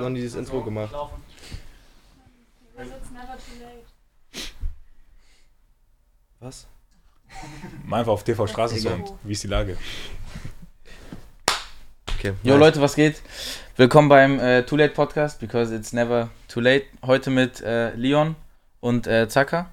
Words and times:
noch 0.00 0.10
nie 0.10 0.20
dieses 0.20 0.38
Intro 0.38 0.62
gemacht. 0.62 0.94
Was? 6.40 6.66
Mal 7.84 8.00
einfach 8.00 8.12
auf 8.12 8.24
TV 8.24 8.46
Straßensound. 8.46 9.12
Wie 9.24 9.32
ist 9.32 9.42
die 9.42 9.48
Lage? 9.48 9.76
Okay. 12.18 12.32
Jo 12.42 12.56
Leute, 12.56 12.80
was 12.80 12.94
geht? 12.94 13.22
Willkommen 13.76 14.08
beim 14.08 14.40
äh, 14.40 14.62
Too 14.64 14.76
Late 14.76 14.94
Podcast, 14.94 15.38
because 15.38 15.74
it's 15.74 15.92
never 15.92 16.30
too 16.48 16.60
late. 16.60 16.86
Heute 17.04 17.30
mit 17.30 17.60
äh, 17.60 17.94
Leon 17.94 18.34
und 18.80 19.06
äh, 19.06 19.28
Zaka. 19.28 19.70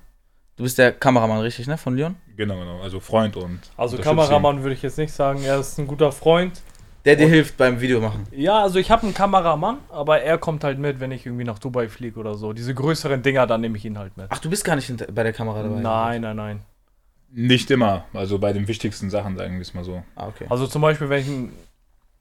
Du 0.56 0.64
bist 0.64 0.78
der 0.78 0.92
Kameramann, 0.92 1.40
richtig, 1.40 1.68
ne? 1.68 1.78
Von 1.78 1.98
Leon? 1.98 2.16
Genau, 2.38 2.58
genau. 2.60 2.82
Also 2.82 3.00
Freund 3.00 3.36
und. 3.36 3.60
Also 3.78 3.98
Kameramann 3.98 4.62
würde 4.62 4.76
ich 4.76 4.82
jetzt 4.82 4.98
nicht 4.98 5.14
sagen. 5.14 5.44
Er 5.44 5.60
ist 5.60 5.78
ein 5.78 5.88
guter 5.88 6.12
Freund. 6.12 6.62
Der 7.06 7.16
dir 7.16 7.28
hilft 7.28 7.56
beim 7.58 7.80
Videomachen. 7.82 8.28
Ja, 8.32 8.62
also 8.64 8.80
ich 8.80 8.90
habe 8.90 9.04
einen 9.04 9.14
Kameramann, 9.14 9.78
aber 9.90 10.22
er 10.22 10.38
kommt 10.40 10.64
halt 10.64 10.80
mit, 10.80 11.00
wenn 11.00 11.12
ich 11.12 11.26
irgendwie 11.26 11.44
nach 11.44 11.60
Dubai 11.60 11.88
fliege 11.88 12.20
oder 12.20 12.36
so. 12.36 12.52
Diese 12.52 12.74
größeren 12.74 13.22
Dinger, 13.22 13.46
dann 13.46 13.62
nehme 13.62 13.78
ich 13.78 13.86
ihn 13.86 13.98
halt 14.00 14.18
mit. 14.18 14.26
Ach, 14.30 14.40
du 14.40 14.50
bist 14.50 14.66
gar 14.66 14.76
nicht 14.76 14.92
bei 15.14 15.24
der 15.24 15.34
Kamera 15.34 15.62
dabei? 15.62 15.80
Nein, 15.82 16.22
nein, 16.22 16.36
nein. 16.36 16.62
Nicht 17.32 17.70
immer. 17.70 18.06
Also 18.14 18.40
bei 18.40 18.54
den 18.54 18.68
wichtigsten 18.68 19.10
Sachen, 19.10 19.38
sagen 19.38 19.56
wir 19.56 19.62
es 19.62 19.74
mal 19.74 19.84
so. 19.84 20.04
Ah, 20.16 20.28
okay. 20.28 20.46
Also 20.50 20.66
zum 20.68 20.82
Beispiel, 20.82 21.10
wenn 21.10 21.22
ich 21.22 21.28
ein 21.28 21.52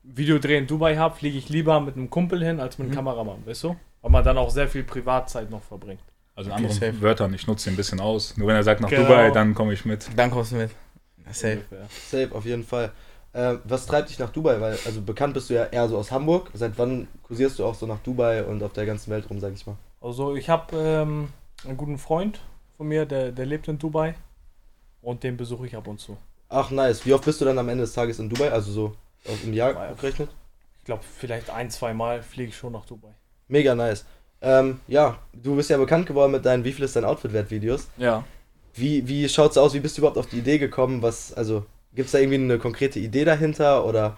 Videodreh 0.03 0.59
in 0.59 0.67
Dubai 0.67 0.97
habe, 0.97 1.17
fliege 1.17 1.39
ich 1.39 1.49
lieber 1.49 1.81
mit 1.81 1.97
einem 1.97 2.11
Kumpel 2.11 2.45
hin 2.45 2.61
als 2.61 2.77
mit 2.79 2.87
einem 2.87 2.93
Mhm. 2.93 2.97
Kameramann, 2.97 3.47
weißt 3.47 3.65
du? 3.65 3.77
Weil 4.03 4.11
man 4.11 4.23
dann 4.25 4.37
auch 4.37 4.51
sehr 4.51 4.69
viel 4.69 4.83
Privatzeit 4.85 5.51
noch 5.51 5.63
verbringt. 5.63 6.01
Also 6.37 6.51
in 6.51 6.57
Okay, 6.57 6.65
anderen 6.67 6.81
safe. 6.81 7.01
Wörtern, 7.01 7.33
ich 7.33 7.47
nutze 7.47 7.71
ihn 7.71 7.75
ein 7.75 7.77
bisschen 7.77 8.01
aus. 8.01 8.37
Nur 8.37 8.49
wenn 8.49 8.57
er 8.57 8.63
sagt 8.65 8.81
nach 8.83 8.91
Genau. 8.91 9.03
Dubai, 9.09 9.31
dann 9.31 9.55
komme 9.55 9.73
ich 9.73 9.85
mit. 9.87 10.09
Dann 10.17 10.31
kommst 10.31 10.53
du 10.53 10.57
mit. 10.57 10.71
Safe. 11.31 11.55
Ungefähr. 11.55 11.87
Safe, 12.11 12.35
auf 12.35 12.45
jeden 12.45 12.65
Fall. 12.65 12.91
Ähm, 13.35 13.61
was 13.65 13.87
treibt 13.87 14.11
dich 14.11 14.19
nach 14.19 14.31
Dubai? 14.31 14.61
Weil, 14.61 14.79
also 14.85 15.01
bekannt 15.03 15.35
bist 15.35 15.51
du 15.51 15.55
ja 15.55 15.65
eher 15.65 15.89
so 15.89 15.99
aus 15.99 16.11
Hamburg. 16.13 16.51
Seit 16.55 16.79
wann 16.79 17.09
kursierst 17.25 17.59
du 17.59 17.65
auch 17.65 17.75
so 17.75 17.87
nach 17.87 17.99
Dubai 17.99 18.45
und 18.45 18.63
auf 18.63 18.73
der 18.73 18.87
ganzen 18.87 19.11
Welt 19.11 19.29
rum, 19.29 19.41
sag 19.41 19.53
ich 19.55 19.67
mal? 19.67 19.77
Also 20.01 20.37
ich 20.37 20.49
habe 20.49 20.77
ähm, 20.77 21.29
einen 21.65 21.77
guten 21.77 21.99
Freund 21.99 22.41
von 22.77 22.87
mir, 22.87 23.07
der, 23.07 23.33
der 23.33 23.47
lebt 23.47 23.67
in 23.69 23.79
Dubai. 23.79 24.15
Und 25.03 25.23
den 25.23 25.37
besuche 25.37 25.67
ich 25.67 25.77
ab 25.77 25.87
und 25.87 26.01
zu. 26.01 26.17
Ach, 26.49 26.71
nice. 26.71 27.05
Wie 27.05 27.13
oft 27.13 27.25
bist 27.25 27.41
du 27.41 27.45
dann 27.45 27.59
am 27.59 27.69
Ende 27.69 27.83
des 27.85 27.93
Tages 27.93 28.19
in 28.19 28.29
Dubai? 28.29 28.51
Also 28.51 28.71
so 28.73 28.93
auf 29.29 29.43
im 29.45 29.53
Jahr 29.53 29.73
Ja. 29.73 29.93
gerechnet? 29.93 30.31
Ich 30.79 30.85
glaube, 30.85 31.03
vielleicht 31.19 31.51
ein, 31.51 31.71
zwei 31.71 31.93
Mal 31.95 32.23
fliege 32.23 32.51
ich 32.51 32.57
schon 32.57 32.73
nach 32.73 32.85
Dubai. 32.87 33.11
Mega 33.49 33.75
nice. 33.75 34.05
Ähm, 34.41 34.81
ja, 34.87 35.19
du 35.33 35.57
bist 35.57 35.71
ja 35.71 35.77
bekannt 35.79 36.07
geworden 36.07 36.33
mit 36.33 36.45
deinen 36.45 36.65
Wie 36.65 36.73
viel 36.73 36.85
ist 36.85 36.95
dein 36.97 37.05
Outfit 37.05 37.33
wert 37.33 37.51
Videos. 37.51 37.89
Ja. 37.97 38.25
Wie, 38.75 39.07
wie 39.09 39.29
schaut's 39.29 39.57
aus? 39.57 39.73
Wie 39.75 39.81
bist 39.81 39.97
du 39.97 40.01
überhaupt 40.03 40.19
auf 40.19 40.27
die 40.27 40.39
Idee 40.39 40.59
gekommen? 40.59 41.01
Was, 41.03 41.33
also, 41.33 41.65
gibt's 41.95 42.13
da 42.13 42.19
irgendwie 42.19 42.37
eine 42.37 42.59
konkrete 42.59 42.99
Idee 42.99 43.25
dahinter 43.25 43.85
oder? 43.85 44.17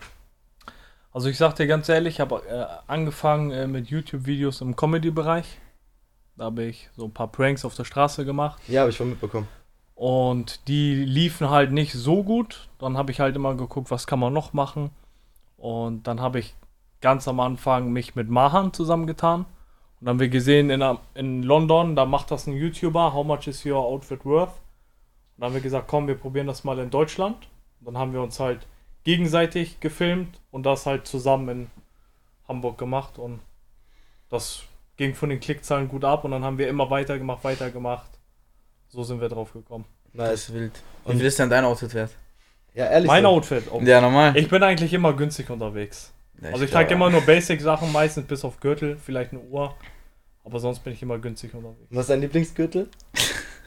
Also 1.13 1.29
ich 1.29 1.39
sag 1.39 1.55
dir 1.55 1.67
ganz 1.67 1.89
ehrlich, 1.89 2.15
ich 2.15 2.21
habe 2.21 2.43
äh, 2.49 2.91
angefangen 2.91 3.51
äh, 3.51 3.67
mit 3.67 3.89
YouTube-Videos 3.89 4.61
im 4.61 4.77
Comedy-Bereich. 4.77 5.47
Da 6.37 6.45
habe 6.45 6.65
ich 6.65 6.91
so 6.95 7.07
ein 7.07 7.15
paar 7.15 7.29
Pranks 7.29 7.65
auf 7.65 7.75
der 7.75 7.85
Straße 7.85 8.27
gemacht. 8.27 8.61
Ja, 8.69 8.83
habe 8.83 8.91
ich 8.91 8.97
schon 8.97 9.09
mitbekommen. 9.09 9.49
Und 9.95 10.69
die 10.69 10.95
liefen 10.95 11.49
halt 11.49 11.73
nicht 11.73 11.95
so 11.95 12.23
gut. 12.23 12.69
Dann 12.79 12.99
habe 12.99 13.13
ich 13.13 13.21
halt 13.21 13.35
immer 13.35 13.55
geguckt, 13.55 13.91
was 13.91 14.07
kann 14.07 14.19
man 14.19 14.35
noch 14.35 14.53
machen. 14.53 14.91
Und 15.57 16.07
dann 16.07 16.21
habe 16.21 16.39
ich 16.39 16.55
ganz 17.01 17.27
am 17.29 17.41
Anfang 17.41 17.93
mich 17.93 18.15
mit 18.15 18.29
Mahan 18.29 18.75
zusammengetan. 18.75 19.41
Und 19.41 19.47
dann 20.03 20.09
haben 20.11 20.21
wir 20.21 20.29
gesehen 20.29 20.69
in, 20.69 20.85
in 21.15 21.43
London, 21.43 21.97
da 21.97 22.05
macht 22.05 22.31
das 22.31 22.47
ein 22.47 22.53
YouTuber, 22.53 23.15
How 23.15 23.27
much 23.27 23.47
is 23.47 23.65
your 23.65 23.79
outfit 23.79 24.27
worth? 24.27 24.51
Und 24.51 25.39
dann 25.39 25.47
haben 25.47 25.55
wir 25.55 25.63
gesagt, 25.63 25.89
komm, 25.89 26.07
wir 26.09 26.17
probieren 26.17 26.47
das 26.47 26.65
mal 26.65 26.79
in 26.79 26.91
Deutschland. 26.91 27.49
Dann 27.87 27.97
haben 27.97 28.13
wir 28.13 28.21
uns 28.21 28.39
halt 28.41 28.67
gegenseitig 29.05 29.81
gefilmt 29.81 30.39
und 30.51 30.67
das 30.67 30.85
halt 30.87 31.07
zusammen 31.07 31.49
in 31.49 31.67
Hamburg 32.49 32.77
gemacht. 32.79 33.19
Und 33.19 33.41
das 34.29 34.63
ging 34.97 35.15
von 35.15 35.31
den 35.31 35.41
Klickzahlen 35.41 35.89
gut 35.89 36.05
ab. 36.05 36.25
Und 36.25 36.33
dann 36.33 36.45
haben 36.45 36.59
wir 36.59 36.69
immer 36.69 36.91
weitergemacht, 36.91 37.45
weitergemacht. 37.45 38.11
So 38.89 39.03
sind 39.03 39.21
wir 39.21 39.29
drauf 39.29 39.53
gekommen. 39.53 39.85
Das 40.13 40.29
Nice. 40.31 40.49
ist 40.49 40.55
wild. 40.55 40.73
Und- 41.05 41.21
Wie 41.21 41.25
ist 41.27 41.39
denn 41.39 41.49
dein 41.51 41.65
Outfit 41.65 41.95
wert? 41.95 42.11
Ja, 42.75 42.87
ehrlich. 42.91 43.07
Mein 43.09 43.23
so. 43.23 43.29
Outfit. 43.31 43.65
Oh. 43.71 43.81
Ja, 43.83 44.01
normal. 44.01 44.37
Ich 44.37 44.49
bin 44.49 44.63
eigentlich 44.63 44.93
immer 44.93 45.13
günstig 45.15 45.49
unterwegs. 45.49 46.13
Ja, 46.43 46.51
Also 46.51 46.65
ich 46.65 46.71
trage 46.71 46.93
immer 46.93 47.09
nur 47.09 47.23
Basic-Sachen, 47.23 47.91
meistens 47.93 48.27
bis 48.27 48.45
auf 48.45 48.61
Gürtel, 48.61 48.97
vielleicht 48.99 49.33
eine 49.33 49.41
Uhr. 49.41 49.75
Aber 50.45 50.59
sonst 50.61 50.81
bin 50.81 50.93
ich 50.93 51.03
immer 51.03 51.19
günstig 51.19 51.55
unterwegs. 51.55 51.87
Was 51.91 52.03
ist 52.03 52.11
dein 52.11 52.21
Lieblingsgürtel? 52.21 52.89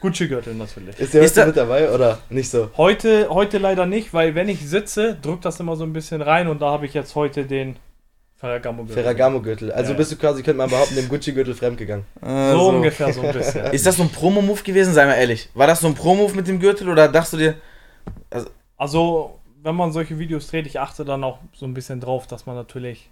Gucci-Gürtel 0.00 0.54
natürlich. 0.54 0.98
Ist 0.98 1.14
der 1.14 1.22
Ist 1.22 1.32
heute 1.36 1.40
da- 1.40 1.46
mit 1.46 1.56
dabei 1.56 1.90
oder 1.92 2.18
nicht 2.30 2.50
so? 2.50 2.70
Heute, 2.76 3.28
heute 3.30 3.58
leider 3.58 3.86
nicht, 3.86 4.12
weil 4.14 4.34
wenn 4.34 4.48
ich 4.48 4.66
sitze, 4.68 5.16
drückt 5.20 5.44
das 5.44 5.60
immer 5.60 5.76
so 5.76 5.84
ein 5.84 5.92
bisschen 5.92 6.22
rein 6.22 6.48
und 6.48 6.60
da 6.62 6.70
habe 6.70 6.86
ich 6.86 6.94
jetzt 6.94 7.14
heute 7.14 7.44
den 7.44 7.76
Ferragamo-Gürtel. 8.36 9.02
Ferragamo-Gürtel. 9.02 9.72
Also 9.72 9.92
Ja, 9.92 9.96
bist 9.98 10.12
du 10.12 10.16
quasi, 10.16 10.42
könnte 10.42 10.56
man 10.58 10.70
behaupten, 10.70 10.96
dem 10.96 11.08
Gucci-Gürtel 11.08 11.54
fremdgegangen. 11.54 12.06
Äh, 12.22 12.52
So 12.52 12.68
ungefähr 12.70 13.12
so 13.12 13.20
ein 13.20 13.32
bisschen. 13.34 13.66
Ist 13.66 13.84
das 13.86 13.96
so 13.96 14.02
ein 14.02 14.08
Promo-Move 14.08 14.62
gewesen? 14.62 14.94
Sei 14.94 15.04
mal 15.04 15.14
ehrlich. 15.14 15.50
War 15.54 15.66
das 15.66 15.80
so 15.80 15.86
ein 15.88 15.94
Promo-Move 15.94 16.34
mit 16.36 16.48
dem 16.48 16.58
Gürtel 16.58 16.88
oder 16.88 17.06
dachtest 17.08 17.34
du 17.34 17.36
dir. 17.36 17.54
Also, 18.78 19.38
wenn 19.62 19.74
man 19.74 19.92
solche 19.92 20.18
Videos 20.18 20.46
dreht, 20.46 20.66
ich 20.66 20.80
achte 20.80 21.04
dann 21.04 21.22
auch 21.22 21.38
so 21.52 21.66
ein 21.66 21.74
bisschen 21.74 22.00
drauf, 22.00 22.26
dass 22.26 22.46
man 22.46 22.56
natürlich 22.56 23.10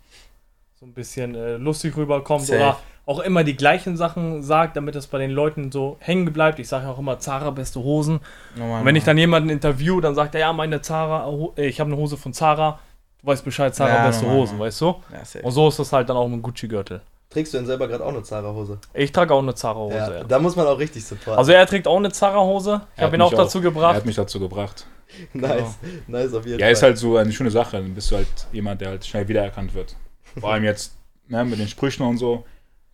so 0.78 0.86
ein 0.86 0.92
bisschen 0.92 1.34
äh, 1.34 1.56
lustig 1.56 1.96
rüberkommt 1.96 2.46
Safe. 2.46 2.58
oder 2.58 2.78
auch 3.06 3.20
immer 3.20 3.42
die 3.42 3.56
gleichen 3.56 3.96
Sachen 3.96 4.42
sagt, 4.42 4.76
damit 4.76 4.94
es 4.96 5.06
bei 5.06 5.18
den 5.18 5.30
Leuten 5.30 5.72
so 5.72 5.96
hängen 5.98 6.32
bleibt. 6.32 6.58
Ich 6.58 6.68
sage 6.68 6.84
ja 6.84 6.92
auch 6.92 6.98
immer 6.98 7.18
Zara 7.18 7.50
beste 7.50 7.80
Hosen. 7.82 8.20
Normal, 8.54 8.80
Und 8.80 8.86
wenn 8.86 8.96
ich 8.96 9.02
dann 9.04 9.18
jemanden 9.18 9.48
interview, 9.48 10.00
dann 10.00 10.14
sagt 10.14 10.34
er, 10.34 10.42
ja, 10.42 10.52
meine 10.52 10.80
Zara, 10.82 11.28
äh, 11.56 11.66
ich 11.66 11.80
habe 11.80 11.90
eine 11.90 11.96
Hose 11.98 12.16
von 12.16 12.32
Zara. 12.32 12.78
Du 13.20 13.26
weißt 13.26 13.44
Bescheid, 13.44 13.74
Zara 13.74 13.90
Ja, 13.92 14.06
beste 14.06 14.26
Hosen, 14.30 14.52
normal. 14.52 14.68
weißt 14.68 14.80
du? 14.82 14.86
Ja. 15.12 15.40
Und 15.42 15.50
so 15.52 15.66
ist 15.68 15.78
das 15.80 15.92
halt 15.92 16.08
dann 16.08 16.16
auch 16.16 16.28
mit 16.28 16.36
dem 16.36 16.42
Gucci-Gürtel. 16.42 17.00
Trägst 17.30 17.52
du 17.54 17.58
denn 17.58 17.66
selber 17.66 17.88
gerade 17.88 18.04
auch 18.04 18.08
eine 18.10 18.22
Zara-Hose? 18.22 18.78
Ich 18.94 19.10
trage 19.10 19.34
auch 19.34 19.42
eine 19.42 19.54
Zara-Hose. 19.54 19.96
Ja, 19.96 20.12
ja. 20.18 20.24
da 20.24 20.38
muss 20.38 20.54
man 20.54 20.66
auch 20.66 20.78
richtig 20.78 21.04
supporten. 21.04 21.38
Also 21.38 21.50
er 21.52 21.66
trägt 21.66 21.88
auch 21.88 21.96
eine 21.96 22.12
Zara-Hose. 22.12 22.82
Ich 22.94 23.00
Er 23.00 23.06
habe 23.06 23.16
ihn 23.16 23.22
auch 23.22 23.34
dazu 23.34 23.58
Er 23.58 23.62
gebracht. 23.62 23.96
hat 23.96 24.06
mich 24.06 24.16
dazu 24.16 24.38
gebracht. 24.38 24.86
nice, 25.32 25.78
nice 26.06 26.32
auf 26.34 26.46
jeden 26.46 26.60
Ja, 26.60 26.66
Fall. 26.66 26.72
ist 26.72 26.82
halt 26.82 26.98
so 26.98 27.16
eine 27.16 27.32
schöne 27.32 27.50
Sache. 27.50 27.78
Dann 27.78 27.94
bist 27.94 28.10
du 28.12 28.16
halt 28.16 28.28
jemand, 28.52 28.80
der 28.80 28.90
halt 28.90 29.04
schnell 29.06 29.26
wiedererkannt 29.26 29.74
wird. 29.74 29.96
Vor 30.38 30.52
allem 30.52 30.64
jetzt 30.64 30.96
ne, 31.28 31.44
mit 31.44 31.58
den 31.58 31.68
Sprüchen 31.68 32.04
und 32.04 32.18
so. 32.18 32.44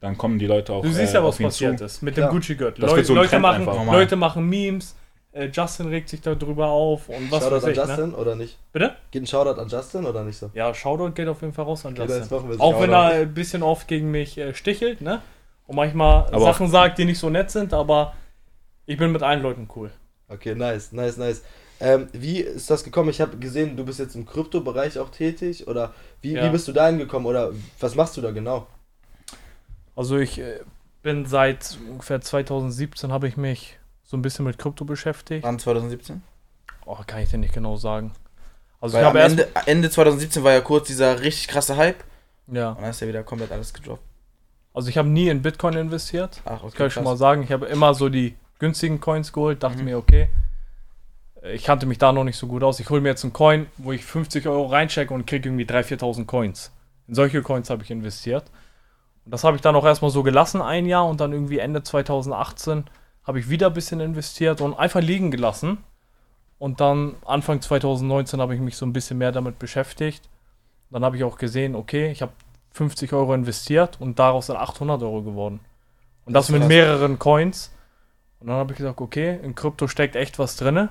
Dann 0.01 0.19
kommen 0.19 0.39
die 0.39 0.47
Leute 0.47 0.73
auch 0.73 0.83
Du 0.83 0.91
siehst 0.91 1.15
äh, 1.15 1.17
ja, 1.17 1.25
was 1.25 1.39
passiert 1.39 1.79
zu. 1.79 1.85
ist 1.87 2.03
mit 2.03 2.17
dem 2.17 2.29
Gucci-Gürtel. 2.29 2.83
Das 2.83 2.91
Leu 2.91 2.97
wird 2.99 3.07
so 3.07 3.15
Leute, 3.15 3.39
machen. 3.39 3.67
Leute 3.87 4.17
machen 4.17 4.47
Memes. 4.49 4.97
Äh, 5.33 5.47
Justin 5.53 5.89
regt 5.89 6.09
sich 6.09 6.21
darüber 6.21 6.69
auf 6.69 7.09
und 7.09 7.31
was 7.33 7.43
Shoutout 7.43 7.57
weiß 7.57 7.65
an 7.65 7.71
ich, 7.71 7.77
ne? 7.77 7.85
Justin 7.85 8.15
oder 8.15 8.37
nicht? 8.37 8.59
Bitte? 8.73 8.95
Geht 9.11 9.23
ein 9.23 9.27
Shoutout 9.27 9.61
an 9.61 9.69
Justin 9.69 10.05
oder 10.07 10.23
nicht 10.23 10.37
so? 10.37 10.51
Ja, 10.55 10.73
Shoutout 10.73 11.13
geht 11.13 11.27
auf 11.27 11.41
jeden 11.41 11.53
Fall 11.53 11.65
raus 11.65 11.85
an 11.85 11.99
Okay, 11.99 12.19
Justin. 12.19 12.61
Auch 12.61 12.81
wenn 12.81 12.93
er 12.93 13.07
ein 13.07 13.35
bisschen 13.35 13.65
oft 13.65 13.89
gegen 13.89 14.13
mich 14.13 14.39
äh, 14.39 14.55
stichelt, 14.55 15.01
ne? 15.01 15.23
Und 15.67 15.77
manchmal 15.77 16.27
Aber 16.27 16.41
Sachen 16.41 16.69
sagt, 16.69 16.99
die 16.99 17.05
nicht 17.05 17.19
so 17.19 17.31
nett 17.31 17.51
sind, 17.51 17.73
aber 17.73 18.13
ich 18.87 18.97
bin 18.97 19.11
mit 19.11 19.23
allen 19.23 19.43
Leuten 19.43 19.69
cool. 19.75 19.91
Okay, 20.29 20.55
nice, 20.55 20.93
nice, 20.93 21.17
nice. 21.17 21.43
Ähm, 21.81 22.09
wie 22.13 22.41
ist 22.41 22.71
das 22.71 22.85
gekommen? 22.85 23.11
Ich 23.11 23.21
habe 23.21 23.37
gesehen, 23.37 23.77
du 23.77 23.85
bist 23.85 23.99
jetzt 23.99 24.15
im 24.15 24.27
Kryptobereich 24.27 24.99
auch 24.99 25.11
tätig 25.11 25.67
oder 25.69 25.93
wie, 26.23 26.33
Ja. 26.35 26.45
wie 26.45 26.51
bist 26.51 26.69
du 26.69 26.73
da 26.73 26.87
hingekommen 26.87 27.27
oder 27.27 27.53
was 27.81 27.95
machst 27.95 28.17
du 28.17 28.21
da 28.21 28.31
genau? 28.31 28.67
Also 29.97 30.19
ich 30.19 30.39
äh, 30.39 30.61
bin 31.03 31.27
seit 31.27 31.79
ungefähr 31.91 32.21
2017 32.21 33.13
habe 33.13 33.29
ich 33.29 33.37
mich 33.37 33.79
so 34.03 34.17
ein 34.17 34.23
bisschen 34.23 34.45
mit 34.45 34.59
Krypto 34.59 34.85
beschäftigt. 34.85 35.45
Wann 35.45 35.59
2017? 35.59 36.23
Oh, 36.87 36.97
kann 37.07 37.23
ich 37.23 37.31
dir 37.31 37.39
nicht 37.39 37.55
genau 37.55 37.77
sagen. 37.77 38.13
Also 38.81 38.95
Weil 38.95 39.03
ich 39.03 39.09
am 39.09 39.15
habe 39.17 39.23
Ende, 39.25 39.49
Ende 39.67 39.91
2017 39.91 40.45
war 40.45 40.53
ja 40.53 40.61
kurz 40.61 40.87
dieser 40.89 41.21
richtig 41.21 41.49
krasse 41.49 41.77
Hype 41.77 42.05
ja, 42.47 42.71
und 42.71 42.83
dann 42.83 42.91
ist 42.91 43.01
ja 43.01 43.09
wieder 43.09 43.23
komplett 43.25 43.51
alles 43.53 43.73
gedroppt. 43.73 44.03
also 44.75 44.89
ich 44.89 44.99
habe 44.99 45.09
nie 45.09 45.29
in 45.29 45.41
Bitcoin 45.43 45.75
investiert. 45.75 46.41
Ach, 46.45 46.63
okay, 46.63 46.63
Das 46.65 46.75
kann 46.75 46.87
ich 46.89 46.93
schon 46.93 47.05
krass. 47.05 47.13
mal 47.13 47.17
sagen. 47.17 47.43
Ich 47.43 47.51
habe 47.53 47.67
immer 47.67 47.95
so 47.95 48.09
die 48.11 48.35
günstigen 48.59 49.01
Coins 49.01 49.33
geholt, 49.33 49.63
dachte 49.63 49.79
Mhm. 49.79 49.85
mir, 49.85 49.99
okay, 49.99 50.29
ich 51.53 51.65
kannte 51.65 51.87
mich 51.87 51.99
da 51.99 52.13
noch 52.13 52.25
nicht 52.25 52.39
so 52.39 52.47
gut 52.47 52.63
aus. 52.63 52.81
Ich 52.81 52.89
hole 52.89 53.01
mir 53.01 53.11
jetzt 53.11 53.25
einen 53.25 53.33
Coin, 53.33 53.67
wo 53.77 53.93
ich 53.93 54.05
50 54.05 54.47
Euro 54.47 54.67
reinchecke 54.67 55.13
und 55.13 55.27
kriege 55.27 55.49
irgendwie 55.49 55.65
3.000, 55.65 56.01
4.000 56.01 56.25
Coins. 56.27 56.73
In 57.07 57.15
solche 57.15 57.43
Coins 57.43 57.69
habe 57.69 57.83
ich 57.83 57.91
investiert. 57.91 58.45
Und 59.25 59.33
das 59.33 59.45
habe 59.45 59.57
ich 59.57 59.63
dann 59.63 59.77
auch 59.77 59.85
erstmal 59.85 60.11
so 60.11 60.23
gelassen, 60.23 60.63
ein 60.63 60.87
Jahr, 60.87 61.07
und 61.07 61.21
dann 61.21 61.33
irgendwie 61.33 61.59
Ende 61.59 61.83
2018 61.83 62.85
habe 63.25 63.41
ich 63.41 63.49
wieder 63.49 63.69
ein 63.69 63.73
bisschen 63.73 64.01
investiert 64.01 64.61
und 64.61 64.75
einfach 64.75 65.01
liegen 65.01 65.31
gelassen. 65.31 65.79
Und 66.59 66.81
dann 66.81 67.17
Anfang 67.27 67.61
2019 67.61 68.41
habe 68.41 68.55
ich 68.55 68.61
mich 68.61 68.77
so 68.77 68.87
ein 68.87 68.93
bisschen 68.93 69.19
mehr 69.19 69.33
damit 69.33 69.59
beschäftigt. 69.59 70.29
Dann 70.91 71.05
habe 71.05 71.17
ich 71.17 71.25
auch 71.25 71.37
gesehen, 71.37 71.75
okay, 71.75 72.11
ich 72.11 72.23
habe 72.23 72.33
50 72.73 73.13
Euro 73.13 73.35
investiert 73.35 74.01
und 74.01 74.19
daraus 74.19 74.47
sind 74.47 74.57
800 74.57 75.03
Euro 75.03 75.23
geworden. 75.23 75.61
Und 76.25 76.33
das, 76.33 76.47
Das 76.47 76.59
mit 76.59 76.69
mehreren 76.69 77.19
Coins. 77.19 77.73
Und 78.41 78.49
dann 78.49 78.57
habe 78.57 78.73
ich 78.73 78.79
gesagt, 78.79 79.01
okay, 79.01 79.39
in 79.43 79.55
Krypto 79.55 79.89
steckt 79.89 80.17
echt 80.17 80.39
was 80.39 80.57
drinne. 80.57 80.91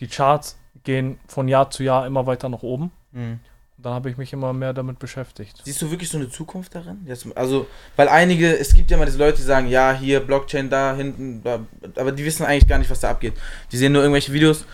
Die 0.00 0.08
Charts 0.08 0.58
gehen 0.84 1.18
von 1.26 1.48
Jahr 1.48 1.70
zu 1.70 1.82
Jahr 1.82 2.06
immer 2.06 2.26
weiter 2.26 2.48
nach 2.48 2.62
oben. 2.62 2.92
Mhm. 3.12 3.40
Und 3.76 3.84
dann 3.84 3.92
habe 3.92 4.08
ich 4.08 4.16
mich 4.16 4.32
immer 4.32 4.54
mehr 4.54 4.72
damit 4.72 4.98
beschäftigt. 4.98 5.60
Siehst 5.64 5.82
du 5.82 5.90
wirklich 5.90 6.08
so 6.08 6.16
eine 6.16 6.30
Zukunft 6.30 6.74
darin? 6.74 7.02
Jetzt, 7.06 7.26
also, 7.36 7.66
weil 7.96 8.08
einige, 8.08 8.56
es 8.58 8.72
gibt 8.72 8.90
ja 8.90 8.96
mal 8.96 9.04
diese 9.04 9.18
Leute, 9.18 9.36
die 9.36 9.42
sagen, 9.42 9.68
ja, 9.68 9.92
hier 9.92 10.20
Blockchain 10.20 10.70
da 10.70 10.94
hinten, 10.94 11.42
da, 11.42 11.60
aber 11.96 12.12
die 12.12 12.24
wissen 12.24 12.46
eigentlich 12.46 12.68
gar 12.68 12.78
nicht, 12.78 12.90
was 12.90 13.00
da 13.00 13.10
abgeht. 13.10 13.34
Die 13.72 13.76
sehen 13.76 13.92
nur 13.92 14.00
irgendwelche 14.00 14.32
Videos, 14.32 14.64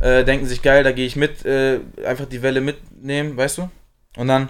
äh, 0.00 0.24
denken 0.24 0.46
sich, 0.46 0.60
geil, 0.60 0.82
da 0.82 0.90
gehe 0.90 1.06
ich 1.06 1.14
mit, 1.14 1.44
äh, 1.44 1.78
einfach 2.04 2.26
die 2.26 2.42
Welle 2.42 2.60
mitnehmen, 2.60 3.36
weißt 3.36 3.58
du? 3.58 3.70
Und 4.16 4.26
dann 4.26 4.48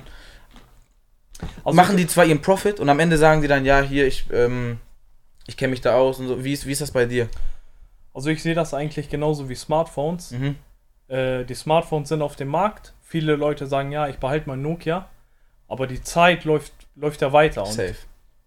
Also 1.64 1.76
machen 1.76 1.98
die 1.98 2.06
zwar 2.06 2.24
ihren 2.24 2.40
Profit 2.40 2.80
und 2.80 2.88
am 2.88 3.00
Ende 3.00 3.18
sagen 3.18 3.42
die 3.42 3.48
dann, 3.48 3.66
ja, 3.66 3.82
hier, 3.82 4.06
ich, 4.06 4.24
ähm, 4.32 4.78
ich 5.46 5.56
kenne 5.58 5.70
mich 5.70 5.82
da 5.82 5.94
aus 5.94 6.18
und 6.18 6.28
so. 6.28 6.42
Wie 6.42 6.52
ist, 6.52 6.66
wie 6.66 6.72
ist 6.72 6.80
das 6.80 6.92
bei 6.92 7.04
dir? 7.04 7.28
Also 8.18 8.30
ich 8.30 8.42
sehe 8.42 8.56
das 8.56 8.74
eigentlich 8.74 9.10
genauso 9.10 9.48
wie 9.48 9.54
Smartphones. 9.54 10.32
Mhm. 10.32 10.56
Äh, 11.06 11.44
die 11.44 11.54
Smartphones 11.54 12.08
sind 12.08 12.20
auf 12.20 12.34
dem 12.34 12.48
Markt. 12.48 12.92
Viele 13.04 13.36
Leute 13.36 13.68
sagen, 13.68 13.92
ja, 13.92 14.08
ich 14.08 14.16
behalte 14.16 14.48
mein 14.48 14.60
Nokia. 14.60 15.06
Aber 15.68 15.86
die 15.86 16.02
Zeit 16.02 16.42
läuft, 16.44 16.72
läuft 16.96 17.22
ja 17.22 17.32
weiter. 17.32 17.62
Und 17.62 17.74
Safe. 17.74 17.94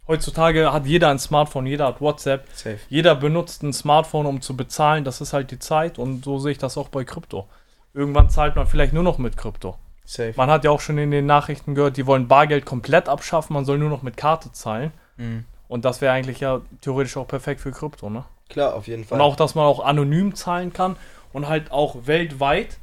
heutzutage 0.09 0.73
hat 0.73 0.85
jeder 0.87 1.07
ein 1.07 1.19
Smartphone, 1.19 1.67
jeder 1.67 1.87
hat 1.87 2.01
WhatsApp. 2.01 2.49
Safe. 2.51 2.79
Jeder 2.89 3.15
benutzt 3.15 3.63
ein 3.63 3.71
Smartphone, 3.71 4.25
um 4.25 4.41
zu 4.41 4.57
bezahlen. 4.57 5.05
Das 5.05 5.21
ist 5.21 5.31
halt 5.31 5.51
die 5.51 5.59
Zeit. 5.59 5.97
Und 5.97 6.25
so 6.25 6.37
sehe 6.37 6.51
ich 6.51 6.57
das 6.57 6.77
auch 6.77 6.89
bei 6.89 7.05
Krypto. 7.05 7.47
Irgendwann 7.93 8.29
zahlt 8.29 8.57
man 8.57 8.67
vielleicht 8.67 8.91
nur 8.91 9.03
noch 9.03 9.19
mit 9.19 9.37
Krypto. 9.37 9.77
Safe. 10.03 10.33
Man 10.35 10.49
hat 10.49 10.65
ja 10.65 10.71
auch 10.71 10.81
schon 10.81 10.97
in 10.97 11.11
den 11.11 11.27
Nachrichten 11.27 11.75
gehört, 11.75 11.95
die 11.95 12.05
wollen 12.05 12.27
Bargeld 12.27 12.65
komplett 12.65 13.07
abschaffen. 13.07 13.53
Man 13.53 13.63
soll 13.63 13.77
nur 13.77 13.89
noch 13.89 14.01
mit 14.01 14.17
Karte 14.17 14.51
zahlen. 14.51 14.91
Mhm. 15.15 15.45
Und 15.69 15.85
das 15.85 16.01
wäre 16.01 16.11
eigentlich 16.11 16.41
ja 16.41 16.59
theoretisch 16.81 17.15
auch 17.15 17.29
perfekt 17.29 17.61
für 17.61 17.71
Krypto, 17.71 18.09
ne? 18.09 18.25
Klar, 18.51 18.75
auf 18.75 18.87
jeden 18.87 19.05
Fall. 19.05 19.19
Und 19.19 19.25
auch, 19.25 19.35
dass 19.35 19.55
man 19.55 19.65
auch 19.65 19.79
anonym 19.79 20.35
zahlen 20.35 20.73
kann 20.73 20.97
und 21.33 21.47
halt 21.47 21.71
auch 21.71 22.05
weltweit 22.05 22.77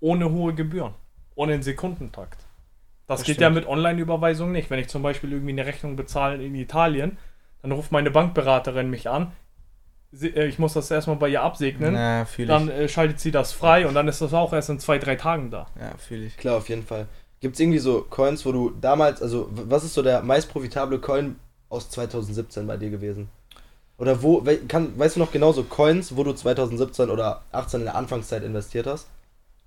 ohne 0.00 0.30
hohe 0.30 0.54
Gebühren. 0.54 0.94
Ohne 1.34 1.52
den 1.52 1.62
Sekundentakt. 1.62 2.40
Das, 3.06 3.20
Das 3.20 3.26
geht 3.26 3.36
stimmt. 3.36 3.40
ja 3.42 3.50
mit 3.50 3.66
Online-Überweisung 3.66 4.52
nicht. 4.52 4.68
Wenn 4.70 4.78
ich 4.78 4.88
zum 4.88 5.02
Beispiel 5.02 5.32
irgendwie 5.32 5.52
eine 5.52 5.64
Rechnung 5.66 5.96
bezahle 5.96 6.44
in 6.44 6.54
Italien, 6.54 7.18
dann 7.62 7.72
ruft 7.72 7.92
meine 7.92 8.10
Bankberaterin 8.10 8.90
mich 8.90 9.08
an. 9.08 9.32
Sie, 10.12 10.28
äh, 10.28 10.46
ich 10.46 10.58
muss 10.58 10.74
das 10.74 10.90
erstmal 10.90 11.16
bei 11.16 11.28
ihr 11.28 11.42
absegnen. 11.42 11.94
Na, 11.94 12.26
Dann 12.46 12.68
äh, 12.68 12.88
schaltet 12.88 13.20
sie 13.20 13.30
das 13.30 13.52
frei 13.52 13.86
und 13.86 13.94
dann 13.94 14.08
ist 14.08 14.20
das 14.20 14.34
auch 14.34 14.52
erst 14.52 14.70
in 14.70 14.78
zwei, 14.78 14.98
drei 14.98 15.16
Tagen 15.16 15.50
da. 15.50 15.66
Ja, 15.80 15.96
fühle 15.98 16.26
ich. 16.26 16.36
Klar, 16.36 16.56
auf 16.56 16.68
jeden 16.68 16.82
Fall. 16.84 17.06
Gibt 17.40 17.54
es 17.54 17.60
irgendwie 17.60 17.78
so 17.78 18.02
Coins, 18.08 18.44
wo 18.46 18.52
du 18.52 18.70
damals, 18.80 19.20
also 19.22 19.48
was 19.50 19.84
ist 19.84 19.94
so 19.94 20.02
der 20.02 20.22
meist 20.22 20.50
profitable 20.50 20.98
Coin 20.98 21.36
aus 21.68 21.90
2017 21.90 22.66
bei 22.66 22.76
dir 22.76 22.90
gewesen? 22.90 23.28
Oder 23.98 24.22
wo, 24.22 24.44
kann, 24.68 24.98
weißt 24.98 25.16
du 25.16 25.20
noch 25.20 25.32
genau 25.32 25.52
so 25.52 25.62
Coins, 25.62 26.16
wo 26.16 26.24
du 26.24 26.32
2017 26.32 27.08
oder 27.08 27.42
18 27.52 27.80
in 27.80 27.86
der 27.86 27.94
Anfangszeit 27.94 28.42
investiert 28.42 28.86
hast? 28.86 29.08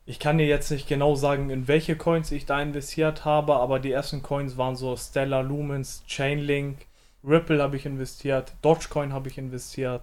Ich 0.05 0.19
kann 0.19 0.37
dir 0.37 0.47
jetzt 0.47 0.71
nicht 0.71 0.87
genau 0.87 1.15
sagen, 1.15 1.49
in 1.49 1.67
welche 1.67 1.95
Coins 1.95 2.31
ich 2.31 2.45
da 2.45 2.61
investiert 2.61 3.25
habe, 3.25 3.55
aber 3.55 3.79
die 3.79 3.91
ersten 3.91 4.23
Coins 4.23 4.57
waren 4.57 4.75
so 4.75 4.95
Stellar 4.97 5.43
Lumens, 5.43 6.03
Chainlink, 6.07 6.79
Ripple 7.23 7.61
habe 7.61 7.77
ich 7.77 7.85
investiert, 7.85 8.53
Dogecoin 8.61 9.13
habe 9.13 9.29
ich 9.29 9.37
investiert. 9.37 10.01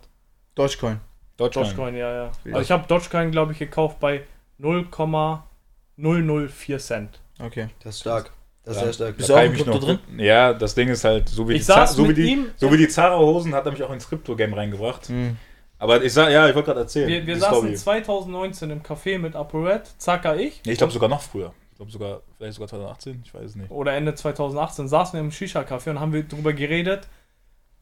Dogecoin. 0.54 1.00
Dogecoin. 1.36 1.64
Dogecoin, 1.64 1.96
ja, 1.96 2.12
ja. 2.12 2.30
Also 2.46 2.60
ich 2.60 2.70
habe 2.70 2.86
Dogecoin, 2.86 3.30
glaube 3.30 3.52
ich, 3.52 3.58
gekauft 3.58 4.00
bei 4.00 4.22
0,004 4.58 6.78
Cent. 6.78 7.20
Okay. 7.38 7.68
Das 7.82 7.96
ist 7.96 8.00
stark. 8.00 8.32
Das 8.66 8.74
ist 8.76 8.80
Ja. 8.80 8.84
sehr 8.86 8.92
stark. 8.92 9.16
Bist 9.16 9.28
Da 9.30 9.34
du 9.40 9.46
auch 9.46 9.50
mich 9.50 9.62
Krypto 9.64 9.78
noch 9.78 9.86
gut- 9.86 10.00
Ja, 10.18 10.52
das 10.52 10.74
Ding 10.74 10.88
ist 10.88 11.04
halt, 11.04 11.28
so 11.28 11.48
wie 11.48 11.52
Ich 11.54 11.60
die, 11.60 11.64
saß 11.64 11.90
Za- 11.90 11.96
so 11.96 12.08
wie 12.08 12.14
die, 12.14 12.44
so 12.56 12.70
wie 12.72 12.76
die 12.76 12.88
Zara-Hosen 12.88 13.54
hat 13.54 13.64
er 13.64 13.72
mich 13.72 13.82
auch 13.82 13.92
ins 13.92 14.08
Krypto-Game 14.08 14.52
reingebracht. 14.52 15.08
Mhm. 15.08 15.36
Aber 15.78 16.02
ich 16.02 16.12
sag, 16.12 16.30
ja, 16.30 16.48
ich 16.48 16.54
wollte 16.54 16.66
gerade 16.66 16.80
erzählen. 16.80 17.08
Wir, 17.08 17.26
wir 17.26 17.38
saßen 17.38 17.58
Story. 17.58 17.74
2019 17.74 18.70
im 18.70 18.82
Café 18.82 19.18
mit 19.18 19.34
ApoRed, 19.36 19.86
Zacker 19.98 20.36
ich. 20.36 20.60
Nee, 20.66 20.72
ich 20.72 20.78
glaube 20.78 20.92
sogar 20.92 21.08
noch 21.08 21.22
früher. 21.22 21.52
Ich 21.70 21.76
glaube 21.76 21.92
sogar, 21.92 22.22
vielleicht 22.36 22.54
sogar 22.54 22.68
2018, 22.68 23.22
ich 23.24 23.32
weiß 23.34 23.44
es 23.44 23.54
nicht. 23.56 23.70
Oder 23.70 23.92
Ende 23.94 24.14
2018 24.14 24.88
saßen 24.88 25.12
wir 25.18 25.20
im 25.20 25.30
Shisha-Café 25.30 25.90
und 25.90 26.00
haben 26.00 26.12
wir 26.12 26.22
darüber 26.24 26.52
geredet, 26.54 27.06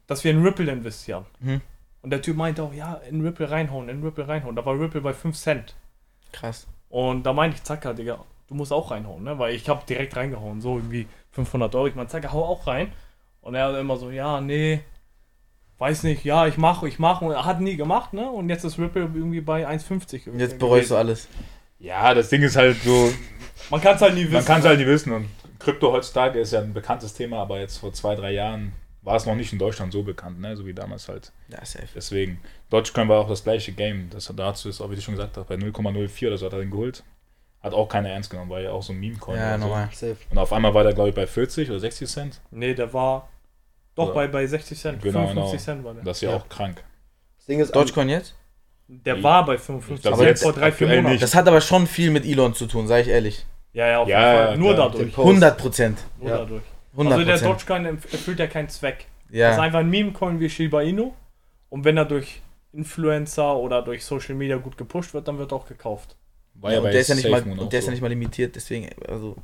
dass 0.06 0.22
wir 0.24 0.32
in 0.32 0.42
Ripple 0.42 0.70
investieren. 0.70 1.24
Mhm. 1.40 1.60
Und 2.02 2.10
der 2.10 2.20
Typ 2.20 2.36
meinte 2.36 2.62
auch, 2.62 2.74
ja, 2.74 3.00
in 3.08 3.22
Ripple 3.22 3.50
reinhauen, 3.50 3.88
in 3.88 4.02
Ripple 4.02 4.28
reinhauen. 4.28 4.54
Da 4.56 4.66
war 4.66 4.78
Ripple 4.78 5.00
bei 5.00 5.14
5 5.14 5.34
Cent. 5.36 5.74
Krass. 6.32 6.66
Und 6.90 7.22
da 7.24 7.32
meinte 7.32 7.56
ich, 7.56 7.62
Zacker, 7.62 7.94
Digga, 7.94 8.18
du 8.48 8.54
musst 8.54 8.72
auch 8.72 8.90
reinhauen, 8.90 9.22
ne? 9.24 9.38
Weil 9.38 9.54
ich 9.54 9.68
habe 9.68 9.84
direkt 9.88 10.16
reingehauen, 10.16 10.60
so 10.60 10.76
irgendwie 10.76 11.06
500 11.32 11.74
Euro. 11.74 11.86
Ich 11.86 11.94
meine, 11.94 12.08
Zacker, 12.08 12.32
hau 12.32 12.44
auch 12.44 12.66
rein. 12.66 12.92
Und 13.40 13.54
er 13.54 13.78
immer 13.78 13.96
so, 13.96 14.10
ja, 14.10 14.40
nee, 14.40 14.80
weiß 15.78 16.04
nicht, 16.04 16.24
ja, 16.24 16.46
ich 16.46 16.56
mache, 16.56 16.88
ich 16.88 16.98
mache. 16.98 17.24
Und 17.24 17.32
er 17.32 17.44
hat 17.44 17.60
nie 17.60 17.76
gemacht, 17.76 18.12
ne? 18.12 18.30
Und 18.30 18.48
jetzt 18.48 18.64
ist 18.64 18.78
Ripple 18.78 19.02
irgendwie 19.02 19.40
bei 19.40 19.68
1,50. 19.68 20.30
Und 20.30 20.40
jetzt 20.40 20.58
bereust 20.58 20.90
du 20.90 20.96
alles. 20.96 21.28
Ja, 21.78 22.14
das 22.14 22.30
Ding 22.30 22.42
ist 22.42 22.56
halt 22.56 22.80
so, 22.82 23.12
Man 23.70 23.80
kann 23.80 23.96
es 23.96 24.02
halt 24.02 24.14
nie 24.14 24.22
wissen. 24.22 24.34
man 24.34 24.44
kann 24.44 24.60
es 24.60 24.66
halt 24.66 24.78
nicht 24.78 24.88
wissen. 24.88 25.12
Und 25.12 25.28
Krypto 25.58 25.92
heutzutage 25.92 26.38
ist 26.40 26.52
ja 26.52 26.60
ein 26.60 26.72
bekanntes 26.72 27.14
Thema, 27.14 27.40
aber 27.42 27.60
jetzt 27.60 27.78
vor 27.78 27.92
zwei, 27.92 28.14
drei 28.14 28.32
Jahren 28.32 28.72
war 29.02 29.16
es 29.16 29.26
noch 29.26 29.34
nicht 29.34 29.52
in 29.52 29.58
Deutschland 29.58 29.92
so 29.92 30.02
bekannt, 30.02 30.40
ne? 30.40 30.56
so 30.56 30.64
wie 30.64 30.72
damals 30.72 31.08
halt. 31.08 31.32
Ja, 31.48 31.62
safe. 31.64 31.88
Deswegen, 31.94 32.40
Dogecoin 32.70 33.08
war 33.08 33.20
auch 33.20 33.28
das 33.28 33.44
gleiche 33.44 33.72
Game. 33.72 34.08
Das, 34.10 34.32
dazu 34.34 34.68
ist 34.70 34.80
auch, 34.80 34.90
wie 34.90 34.94
du 34.94 35.02
schon 35.02 35.14
gesagt 35.14 35.36
hast, 35.36 35.48
bei 35.48 35.56
0,04 35.56 36.26
oder 36.28 36.38
so 36.38 36.46
hat 36.46 36.54
er 36.54 36.60
den 36.60 36.70
geholt. 36.70 37.04
Hat 37.64 37.72
auch 37.74 37.88
keiner 37.88 38.10
ernst 38.10 38.30
genommen, 38.30 38.50
war 38.50 38.60
ja 38.60 38.70
auch 38.72 38.82
so 38.82 38.92
ein 38.92 39.00
Meme-Coin. 39.00 39.36
Ja, 39.38 39.48
oder 39.54 39.58
so. 39.58 39.66
normal. 39.68 39.88
Safe. 39.92 40.16
Und 40.30 40.38
auf 40.38 40.52
einmal 40.52 40.74
war 40.74 40.84
der, 40.84 40.92
glaube 40.92 41.08
ich, 41.08 41.14
bei 41.14 41.26
40 41.26 41.70
oder 41.70 41.80
60 41.80 42.08
Cent. 42.08 42.40
Nee, 42.50 42.74
der 42.74 42.92
war 42.92 43.28
doch 43.96 44.08
Ja. 44.08 44.12
bei, 44.14 44.28
bei 44.28 44.46
60 44.46 44.78
Cent. 44.78 45.02
Genau, 45.02 45.20
55 45.26 45.50
genau. 45.52 45.64
Cent 45.64 45.84
war 45.84 45.94
der. 45.94 46.04
Das 46.04 46.18
ist 46.18 46.20
ja, 46.20 46.30
Ja. 46.30 46.36
auch 46.36 46.48
krank. 46.48 46.84
Das 47.38 47.46
Ding 47.46 47.58
ist, 47.60 47.74
Dogecoin 47.74 48.08
jetzt? 48.10 48.34
Der 48.86 49.22
war 49.22 49.44
bei 49.46 49.56
55 49.56 49.96
Ich 49.96 50.02
glaub, 50.02 50.16
Cent 50.18 50.28
jetzt 50.28 50.42
vor 50.42 50.52
drei, 50.52 50.70
vier 50.70 50.86
Monaten. 50.88 51.08
nicht. 51.08 51.22
Das 51.22 51.34
hat 51.34 51.48
aber 51.48 51.60
schon 51.62 51.86
viel 51.86 52.10
mit 52.10 52.24
Elon 52.26 52.54
zu 52.54 52.66
tun, 52.66 52.86
sage 52.86 53.02
ich 53.02 53.08
ehrlich. 53.08 53.46
Ja, 53.72 53.86
ja, 53.88 53.98
auf 54.00 54.08
Ja, 54.08 54.20
jeden 54.20 54.36
Fall. 54.44 54.50
ja, 54.52 54.56
Nur 54.58 54.74
dadurch. 54.76 55.12
Post. 55.12 55.26
100 55.28 55.58
Prozent. 55.58 55.98
Nur 56.20 56.28
Ja. 56.28 56.36
dadurch. 56.38 56.62
100 56.92 57.12
Also 57.18 57.24
der. 57.24 57.38
Dogecoin 57.38 57.86
erf- 57.86 58.12
erfüllt 58.12 58.38
ja 58.38 58.46
keinen 58.46 58.68
Zweck. 58.68 59.06
Das 59.24 59.30
ist 59.32 59.38
Ja. 59.38 59.60
einfach 59.60 59.78
ein 59.80 59.88
Meme-Coin 59.90 60.38
wie 60.38 60.50
Shiba 60.50 60.82
Inu. 60.82 61.12
Und 61.70 61.84
wenn 61.84 61.96
er 61.96 62.04
durch 62.04 62.40
Influencer 62.72 63.56
oder 63.56 63.82
durch 63.82 64.04
Social 64.04 64.34
Media 64.34 64.56
gut 64.58 64.76
gepusht 64.76 65.14
wird, 65.14 65.26
dann 65.28 65.38
wird 65.38 65.50
er 65.52 65.56
auch 65.56 65.66
gekauft. 65.66 66.16
War 66.54 66.72
ja, 66.72 66.80
bei 66.80 66.86
und 66.86 66.92
der 66.92 67.00
ist 67.00 67.08
ja 67.08 67.14
nicht 67.14 67.28
mal, 67.28 67.42
und 67.42 67.72
der 67.72 67.78
ist 67.78 67.86
ja 67.86 67.90
nicht 67.90 68.00
mal 68.00 68.08
limitiert, 68.08 68.56
deswegen, 68.56 68.88
also. 69.08 69.36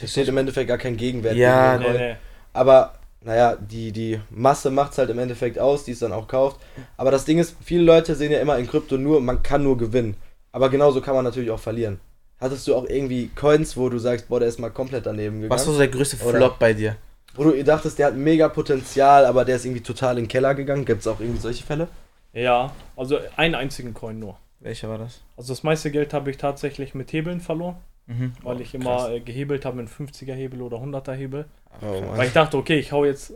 es 0.00 0.10
steht 0.10 0.28
im 0.28 0.36
Endeffekt 0.36 0.68
gar 0.68 0.78
kein 0.78 0.96
Gegenwert. 0.96 1.36
Ja, 1.36 1.78
Nee, 1.78 1.92
nee. 1.92 2.16
Aber, 2.52 2.94
naja, 3.22 3.56
die, 3.56 3.92
die 3.92 4.20
Masse 4.30 4.70
macht 4.70 4.92
es 4.92 4.98
halt 4.98 5.10
im 5.10 5.18
Endeffekt 5.18 5.58
aus, 5.58 5.84
die 5.84 5.92
es 5.92 5.98
dann 5.98 6.12
auch 6.12 6.28
kauft. 6.28 6.60
Aber 6.96 7.10
das 7.10 7.24
Ding 7.24 7.38
ist, 7.38 7.56
viele 7.62 7.82
Leute 7.82 8.14
sehen 8.14 8.32
ja 8.32 8.40
immer 8.40 8.58
in 8.58 8.66
Krypto 8.66 8.96
nur, 8.96 9.20
man 9.20 9.42
kann 9.42 9.62
nur 9.62 9.76
gewinnen. 9.76 10.16
Aber 10.52 10.70
genauso 10.70 11.00
kann 11.02 11.14
man 11.14 11.24
natürlich 11.24 11.50
auch 11.50 11.60
verlieren. 11.60 12.00
Hattest 12.40 12.66
du 12.66 12.74
auch 12.74 12.86
irgendwie 12.88 13.28
Coins, 13.34 13.76
wo 13.76 13.88
du 13.88 13.98
sagst, 13.98 14.28
boah, 14.28 14.40
der 14.40 14.48
ist 14.48 14.58
mal 14.58 14.70
komplett 14.70 15.06
daneben 15.06 15.40
gegangen? 15.42 15.50
Was 15.50 15.66
war 15.66 15.72
so 15.74 15.78
der 15.78 15.88
größte 15.88 16.16
Oder- 16.24 16.38
Flop 16.38 16.58
bei 16.58 16.72
dir? 16.72 16.96
Wo 17.34 17.44
du 17.44 17.62
dachtest, 17.64 17.98
der 17.98 18.06
hat 18.06 18.16
mega 18.16 18.48
Potenzial, 18.48 19.26
aber 19.26 19.44
der 19.44 19.56
ist 19.56 19.66
irgendwie 19.66 19.82
total 19.82 20.16
in 20.16 20.24
den 20.24 20.28
Keller 20.28 20.54
gegangen. 20.54 20.86
Gibt 20.86 21.00
es 21.02 21.06
auch 21.06 21.20
irgendwie 21.20 21.40
solche 21.40 21.64
Fälle? 21.64 21.88
Ja, 22.32 22.72
also 22.96 23.18
einen 23.36 23.54
einzigen 23.54 23.92
Coin 23.92 24.18
nur. 24.18 24.38
Welcher 24.60 24.88
war 24.88 24.98
das? 24.98 25.22
Also 25.36 25.52
das 25.52 25.62
meiste 25.62 25.90
Geld 25.90 26.12
habe 26.14 26.30
ich 26.30 26.38
tatsächlich 26.38 26.94
mit 26.94 27.12
Hebeln 27.12 27.40
verloren, 27.40 27.76
Mhm. 28.06 28.32
weil 28.42 28.60
ich 28.60 28.72
immer 28.74 29.10
äh, 29.10 29.20
gehebelt 29.20 29.64
habe 29.64 29.76
mit 29.76 29.88
50er 29.88 30.32
Hebel 30.34 30.62
oder 30.62 30.78
100er 30.78 31.12
Hebel. 31.14 31.46
Oh. 31.82 32.02
Weil 32.16 32.28
ich 32.28 32.32
dachte, 32.32 32.56
okay, 32.56 32.78
ich 32.78 32.92
hau 32.92 33.04
jetzt. 33.04 33.34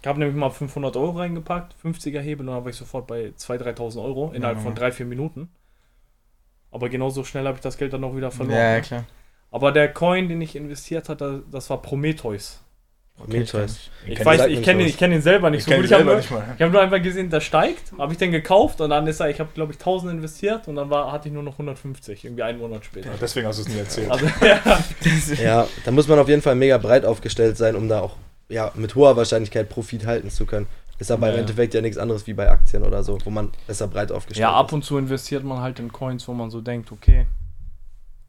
Ich 0.00 0.06
habe 0.06 0.18
nämlich 0.18 0.36
mal 0.36 0.50
500 0.50 0.96
Euro 0.96 1.18
reingepackt, 1.18 1.74
50er 1.84 2.20
Hebel 2.20 2.48
und 2.48 2.54
dann 2.54 2.64
war 2.64 2.70
ich 2.70 2.76
sofort 2.76 3.06
bei 3.06 3.32
2.000, 3.36 3.74
3.000 3.76 4.02
Euro 4.02 4.30
innerhalb 4.32 4.58
Ja. 4.58 4.62
von 4.62 4.74
3, 4.74 4.92
4 4.92 5.06
Minuten. 5.06 5.48
Aber 6.70 6.88
genauso 6.88 7.24
schnell 7.24 7.46
habe 7.46 7.56
ich 7.56 7.62
das 7.62 7.76
Geld 7.78 7.92
dann 7.92 8.04
auch 8.04 8.14
wieder 8.16 8.30
verloren. 8.30 8.56
Ja, 8.58 8.74
ne? 8.76 8.82
klar. 8.82 9.04
Aber 9.50 9.72
der 9.72 9.92
Coin, 9.92 10.28
den 10.28 10.40
ich 10.40 10.54
investiert 10.56 11.08
hatte, 11.08 11.42
das 11.50 11.68
war 11.70 11.80
Prometheus. 11.82 12.62
Prometheus. 13.18 13.90
Ich, 14.06 14.24
weiß, 14.24 14.46
ich 14.46 14.62
kenne 14.62 14.84
ich 14.84 14.96
kenn 14.96 15.12
ihn 15.12 15.20
selber 15.20 15.50
nicht 15.50 15.60
Ich 15.60 15.64
so 15.64 15.70
gut. 15.72 15.80
ihn 15.80 15.84
Ich 15.86 15.92
habe 15.92 16.04
nur, 16.04 16.22
hab 16.22 16.72
nur 16.72 16.80
einfach 16.80 17.02
gesehen, 17.02 17.28
der 17.30 17.40
steigt, 17.40 17.92
habe 17.98 18.12
ich 18.12 18.18
den 18.18 18.32
gekauft 18.32 18.80
und 18.80 18.90
dann 18.90 19.06
ist 19.06 19.20
er, 19.20 19.28
ich 19.28 19.40
habe 19.40 19.50
glaube 19.54 19.72
ich 19.72 19.78
1000 19.78 20.12
investiert 20.12 20.68
und 20.68 20.76
dann 20.76 20.88
war, 20.88 21.12
hatte 21.12 21.28
ich 21.28 21.34
nur 21.34 21.42
noch 21.42 21.52
150, 21.52 22.24
irgendwie 22.24 22.42
einen 22.42 22.58
Monat 22.58 22.84
später. 22.84 23.10
Ja, 23.10 23.16
deswegen 23.20 23.46
hast 23.46 23.58
du 23.58 23.62
es 23.62 23.68
nie 23.68 23.78
erzählt. 23.78 24.10
Also, 24.10 24.26
ja, 24.42 24.60
Ja, 25.42 25.68
da 25.84 25.90
muss 25.90 26.08
man 26.08 26.18
auf 26.18 26.28
jeden 26.28 26.42
Fall 26.42 26.54
mega 26.54 26.78
breit 26.78 27.04
aufgestellt 27.04 27.56
sein, 27.56 27.76
um 27.76 27.88
da 27.88 28.00
auch 28.00 28.16
ja, 28.48 28.72
mit 28.74 28.94
hoher 28.94 29.16
Wahrscheinlichkeit 29.16 29.68
Profit 29.68 30.06
halten 30.06 30.30
zu 30.30 30.46
können. 30.46 30.66
Ist 30.98 31.10
aber 31.10 31.26
Ja, 31.26 31.32
im 31.32 31.36
ja. 31.36 31.40
Endeffekt 31.42 31.74
ja 31.74 31.80
nichts 31.80 31.98
anderes 31.98 32.26
wie 32.26 32.32
bei 32.34 32.50
Aktien 32.50 32.82
oder 32.82 33.04
so, 33.04 33.18
wo 33.24 33.30
man 33.30 33.52
besser 33.66 33.86
breit 33.86 34.10
aufgestellt 34.10 34.42
ja, 34.42 34.52
ab 34.52 34.68
ist. 34.68 34.72
und 34.72 34.84
zu 34.84 34.98
investiert 34.98 35.44
man 35.44 35.60
halt 35.60 35.78
in 35.78 35.92
Coins, 35.92 36.26
wo 36.26 36.32
man 36.32 36.50
so 36.50 36.60
denkt, 36.60 36.90
okay, 36.90 37.26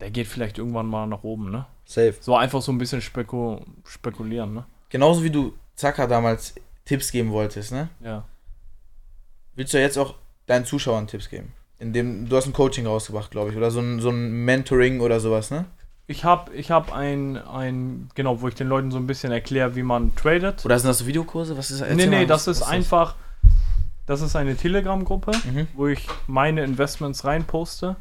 der 0.01 0.11
geht 0.11 0.27
vielleicht 0.27 0.57
irgendwann 0.57 0.85
mal 0.85 1.07
nach 1.07 1.23
oben, 1.23 1.51
ne? 1.51 1.65
Safe. 1.85 2.13
So 2.19 2.35
einfach 2.35 2.61
so 2.61 2.71
ein 2.71 2.77
bisschen 2.77 3.01
speku 3.01 3.59
spekulieren, 3.85 4.53
ne? 4.53 4.65
Genauso 4.89 5.23
wie 5.23 5.29
du 5.29 5.53
Zacker 5.75 6.07
damals 6.07 6.55
Tipps 6.85 7.11
geben 7.11 7.31
wolltest, 7.31 7.71
ne? 7.71 7.89
Ja. 8.03 8.23
Willst 9.55 9.73
du 9.73 9.79
jetzt 9.79 9.97
auch 9.97 10.15
deinen 10.47 10.65
Zuschauern 10.65 11.07
Tipps 11.07 11.29
geben? 11.29 11.53
Indem 11.77 12.27
du 12.27 12.35
hast 12.35 12.45
ein 12.47 12.53
Coaching 12.53 12.85
rausgebracht, 12.87 13.31
glaube 13.31 13.51
ich, 13.51 13.57
oder 13.57 13.71
so 13.71 13.79
ein, 13.79 13.99
so 13.99 14.09
ein 14.09 14.43
Mentoring 14.45 14.99
oder 14.99 15.19
sowas, 15.19 15.51
ne? 15.51 15.65
Ich 16.07 16.23
habe 16.23 16.53
ich 16.55 16.71
hab 16.71 16.91
ein, 16.91 17.37
ein, 17.37 18.09
genau, 18.15 18.41
wo 18.41 18.47
ich 18.47 18.55
den 18.55 18.67
Leuten 18.67 18.89
so 18.89 18.97
ein 18.97 19.05
bisschen 19.05 19.31
erkläre, 19.31 19.75
wie 19.75 19.83
man 19.83 20.15
tradet. 20.15 20.65
Oder 20.65 20.79
sind 20.79 20.87
das 20.87 21.05
Videokurse? 21.05 21.55
Was 21.55 21.69
ist 21.69 21.81
nee, 21.95 22.07
nee, 22.07 22.25
das 22.25 22.47
ist 22.47 22.63
einfach, 22.63 23.15
das 24.07 24.21
ist 24.21 24.35
eine 24.35 24.55
Telegram-Gruppe, 24.57 25.31
Mhm. 25.45 25.67
wo 25.75 25.87
ich 25.87 26.07
meine 26.25 26.63
Investments 26.63 27.25
reinposte 27.25 27.95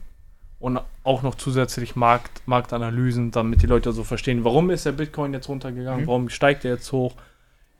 und 0.60 0.80
auch 1.04 1.22
noch 1.22 1.34
zusätzlich 1.36 1.94
Markt, 1.96 2.42
Marktanalysen, 2.46 3.30
damit 3.30 3.62
die 3.62 3.66
Leute 3.66 3.92
so 3.92 4.02
verstehen, 4.04 4.44
warum 4.44 4.70
ist 4.70 4.86
der 4.86 4.92
Bitcoin 4.92 5.32
jetzt 5.32 5.48
runtergegangen, 5.48 6.02
Mhm. 6.02 6.06
warum 6.08 6.28
steigt 6.28 6.64
er 6.64 6.72
jetzt 6.74 6.90
hoch, 6.92 7.14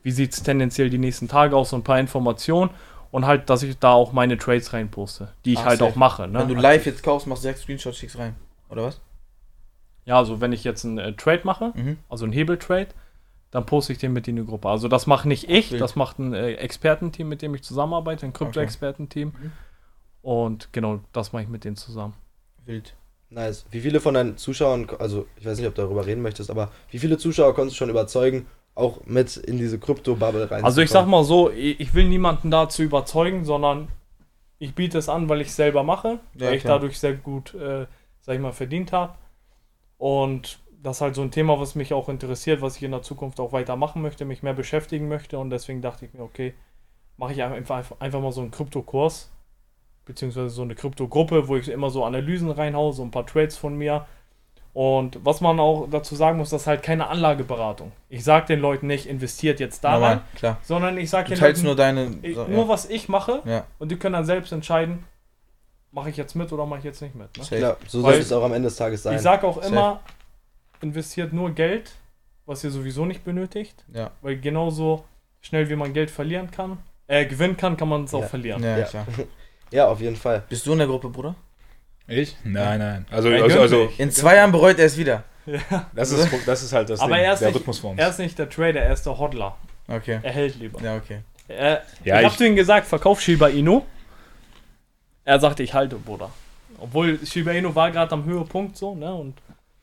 wie 0.02 0.12
sieht 0.12 0.32
es 0.32 0.42
tendenziell 0.42 0.88
die 0.90 0.98
nächsten 0.98 1.28
Tage 1.28 1.56
aus, 1.56 1.70
so 1.70 1.76
ein 1.76 1.82
paar 1.82 1.98
Informationen 1.98 2.70
und 3.10 3.26
halt, 3.26 3.50
dass 3.50 3.62
ich 3.62 3.78
da 3.78 3.92
auch 3.92 4.12
meine 4.12 4.38
Trades 4.38 4.72
reinposte, 4.72 5.32
die 5.44 5.54
ich 5.54 5.58
Ah, 5.60 5.64
halt 5.66 5.80
safe. 5.80 5.90
auch 5.92 5.96
mache. 5.96 6.28
Ne? 6.28 6.38
Wenn 6.38 6.48
du 6.48 6.54
live 6.54 6.86
jetzt 6.86 7.02
kaufst, 7.02 7.26
machst 7.26 7.42
du 7.42 7.48
sechs 7.48 7.62
Screenshots, 7.62 7.98
schickst 7.98 8.16
rein. 8.18 8.36
Oder 8.70 8.84
was? 8.84 9.00
Ja, 10.04 10.16
also 10.16 10.40
wenn 10.40 10.52
ich 10.52 10.62
jetzt 10.64 10.84
einen 10.84 10.98
äh, 10.98 11.12
Trade 11.14 11.40
mache, 11.44 11.72
Mhm. 11.74 11.98
also 12.08 12.24
einen 12.24 12.32
Hebeltrade, 12.32 12.88
dann 13.50 13.66
poste 13.66 13.92
ich 13.92 13.98
den 13.98 14.12
mit 14.12 14.28
in 14.28 14.36
die 14.36 14.44
Gruppe. 14.44 14.68
Also 14.68 14.88
das 14.88 15.06
mache 15.06 15.26
nicht 15.26 15.50
ich, 15.50 15.72
Wild. 15.72 15.80
das 15.80 15.96
macht 15.96 16.18
ein 16.18 16.32
äh, 16.34 16.52
Expertenteam, 16.54 17.28
mit 17.28 17.42
dem 17.42 17.54
ich 17.54 17.62
zusammenarbeite, 17.62 18.24
ein 18.26 18.32
Krypto-Expertenteam. 18.32 19.28
Mhm. 19.38 19.52
Und 20.22 20.68
genau, 20.72 21.00
das 21.12 21.32
mache 21.32 21.42
ich 21.44 21.48
mit 21.48 21.64
denen 21.64 21.76
zusammen. 21.76 22.14
Wild. 22.68 22.94
Nice. 23.30 23.66
Wie 23.70 23.80
viele 23.80 24.00
von 24.00 24.14
deinen 24.14 24.36
Zuschauern, 24.36 24.88
also 24.98 25.26
ich 25.36 25.44
weiß 25.44 25.58
nicht, 25.58 25.66
ob 25.66 25.74
du 25.74 25.82
darüber 25.82 26.06
reden 26.06 26.22
möchtest, 26.22 26.50
aber 26.50 26.70
wie 26.90 26.98
viele 26.98 27.18
Zuschauer 27.18 27.54
konntest 27.54 27.74
du 27.76 27.78
schon 27.78 27.90
überzeugen, 27.90 28.46
auch 28.74 29.04
mit 29.04 29.36
in 29.36 29.58
diese 29.58 29.78
Krypto-Bubble 29.78 30.50
rein? 30.50 30.64
Also 30.64 30.80
ich 30.80 30.90
sag 30.90 31.06
mal 31.06 31.24
so, 31.24 31.50
ich 31.50 31.92
will 31.94 32.08
niemanden 32.08 32.50
dazu 32.50 32.82
überzeugen, 32.82 33.44
sondern 33.44 33.88
ich 34.58 34.74
biete 34.74 34.98
es 34.98 35.08
an, 35.08 35.28
weil 35.28 35.40
ich 35.40 35.48
es 35.48 35.56
selber 35.56 35.82
mache, 35.82 36.20
Ja, 36.34 36.46
weil 36.46 36.54
ich 36.54 36.62
klar. 36.62 36.76
dadurch 36.78 36.98
sehr 36.98 37.14
gut, 37.14 37.54
äh, 37.54 37.86
sag 38.20 38.34
ich 38.36 38.40
mal, 38.40 38.52
verdient 38.52 38.92
habe. 38.92 39.14
Und 39.98 40.60
das 40.82 40.98
ist 40.98 41.00
halt 41.00 41.14
so 41.14 41.22
ein 41.22 41.30
Thema, 41.30 41.60
was 41.60 41.74
mich 41.74 41.92
auch 41.92 42.08
interessiert, 42.08 42.62
was 42.62 42.76
ich 42.76 42.82
in 42.82 42.92
der 42.92 43.02
Zukunft 43.02 43.40
auch 43.40 43.52
weitermachen 43.52 44.00
möchte, 44.00 44.24
mich 44.24 44.42
mehr 44.42 44.54
beschäftigen 44.54 45.08
möchte. 45.08 45.38
Und 45.38 45.50
deswegen 45.50 45.82
dachte 45.82 46.06
ich 46.06 46.14
mir, 46.14 46.22
okay, 46.22 46.54
mache 47.16 47.32
ich 47.32 47.42
einfach, 47.42 47.92
einfach 47.98 48.20
mal 48.20 48.32
so 48.32 48.40
einen 48.40 48.52
Kryptokurs, 48.52 49.30
beziehungsweise 50.08 50.48
so 50.50 50.62
eine 50.62 50.74
Kryptogruppe, 50.74 51.46
wo 51.46 51.56
ich 51.56 51.68
immer 51.68 51.90
so 51.90 52.04
Analysen 52.04 52.50
reinhaue, 52.50 52.92
so 52.92 53.02
ein 53.04 53.12
paar 53.12 53.26
Trades 53.26 53.56
von 53.56 53.76
mir. 53.76 54.06
Und 54.74 55.18
was 55.24 55.40
man 55.40 55.58
auch 55.60 55.88
dazu 55.90 56.14
sagen 56.14 56.38
muss, 56.38 56.50
das 56.50 56.62
ist 56.62 56.66
halt 56.66 56.82
keine 56.82 57.08
Anlageberatung. 57.08 57.92
Ich 58.08 58.22
sage 58.24 58.46
den 58.46 58.60
Leuten 58.60 58.86
nicht, 58.86 59.06
investiert 59.06 59.60
jetzt 59.60 59.82
da 59.82 59.98
rein, 59.98 60.20
sondern 60.62 60.96
ich 60.98 61.10
sage 61.10 61.30
den 61.34 61.40
Leuten, 61.40 61.62
nur 61.64 61.74
deine. 61.76 62.14
ich, 62.22 62.34
so, 62.34 62.44
nur 62.44 62.64
ja. 62.64 62.68
was 62.68 62.88
ich 62.88 63.08
mache 63.08 63.42
Ja, 63.44 63.64
und 63.78 63.90
die 63.90 63.96
können 63.96 64.12
dann 64.12 64.24
selbst 64.24 64.52
entscheiden, 64.52 65.04
mache 65.90 66.10
ich 66.10 66.16
jetzt 66.16 66.34
mit 66.34 66.52
oder 66.52 66.66
mache 66.66 66.80
ich 66.80 66.84
jetzt 66.84 67.02
nicht 67.02 67.14
mit. 67.14 67.36
Ne? 67.36 67.58
Klar, 67.58 67.76
so 67.86 68.00
sollte 68.02 68.20
es 68.20 68.32
auch 68.32 68.44
am 68.44 68.52
Ende 68.52 68.68
des 68.68 68.76
Tages 68.76 69.02
sein. 69.02 69.16
Ich 69.16 69.22
sage 69.22 69.46
auch 69.46 69.56
Safe. 69.56 69.68
immer, 69.68 70.00
investiert 70.80 71.32
nur 71.32 71.50
Geld, 71.50 71.92
was 72.46 72.62
ihr 72.62 72.70
sowieso 72.70 73.04
nicht 73.04 73.24
benötigt, 73.24 73.84
Ja, 73.92 74.10
weil 74.22 74.38
genauso 74.38 75.04
schnell 75.40 75.68
wie 75.70 75.76
man 75.76 75.92
Geld 75.92 76.10
verlieren 76.10 76.50
kann, 76.50 76.78
äh, 77.08 77.26
gewinnen 77.26 77.56
kann, 77.56 77.76
kann 77.76 77.88
man 77.88 78.04
es 78.04 78.14
auch 78.14 78.20
Ja. 78.20 78.26
verlieren. 78.28 78.62
ja, 78.62 78.78
Ja. 78.78 78.86
ja, 79.70 79.86
auf 79.88 80.00
jeden 80.00 80.16
Fall. 80.16 80.42
Bist 80.48 80.66
du 80.66 80.72
in 80.72 80.78
der 80.78 80.86
Gruppe, 80.86 81.08
Bruder? 81.08 81.34
Ich? 82.06 82.36
Nein, 82.44 82.78
nein. 82.78 83.06
Also, 83.10 83.28
Er 83.28 83.42
also, 83.44 83.60
also. 83.60 83.92
In 83.98 84.10
zwei 84.10 84.36
Jahren 84.36 84.50
bereut 84.52 84.78
er 84.78 84.86
es 84.86 84.96
wieder. 84.96 85.24
das, 85.94 86.10
ist, 86.10 86.28
das 86.46 86.62
ist 86.62 86.72
halt 86.72 86.90
das 86.90 87.00
Aber 87.00 87.14
Ding, 87.16 87.24
er 87.24 87.32
ist, 87.34 87.40
der 87.40 87.48
nicht, 87.48 87.58
Rhythmus 87.60 87.78
für 87.78 87.86
uns. 87.88 87.98
er 88.00 88.08
ist 88.10 88.18
nicht 88.18 88.38
der 88.38 88.48
Trader, 88.50 88.80
er 88.80 88.92
ist 88.92 89.04
der 89.06 89.18
Hodler. 89.18 89.56
Okay. 89.88 90.20
Er 90.22 90.32
hält 90.32 90.56
lieber. 90.58 90.80
Ja, 90.82 90.96
okay. 90.96 91.20
Er, 91.48 91.82
Ja, 92.04 92.16
ich 92.16 92.26
ich- 92.26 92.30
hab 92.32 92.38
zu 92.38 92.46
ihm 92.46 92.56
gesagt, 92.56 92.86
verkauf 92.86 93.20
Shiba 93.20 93.48
Inu. 93.48 93.82
Er 95.24 95.40
sagte, 95.40 95.62
ich 95.62 95.74
halte, 95.74 95.96
Bruder. 95.96 96.30
Obwohl 96.78 97.18
Shiba 97.24 97.52
Inu 97.52 97.74
war 97.74 97.90
gerade 97.90 98.12
am 98.12 98.24
Höhepunkt 98.24 98.76
so, 98.76 98.94
ne? 98.94 99.12
Und 99.14 99.34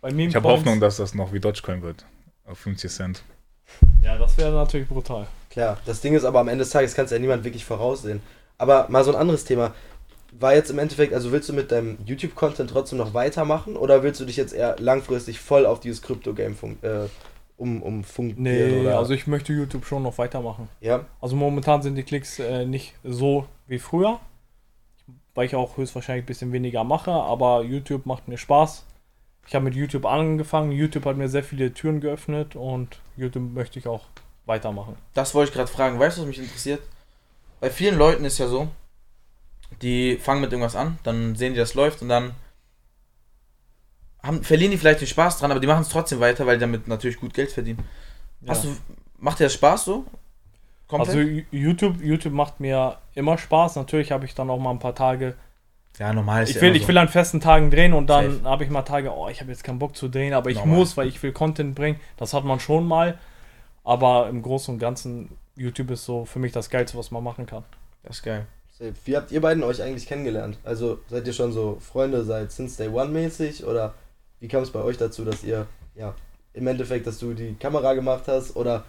bei 0.01 0.11
Meme 0.11 0.29
Ich 0.29 0.35
habe 0.35 0.47
Hoffnung, 0.47 0.79
dass 0.79 0.97
das 0.97 1.13
noch 1.13 1.33
wie 1.33 1.39
Dogecoin 1.39 1.81
wird. 1.81 2.05
Auf 2.45 2.59
50 2.59 2.91
Cent. 2.91 3.23
Ja, 4.03 4.17
das 4.17 4.37
wäre 4.37 4.51
natürlich 4.51 4.87
brutal. 4.87 5.27
Klar, 5.49 5.77
das 5.85 6.01
Ding 6.01 6.13
ist 6.15 6.23
aber 6.25 6.39
am 6.39 6.47
Ende 6.47 6.63
des 6.63 6.69
Tages 6.71 6.93
kannst 6.93 7.11
ja 7.11 7.17
niemand 7.19 7.43
wirklich 7.43 7.65
voraussehen. 7.65 8.21
Aber 8.57 8.87
mal 8.89 9.03
so 9.03 9.11
ein 9.11 9.17
anderes 9.17 9.43
Thema. 9.43 9.73
War 10.37 10.53
jetzt 10.53 10.69
im 10.69 10.79
Endeffekt, 10.79 11.13
also 11.13 11.31
willst 11.31 11.47
du 11.47 11.53
mit 11.53 11.71
deinem 11.71 11.97
YouTube-Content 12.05 12.69
trotzdem 12.69 12.97
noch 12.97 13.13
weitermachen 13.13 13.77
oder 13.77 14.03
willst 14.03 14.19
du 14.19 14.25
dich 14.25 14.35
jetzt 14.35 14.53
eher 14.53 14.75
langfristig 14.79 15.39
voll 15.39 15.65
auf 15.65 15.79
dieses 15.79 16.01
Krypto-Game 16.01 16.55
fun 16.55 16.77
äh, 16.81 17.07
um, 17.57 17.81
umfunkieren? 17.81 18.43
Nee, 18.43 18.81
oder? 18.81 18.97
also 18.97 19.13
ich 19.13 19.27
möchte 19.27 19.53
YouTube 19.53 19.85
schon 19.85 20.03
noch 20.03 20.17
weitermachen. 20.17 20.67
ja, 20.81 21.05
Also 21.21 21.37
momentan 21.37 21.81
sind 21.81 21.95
die 21.95 22.03
Klicks 22.03 22.39
äh, 22.39 22.65
nicht 22.65 22.95
so 23.03 23.45
wie 23.67 23.79
früher, 23.79 24.19
weil 25.35 25.45
ich 25.45 25.55
auch 25.55 25.77
höchstwahrscheinlich 25.77 26.23
ein 26.23 26.27
bisschen 26.27 26.51
weniger 26.51 26.83
mache, 26.83 27.11
aber 27.11 27.63
YouTube 27.63 28.05
macht 28.05 28.27
mir 28.27 28.37
Spaß. 28.37 28.85
Ich 29.47 29.55
habe 29.55 29.65
mit 29.65 29.75
YouTube 29.75 30.05
angefangen, 30.05 30.71
YouTube 30.71 31.05
hat 31.05 31.17
mir 31.17 31.29
sehr 31.29 31.43
viele 31.43 31.73
Türen 31.73 32.01
geöffnet 32.01 32.55
und 32.55 32.99
YouTube 33.15 33.53
möchte 33.53 33.79
ich 33.79 33.87
auch 33.87 34.05
weitermachen. 34.45 34.95
Das 35.13 35.33
wollte 35.33 35.49
ich 35.49 35.55
gerade 35.55 35.71
fragen. 35.71 35.99
Weißt 35.99 36.17
du, 36.17 36.21
was 36.21 36.27
mich 36.27 36.39
interessiert? 36.39 36.81
Bei 37.59 37.69
vielen 37.69 37.97
Leuten 37.97 38.25
ist 38.25 38.37
ja 38.37 38.47
so, 38.47 38.67
die 39.81 40.17
fangen 40.17 40.41
mit 40.41 40.51
irgendwas 40.51 40.75
an, 40.75 40.99
dann 41.03 41.35
sehen 41.35 41.53
die, 41.53 41.59
das 41.59 41.73
läuft 41.73 42.01
und 42.01 42.09
dann 42.09 42.33
haben, 44.23 44.43
verlieren 44.43 44.71
die 44.71 44.77
vielleicht 44.77 45.01
den 45.01 45.07
Spaß 45.07 45.39
dran, 45.39 45.51
aber 45.51 45.59
die 45.59 45.67
machen 45.67 45.81
es 45.81 45.89
trotzdem 45.89 46.19
weiter, 46.19 46.45
weil 46.45 46.57
die 46.57 46.61
damit 46.61 46.87
natürlich 46.87 47.19
gut 47.19 47.33
Geld 47.33 47.51
verdienen. 47.51 47.79
Hast 48.47 48.63
Ja. 48.65 48.71
du, 48.71 48.77
macht 49.17 49.39
dir 49.39 49.45
das 49.45 49.53
Spaß 49.53 49.85
so? 49.85 50.05
Also 50.89 51.17
Ju- 51.17 51.45
YouTube, 51.51 52.01
YouTube 52.01 52.33
macht 52.33 52.59
mir 52.59 52.97
immer 53.15 53.37
Spaß. 53.37 53.75
Natürlich 53.75 54.11
habe 54.11 54.25
ich 54.25 54.35
dann 54.35 54.49
auch 54.51 54.59
mal 54.59 54.69
ein 54.71 54.79
paar 54.79 54.93
Tage. 54.95 55.35
ja, 55.97 56.13
normal 56.13 56.43
ist 56.43 56.49
Ich 56.49 56.55
ja 56.57 56.61
will, 56.61 56.67
immer 56.69 56.75
ich 56.77 56.81
so. 56.83 56.87
will 56.89 56.97
an 56.99 57.09
festen 57.09 57.39
Tagen 57.41 57.71
drehen 57.71 57.93
und 57.93 58.07
dann 58.07 58.43
habe 58.45 58.63
ich 58.63 58.69
mal 58.69 58.83
Tage, 58.83 59.11
oh, 59.15 59.27
ich 59.29 59.41
habe 59.41 59.49
jetzt 59.51 59.63
keinen 59.63 59.79
Bock 59.79 59.95
zu 59.95 60.09
drehen, 60.09 60.33
aber 60.33 60.51
ich 60.51 60.57
Normal. 60.57 60.77
muss, 60.77 60.95
weil 60.97 61.07
ich 61.07 61.21
will 61.23 61.31
Content 61.31 61.73
bringen. 61.73 61.99
Das 62.17 62.33
hat 62.33 62.43
man 62.45 62.59
schon 62.59 62.87
mal. 62.87 63.17
Aber 63.83 64.29
im 64.29 64.41
Großen 64.43 64.73
und 64.75 64.79
Ganzen, 64.79 65.29
YouTube 65.55 65.91
ist 65.91 66.05
so 66.05 66.25
für 66.25 66.39
mich 66.39 66.51
das 66.51 66.69
Geilste, 66.69 66.97
was 66.97 67.11
man 67.11 67.23
machen 67.23 67.45
kann. 67.45 67.63
Das 68.03 68.17
ist 68.17 68.23
geil. 68.23 68.45
Wie 69.05 69.15
habt 69.15 69.31
ihr 69.31 69.39
beiden 69.39 69.63
euch 69.63 69.81
eigentlich 69.81 70.05
kennengelernt? 70.05 70.57
Also 70.63 70.99
seid 71.09 71.25
ihr 71.27 71.33
schon 71.33 71.53
so 71.53 71.77
Freunde 71.79 72.23
seit 72.25 72.51
Since 72.51 72.77
Day 72.77 72.89
One 72.93 73.09
mäßig 73.09 73.63
oder 73.65 73.93
wie 74.41 74.49
kam 74.49 74.63
es 74.63 74.69
bei 74.71 74.81
euch 74.81 74.97
dazu, 74.97 75.23
dass 75.23 75.43
ihr, 75.45 75.65
ja, 75.95 76.13
im 76.53 76.67
Endeffekt, 76.67 77.07
dass 77.07 77.17
du 77.19 77.33
die 77.33 77.53
Kamera 77.55 77.93
gemacht 77.93 78.23
hast 78.27 78.55
oder 78.57 78.83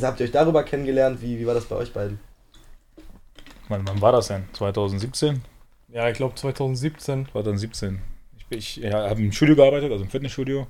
habt 0.00 0.18
ihr 0.20 0.26
euch 0.26 0.32
darüber 0.32 0.64
kennengelernt? 0.64 1.22
Wie, 1.22 1.38
wie 1.38 1.46
war 1.46 1.54
das 1.54 1.66
bei 1.66 1.76
euch 1.76 1.92
beiden? 1.92 2.18
Wann, 3.68 3.86
wann 3.86 4.00
war 4.00 4.10
das 4.12 4.26
denn? 4.28 4.44
2017? 4.52 5.42
Ja, 5.88 6.08
ich 6.08 6.16
glaube 6.16 6.34
2017. 6.34 7.28
2017. 7.30 8.00
Ich, 8.36 8.46
bin- 8.46 8.58
ich 8.58 8.76
ja, 8.76 9.08
habe 9.08 9.20
im 9.22 9.30
Studio 9.32 9.54
gearbeitet, 9.54 9.92
also 9.92 10.02
im 10.04 10.10
Fitnessstudio. 10.10 10.66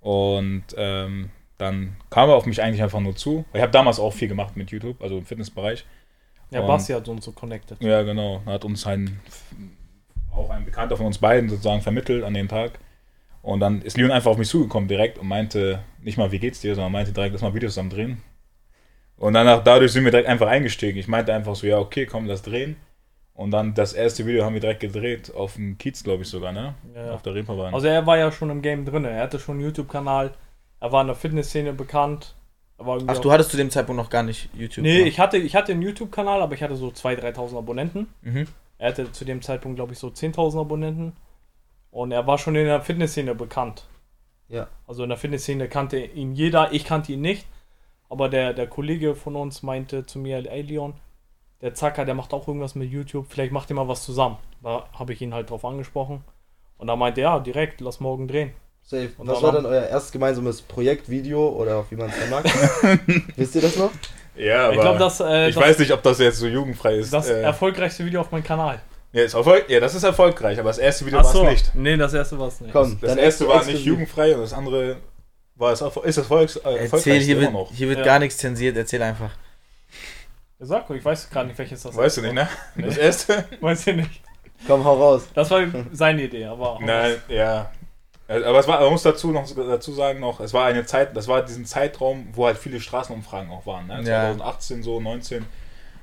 Und 0.00 0.64
ähm, 0.76 1.30
dann 1.62 1.96
kam 2.10 2.28
er 2.28 2.36
auf 2.36 2.44
mich 2.46 2.62
eigentlich 2.62 2.82
einfach 2.82 3.00
nur 3.00 3.16
zu. 3.16 3.44
Ich 3.54 3.60
habe 3.62 3.72
damals 3.72 3.98
auch 3.98 4.12
viel 4.12 4.28
gemacht 4.28 4.56
mit 4.56 4.70
YouTube, 4.70 5.00
also 5.02 5.16
im 5.18 5.24
Fitnessbereich. 5.24 5.84
Ja, 6.50 6.60
Und- 6.60 6.66
Basti 6.66 6.92
hat 6.92 7.08
uns 7.08 7.24
so 7.24 7.32
connected. 7.32 7.80
Ja, 7.82 8.02
genau. 8.02 8.42
Hat 8.44 8.64
uns 8.64 8.86
ein, 8.86 9.20
auch 10.30 10.50
ein 10.50 10.64
Bekannter 10.64 10.96
von 10.96 11.06
uns 11.06 11.18
beiden 11.18 11.48
sozusagen 11.48 11.80
vermittelt 11.80 12.24
an 12.24 12.34
dem 12.34 12.48
Tag. 12.48 12.72
Und 13.40 13.60
dann 13.60 13.82
ist 13.82 13.96
Leon 13.96 14.10
einfach 14.12 14.30
auf 14.30 14.38
mich 14.38 14.48
zugekommen 14.48 14.88
direkt 14.88 15.18
und 15.18 15.26
meinte, 15.26 15.80
nicht 16.00 16.16
mal, 16.18 16.30
wie 16.30 16.38
geht's 16.38 16.60
dir, 16.60 16.74
sondern 16.74 16.92
meinte 16.92 17.12
direkt, 17.12 17.32
lass 17.32 17.42
mal 17.42 17.54
Videos 17.54 17.72
zusammen 17.72 17.90
drehen. 17.90 18.22
Und 19.16 19.34
danach, 19.34 19.62
dadurch 19.64 19.92
sind 19.92 20.04
wir 20.04 20.10
direkt 20.10 20.28
einfach 20.28 20.48
eingestiegen. 20.48 20.98
Ich 20.98 21.08
meinte 21.08 21.32
einfach 21.34 21.54
so, 21.56 21.66
ja, 21.66 21.78
okay, 21.78 22.06
komm, 22.06 22.28
das 22.28 22.42
drehen. 22.42 22.76
Und 23.34 23.50
dann 23.50 23.74
das 23.74 23.94
erste 23.94 24.26
Video 24.26 24.44
haben 24.44 24.54
wir 24.54 24.60
direkt 24.60 24.80
gedreht, 24.80 25.32
auf 25.34 25.54
dem 25.54 25.78
Kiez, 25.78 26.04
glaube 26.04 26.22
ich 26.22 26.28
sogar, 26.28 26.52
ne? 26.52 26.74
Ja, 26.94 27.06
ja. 27.06 27.12
Auf 27.14 27.22
der 27.22 27.34
Reeperbahn. 27.34 27.72
Also 27.74 27.86
er 27.86 28.06
war 28.06 28.18
ja 28.18 28.30
schon 28.30 28.50
im 28.50 28.62
Game 28.62 28.84
drin. 28.84 29.04
Er 29.04 29.22
hatte 29.22 29.38
schon 29.38 29.56
einen 29.56 29.64
YouTube-Kanal. 29.64 30.32
Er 30.82 30.90
war 30.90 31.00
in 31.00 31.06
der 31.06 31.14
Fitnessszene 31.14 31.72
bekannt. 31.72 32.34
Ach, 32.76 33.18
du 33.18 33.30
hattest 33.30 33.52
zu 33.52 33.56
dem 33.56 33.70
Zeitpunkt 33.70 34.02
noch 34.02 34.10
gar 34.10 34.24
nicht 34.24 34.50
YouTube. 34.52 34.82
Nee, 34.82 34.96
gemacht. 34.96 35.08
ich 35.12 35.20
hatte, 35.20 35.36
ich 35.38 35.54
hatte 35.54 35.70
einen 35.70 35.82
YouTube-Kanal, 35.82 36.42
aber 36.42 36.54
ich 36.54 36.62
hatte 36.64 36.74
so 36.74 36.88
2.000, 36.88 37.20
3.000 37.36 37.56
Abonnenten. 37.56 38.08
Mhm. 38.22 38.48
Er 38.78 38.88
hatte 38.88 39.12
zu 39.12 39.24
dem 39.24 39.42
Zeitpunkt, 39.42 39.76
glaube 39.76 39.92
ich, 39.92 40.00
so 40.00 40.08
10.000 40.08 40.58
Abonnenten. 40.58 41.12
Und 41.92 42.10
er 42.10 42.26
war 42.26 42.36
schon 42.36 42.56
in 42.56 42.64
der 42.64 42.80
Fitnessszene 42.80 43.36
bekannt. 43.36 43.86
Ja. 44.48 44.66
Also 44.88 45.04
in 45.04 45.10
der 45.10 45.18
Fitnessszene 45.18 45.68
kannte 45.68 46.00
ihn 46.00 46.32
jeder. 46.32 46.72
Ich 46.72 46.84
kannte 46.84 47.12
ihn 47.12 47.20
nicht. 47.20 47.46
Aber 48.08 48.28
der, 48.28 48.52
der 48.52 48.66
Kollege 48.66 49.14
von 49.14 49.36
uns 49.36 49.62
meinte 49.62 50.04
zu 50.04 50.18
mir, 50.18 50.44
ey 50.50 50.62
Leon, 50.62 50.94
der 51.60 51.74
Zacker, 51.74 52.04
der 52.04 52.16
macht 52.16 52.34
auch 52.34 52.48
irgendwas 52.48 52.74
mit 52.74 52.90
YouTube. 52.90 53.26
Vielleicht 53.28 53.52
macht 53.52 53.70
ihr 53.70 53.76
mal 53.76 53.86
was 53.86 54.02
zusammen. 54.02 54.38
Da 54.64 54.88
habe 54.92 55.12
ich 55.12 55.22
ihn 55.22 55.32
halt 55.32 55.48
drauf 55.48 55.64
angesprochen. 55.64 56.24
Und 56.76 56.88
da 56.88 56.96
meinte 56.96 57.20
er, 57.20 57.34
ja, 57.34 57.38
direkt, 57.38 57.80
lass 57.80 58.00
morgen 58.00 58.26
drehen. 58.26 58.52
Safe. 58.84 59.10
Und 59.16 59.26
Was 59.28 59.34
dann 59.36 59.42
war 59.44 59.52
dann 59.52 59.66
euer 59.66 59.84
erstes 59.86 60.12
gemeinsames 60.12 60.60
Projektvideo 60.62 61.48
oder 61.50 61.84
wie 61.90 61.96
man 61.96 62.10
es 62.10 62.14
dann 62.18 62.30
mag? 62.30 62.44
Wisst 63.36 63.54
ihr 63.54 63.62
das 63.62 63.76
noch? 63.76 63.90
ja, 64.36 64.64
aber 64.66 64.74
ich 64.74 64.80
glaube, 64.80 64.98
das, 64.98 65.20
äh, 65.20 65.48
ich 65.48 65.54
das, 65.54 65.64
weiß 65.64 65.78
nicht, 65.78 65.92
ob 65.92 66.02
das 66.02 66.18
jetzt 66.18 66.38
so 66.38 66.46
jugendfrei 66.46 66.96
ist. 66.96 67.12
das 67.12 67.28
äh, 67.28 67.40
erfolgreichste 67.42 68.04
Video 68.04 68.20
auf 68.20 68.30
meinem 68.30 68.44
Kanal. 68.44 68.80
ja, 69.12 69.22
ist 69.22 69.34
erfolg 69.34 69.68
ja, 69.70 69.80
das 69.80 69.94
ist 69.94 70.02
erfolgreich, 70.04 70.58
aber 70.58 70.70
das 70.70 70.78
erste 70.78 71.06
Video 71.06 71.20
Ach 71.20 71.24
war 71.24 71.32
so. 71.32 71.44
es 71.44 71.50
nicht. 71.50 71.74
Nee, 71.74 71.96
das 71.96 72.12
erste 72.14 72.38
war 72.38 72.48
es 72.48 72.60
nicht. 72.60 72.72
Komm, 72.72 72.98
Das 73.00 73.10
dann 73.10 73.18
erste 73.18 73.46
war 73.48 73.64
nicht 73.64 73.84
jugendfrei 73.84 74.34
und 74.34 74.40
das 74.42 74.52
andere 74.52 74.96
war 75.54 75.72
es 75.72 75.80
erfol- 75.82 76.04
ist 76.04 76.16
erfolgs 76.18 76.56
äh, 76.56 76.60
Erzähl, 76.64 76.80
erfolgreichste 76.82 77.24
hier 77.24 77.34
immer 77.36 77.42
wird, 77.42 77.52
noch. 77.52 77.72
hier 77.72 77.88
wird 77.88 77.98
Ja. 78.00 78.04
gar 78.04 78.18
nichts 78.18 78.36
zensiert, 78.38 78.76
erzähl 78.76 79.02
einfach. 79.02 79.30
Sag, 80.64 80.88
ich 80.90 81.04
weiß 81.04 81.28
gerade 81.30 81.48
nicht, 81.48 81.58
welches 81.58 81.82
das 81.82 81.96
Weißt 81.96 82.18
du 82.18 82.22
nicht, 82.22 82.34
ne? 82.34 82.48
Das 82.76 82.96
erste? 82.96 83.44
Weiß 83.60 83.86
ich 83.86 83.96
nicht. 83.96 84.22
Komm, 84.66 84.84
hau 84.84 84.94
raus. 84.94 85.22
Das 85.34 85.50
war 85.50 85.60
seine 85.92 86.22
Idee, 86.22 86.44
aber. 86.44 86.78
Nein, 86.80 87.16
ja. 87.28 87.70
Aber 88.32 88.58
es 88.58 88.68
war, 88.68 88.80
man 88.80 88.90
muss 88.90 89.02
dazu 89.02 89.30
noch 89.30 89.46
dazu 89.54 89.92
sagen 89.92 90.20
noch, 90.20 90.40
es 90.40 90.54
war 90.54 90.66
eine 90.66 90.86
Zeit, 90.86 91.16
das 91.16 91.28
war 91.28 91.42
diesen 91.42 91.64
Zeitraum, 91.64 92.28
wo 92.32 92.46
halt 92.46 92.56
viele 92.58 92.80
Straßenumfragen 92.80 93.50
auch 93.50 93.66
waren, 93.66 93.86
ne? 93.86 94.02
Ja. 94.04 94.32
2018 94.32 94.82
so, 94.82 95.00
19, 95.00 95.44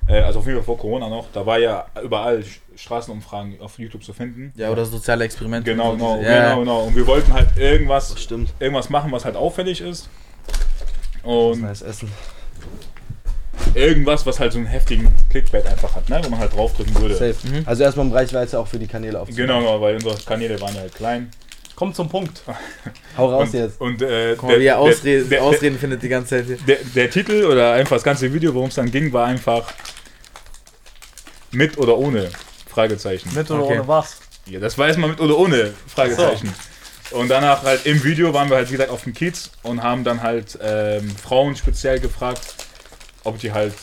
äh, 0.07 0.21
also 0.21 0.39
auf 0.39 0.45
jeden 0.45 0.57
Fall 0.57 0.65
vor 0.65 0.77
Corona 0.77 1.09
noch, 1.09 1.27
da 1.33 1.45
war 1.45 1.57
ja 1.59 1.85
überall 2.03 2.43
Straßenumfragen 2.75 3.61
auf 3.61 3.79
YouTube 3.79 4.03
zu 4.03 4.13
finden. 4.13 4.53
Ja, 4.55 4.69
oder 4.69 4.85
soziale 4.85 5.25
Experimente. 5.25 5.69
Genau, 5.69 5.91
und 5.91 5.99
so 5.99 6.05
genau, 6.05 6.21
ja. 6.21 6.49
genau, 6.49 6.59
genau. 6.59 6.83
Und 6.83 6.95
wir 6.95 7.07
wollten 7.07 7.33
halt 7.33 7.57
irgendwas, 7.57 8.19
Stimmt. 8.21 8.53
irgendwas 8.59 8.89
machen, 8.89 9.11
was 9.11 9.25
halt 9.25 9.35
auffällig 9.35 9.81
ist. 9.81 10.09
Und 11.23 11.61
Nice 11.61 11.81
Essen. 11.81 12.11
irgendwas, 13.73 14.25
was 14.25 14.39
halt 14.39 14.53
so 14.53 14.59
einen 14.59 14.67
heftigen 14.67 15.13
Clickbait 15.29 15.65
einfach 15.65 15.95
hat, 15.95 16.09
ne? 16.09 16.21
Wo 16.23 16.29
man 16.29 16.39
halt 16.39 16.53
draufdrücken 16.53 16.95
würde. 16.99 17.15
Safe. 17.15 17.35
Mhm. 17.47 17.63
Also 17.65 17.83
erstmal 17.83 18.05
um 18.05 18.13
Reichweite 18.13 18.59
auch 18.59 18.67
für 18.67 18.79
die 18.79 18.87
Kanäle 18.87 19.19
aufzubauen. 19.19 19.47
Genau, 19.47 19.59
genau, 19.59 19.81
weil 19.81 19.95
unsere 19.95 20.15
Kanäle 20.25 20.59
waren 20.61 20.73
ja 20.75 20.81
halt 20.81 20.95
klein. 20.95 21.29
Komm 21.79 21.93
zum 21.93 22.09
Punkt. 22.09 22.41
Hau 23.17 23.31
raus 23.31 23.47
Und, 23.47 23.53
jetzt. 23.53 23.79
und 23.79 24.01
äh, 24.01 24.35
Guck 24.35 24.49
mal, 24.49 24.59
wie 24.59 24.65
er 24.65 24.75
der, 24.75 24.79
Ausreden, 24.79 25.29
der, 25.29 25.39
der, 25.39 25.47
Ausreden 25.47 25.79
findet 25.79 26.03
die 26.03 26.09
ganze 26.09 26.35
Zeit 26.35 26.45
hier. 26.45 26.57
der, 26.57 26.77
der 26.93 27.09
Titel 27.09 27.45
oder 27.45 27.71
einfach 27.71 27.95
das 27.95 28.03
ganze 28.03 28.33
Video, 28.33 28.53
worum 28.53 28.67
es 28.67 28.75
dann 28.75 28.91
ging, 28.91 29.13
war 29.13 29.27
einfach 29.27 29.71
mit 31.51 31.77
oder 31.77 31.97
ohne 31.97 32.29
Fragezeichen. 32.67 33.33
Mit 33.33 33.49
oder 33.49 33.63
Okay. 33.63 33.75
ohne 33.79 33.87
was? 33.87 34.17
Ja, 34.45 34.59
das 34.59 34.77
war 34.77 34.87
erstmal 34.87 35.11
mit 35.11 35.21
oder 35.21 35.37
ohne 35.37 35.73
Fragezeichen. 35.87 36.53
Und 37.11 37.29
danach 37.29 37.63
halt 37.63 37.85
im 37.85 38.03
Video 38.03 38.33
waren 38.33 38.49
wir 38.49 38.57
halt 38.57 38.67
wie 38.67 38.73
gesagt 38.73 38.91
auf 38.91 39.05
dem 39.05 39.13
Kiez 39.13 39.49
und 39.63 39.81
haben 39.81 40.03
dann 40.03 40.21
halt 40.21 40.59
ähm, 40.61 41.09
Frauen 41.15 41.55
speziell 41.55 42.01
gefragt, 42.01 42.55
ob 43.23 43.39
die 43.39 43.53
halt 43.53 43.73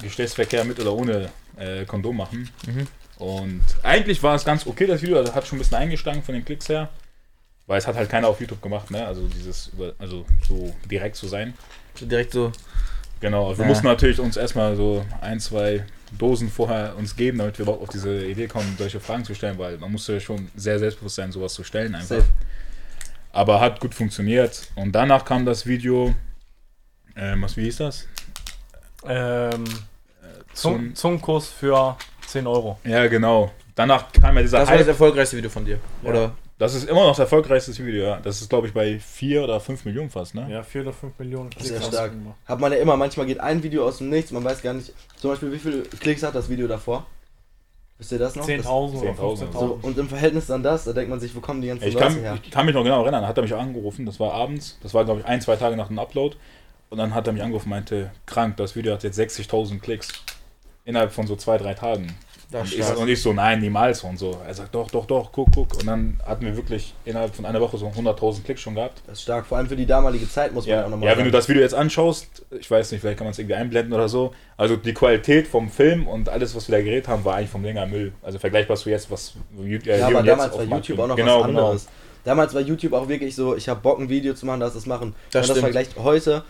Geschlechtsverkehr 0.00 0.64
mit 0.64 0.78
oder 0.78 0.92
ohne 0.92 1.30
äh, 1.56 1.84
Kondom 1.84 2.16
machen. 2.16 2.48
Mhm. 2.64 2.86
Und 3.18 3.62
eigentlich 3.82 4.22
war 4.22 4.36
es 4.36 4.44
ganz 4.44 4.68
okay, 4.68 4.86
das 4.86 5.02
Video, 5.02 5.18
also 5.18 5.34
hat 5.34 5.48
schon 5.48 5.56
ein 5.56 5.62
bisschen 5.62 5.78
eingestangen 5.78 6.22
von 6.22 6.34
den 6.34 6.44
Klicks 6.44 6.68
her. 6.68 6.90
Weil 7.66 7.78
es 7.78 7.86
hat 7.86 7.96
halt 7.96 8.10
keiner 8.10 8.28
auf 8.28 8.40
YouTube 8.40 8.60
gemacht, 8.62 8.90
ne? 8.90 9.06
Also 9.06 9.26
dieses, 9.28 9.68
über, 9.68 9.92
also 9.98 10.24
so 10.46 10.74
direkt 10.90 11.16
zu 11.16 11.28
sein. 11.28 11.54
So 11.94 12.04
direkt 12.06 12.32
so. 12.32 12.52
Genau, 13.20 13.46
also 13.48 13.58
wir 13.58 13.64
Ja. 13.64 13.68
mussten 13.70 13.86
natürlich 13.86 14.20
uns 14.20 14.36
erstmal 14.36 14.76
so 14.76 15.04
ein, 15.22 15.40
zwei 15.40 15.84
Dosen 16.18 16.50
vorher 16.50 16.94
uns 16.96 17.16
geben, 17.16 17.38
damit 17.38 17.58
wir 17.58 17.62
überhaupt 17.64 17.82
auf 17.82 17.88
diese 17.88 18.24
Idee 18.26 18.48
kommen, 18.48 18.74
solche 18.78 19.00
Fragen 19.00 19.24
zu 19.24 19.34
stellen, 19.34 19.56
weil 19.58 19.78
man 19.78 19.90
musste 19.92 20.20
schon 20.20 20.50
sehr 20.54 20.78
selbstbewusst 20.78 21.16
sein, 21.16 21.32
sowas 21.32 21.54
zu 21.54 21.64
stellen 21.64 21.94
einfach. 21.94 22.08
Safe. 22.16 22.26
Aber 23.32 23.60
hat 23.60 23.80
gut 23.80 23.94
funktioniert. 23.94 24.68
Und 24.76 24.92
danach 24.92 25.24
kam 25.24 25.44
das 25.46 25.64
Video, 25.66 26.14
ähm, 27.16 27.42
was, 27.42 27.56
wie 27.56 27.62
hieß 27.64 27.78
das? 27.78 28.06
Ähm, 29.06 29.64
Zum, 30.52 30.74
Zung 30.86 30.94
Zungenkuss 30.94 31.48
für 31.48 31.96
10 32.26 32.46
Euro. 32.46 32.78
ja, 32.84 33.06
genau. 33.08 33.50
Danach 33.74 34.12
kam 34.12 34.36
ja 34.36 34.42
dieser 34.42 34.58
Das 34.58 34.68
war 34.68 34.74
das 34.76 34.82
Hype. 34.82 34.88
erfolgreichste 34.88 35.36
Video 35.36 35.50
von 35.50 35.64
dir. 35.64 35.80
Ja. 36.02 36.10
Oder? 36.10 36.34
Das 36.56 36.74
ist 36.74 36.88
immer 36.88 37.00
noch 37.00 37.10
das 37.10 37.18
erfolgreichste 37.18 37.76
Video, 37.84 38.04
ja. 38.04 38.20
Das 38.20 38.40
ist, 38.40 38.48
glaube 38.48 38.68
ich, 38.68 38.72
bei 38.72 38.98
4 39.00 39.42
oder 39.42 39.58
5 39.58 39.84
Millionen 39.86 40.10
fast, 40.10 40.36
ne? 40.36 40.46
Ja, 40.48 40.62
4 40.62 40.82
oder 40.82 40.92
5 40.92 41.18
Millionen 41.18 41.50
Klicks. 41.50 41.68
Sehr 41.68 41.82
stark. 41.82 42.12
Hat 42.46 42.60
man 42.60 42.70
ja 42.72 42.78
immer, 42.78 42.96
manchmal 42.96 43.26
geht 43.26 43.40
ein 43.40 43.62
Video 43.62 43.86
aus 43.86 43.98
dem 43.98 44.08
Nichts, 44.08 44.30
man 44.30 44.44
weiß 44.44 44.62
gar 44.62 44.72
nicht, 44.72 44.92
zum 45.16 45.30
Beispiel 45.30 45.52
wie 45.52 45.58
viele 45.58 45.82
Klicks 45.82 46.22
hat 46.22 46.34
das 46.34 46.48
Video 46.48 46.68
davor? 46.68 47.06
Wisst 47.98 48.12
ihr 48.12 48.18
das 48.18 48.36
noch? 48.36 48.46
10.000 48.46 48.66
oder 48.66 49.10
10.000. 49.10 49.16
15.000. 49.18 49.52
So, 49.52 49.78
und 49.82 49.98
im 49.98 50.08
Verhältnis 50.08 50.46
dann 50.46 50.62
das, 50.62 50.84
da 50.84 50.92
denkt 50.92 51.10
man 51.10 51.20
sich, 51.20 51.34
wo 51.34 51.40
kommen 51.40 51.60
die 51.60 51.68
ganzen 51.68 51.88
Ich 51.88 51.94
Leute 51.94 52.06
kann, 52.06 52.18
her? 52.18 52.38
ich 52.42 52.50
kann 52.50 52.66
mich 52.66 52.74
noch 52.74 52.84
genau 52.84 53.02
erinnern, 53.02 53.26
hat 53.26 53.36
er 53.36 53.42
mich 53.42 53.54
auch 53.54 53.60
angerufen, 53.60 54.06
das 54.06 54.20
war 54.20 54.32
abends, 54.32 54.78
das 54.82 54.94
war 54.94 55.04
glaube 55.04 55.20
ich 55.20 55.26
ein, 55.26 55.40
zwei 55.40 55.56
Tage 55.56 55.76
nach 55.76 55.88
dem 55.88 55.98
Upload 55.98 56.36
und 56.90 56.98
dann 56.98 57.14
hat 57.14 57.26
er 57.26 57.32
mich 57.32 57.42
angerufen 57.42 57.66
und 57.66 57.70
meinte, 57.70 58.12
krank, 58.26 58.56
das 58.56 58.76
Video 58.76 58.92
hat 58.92 59.02
jetzt 59.02 59.18
60.000 59.18 59.80
Klicks 59.80 60.12
innerhalb 60.84 61.12
von 61.12 61.26
so 61.26 61.34
zwei, 61.36 61.56
drei 61.58 61.74
Tagen. 61.74 62.14
Das 62.54 62.70
Und 62.70 62.78
ist 62.78 62.88
ich, 62.92 62.96
und 62.96 63.08
ich 63.08 63.20
so, 63.20 63.32
nein, 63.32 63.58
niemals 63.58 64.04
und 64.04 64.16
so. 64.16 64.38
Er 64.46 64.54
sagt, 64.54 64.72
doch, 64.72 64.88
doch, 64.88 65.06
doch, 65.06 65.32
guck, 65.32 65.48
guck. 65.52 65.76
Und 65.76 65.86
dann 65.88 66.20
hatten 66.24 66.44
wir 66.44 66.54
wirklich 66.54 66.94
innerhalb 67.04 67.34
von 67.34 67.44
einer 67.46 67.60
Woche 67.60 67.76
so 67.78 67.88
100.000 67.88 68.44
Klicks 68.44 68.60
schon 68.60 68.76
gehabt. 68.76 69.02
Das 69.08 69.18
ist 69.18 69.22
stark, 69.22 69.44
vor 69.44 69.58
allem 69.58 69.66
für 69.66 69.74
die 69.74 69.86
damalige 69.86 70.28
Zeit 70.28 70.54
muss 70.54 70.64
man 70.64 70.76
Ja, 70.76 70.84
auch 70.84 70.88
nochmal 70.88 71.08
ja 71.08 71.18
wenn 71.18 71.24
du 71.24 71.32
das 71.32 71.48
Video 71.48 71.62
jetzt 71.62 71.74
anschaust, 71.74 72.46
ich 72.56 72.70
weiß 72.70 72.92
nicht, 72.92 73.00
vielleicht 73.00 73.18
kann 73.18 73.24
man 73.24 73.32
es 73.32 73.40
irgendwie 73.40 73.56
einblenden 73.56 73.92
oder 73.92 74.08
so. 74.08 74.32
Also 74.56 74.76
die 74.76 74.94
Qualität 74.94 75.48
vom 75.48 75.68
Film 75.68 76.06
und 76.06 76.28
alles, 76.28 76.54
was 76.54 76.68
wir 76.68 76.76
da 76.78 76.84
geredet 76.84 77.08
haben, 77.08 77.24
war 77.24 77.34
eigentlich 77.34 77.50
vom 77.50 77.64
Länger 77.64 77.86
Müll. 77.86 78.12
Also 78.22 78.38
vergleichbar 78.38 78.76
zu 78.76 78.88
jetzt, 78.88 79.10
was 79.10 79.34
äh, 79.60 79.98
Ja, 79.98 80.06
aber 80.06 80.22
damals 80.22 80.56
war 80.56 80.62
YouTube 80.62 81.00
auch 81.00 81.08
noch 81.08 81.16
genau, 81.16 81.40
was 81.40 81.46
genau. 81.48 81.60
anderes. 81.60 81.88
Damals 82.22 82.54
war 82.54 82.60
YouTube 82.60 82.92
auch 82.92 83.08
wirklich 83.08 83.34
so, 83.34 83.56
ich 83.56 83.68
habe 83.68 83.80
Bock 83.80 83.98
ein 83.98 84.08
Video 84.08 84.32
zu 84.32 84.46
machen, 84.46 84.60
lass 84.60 84.74
das 84.74 84.86
machen. 84.86 85.16
Das 85.32 85.42
Wenn 85.42 85.48
man 85.48 85.48
das 85.48 85.58
vergleicht, 85.58 85.96
heute 85.98 86.44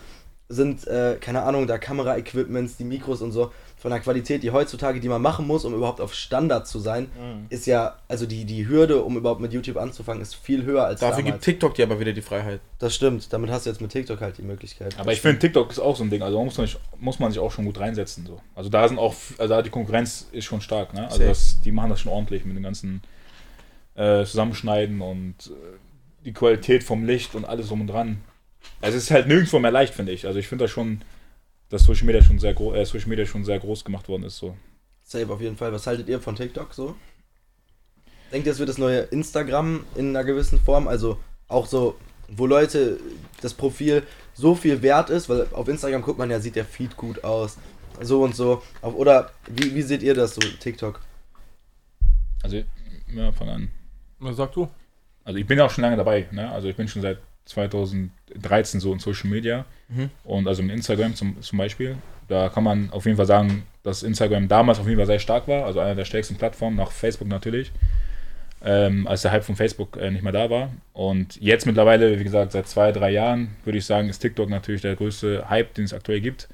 sind, 0.49 0.85
äh, 0.85 1.17
keine 1.19 1.41
Ahnung, 1.41 1.65
da 1.65 1.79
Kamera-Equipments, 1.79 2.77
die 2.77 2.83
Mikros 2.83 3.23
und 3.23 3.31
so, 3.31 3.51
von 3.77 3.91
der 3.91 3.99
Qualität, 3.99 4.41
die 4.41 4.51
heutzutage, 4.51 4.99
die 4.99 5.09
man 5.09 5.21
machen 5.21 5.45
muss, 5.45 5.63
um 5.65 5.73
überhaupt 5.73 6.01
auf 6.01 6.13
Standard 6.13 6.67
zu 6.67 6.79
sein, 6.79 7.03
Mhm. 7.19 7.45
ist 7.49 7.67
ja, 7.67 7.95
also 8.07 8.25
die, 8.25 8.45
die 8.45 8.67
Hürde, 8.67 9.03
um 9.03 9.15
überhaupt 9.17 9.41
mit 9.41 9.53
YouTube 9.53 9.77
anzufangen, 9.77 10.21
ist 10.21 10.33
viel 10.35 10.63
höher 10.63 10.85
als 10.85 11.01
Dafür 11.01 11.17
damals. 11.17 11.33
gibt 11.33 11.43
TikTok 11.43 11.75
dir 11.75 11.83
aber 11.85 11.99
wieder 11.99 12.13
die 12.13 12.21
Freiheit. 12.21 12.61
Das 12.79 12.95
stimmt, 12.95 13.31
damit 13.31 13.51
hast 13.51 13.65
du 13.65 13.69
jetzt 13.69 13.81
mit 13.81 13.91
TikTok 13.91 14.21
halt 14.21 14.37
die 14.37 14.43
Möglichkeit. 14.43 14.97
Aber 14.99 15.11
ich 15.13 15.21
finde, 15.21 15.39
TikTok 15.39 15.69
ist 15.71 15.79
auch 15.79 15.95
so 15.95 16.03
ein 16.03 16.09
Ding. 16.09 16.23
Also 16.23 16.43
muss 16.43 16.57
man, 16.57 16.65
sich, 16.67 16.77
muss 16.99 17.19
man 17.19 17.31
sich 17.31 17.39
auch 17.39 17.51
schon 17.51 17.65
gut 17.65 17.79
reinsetzen. 17.79 18.25
So. 18.25 18.41
Also 18.55 18.69
da 18.69 18.87
sind 18.87 18.97
auch, 18.97 19.13
also 19.37 19.53
da 19.53 19.61
die 19.61 19.69
Konkurrenz 19.69 20.27
ist 20.31 20.45
schon 20.45 20.61
stark. 20.61 20.93
Ne? 20.93 21.05
Also 21.07 21.19
das, 21.23 21.59
die 21.61 21.71
machen 21.71 21.89
das 21.91 21.99
schon 21.99 22.11
ordentlich 22.11 22.43
mit 22.45 22.55
dem 22.55 22.63
ganzen 22.63 23.01
äh, 23.95 24.23
Zusammenschneiden 24.25 25.01
und 25.01 25.35
äh, 25.47 25.77
die 26.25 26.33
Qualität 26.33 26.83
vom 26.83 27.05
Licht 27.05 27.35
und 27.35 27.45
alles 27.45 27.67
drum 27.67 27.81
und 27.81 27.87
dran. 27.87 28.21
Also 28.81 28.97
es 28.97 29.03
ist 29.03 29.11
halt 29.11 29.27
nirgendwo 29.27 29.59
mehr 29.59 29.69
leicht, 29.71 29.93
finde 29.93 30.11
ich. 30.11 30.25
Also 30.25 30.39
ich 30.39 30.47
finde 30.47 30.63
das 30.65 30.71
schon, 30.71 31.01
dass 31.69 31.83
Social 31.83 32.05
Media 32.05 32.21
schon 32.21 32.39
sehr 32.39 32.53
groß, 32.53 32.75
äh, 32.75 32.85
Social 32.85 33.09
Media 33.09 33.25
schon 33.25 33.43
sehr 33.43 33.59
groß 33.59 33.83
gemacht 33.83 34.07
worden 34.07 34.23
ist. 34.23 34.37
So. 34.37 34.55
Safe 35.03 35.31
auf 35.31 35.41
jeden 35.41 35.57
Fall. 35.57 35.71
Was 35.71 35.87
haltet 35.87 36.07
ihr 36.07 36.19
von 36.19 36.35
TikTok 36.35 36.73
so? 36.73 36.95
Denkt 38.31 38.47
ihr, 38.47 38.53
es 38.53 38.59
wird 38.59 38.69
das 38.69 38.77
neue 38.77 38.99
Instagram 38.99 39.85
in 39.95 40.09
einer 40.09 40.23
gewissen 40.23 40.59
Form? 40.59 40.87
Also 40.87 41.19
auch 41.47 41.67
so, 41.67 41.95
wo 42.27 42.45
Leute 42.47 42.99
das 43.41 43.53
Profil 43.53 44.03
so 44.33 44.55
viel 44.55 44.81
wert 44.81 45.09
ist, 45.09 45.29
weil 45.29 45.47
auf 45.51 45.67
Instagram 45.67 46.01
guckt 46.01 46.17
man 46.17 46.29
ja, 46.29 46.39
sieht 46.39 46.55
der 46.55 46.65
Feed 46.65 46.97
gut 46.97 47.23
aus, 47.23 47.57
so 48.01 48.23
und 48.23 48.35
so. 48.35 48.63
Oder 48.81 49.31
wie, 49.47 49.73
wie 49.75 49.81
seht 49.81 50.03
ihr 50.03 50.13
das 50.13 50.35
so, 50.35 50.41
TikTok? 50.41 51.01
Also 52.43 52.63
ja, 53.13 53.31
fang 53.31 53.49
an. 53.49 53.71
Was 54.19 54.37
sagst 54.37 54.55
du? 54.55 54.67
Also 55.23 55.39
ich 55.39 55.47
bin 55.47 55.57
ja 55.57 55.65
auch 55.65 55.71
schon 55.71 55.83
lange 55.83 55.97
dabei. 55.97 56.27
Ne? 56.31 56.49
Also 56.51 56.67
ich 56.67 56.75
bin 56.75 56.87
schon 56.87 57.01
seit 57.01 57.19
2013 57.45 58.79
so 58.79 58.91
in 58.93 58.99
Social 58.99 59.29
Media. 59.29 59.65
Und 60.23 60.47
also 60.47 60.61
in 60.61 60.69
Instagram 60.69 61.15
zum, 61.15 61.41
zum 61.41 61.57
Beispiel. 61.57 61.97
Da 62.27 62.49
kann 62.49 62.63
man 62.63 62.89
auf 62.91 63.05
jeden 63.05 63.17
Fall 63.17 63.25
sagen, 63.25 63.63
dass 63.83 64.03
Instagram 64.03 64.47
damals 64.47 64.79
auf 64.79 64.87
jeden 64.87 64.97
Fall 64.97 65.05
sehr 65.05 65.19
stark 65.19 65.47
war. 65.47 65.65
Also 65.65 65.79
einer 65.79 65.95
der 65.95 66.05
stärksten 66.05 66.35
Plattformen, 66.35 66.75
nach 66.75 66.91
Facebook 66.91 67.27
natürlich. 67.27 67.71
Ähm, 68.63 69.05
als 69.05 69.21
der 69.21 69.31
Hype 69.31 69.43
von 69.43 69.55
Facebook 69.55 69.95
äh, 69.97 70.09
nicht 70.09 70.23
mehr 70.23 70.31
da 70.31 70.49
war. 70.49 70.69
Und 70.93 71.39
jetzt 71.39 71.67
mittlerweile, 71.67 72.19
wie 72.19 72.23
gesagt, 72.23 72.51
seit 72.51 72.67
zwei, 72.67 72.91
drei 72.91 73.11
Jahren, 73.11 73.55
würde 73.63 73.77
ich 73.77 73.85
sagen, 73.85 74.09
ist 74.09 74.19
TikTok 74.19 74.49
natürlich 74.49 74.81
der 74.81 74.95
größte 74.95 75.49
Hype, 75.49 75.75
den 75.75 75.85
es 75.85 75.93
aktuell 75.93 76.19
gibt. 76.19 76.47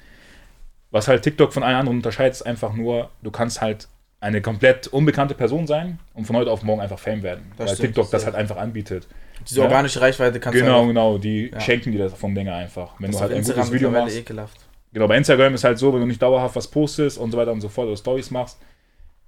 Was 0.90 1.08
halt 1.08 1.22
TikTok 1.22 1.54
von 1.54 1.64
allen 1.64 1.78
anderen 1.78 2.00
unterscheidet, 2.00 2.34
ist 2.34 2.42
einfach 2.42 2.74
nur, 2.74 3.10
du 3.22 3.32
kannst 3.32 3.62
halt 3.62 3.88
eine 4.22 4.42
komplett 4.42 4.88
unbekannte 4.88 5.34
Person 5.36 5.68
sein 5.68 6.00
und 6.14 6.26
von 6.26 6.36
heute 6.38 6.52
auf 6.52 6.64
morgen 6.64 6.80
einfach 6.80 7.00
Fame 7.00 7.24
werden. 7.24 7.52
Das 7.58 7.68
weil 7.70 7.76
stimmt, 7.76 7.96
TikTok 7.96 8.12
das 8.12 8.26
halt 8.26 8.36
einfach 8.36 8.58
anbietet. 8.58 9.08
Diese 9.50 9.60
Ja. 9.62 9.66
organische 9.66 10.00
Reichweite 10.00 10.40
kannst 10.40 10.58
Genau, 10.60 10.72
du 10.74 10.78
halt 10.80 10.88
genau. 10.90 11.18
Die 11.18 11.50
Ja. 11.52 11.60
schenken 11.60 11.92
dir 11.92 11.98
das 11.98 12.14
vom 12.14 12.34
Dinger 12.36 12.54
einfach. 12.56 12.94
Wenn 13.00 13.08
das 13.12 13.18
du 13.18 13.22
halt 13.24 13.32
ein 13.34 13.38
Instagram 13.40 13.64
gutes 13.66 13.74
Video 13.74 13.90
machst. 13.92 14.16
ekelhaft. 14.18 14.58
Genau, 14.94 15.08
bei 15.08 15.18
Instagram 15.18 15.54
ist 15.56 15.64
halt 15.64 15.80
so, 15.80 15.92
wenn 15.94 16.02
du 16.02 16.06
nicht 16.06 16.22
dauerhaft 16.22 16.56
was 16.56 16.68
postest 16.70 17.18
und 17.18 17.32
so 17.32 17.38
weiter 17.38 17.52
und 17.52 17.62
so 17.62 17.68
fort 17.70 17.88
oder 17.88 17.98
Stories 17.98 18.30
machst, 18.30 18.60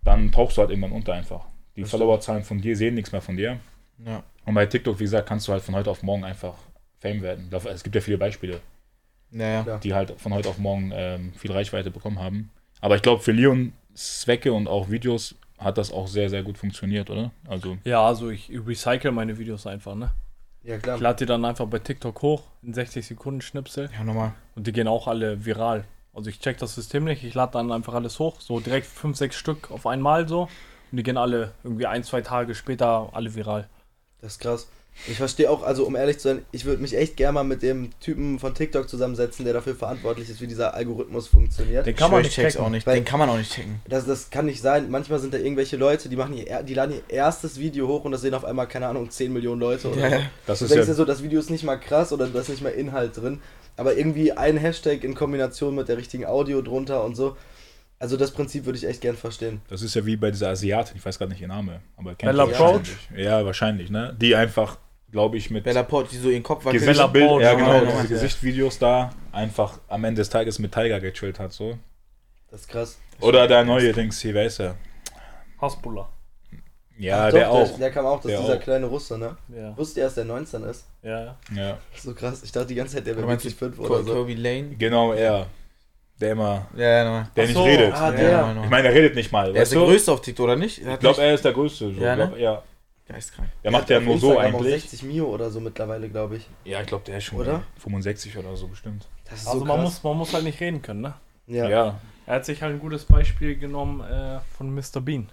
dann 0.04 0.32
tauchst 0.32 0.58
du 0.58 0.62
halt 0.62 0.70
irgendwann 0.70 0.92
unter 0.92 1.14
einfach. 1.14 1.46
Die 1.76 1.82
Das 1.82 1.90
Followerzahlen 1.90 2.44
von 2.44 2.62
dir 2.62 2.76
sehen 2.78 2.94
nichts 2.94 3.12
mehr 3.12 3.22
von 3.22 3.36
dir. 3.36 3.58
Ja. 4.06 4.22
Und 4.46 4.54
bei 4.54 4.66
TikTok, 4.68 5.00
wie 5.00 5.06
gesagt, 5.06 5.28
kannst 5.28 5.48
du 5.48 5.54
halt 5.54 5.64
von 5.64 5.74
heute 5.74 5.90
auf 5.90 6.04
morgen 6.04 6.24
einfach 6.24 6.54
Fame 7.00 7.22
werden. 7.24 7.50
Es 7.74 7.82
gibt 7.84 7.96
ja 7.96 8.02
viele 8.02 8.18
Beispiele, 8.20 8.60
Naja. 9.32 9.64
Ja. 9.66 9.78
die 9.78 9.94
halt 9.94 10.14
von 10.20 10.34
heute 10.34 10.50
auf 10.50 10.58
morgen 10.60 10.92
ähm, 10.94 11.34
viel 11.36 11.52
Reichweite 11.52 11.90
bekommen 11.90 12.20
haben. 12.20 12.52
Aber 12.82 12.96
ich 12.96 13.02
glaube, 13.02 13.24
für 13.24 13.32
Leon 13.32 13.72
Zwecke 13.94 14.54
und 14.54 14.68
auch 14.68 14.90
Videos 14.90 15.36
hat 15.58 15.78
das 15.78 15.92
auch 15.92 16.08
sehr, 16.08 16.30
sehr 16.30 16.44
gut 16.44 16.58
funktioniert, 16.58 17.10
oder? 17.10 17.32
Also, 17.48 17.78
Ja, 17.84 18.06
also 18.06 18.30
ich 18.30 18.50
recycle 18.66 19.12
meine 19.12 19.38
Videos 19.38 19.66
einfach, 19.68 19.96
ne? 19.96 20.12
Ja, 20.64 20.78
klar. 20.78 20.96
Ich 20.96 21.02
lade 21.02 21.18
die 21.18 21.26
dann 21.26 21.44
einfach 21.46 21.66
bei 21.68 21.80
TikTok 21.80 22.22
hoch 22.22 22.44
in 22.62 22.74
60 22.74 23.06
Sekunden 23.06 23.42
Schnipsel 23.42 23.90
Ja, 23.94 24.04
nochmal. 24.04 24.34
und 24.56 24.66
die 24.68 24.72
gehen 24.72 24.88
auch 24.88 25.08
alle 25.08 25.46
viral. 25.46 25.86
Also 26.14 26.30
ich 26.30 26.40
check 26.40 26.58
das 26.58 26.76
System 26.76 27.04
nicht, 27.06 27.24
ich 27.24 27.34
lade 27.34 27.54
dann 27.54 27.72
einfach 27.72 27.94
alles 27.94 28.20
hoch, 28.20 28.40
so 28.40 28.60
direkt 28.60 28.86
5, 28.88 29.18
6 29.18 29.36
Stück 29.36 29.72
auf 29.72 29.86
einmal 29.88 30.28
so 30.28 30.44
und 30.92 30.98
die 30.98 31.04
gehen 31.04 31.18
alle 31.18 31.54
irgendwie 31.64 31.88
ein, 31.88 32.04
zwei 32.04 32.22
Tage 32.22 32.56
später 32.56 33.10
alle 33.14 33.34
viral. 33.36 33.68
Das 34.22 34.34
ist 34.34 34.40
krass. 34.40 34.68
Ich 35.08 35.18
verstehe 35.18 35.50
auch, 35.50 35.64
also 35.64 35.86
um 35.86 35.96
ehrlich 35.96 36.20
zu 36.20 36.30
sein, 36.30 36.46
ich 36.52 36.66
würde 36.66 36.82
mich 36.82 36.96
echt 36.96 37.18
gerne 37.18 37.34
mal 37.34 37.44
mit 37.44 37.62
dem 37.64 37.90
Typen 38.00 38.40
von 38.40 38.54
TikTok 38.54 38.88
zusammensetzen, 38.88 39.44
der 39.44 39.54
dafür 39.54 39.76
verantwortlich 39.76 40.30
ist, 40.30 40.40
wie 40.40 40.48
dieser 40.48 40.74
Algorithmus 40.76 41.28
funktioniert. 41.28 41.86
Den 41.86 41.96
kann 41.96 42.12
man 42.12 42.22
Ich 42.22 42.28
nicht 42.28 42.36
checken. 42.36 42.62
auch 42.66 42.70
nicht. 42.70 42.88
Den 42.88 43.04
kann 43.04 43.20
man 43.20 43.30
auch 43.30 43.38
nicht 43.38 43.52
checken. 43.52 43.82
Das, 43.90 44.06
das 44.06 44.30
kann 44.30 44.46
nicht 44.46 44.62
sein. 44.62 44.90
Manchmal 44.90 45.20
sind 45.20 45.34
da 45.34 45.38
irgendwelche 45.40 45.78
Leute, 45.78 46.10
die 46.10 46.16
machen 46.16 46.38
ihr, 46.38 46.64
die 46.64 46.74
laden 46.74 46.94
ihr 46.96 47.02
erstes 47.16 47.60
Video 47.60 47.88
hoch 47.88 48.06
und 48.06 48.12
das 48.12 48.22
sehen 48.22 48.34
auf 48.34 48.46
einmal, 48.46 48.68
keine 48.68 48.88
Ahnung, 48.88 49.10
10 49.10 49.34
Millionen 49.34 49.60
Leute. 49.60 49.90
Oder 49.90 50.10
Ja, 50.10 50.10
so. 50.20 50.24
das 50.48 50.60
Du 50.60 50.66
ist 50.66 50.72
denkst 50.74 50.88
ja. 50.88 50.94
dir 50.94 50.98
so, 50.98 51.06
das 51.06 51.24
Video 51.24 51.40
ist 51.40 51.50
nicht 51.50 51.64
mal 51.64 51.78
krass 51.78 52.14
oder 52.14 52.28
da 52.28 52.40
ist 52.40 52.50
nicht 52.50 52.62
mal 52.62 52.70
Inhalt 52.70 53.18
drin, 53.18 53.42
aber 53.76 53.98
irgendwie 53.98 54.32
ein 54.32 54.58
Hashtag 54.58 55.04
in 55.04 55.16
Kombination 55.16 55.76
mit 55.76 55.90
der 55.90 55.98
richtigen 55.98 56.26
Audio 56.26 56.62
drunter 56.62 57.04
und 57.04 57.16
so. 57.16 57.36
Also 58.00 58.18
das 58.18 58.32
Prinzip 58.32 58.66
würde 58.66 58.78
ich 58.78 58.86
echt 58.86 59.00
gern 59.02 59.16
verstehen. 59.16 59.62
Das 59.70 59.82
ist 59.82 59.96
ja 59.96 60.06
wie 60.06 60.18
bei 60.18 60.30
dieser 60.30 60.50
Asiatin, 60.50 60.98
ich 60.98 61.06
weiß 61.06 61.18
gerade 61.18 61.32
nicht 61.32 61.42
ihr 61.42 61.48
Name, 61.48 61.80
aber 61.96 62.16
kennt 62.16 62.32
Bella 62.34 62.48
wahrscheinlich. 62.48 62.98
Ja, 63.16 63.46
wahrscheinlich, 63.46 63.90
ne? 63.90 64.14
Die 64.20 64.36
einfach, 64.36 64.78
glaube 65.14 65.38
ich, 65.38 65.50
mit 65.50 65.64
Bella 65.64 65.84
Port, 65.84 66.12
die 66.12 66.18
so 66.18 66.30
ihren 66.30 66.44
Kopf 66.44 66.66
wackelt. 66.66 66.82
Bella 66.84 66.92
Gesichtsbild, 67.08 67.28
Poach, 67.30 67.42
ja 67.44 67.54
genau, 67.54 67.74
ja, 67.74 67.80
diese 67.86 67.98
ja. 67.98 68.04
Gesichtsvideos 68.04 68.80
da 68.80 69.12
einfach 69.32 69.80
am 69.88 70.04
Ende 70.04 70.20
des 70.20 70.30
Tages 70.30 70.60
mit 70.60 70.74
Tiger 70.74 71.00
gechillt 71.00 71.40
hat, 71.40 71.54
so. 71.54 71.78
Das 72.52 72.62
ist 72.62 72.68
krass. 72.68 73.00
Oder 73.22 73.48
der 73.48 73.64
neue 73.64 73.94
Dings 73.94 74.20
hier, 74.20 74.34
wer 74.34 74.46
ist 74.46 74.60
er? 74.60 74.76
Hasbulla. 75.62 76.10
Ja, 76.98 77.26
Ach 77.28 77.32
der 77.32 77.46
doch, 77.46 77.52
auch. 77.54 77.68
Der, 77.70 77.78
der 77.78 77.92
kam 77.92 78.06
auch, 78.06 78.18
das 78.18 78.26
Der 78.26 78.36
ist 78.40 78.42
dieser 78.46 78.58
auch. 78.58 78.62
kleine 78.62 78.86
Russe, 78.88 79.18
ne? 79.18 79.38
Ja. 79.56 79.76
Wusste 79.78 80.02
dass 80.02 80.16
der 80.16 80.26
19 80.26 80.64
ist? 80.64 80.86
Ja, 81.02 81.38
ja. 81.56 81.78
So 81.96 82.14
krass. 82.14 82.42
Ich 82.44 82.52
dachte 82.52 82.68
die 82.68 82.76
ganze 82.76 82.96
Zeit, 82.96 83.08
der 83.08 83.16
wäre 83.16 83.28
wirklich 83.28 83.56
5 83.56 83.78
Ko- 83.78 83.84
oder 83.86 84.04
so. 84.04 84.14
Kobe 84.14 84.34
Lane? 84.34 84.76
genau 84.78 85.14
er. 85.14 85.48
Der 86.22 86.32
immer, 86.34 86.68
Ja, 86.76 86.84
ja, 87.04 87.04
der 87.36 87.44
Ach 87.44 87.48
nicht 87.48 87.54
so, 87.58 87.64
redet. 87.64 87.94
Ah, 87.94 88.12
Ja, 88.12 88.54
der. 88.54 88.64
Ich 88.64 88.70
meine, 88.70 88.88
er 88.90 88.94
redet 88.94 89.16
nicht 89.16 89.32
mal. 89.32 89.56
Er 89.56 89.64
ist 89.64 89.72
der 89.72 89.80
größte 89.82 90.12
auf 90.12 90.22
TikTok, 90.22 90.44
oder 90.44 90.56
nicht? 90.56 90.78
Ich 90.80 91.00
glaube, 91.00 91.22
er 91.22 91.34
ist 91.34 91.44
der 91.44 91.54
Größte. 91.54 91.86
So. 91.92 92.00
Ja, 92.00 92.10
Ja, 92.10 92.16
ne? 92.16 92.28
glaub, 92.28 92.40
ja. 92.40 92.64
Geistkrank. 93.08 93.50
Der 93.64 93.72
macht 93.72 93.90
ja 93.90 94.00
nur 94.00 94.18
so 94.18 94.32
Instagram 94.32 94.56
auch 94.56 94.60
eigentlich. 94.60 94.82
60 94.84 95.04
Mio 95.04 95.26
oder 95.26 95.50
so 95.52 95.60
mittlerweile, 95.60 96.10
glaube 96.10 96.38
ich. 96.38 96.48
Ja, 96.64 96.82
ich 96.82 96.88
glaube, 96.88 97.04
der 97.06 97.18
ist 97.18 97.26
schon 97.26 97.40
Oder? 97.40 97.64
65 97.80 98.38
oder 98.38 98.56
so 98.56 98.68
bestimmt. 98.68 99.08
Das 99.30 99.42
ist 99.42 99.48
Also 99.48 99.60
so 99.60 99.66
man 99.66 99.82
muss, 99.82 100.02
man 100.04 100.18
muss 100.18 100.34
halt 100.34 100.44
nicht 100.46 100.60
reden 100.62 100.82
können, 100.82 101.02
ne? 101.02 101.14
ja, 101.48 101.68
Ja. 101.70 102.00
Er 102.26 102.36
hat 102.36 102.46
sich 102.46 102.62
halt 102.62 102.74
ein 102.76 102.80
gutes 102.80 103.04
Beispiel 103.04 103.58
genommen 103.58 104.00
äh, 104.02 104.40
von 104.56 104.74
Mr. 104.74 105.02
Bean. 105.02 105.30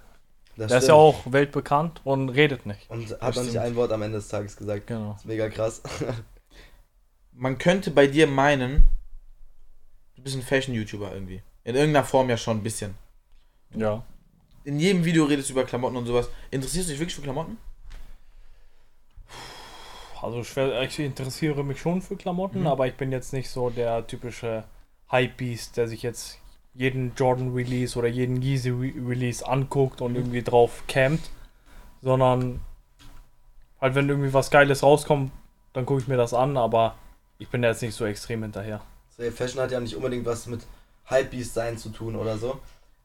das 0.56 0.66
Der 0.68 0.78
ist 0.78 0.84
stimmt. 0.84 0.88
ja 0.88 0.94
auch 0.94 1.20
weltbekannt 1.32 2.00
und 2.02 2.30
redet 2.30 2.66
nicht. 2.66 2.90
Und 2.90 3.08
hat 3.12 3.20
Das 3.22 3.36
noch 3.36 3.44
nicht 3.44 3.58
ein 3.58 3.76
Wort 3.76 3.92
am 3.92 4.02
Ende 4.02 4.18
des 4.18 4.26
Tages 4.26 4.56
gesagt. 4.56 4.88
Genau. 4.88 5.12
Das 5.12 5.20
ist 5.20 5.26
mega 5.26 5.48
krass. 5.48 5.80
Man 7.32 7.58
könnte 7.58 7.92
bei 7.92 8.08
dir 8.08 8.26
meinen, 8.26 8.82
du 10.16 10.22
bist 10.22 10.34
ein 10.34 10.42
Fashion-YouTuber 10.42 11.12
irgendwie. 11.12 11.42
In 11.62 11.76
irgendeiner 11.76 12.04
Form 12.04 12.28
ja 12.28 12.36
schon 12.36 12.58
ein 12.58 12.62
bisschen. 12.64 12.96
Ja. 13.74 14.02
In 14.64 14.78
jedem 14.78 15.04
Video 15.04 15.24
redest 15.24 15.48
du 15.48 15.52
über 15.54 15.64
Klamotten 15.64 15.96
und 15.96 16.06
sowas. 16.06 16.28
Interessierst 16.50 16.88
du 16.88 16.92
dich 16.92 17.00
wirklich 17.00 17.16
für 17.16 17.22
Klamotten? 17.22 17.56
Also 20.22 20.44
schwer, 20.44 20.82
ich 20.82 20.98
interessiere 20.98 21.64
mich 21.64 21.80
schon 21.80 22.02
für 22.02 22.16
Klamotten, 22.16 22.60
Mhm. 22.60 22.66
aber 22.66 22.86
ich 22.86 22.94
bin 22.94 23.10
jetzt 23.10 23.32
nicht 23.32 23.48
so 23.48 23.70
der 23.70 24.06
typische 24.06 24.64
Hypebeast, 25.10 25.76
der 25.78 25.88
sich 25.88 26.02
jetzt 26.02 26.38
jeden 26.74 27.12
Jordan 27.16 27.54
Release 27.54 27.98
oder 27.98 28.06
jeden 28.08 28.42
Yeezy 28.42 28.68
Re 28.70 28.92
Release 29.08 29.46
anguckt 29.46 30.02
und 30.02 30.14
irgendwie 30.14 30.42
drauf 30.42 30.82
campt, 30.88 31.30
sondern 32.02 32.60
halt 33.80 33.94
wenn 33.94 34.08
irgendwie 34.10 34.32
was 34.34 34.50
Geiles 34.50 34.82
rauskommt, 34.82 35.32
dann 35.72 35.86
gucke 35.86 36.02
ich 36.02 36.08
mir 36.08 36.18
das 36.18 36.34
an, 36.34 36.56
aber 36.58 36.96
ich 37.38 37.48
bin 37.48 37.62
da 37.62 37.68
jetzt 37.68 37.80
nicht 37.82 37.94
so 37.94 38.04
extrem 38.04 38.42
hinterher. 38.42 38.82
So, 39.16 39.22
Fashion 39.30 39.60
hat 39.62 39.72
ja 39.72 39.80
nicht 39.80 39.96
unbedingt 39.96 40.26
was 40.26 40.46
mit 40.46 40.60
Hypebeast 41.06 41.54
sein 41.54 41.78
zu 41.78 41.88
tun 41.88 42.14
oder 42.14 42.36
so, 42.36 42.60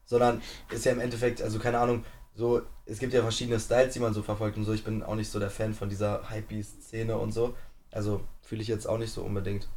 sondern 0.06 0.40
ist 0.70 0.86
ja 0.86 0.92
im 0.92 1.00
Endeffekt, 1.00 1.42
also 1.42 1.58
keine 1.58 1.78
Ahnung, 1.78 2.04
so, 2.34 2.62
es 2.86 2.98
gibt 2.98 3.12
ja 3.12 3.22
verschiedene 3.22 3.60
Styles, 3.60 3.94
die 3.94 4.00
man 4.00 4.14
so 4.14 4.22
verfolgt 4.22 4.56
und 4.56 4.64
so. 4.64 4.72
Ich 4.72 4.84
bin 4.84 5.02
auch 5.02 5.14
nicht 5.14 5.30
so 5.30 5.38
der 5.38 5.50
Fan 5.50 5.74
von 5.74 5.88
dieser 5.88 6.30
Hypebeast-Szene 6.30 7.16
und 7.16 7.32
so. 7.32 7.54
Also 7.90 8.22
fühle 8.42 8.62
ich 8.62 8.68
jetzt 8.68 8.86
auch 8.86 8.98
nicht 8.98 9.12
so 9.12 9.22
unbedingt. 9.22 9.68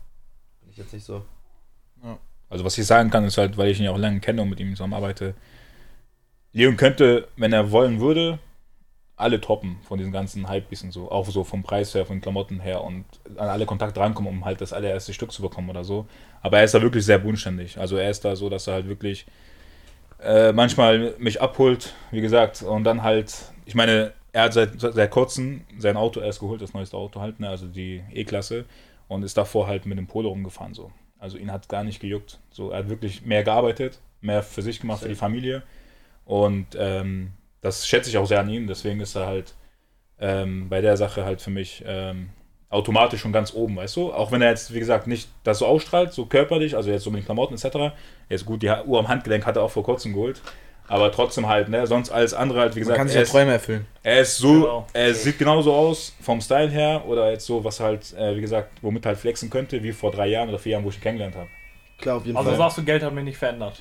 Bin 0.61 0.69
ich 0.69 0.77
jetzt 0.77 0.93
nicht 0.93 1.05
so. 1.05 1.25
Also 2.49 2.65
was 2.65 2.77
ich 2.77 2.85
sagen 2.85 3.09
kann, 3.09 3.23
ist 3.23 3.37
halt, 3.37 3.57
weil 3.57 3.69
ich 3.69 3.79
ihn 3.79 3.85
ja 3.85 3.91
auch 3.91 3.97
lange 3.97 4.19
kenne 4.19 4.41
und 4.41 4.49
mit 4.49 4.59
ihm 4.59 4.71
zusammenarbeite, 4.71 5.35
Leon 6.51 6.77
könnte, 6.77 7.27
wenn 7.37 7.53
er 7.53 7.71
wollen 7.71 7.99
würde, 7.99 8.39
alle 9.15 9.39
toppen 9.39 9.77
von 9.83 9.97
diesen 9.97 10.11
ganzen 10.11 10.49
Hypebeats 10.49 10.83
und 10.83 10.91
so. 10.91 11.11
Auch 11.11 11.29
so 11.29 11.43
vom 11.43 11.63
Preis 11.63 11.93
her, 11.93 12.05
von 12.05 12.21
Klamotten 12.21 12.59
her 12.59 12.83
und 12.83 13.05
an 13.37 13.49
alle 13.49 13.65
Kontakte 13.65 13.99
rankommen, 13.99 14.31
um 14.31 14.45
halt 14.45 14.61
das 14.61 14.73
allererste 14.73 15.13
Stück 15.13 15.31
zu 15.31 15.41
bekommen 15.41 15.69
oder 15.69 15.83
so. 15.83 16.07
Aber 16.41 16.57
er 16.57 16.63
ist 16.63 16.73
da 16.73 16.81
wirklich 16.81 17.05
sehr 17.05 17.19
bodenständig. 17.19 17.77
Also 17.77 17.97
er 17.97 18.09
ist 18.09 18.25
da 18.25 18.35
so, 18.35 18.49
dass 18.49 18.67
er 18.67 18.75
halt 18.75 18.87
wirklich 18.87 19.25
äh, 20.21 20.51
manchmal 20.51 21.15
mich 21.17 21.41
abholt, 21.41 21.93
wie 22.11 22.21
gesagt, 22.21 22.61
und 22.61 22.83
dann 22.83 23.03
halt, 23.03 23.33
ich 23.65 23.75
meine, 23.75 24.13
er 24.31 24.43
hat 24.43 24.53
seit, 24.53 24.79
seit 24.79 25.11
kurzem 25.11 25.61
sein 25.77 25.97
Auto 25.97 26.19
erst 26.19 26.39
geholt, 26.39 26.61
das 26.61 26.73
neueste 26.73 26.97
Auto 26.97 27.19
halt, 27.21 27.39
ne, 27.39 27.49
also 27.49 27.67
die 27.67 28.03
E-Klasse, 28.11 28.65
und 29.07 29.23
ist 29.23 29.37
davor 29.37 29.67
halt 29.67 29.85
mit 29.85 29.97
dem 29.97 30.07
Polo 30.07 30.29
rumgefahren 30.29 30.73
so. 30.73 30.91
Also 31.17 31.37
ihn 31.37 31.51
hat 31.51 31.67
gar 31.67 31.83
nicht 31.83 31.99
gejuckt. 31.99 32.39
So, 32.51 32.71
er 32.71 32.79
hat 32.79 32.89
wirklich 32.89 33.25
mehr 33.25 33.43
gearbeitet, 33.43 33.99
mehr 34.21 34.41
für 34.43 34.61
sich 34.61 34.79
gemacht, 34.79 35.01
für 35.01 35.09
die 35.09 35.15
Familie. 35.15 35.63
Und 36.25 36.67
ähm, 36.77 37.31
das 37.61 37.87
schätze 37.87 38.09
ich 38.09 38.17
auch 38.17 38.27
sehr 38.27 38.39
an 38.39 38.49
ihm. 38.49 38.67
Deswegen 38.67 39.01
ist 39.01 39.15
er 39.15 39.25
halt 39.25 39.55
ähm, 40.19 40.69
bei 40.69 40.79
der 40.79 40.95
Sache 40.95 41.25
halt 41.25 41.41
für 41.41 41.49
mich 41.49 41.83
ähm, 41.85 42.29
automatisch 42.69 43.21
schon 43.21 43.33
ganz 43.33 43.53
oben, 43.53 43.75
weißt 43.77 43.95
du? 43.95 44.13
Auch 44.13 44.31
wenn 44.31 44.41
er 44.41 44.49
jetzt, 44.51 44.73
wie 44.73 44.79
gesagt, 44.79 45.07
nicht 45.07 45.29
das 45.43 45.59
so 45.59 45.65
ausstrahlt, 45.65 46.13
so 46.13 46.25
körperlich, 46.25 46.75
also 46.75 46.89
jetzt 46.91 47.03
so 47.03 47.09
mit 47.11 47.21
den 47.21 47.25
Klamotten 47.25 47.55
etc. 47.55 47.93
Jetzt 48.29 48.45
gut, 48.45 48.61
die 48.61 48.69
Uhr 48.69 48.99
am 48.99 49.07
Handgelenk 49.07 49.45
hat 49.45 49.55
er 49.55 49.63
auch 49.63 49.71
vor 49.71 49.83
kurzem 49.83 50.13
geholt. 50.13 50.41
Aber 50.87 51.11
trotzdem 51.11 51.47
halt, 51.47 51.69
ne? 51.69 51.85
Sonst 51.85 52.09
alles 52.09 52.33
andere 52.33 52.61
halt, 52.61 52.75
wie 52.75 52.79
Man 52.79 52.85
gesagt, 52.85 52.97
kann 52.97 53.07
sich 53.07 53.15
er 53.15 53.19
ja 53.21 53.23
ist- 53.23 53.31
Träume 53.31 53.51
erfüllen. 53.53 53.85
er 54.01 54.19
ist 54.21 54.37
so, 54.37 54.53
Genau. 54.53 54.87
er 54.93 55.13
sieht 55.13 55.37
genauso 55.37 55.71
aus 55.73 56.15
vom 56.21 56.41
Style 56.41 56.69
her 56.69 57.03
oder 57.07 57.31
jetzt 57.31 57.45
so, 57.45 57.63
was 57.63 57.79
halt, 57.79 58.11
äh, 58.13 58.35
wie 58.35 58.41
gesagt, 58.41 58.71
womit 58.81 59.05
halt 59.05 59.19
flexen 59.19 59.49
könnte, 59.51 59.83
wie 59.83 59.91
vor 59.91 60.09
drei 60.11 60.27
Jahren 60.27 60.49
oder 60.49 60.57
vier 60.57 60.71
Jahren, 60.73 60.83
wo 60.83 60.89
ich 60.89 60.95
ihn 60.97 61.01
kennengelernt 61.01 61.35
habe. 61.35 61.47
Klar, 61.99 62.17
auf 62.17 62.25
jeden 62.25 62.37
Also 62.37 62.49
Fall. 62.49 62.57
sagst 62.57 62.77
du, 62.79 62.83
Geld 62.83 63.03
hat 63.03 63.13
mich 63.13 63.23
nicht 63.23 63.37
verändert. 63.37 63.79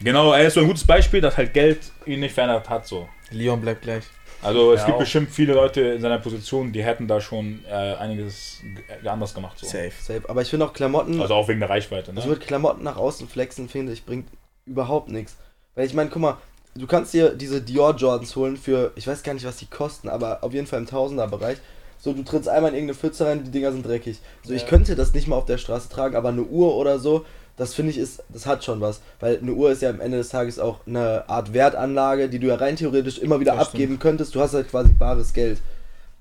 Genau, 0.00 0.32
er 0.32 0.46
ist 0.46 0.54
so 0.54 0.60
ein 0.60 0.66
gutes 0.66 0.84
Beispiel, 0.84 1.20
dass 1.20 1.36
halt 1.36 1.52
Geld 1.54 1.78
ihn 2.06 2.20
nicht 2.20 2.34
verändert 2.34 2.68
hat, 2.68 2.86
so. 2.88 3.08
Leon 3.30 3.60
bleibt 3.60 3.82
gleich. 3.82 4.04
Also 4.42 4.72
es 4.72 4.80
Ja, 4.80 4.86
gibt 4.86 4.96
auch. 4.96 5.00
bestimmt 5.00 5.30
viele 5.30 5.54
Leute 5.54 5.80
in 5.80 6.00
seiner 6.00 6.18
Position, 6.18 6.72
die 6.72 6.84
hätten 6.84 7.08
da 7.08 7.20
schon 7.20 7.64
äh, 7.68 7.72
einiges 7.72 8.60
g- 9.02 9.08
anders 9.08 9.34
gemacht, 9.34 9.58
so. 9.58 9.66
Safe. 9.66 9.90
Safe. 10.00 10.22
Aber 10.28 10.42
ich 10.42 10.50
finde 10.50 10.66
auch 10.66 10.72
Klamotten, 10.72 11.20
Also 11.20 11.34
auch 11.34 11.48
wegen 11.48 11.60
der 11.60 11.70
Reichweite, 11.70 12.12
ne? 12.12 12.18
also 12.18 12.30
mit 12.30 12.40
Klamotten 12.40 12.84
nach 12.84 12.96
außen 12.96 13.28
flexen, 13.28 13.68
finde 13.68 13.92
ich, 13.92 14.04
bringt 14.04 14.28
überhaupt 14.64 15.08
nichts. 15.10 15.36
Weil 15.74 15.86
ich 15.86 15.94
meine, 15.94 16.10
guck 16.10 16.22
mal, 16.22 16.36
du 16.76 16.86
kannst 16.86 17.12
dir 17.14 17.30
diese 17.30 17.60
Dior 17.60 17.96
Jordans 17.96 18.36
holen 18.36 18.56
für, 18.56 18.92
ich 18.94 19.06
weiß 19.08 19.22
gar 19.24 19.34
nicht, 19.34 19.44
was 19.46 19.56
die 19.56 19.66
kosten, 19.66 20.08
aber 20.08 20.44
auf 20.44 20.52
jeden 20.52 20.66
Fall 20.68 20.78
im 20.78 20.86
Tausenderbereich. 20.86 21.58
So, 21.98 22.12
du 22.12 22.22
trittst 22.22 22.48
einmal 22.48 22.70
in 22.70 22.76
irgendeine 22.76 22.96
Pfütze 22.98 23.26
rein, 23.26 23.42
die 23.42 23.50
Dinger 23.50 23.72
sind 23.72 23.84
dreckig. 23.84 24.20
So, 24.44 24.52
ich 24.54 24.62
Ja. 24.62 24.68
könnte 24.68 24.94
das 24.94 25.12
nicht 25.14 25.26
mal 25.26 25.34
auf 25.36 25.46
der 25.46 25.58
Straße 25.58 25.88
tragen, 25.88 26.14
aber 26.14 26.28
eine 26.28 26.42
Uhr 26.42 26.76
oder 26.76 27.00
so, 27.00 27.24
das 27.58 27.74
finde 27.74 27.90
ich 27.90 27.98
ist, 27.98 28.22
das 28.30 28.46
hat 28.46 28.64
schon 28.64 28.80
was. 28.80 29.02
Weil 29.20 29.38
eine 29.38 29.52
Uhr 29.52 29.70
ist 29.70 29.82
ja 29.82 29.90
am 29.90 30.00
Ende 30.00 30.16
des 30.18 30.30
Tages 30.30 30.58
auch 30.58 30.86
eine 30.86 31.28
Art 31.28 31.52
Wertanlage, 31.52 32.28
die 32.28 32.38
du 32.38 32.46
ja 32.46 32.54
rein 32.54 32.76
theoretisch 32.76 33.18
immer 33.18 33.40
wieder 33.40 33.56
Das 33.56 33.68
abgeben 33.68 33.98
könntest. 33.98 34.34
Du 34.34 34.40
hast 34.40 34.54
halt 34.54 34.70
quasi 34.70 34.92
bares 34.92 35.32
Geld. 35.32 35.60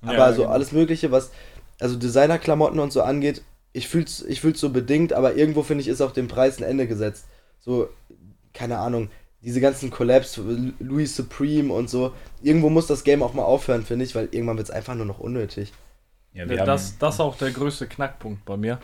Aber 0.02 0.14
Ja, 0.14 0.34
so 0.34 0.42
genau. 0.42 0.54
alles 0.54 0.72
Mögliche, 0.72 1.12
was 1.12 1.32
also 1.80 1.96
Designerklamotten 1.96 2.80
und 2.80 2.92
so 2.92 3.04
angeht, 3.04 3.44
ich 3.72 3.88
fühl's, 3.88 4.24
ich 4.24 4.42
fühl's 4.42 4.60
so 4.60 4.72
bedingt, 4.72 5.14
aber 5.14 5.36
irgendwo 5.36 5.62
finde 5.64 5.82
ich, 5.84 5.88
ist 5.88 6.02
auch 6.02 6.12
dem 6.12 6.28
Preis 6.28 6.58
ein 6.58 6.64
Ende 6.64 6.88
gesetzt. 6.88 7.26
So, 7.60 7.90
keine 8.54 8.80
Ahnung, 8.80 9.10
diese 9.42 9.62
ganzen 9.62 9.92
Collabs, 9.92 10.40
Louis 10.80 11.16
Supreme 11.16 11.72
und 11.72 11.90
so, 11.90 12.14
irgendwo 12.42 12.70
muss 12.70 12.88
das 12.88 13.04
Game 13.04 13.22
auch 13.22 13.36
mal 13.36 13.44
aufhören, 13.44 13.86
finde 13.86 14.06
ich, 14.06 14.16
weil 14.16 14.30
irgendwann 14.32 14.58
wird's 14.58 14.72
einfach 14.72 14.96
nur 14.96 15.06
noch 15.06 15.20
unnötig. 15.20 15.72
Ja, 16.34 16.46
das, 16.46 16.98
das 16.98 17.16
ist 17.16 17.20
auch 17.20 17.38
der 17.38 17.52
größte 17.52 17.88
Knackpunkt 17.88 18.46
bei 18.46 18.58
mir. 18.58 18.80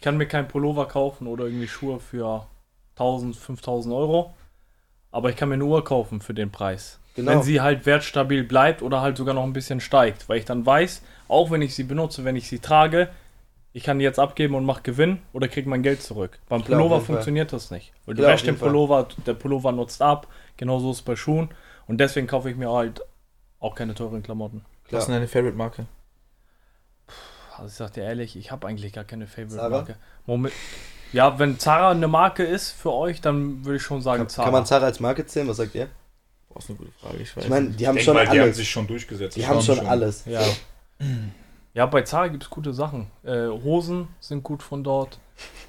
Ich 0.00 0.02
kann 0.02 0.16
mir 0.16 0.24
kein 0.24 0.48
Pullover 0.48 0.88
kaufen 0.88 1.26
oder 1.26 1.44
irgendwie 1.44 1.68
Schuhe 1.68 2.00
für 2.00 2.46
1000, 2.92 3.36
5000 3.36 3.94
Euro, 3.94 4.32
aber 5.10 5.28
ich 5.28 5.36
kann 5.36 5.50
mir 5.50 5.56
eine 5.56 5.66
Uhr 5.66 5.84
kaufen 5.84 6.22
für 6.22 6.32
den 6.32 6.50
Preis. 6.50 6.98
Genau. 7.16 7.32
Wenn 7.32 7.42
sie 7.42 7.60
halt 7.60 7.84
wertstabil 7.84 8.44
bleibt 8.44 8.80
oder 8.80 9.02
halt 9.02 9.18
sogar 9.18 9.34
noch 9.34 9.42
ein 9.42 9.52
bisschen 9.52 9.78
steigt, 9.78 10.26
weil 10.30 10.38
ich 10.38 10.46
dann 10.46 10.64
weiß, 10.64 11.02
auch 11.28 11.50
wenn 11.50 11.60
ich 11.60 11.74
sie 11.74 11.84
benutze, 11.84 12.24
wenn 12.24 12.34
ich 12.34 12.48
sie 12.48 12.60
trage, 12.60 13.10
ich 13.74 13.82
kann 13.84 13.98
die 13.98 14.04
jetzt 14.06 14.18
abgeben 14.18 14.54
und 14.54 14.64
mache 14.64 14.80
Gewinn 14.84 15.18
oder 15.34 15.48
kriege 15.48 15.68
mein 15.68 15.82
Geld 15.82 16.00
zurück. 16.00 16.38
Beim 16.48 16.64
Klar, 16.64 16.78
Pullover 16.78 17.02
funktioniert 17.02 17.52
das 17.52 17.70
nicht. 17.70 17.92
Weil 18.06 18.14
du 18.14 18.22
Klar, 18.22 18.32
wäschst 18.32 18.46
den. 18.46 18.56
Pullover, 18.56 19.06
der 19.26 19.34
Pullover 19.34 19.70
nutzt 19.70 20.00
ab, 20.00 20.28
genauso 20.56 20.92
ist 20.92 20.96
es 20.96 21.02
bei 21.02 21.14
Schuhen 21.14 21.50
und 21.86 21.98
deswegen 21.98 22.26
kaufe 22.26 22.48
ich 22.48 22.56
mir 22.56 22.70
halt 22.70 23.02
auch 23.58 23.74
keine 23.74 23.94
teuren 23.94 24.22
Klamotten. 24.22 24.64
Was 24.64 24.84
ist 24.84 24.88
Klar. 24.88 25.06
denn 25.08 25.14
deine 25.16 25.28
Favorite-Marke? 25.28 25.84
Also 27.56 27.66
ich 27.66 27.74
sag 27.74 27.92
dir 27.92 28.04
ehrlich, 28.04 28.36
ich 28.36 28.50
habe 28.52 28.66
eigentlich 28.66 28.92
gar 28.92 29.04
keine 29.04 29.26
Zara? 29.26 29.46
Favorite-Marke. 29.48 29.96
Moment. 30.26 30.54
Ja, 31.12 31.38
wenn 31.38 31.58
Zara 31.58 31.90
eine 31.90 32.06
Marke 32.08 32.44
ist 32.44 32.70
für 32.70 32.92
euch, 32.92 33.20
dann 33.20 33.64
würde 33.64 33.76
ich 33.76 33.82
schon 33.82 34.00
sagen 34.00 34.20
Kann, 34.22 34.28
Zara. 34.28 34.44
kann 34.44 34.52
man 34.52 34.66
Zara 34.66 34.86
als 34.86 35.00
Marke 35.00 35.26
zählen? 35.26 35.48
Was 35.48 35.56
sagt 35.56 35.74
ihr? 35.74 35.88
Boah, 36.48 36.58
ist 36.58 36.68
eine 36.68 36.78
gute 36.78 36.92
Frage. 36.92 37.16
Ich 37.18 37.36
weiß 37.36 37.44
Ich 37.44 37.50
meine, 37.50 37.66
nicht. 37.66 37.80
die 37.80 37.88
haben 37.88 37.94
denk 37.96 38.04
schon 38.04 38.14
mal, 38.14 38.24
die 38.24 38.30
haben 38.30 38.40
alles. 38.42 38.56
sich 38.56 38.70
schon 38.70 38.86
durchgesetzt. 38.86 39.36
Die 39.36 39.40
Das 39.40 39.48
haben 39.50 39.56
waren 39.56 39.76
schon 39.76 39.86
alles. 39.86 40.24
Ja. 40.26 40.40
ja, 41.74 41.86
bei 41.86 42.02
Zara 42.02 42.28
gibt 42.28 42.44
es 42.44 42.50
gute 42.50 42.72
Sachen. 42.72 43.08
Äh, 43.24 43.48
Hosen 43.48 44.08
sind 44.20 44.42
gut 44.44 44.62
von 44.62 44.84
dort. 44.84 45.18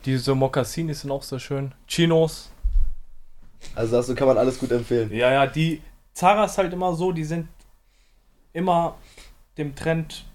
Diese 0.06 0.36
Mocassinis 0.36 1.02
sind 1.02 1.12
auch 1.12 1.24
sehr 1.24 1.40
schön. 1.40 1.74
Chinos. 1.88 2.52
Also 3.76 3.96
das 3.98 4.14
kann 4.16 4.28
man 4.28 4.38
alles 4.38 4.60
gut 4.60 4.72
empfehlen. 4.72 5.12
Ja, 5.12 5.32
ja, 5.32 5.48
die 5.48 5.82
Zara 6.14 6.46
ist 6.46 6.58
halt 6.58 6.74
immer 6.74 6.94
so, 6.96 7.12
die 7.12 7.24
sind 7.24 7.48
immer 8.54 8.96
dem 9.58 9.76
Trend 9.76 10.26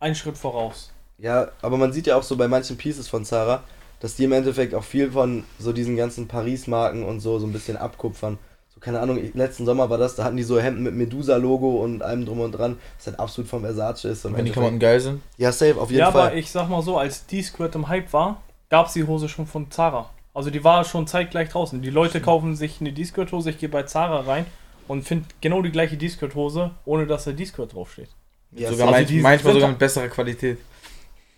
einen 0.00 0.14
Schritt 0.14 0.36
voraus. 0.38 0.92
Ja, 1.18 1.48
aber 1.62 1.76
man 1.78 1.92
sieht 1.92 2.06
ja 2.06 2.16
auch 2.16 2.22
so 2.22 2.36
bei 2.36 2.48
manchen 2.48 2.76
Pieces 2.76 3.08
von 3.08 3.24
Zara, 3.24 3.62
dass 4.00 4.16
die 4.16 4.24
im 4.24 4.32
Endeffekt 4.32 4.74
auch 4.74 4.84
viel 4.84 5.10
von 5.12 5.44
so 5.58 5.72
diesen 5.72 5.96
ganzen 5.96 6.28
Paris-Marken 6.28 7.04
und 7.04 7.20
so 7.20 7.38
so 7.38 7.46
ein 7.46 7.52
bisschen 7.52 7.76
abkupfern. 7.78 8.38
So, 8.74 8.80
keine 8.80 9.00
Ahnung, 9.00 9.16
ich- 9.16 9.32
letzten 9.34 9.64
Sommer 9.64 9.88
war 9.88 9.96
das, 9.96 10.16
da 10.16 10.24
hatten 10.24 10.36
die 10.36 10.42
so 10.42 10.60
Hemden 10.60 10.82
mit 10.82 10.94
Medusa-Logo 10.94 11.82
und 11.82 12.02
allem 12.02 12.26
drum 12.26 12.40
und 12.40 12.52
dran, 12.52 12.76
was 12.98 13.06
halt 13.06 13.18
absolut 13.18 13.48
vom 13.48 13.62
Versace 13.62 14.04
ist. 14.04 14.26
Und 14.26 14.36
Wenn 14.36 14.44
die 14.44 14.50
Klamotten 14.52 14.78
geil 14.78 15.00
sind. 15.00 15.22
Ja, 15.38 15.50
safe, 15.50 15.80
auf 15.80 15.88
jeden 15.90 16.00
ja, 16.00 16.12
Fall. 16.12 16.26
aber 16.28 16.34
ich 16.34 16.50
sag 16.50 16.68
mal 16.68 16.82
so, 16.82 16.98
als 16.98 17.24
D-Squirt 17.26 17.74
im 17.74 17.88
Hype 17.88 18.12
war, 18.12 18.42
gab 18.68 18.88
es 18.88 18.92
die 18.92 19.04
Hose 19.04 19.30
schon 19.30 19.46
von 19.46 19.70
Zara. 19.70 20.10
Also 20.34 20.50
die 20.50 20.62
war 20.62 20.84
schon 20.84 21.06
zeitgleich 21.06 21.48
draußen. 21.48 21.80
Die 21.80 21.88
Leute 21.88 22.20
kaufen 22.20 22.54
sich 22.54 22.82
eine 22.82 22.92
D-Squirt-Hose, 22.92 23.48
ich 23.48 23.58
gehe 23.58 23.70
bei 23.70 23.84
Zara 23.84 24.20
rein 24.20 24.44
und 24.86 25.04
finde 25.04 25.24
genau 25.40 25.62
die 25.62 25.70
gleiche 25.72 25.96
D-Squirt-Hose, 25.96 26.72
ohne 26.84 27.06
dass 27.06 27.24
da 27.24 27.32
D-Squirt 27.32 27.72
draufsteht. 27.72 28.10
Ja, 28.52 28.70
sogar 28.70 28.86
safe. 28.88 28.90
mein, 28.98 29.06
die 29.06 29.20
manchmal 29.20 29.52
sind- 29.52 29.60
sogar 29.60 29.68
mit 29.70 29.78
besserer 29.78 30.08
Qualität. 30.08 30.58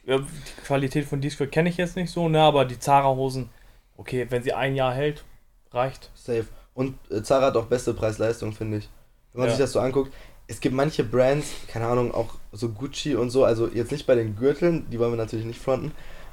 Ja, 0.05 0.19
die 0.19 0.27
Qualität 0.65 1.05
von 1.07 1.21
D-Squirt 1.21 1.53
kenne 1.53 1.69
ich 1.69 1.77
jetzt 1.77 1.97
nicht 1.97 2.11
so, 2.11 2.29
ne, 2.29 2.41
aber 2.41 2.65
die 2.65 2.79
Zara-Hosen, 2.79 3.51
okay, 3.97 4.27
wenn 4.31 4.43
sie 4.43 4.53
ein 4.55 4.75
Jahr 4.75 4.95
hält, 4.95 5.25
reicht. 5.71 6.11
safe. 6.15 6.47
Und 6.75 6.95
äh, 7.11 7.23
Zara 7.23 7.47
hat 7.47 7.57
auch 7.57 7.67
beste 7.67 7.93
Preis-Leistung, 7.93 8.53
finde 8.53 8.79
ich. 8.79 8.89
Wenn 9.33 9.41
man 9.41 9.49
Ja. 9.49 9.55
sich 9.57 9.63
das 9.65 9.73
so 9.73 9.81
anguckt, 9.81 10.13
es 10.47 10.61
gibt 10.61 10.75
manche 10.75 11.05
Brands, 11.05 11.49
keine 11.67 11.87
Ahnung, 11.87 12.15
auch 12.15 12.37
so 12.53 12.71
Gucci 12.71 13.17
und 13.17 13.29
so, 13.31 13.45
also 13.45 13.69
jetzt 13.69 13.93
nicht 13.93 14.07
bei 14.07 14.15
den 14.15 14.35
Gürteln, 14.37 14.87
die 14.91 14.99
wollen 14.99 15.13
wir 15.13 15.17
natürlich 15.19 15.45
nicht 15.45 15.61
fronten, 15.61 15.93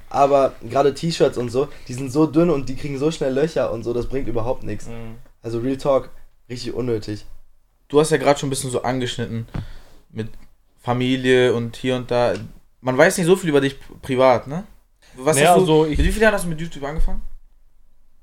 aber 0.09 0.53
gerade 0.69 0.93
T-Shirts 0.93 1.37
und 1.37 1.49
so, 1.49 1.67
die 1.89 1.93
sind 1.95 2.11
so 2.13 2.25
dünn 2.27 2.49
und 2.49 2.69
die 2.69 2.75
kriegen 2.77 2.97
so 2.97 3.11
schnell 3.11 3.33
Löcher 3.33 3.71
und 3.73 3.83
so, 3.83 3.91
das 3.91 4.07
bringt 4.07 4.27
überhaupt 4.29 4.63
nichts. 4.63 4.87
Also 5.41 5.59
Real 5.59 5.75
Talk, 5.77 6.11
richtig 6.49 6.73
unnötig. 6.73 7.25
Du 7.89 7.99
hast 7.99 8.11
ja 8.11 8.17
gerade 8.17 8.39
schon 8.39 8.47
ein 8.47 8.51
bisschen 8.51 8.71
so 8.71 8.83
angeschnitten 8.83 9.47
mit 10.11 10.29
Familie 10.85 11.53
und 11.53 11.75
hier 11.75 11.95
und 11.95 12.11
da. 12.11 12.33
Man 12.81 12.95
weiß 12.97 13.17
nicht 13.17 13.25
so 13.27 13.35
viel 13.35 13.49
über 13.49 13.61
dich 13.61 13.75
privat, 14.03 14.45
ne? 14.47 14.65
Was 15.17 15.35
Naja, 15.37 15.49
hast 15.49 15.55
du, 15.57 15.61
also 15.61 15.85
ich- 15.85 15.97
mit 15.97 16.07
wie 16.07 16.11
vielen 16.11 16.21
Jahren 16.23 16.33
hast 16.35 16.45
du 16.45 16.49
mit 16.49 16.61
YouTube 16.61 16.83
angefangen? 16.83 17.21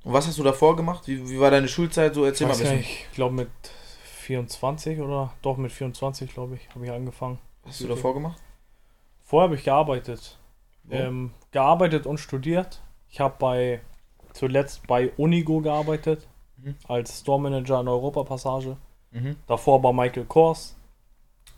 Und 0.05 0.13
was 0.13 0.27
hast 0.27 0.39
du 0.39 0.43
davor 0.45 0.77
gemacht? 0.77 1.07
Wie, 1.07 1.29
wie 1.29 1.41
war 1.41 1.51
deine 1.51 1.67
Schulzeit 1.69 2.15
so? 2.15 2.25
Erzähl 2.25 2.47
mal 2.47 2.53
ein 2.55 2.59
bisschen. 2.61 2.79
ich 2.81 3.07
glaube 3.15 3.35
mit 3.35 3.49
24 4.05 5.01
oder 5.01 5.33
doch 5.43 5.57
mit 5.57 5.73
24, 5.73 6.33
glaube 6.33 6.55
ich, 6.57 6.69
habe 6.75 6.85
ich 6.85 6.93
angefangen. 6.93 7.39
Was 7.65 7.73
hast 7.75 7.81
du 7.83 7.89
davor 7.89 8.15
gemacht? 8.15 8.41
Vorher 9.25 9.45
habe 9.49 9.57
ich 9.57 9.65
gearbeitet. 9.65 10.39
Wo? 10.85 10.95
Ähm, 10.95 11.31
gearbeitet 11.53 12.07
und 12.07 12.19
studiert. 12.19 12.81
Ich 13.09 13.21
habe 13.21 13.35
bei 13.39 13.81
zuletzt 14.33 14.87
bei 14.87 15.11
Unigo 15.17 15.61
gearbeitet 15.61 16.27
Mhm. 16.59 16.77
als 16.89 17.21
Store 17.21 17.41
Manager 17.41 17.81
in 17.81 17.87
der 17.87 17.95
Europapassage. 17.95 18.77
Mhm. 19.11 19.37
Davor 19.47 19.81
bei 19.83 19.93
Michael 19.93 20.25
Kors 20.27 20.77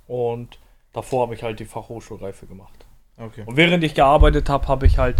und 0.07 0.59
davor 0.95 1.27
habe 1.27 1.35
ich 1.35 1.43
halt 1.43 1.61
die 1.61 1.67
Fachhochschulreife 1.67 2.47
gemacht. 2.47 2.87
Okay. 3.19 3.43
Und 3.45 3.59
während 3.59 3.85
ich 3.85 3.95
gearbeitet 3.95 4.49
habe, 4.49 4.67
habe 4.69 4.87
ich 4.87 4.97
halt 4.97 5.19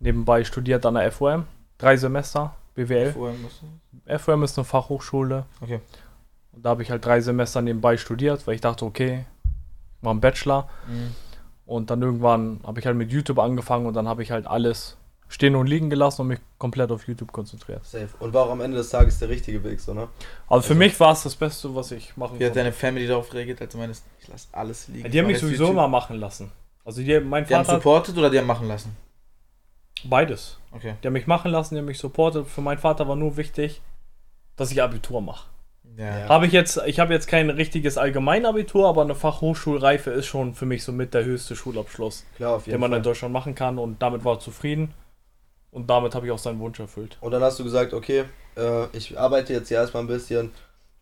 nebenbei 0.00 0.42
studiert 0.42 0.84
an 0.84 0.94
der 0.94 1.12
FOM. 1.12 1.46
Drei 1.78 1.96
Semester 1.96 2.54
BWL. 2.74 3.12
FOM 4.18 4.42
ist 4.42 4.58
eine 4.58 4.64
Fachhochschule. 4.64 5.46
Okay. 5.60 5.80
Und 6.52 6.64
da 6.64 6.70
habe 6.70 6.82
ich 6.82 6.90
halt 6.90 7.04
drei 7.04 7.20
Semester 7.20 7.62
nebenbei 7.62 7.96
studiert, 7.96 8.46
weil 8.46 8.56
ich 8.56 8.60
dachte, 8.60 8.84
okay, 8.84 9.24
ich 9.44 10.02
mache 10.02 10.10
einen 10.10 10.20
Bachelor. 10.20 10.68
Mhm. 10.88 11.14
Und 11.64 11.90
dann 11.90 12.02
irgendwann 12.02 12.60
habe 12.66 12.80
ich 12.80 12.86
halt 12.86 12.96
mit 12.96 13.10
YouTube 13.10 13.38
angefangen 13.38 13.86
und 13.86 13.94
dann 13.94 14.08
habe 14.08 14.22
ich 14.22 14.30
halt 14.30 14.46
alles 14.46 14.96
stehen 15.32 15.56
und 15.56 15.66
liegen 15.66 15.88
gelassen 15.90 16.22
und 16.22 16.28
mich 16.28 16.38
komplett 16.58 16.90
auf 16.92 17.08
YouTube 17.08 17.32
konzentriert. 17.32 17.84
Safe. 17.84 18.08
Und 18.20 18.34
war 18.34 18.44
auch 18.46 18.50
am 18.50 18.60
Ende 18.60 18.76
des 18.76 18.90
Tages 18.90 19.18
der 19.18 19.28
richtige 19.30 19.64
Weg, 19.64 19.80
so, 19.80 19.94
ne? 19.94 20.02
Also 20.02 20.08
für 20.48 20.54
Also- 20.56 20.74
mich 20.74 21.00
war 21.00 21.12
es 21.12 21.22
das 21.22 21.34
Beste, 21.34 21.74
was 21.74 21.90
ich 21.90 22.16
machen 22.16 22.38
Wie 22.38 22.44
hat 22.44 22.50
konnte. 22.50 22.60
deine 22.60 22.72
Family 22.72 23.06
darauf 23.06 23.32
reagiert, 23.32 23.60
als 23.60 23.72
du 23.72 23.78
meinst, 23.78 24.04
ich 24.20 24.28
lass 24.28 24.48
alles 24.52 24.88
liegen? 24.88 25.10
Die 25.10 25.18
haben 25.18 25.26
mich 25.26 25.38
sowieso 25.38 25.64
YouTube? 25.64 25.70
immer 25.70 25.88
machen 25.88 26.18
lassen. 26.20 26.52
Also 26.84 27.00
die, 27.02 27.18
mein 27.20 27.46
Die 27.46 27.54
haben 27.54 27.64
Vater, 27.64 27.78
supportet 27.78 28.18
oder 28.18 28.28
die 28.30 28.38
haben 28.38 28.46
machen 28.46 28.68
lassen? 28.68 28.94
beides. 30.04 30.58
Okay. 30.72 30.94
Die 31.02 31.06
haben 31.06 31.12
mich 31.14 31.26
machen 31.26 31.50
lassen, 31.50 31.74
die 31.74 31.78
haben 31.80 31.86
mich 31.86 31.98
supportet. 31.98 32.46
Für 32.48 32.60
meinen 32.60 32.78
Vater 32.78 33.06
war 33.08 33.16
nur 33.16 33.36
wichtig, 33.36 33.80
dass 34.56 34.70
ich 34.72 34.82
Abitur 34.82 35.20
mache. 35.20 35.48
Ja. 35.96 36.18
Ja. 36.20 36.28
Habe 36.28 36.46
ich 36.46 36.52
jetzt, 36.52 36.80
ich 36.86 36.98
habe 37.00 37.12
jetzt 37.12 37.26
kein 37.28 37.50
richtiges 37.50 37.98
Allgemeinabitur, 37.98 38.88
aber 38.88 39.02
eine 39.02 39.14
Fachhochschulreife 39.14 40.10
ist 40.10 40.26
schon 40.26 40.54
für 40.54 40.64
mich 40.66 40.84
somit 40.84 41.12
der 41.14 41.24
höchste 41.24 41.54
Schulabschluss, 41.54 42.24
Klar, 42.36 42.60
den 42.64 42.80
man 42.80 42.90
in 42.92 42.96
Fall. 42.96 43.02
Deutschland 43.02 43.32
machen 43.34 43.54
kann 43.54 43.78
und 43.78 44.00
damit 44.00 44.24
war 44.24 44.36
er 44.36 44.40
zufrieden. 44.40 44.94
Und 45.72 45.88
damit 45.88 46.14
habe 46.14 46.26
ich 46.26 46.32
auch 46.32 46.38
seinen 46.38 46.60
Wunsch 46.60 46.78
erfüllt. 46.78 47.16
Und 47.20 47.32
dann 47.32 47.42
hast 47.42 47.58
du 47.58 47.64
gesagt, 47.64 47.94
okay, 47.94 48.24
äh, 48.56 48.86
ich 48.92 49.18
arbeite 49.18 49.54
jetzt 49.54 49.68
hier 49.68 49.78
erstmal 49.78 50.02
ein 50.02 50.06
bisschen, 50.06 50.52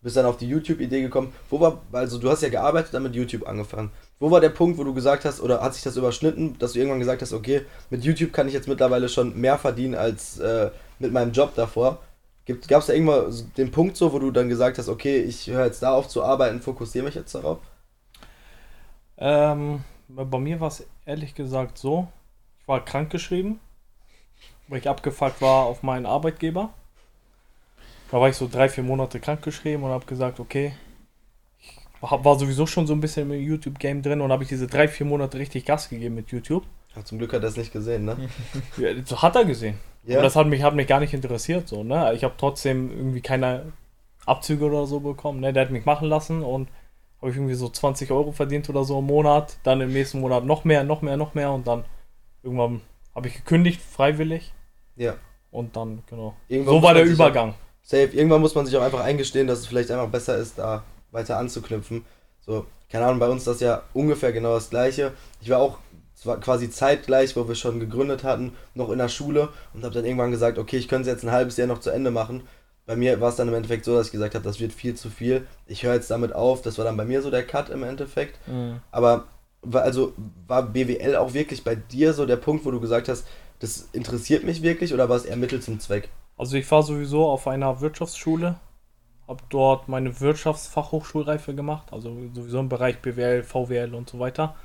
bist 0.01 0.15
dann 0.15 0.25
auf 0.25 0.37
die 0.37 0.47
YouTube-Idee 0.47 1.01
gekommen. 1.01 1.33
Wo 1.49 1.59
war, 1.59 1.81
also 1.91 2.17
du 2.17 2.29
hast 2.29 2.41
ja 2.41 2.49
gearbeitet, 2.49 2.93
dann 2.93 3.03
mit 3.03 3.13
YouTube 3.13 3.47
angefangen. 3.47 3.91
Wo 4.17 4.31
war 4.31 4.39
der 4.39 4.49
Punkt, 4.49 4.77
wo 4.77 4.85
du 4.85 4.93
gesagt 4.93 5.25
hast, 5.25 5.41
oder 5.41 5.61
hat 5.61 5.73
sich 5.73 5.83
das 5.83 5.97
überschnitten, 5.97 6.57
dass 6.57 6.73
du 6.73 6.79
irgendwann 6.79 6.99
gesagt 6.99 7.21
hast, 7.21 7.33
okay, 7.33 7.65
mit 7.89 8.05
YouTube 8.05 8.31
kann 8.31 8.47
ich 8.47 8.53
jetzt 8.53 8.69
mittlerweile 8.69 9.09
schon 9.09 9.39
mehr 9.39 9.57
verdienen 9.57 9.95
als 9.95 10.39
äh, 10.39 10.71
mit 10.99 11.11
meinem 11.11 11.33
Job 11.33 11.53
davor? 11.55 11.99
Gab 12.45 12.79
es 12.79 12.87
da 12.87 12.93
irgendwann 12.93 13.31
den 13.57 13.71
Punkt 13.71 13.97
so, 13.97 14.13
wo 14.13 14.19
du 14.19 14.31
dann 14.31 14.49
gesagt 14.49 14.77
hast, 14.77 14.89
okay, 14.89 15.21
ich 15.21 15.47
höre 15.47 15.65
jetzt 15.65 15.83
da 15.83 15.91
auf 15.91 16.07
zu 16.07 16.23
arbeiten, 16.23 16.61
fokussiere 16.61 17.05
mich 17.05 17.15
jetzt 17.15 17.35
darauf? 17.35 17.59
Ähm, 19.17 19.83
bei 20.07 20.39
mir 20.39 20.59
war 20.59 20.69
es 20.69 20.85
ehrlich 21.05 21.35
gesagt 21.35 21.77
so, 21.77 22.07
ich 22.59 22.67
war 22.67 22.83
krankgeschrieben, 22.83 23.59
weil 24.71 24.79
ich 24.79 24.87
abgefuckt 24.87 25.41
war 25.41 25.65
auf 25.65 25.83
meinen 25.83 26.05
Arbeitgeber. 26.05 26.69
Da 28.09 28.21
war 28.21 28.29
ich 28.29 28.37
so 28.37 28.47
drei, 28.49 28.69
vier 28.69 28.85
Monate 28.85 29.19
krankgeschrieben 29.19 29.83
und 29.83 29.91
habe 29.91 30.05
gesagt, 30.05 30.39
okay, 30.39 30.71
ich 31.59 31.77
war 32.01 32.39
sowieso 32.39 32.65
schon 32.65 32.87
so 32.87 32.93
ein 32.93 33.01
bisschen 33.01 33.29
im 33.29 33.39
YouTube-Game 33.39 34.01
drin 34.01 34.21
und 34.21 34.31
habe 34.31 34.43
ich 34.43 34.49
diese 34.49 34.67
drei, 34.67 34.87
vier 34.87 35.05
Monate 35.05 35.37
richtig 35.37 35.65
Gas 35.65 35.89
gegeben 35.89 36.15
mit 36.15 36.29
YouTube. 36.29 36.63
Ja, 36.95 37.03
zum 37.03 37.17
Glück 37.17 37.33
hat 37.33 37.43
er 37.43 37.49
es 37.49 37.57
nicht 37.57 37.73
gesehen, 37.73 38.05
ne? 38.05 38.29
Ja, 38.77 38.91
so 39.05 39.21
hat 39.21 39.35
er 39.35 39.43
gesehen. 39.43 39.77
Ja. 40.05 40.15
Aber 40.15 40.23
das 40.23 40.37
hat 40.37 40.47
mich, 40.47 40.63
hat 40.63 40.73
mich 40.73 40.87
gar 40.87 41.01
nicht 41.01 41.13
interessiert, 41.13 41.67
so, 41.67 41.83
ne? 41.83 42.13
Ich 42.13 42.23
habe 42.23 42.35
trotzdem 42.37 42.91
irgendwie 42.91 43.21
keine 43.21 43.73
Abzüge 44.25 44.65
oder 44.65 44.87
so 44.87 45.01
bekommen, 45.01 45.41
ne? 45.41 45.51
Der 45.51 45.65
hat 45.65 45.71
mich 45.71 45.85
machen 45.85 46.07
lassen 46.07 46.43
und 46.43 46.69
habe 47.19 47.31
ich 47.31 47.35
irgendwie 47.35 47.55
so 47.55 47.67
20 47.67 48.09
Euro 48.11 48.31
verdient 48.31 48.69
oder 48.69 48.85
so 48.85 48.99
im 48.99 49.05
Monat. 49.05 49.57
Dann 49.63 49.81
im 49.81 49.91
nächsten 49.91 50.21
Monat 50.21 50.45
noch 50.45 50.63
mehr, 50.63 50.85
noch 50.85 51.01
mehr, 51.01 51.17
noch 51.17 51.33
mehr 51.33 51.51
und 51.51 51.67
dann 51.67 51.83
irgendwann 52.41 52.81
habe 53.13 53.27
ich 53.27 53.35
gekündigt, 53.35 53.81
freiwillig. 53.81 54.53
Ja. 54.95 55.15
Und 55.51 55.75
dann, 55.75 56.03
genau. 56.09 56.35
Irgendwann 56.47 56.75
So 56.75 56.83
war 56.83 56.93
der 56.93 57.05
Übergang. 57.05 57.53
Safe. 57.81 58.05
Irgendwann 58.05 58.41
muss 58.41 58.55
man 58.55 58.65
sich 58.65 58.75
auch 58.77 58.81
einfach 58.81 59.01
eingestehen, 59.01 59.47
dass 59.47 59.59
es 59.59 59.67
vielleicht 59.67 59.91
einfach 59.91 60.09
besser 60.09 60.37
ist, 60.37 60.57
da 60.57 60.83
weiter 61.11 61.37
anzuknüpfen. 61.37 62.05
So, 62.39 62.65
keine 62.89 63.05
Ahnung, 63.05 63.19
bei 63.19 63.29
uns 63.29 63.41
ist 63.41 63.47
das 63.47 63.59
ja 63.59 63.83
ungefähr 63.93 64.31
genau 64.31 64.53
das 64.53 64.69
gleiche. 64.69 65.11
Ich 65.41 65.49
war 65.49 65.59
auch 65.59 65.77
zwar 66.15 66.39
quasi 66.39 66.69
zeitgleich, 66.69 67.35
wo 67.35 67.47
wir 67.47 67.55
schon 67.55 67.79
gegründet 67.79 68.23
hatten, 68.23 68.53
noch 68.75 68.89
in 68.91 68.99
der 68.99 69.09
Schule 69.09 69.49
und 69.73 69.83
habe 69.83 69.93
dann 69.93 70.05
irgendwann 70.05 70.31
gesagt, 70.31 70.57
okay, 70.57 70.77
ich 70.77 70.87
könnte 70.87 71.09
es 71.09 71.15
jetzt 71.15 71.23
ein 71.23 71.31
halbes 71.31 71.57
Jahr 71.57 71.67
noch 71.67 71.79
zu 71.79 71.89
Ende 71.89 72.11
machen. 72.11 72.43
Bei 72.85 72.95
mir 72.95 73.19
war 73.21 73.29
es 73.29 73.35
dann 73.35 73.47
im 73.47 73.53
Endeffekt 73.53 73.85
so, 73.85 73.95
dass 73.95 74.07
ich 74.07 74.11
gesagt 74.11 74.35
habe, 74.35 74.43
das 74.43 74.59
wird 74.59 74.73
viel 74.73 74.95
zu 74.95 75.09
viel. 75.09 75.47
Ich 75.65 75.83
höre 75.83 75.95
jetzt 75.95 76.11
damit 76.11 76.33
auf. 76.33 76.61
Das 76.61 76.77
war 76.77 76.85
dann 76.85 76.97
bei 76.97 77.05
mir 77.05 77.21
so 77.21 77.31
der 77.31 77.45
Cut 77.45 77.69
im 77.69 77.83
Endeffekt. 77.83 78.39
Aber 78.91 79.25
war, 79.61 79.83
also 79.83 80.13
war 80.47 80.63
BWL 80.63 81.15
auch 81.15 81.33
wirklich 81.33 81.63
bei 81.63 81.75
dir 81.75 82.13
so 82.13 82.25
der 82.25 82.37
Punkt, 82.37 82.65
wo 82.65 82.71
du 82.71 82.79
gesagt 82.79 83.07
hast, 83.07 83.25
das 83.61 83.89
interessiert 83.93 84.43
mich 84.43 84.61
wirklich 84.63 84.93
oder 84.93 85.07
war 85.07 85.15
es 85.15 85.25
eher 85.25 85.37
Mittel 85.37 85.61
zum 85.61 85.79
Zweck? 85.79 86.09
Also 86.37 86.57
ich 86.57 86.69
war 86.71 86.81
sowieso 86.83 87.27
auf 87.27 87.47
einer 87.47 87.79
Wirtschaftsschule, 87.79 88.59
habe 89.27 89.43
dort 89.49 89.87
meine 89.87 90.19
Wirtschaftsfachhochschulreife 90.19 91.53
gemacht, 91.53 91.93
also 91.93 92.09
sowieso 92.33 92.59
im 92.59 92.69
Bereich 92.69 92.97
BWL, 92.99 93.43
VWL 93.43 93.93
und 93.93 94.09
so 94.09 94.19
weiter. 94.19 94.55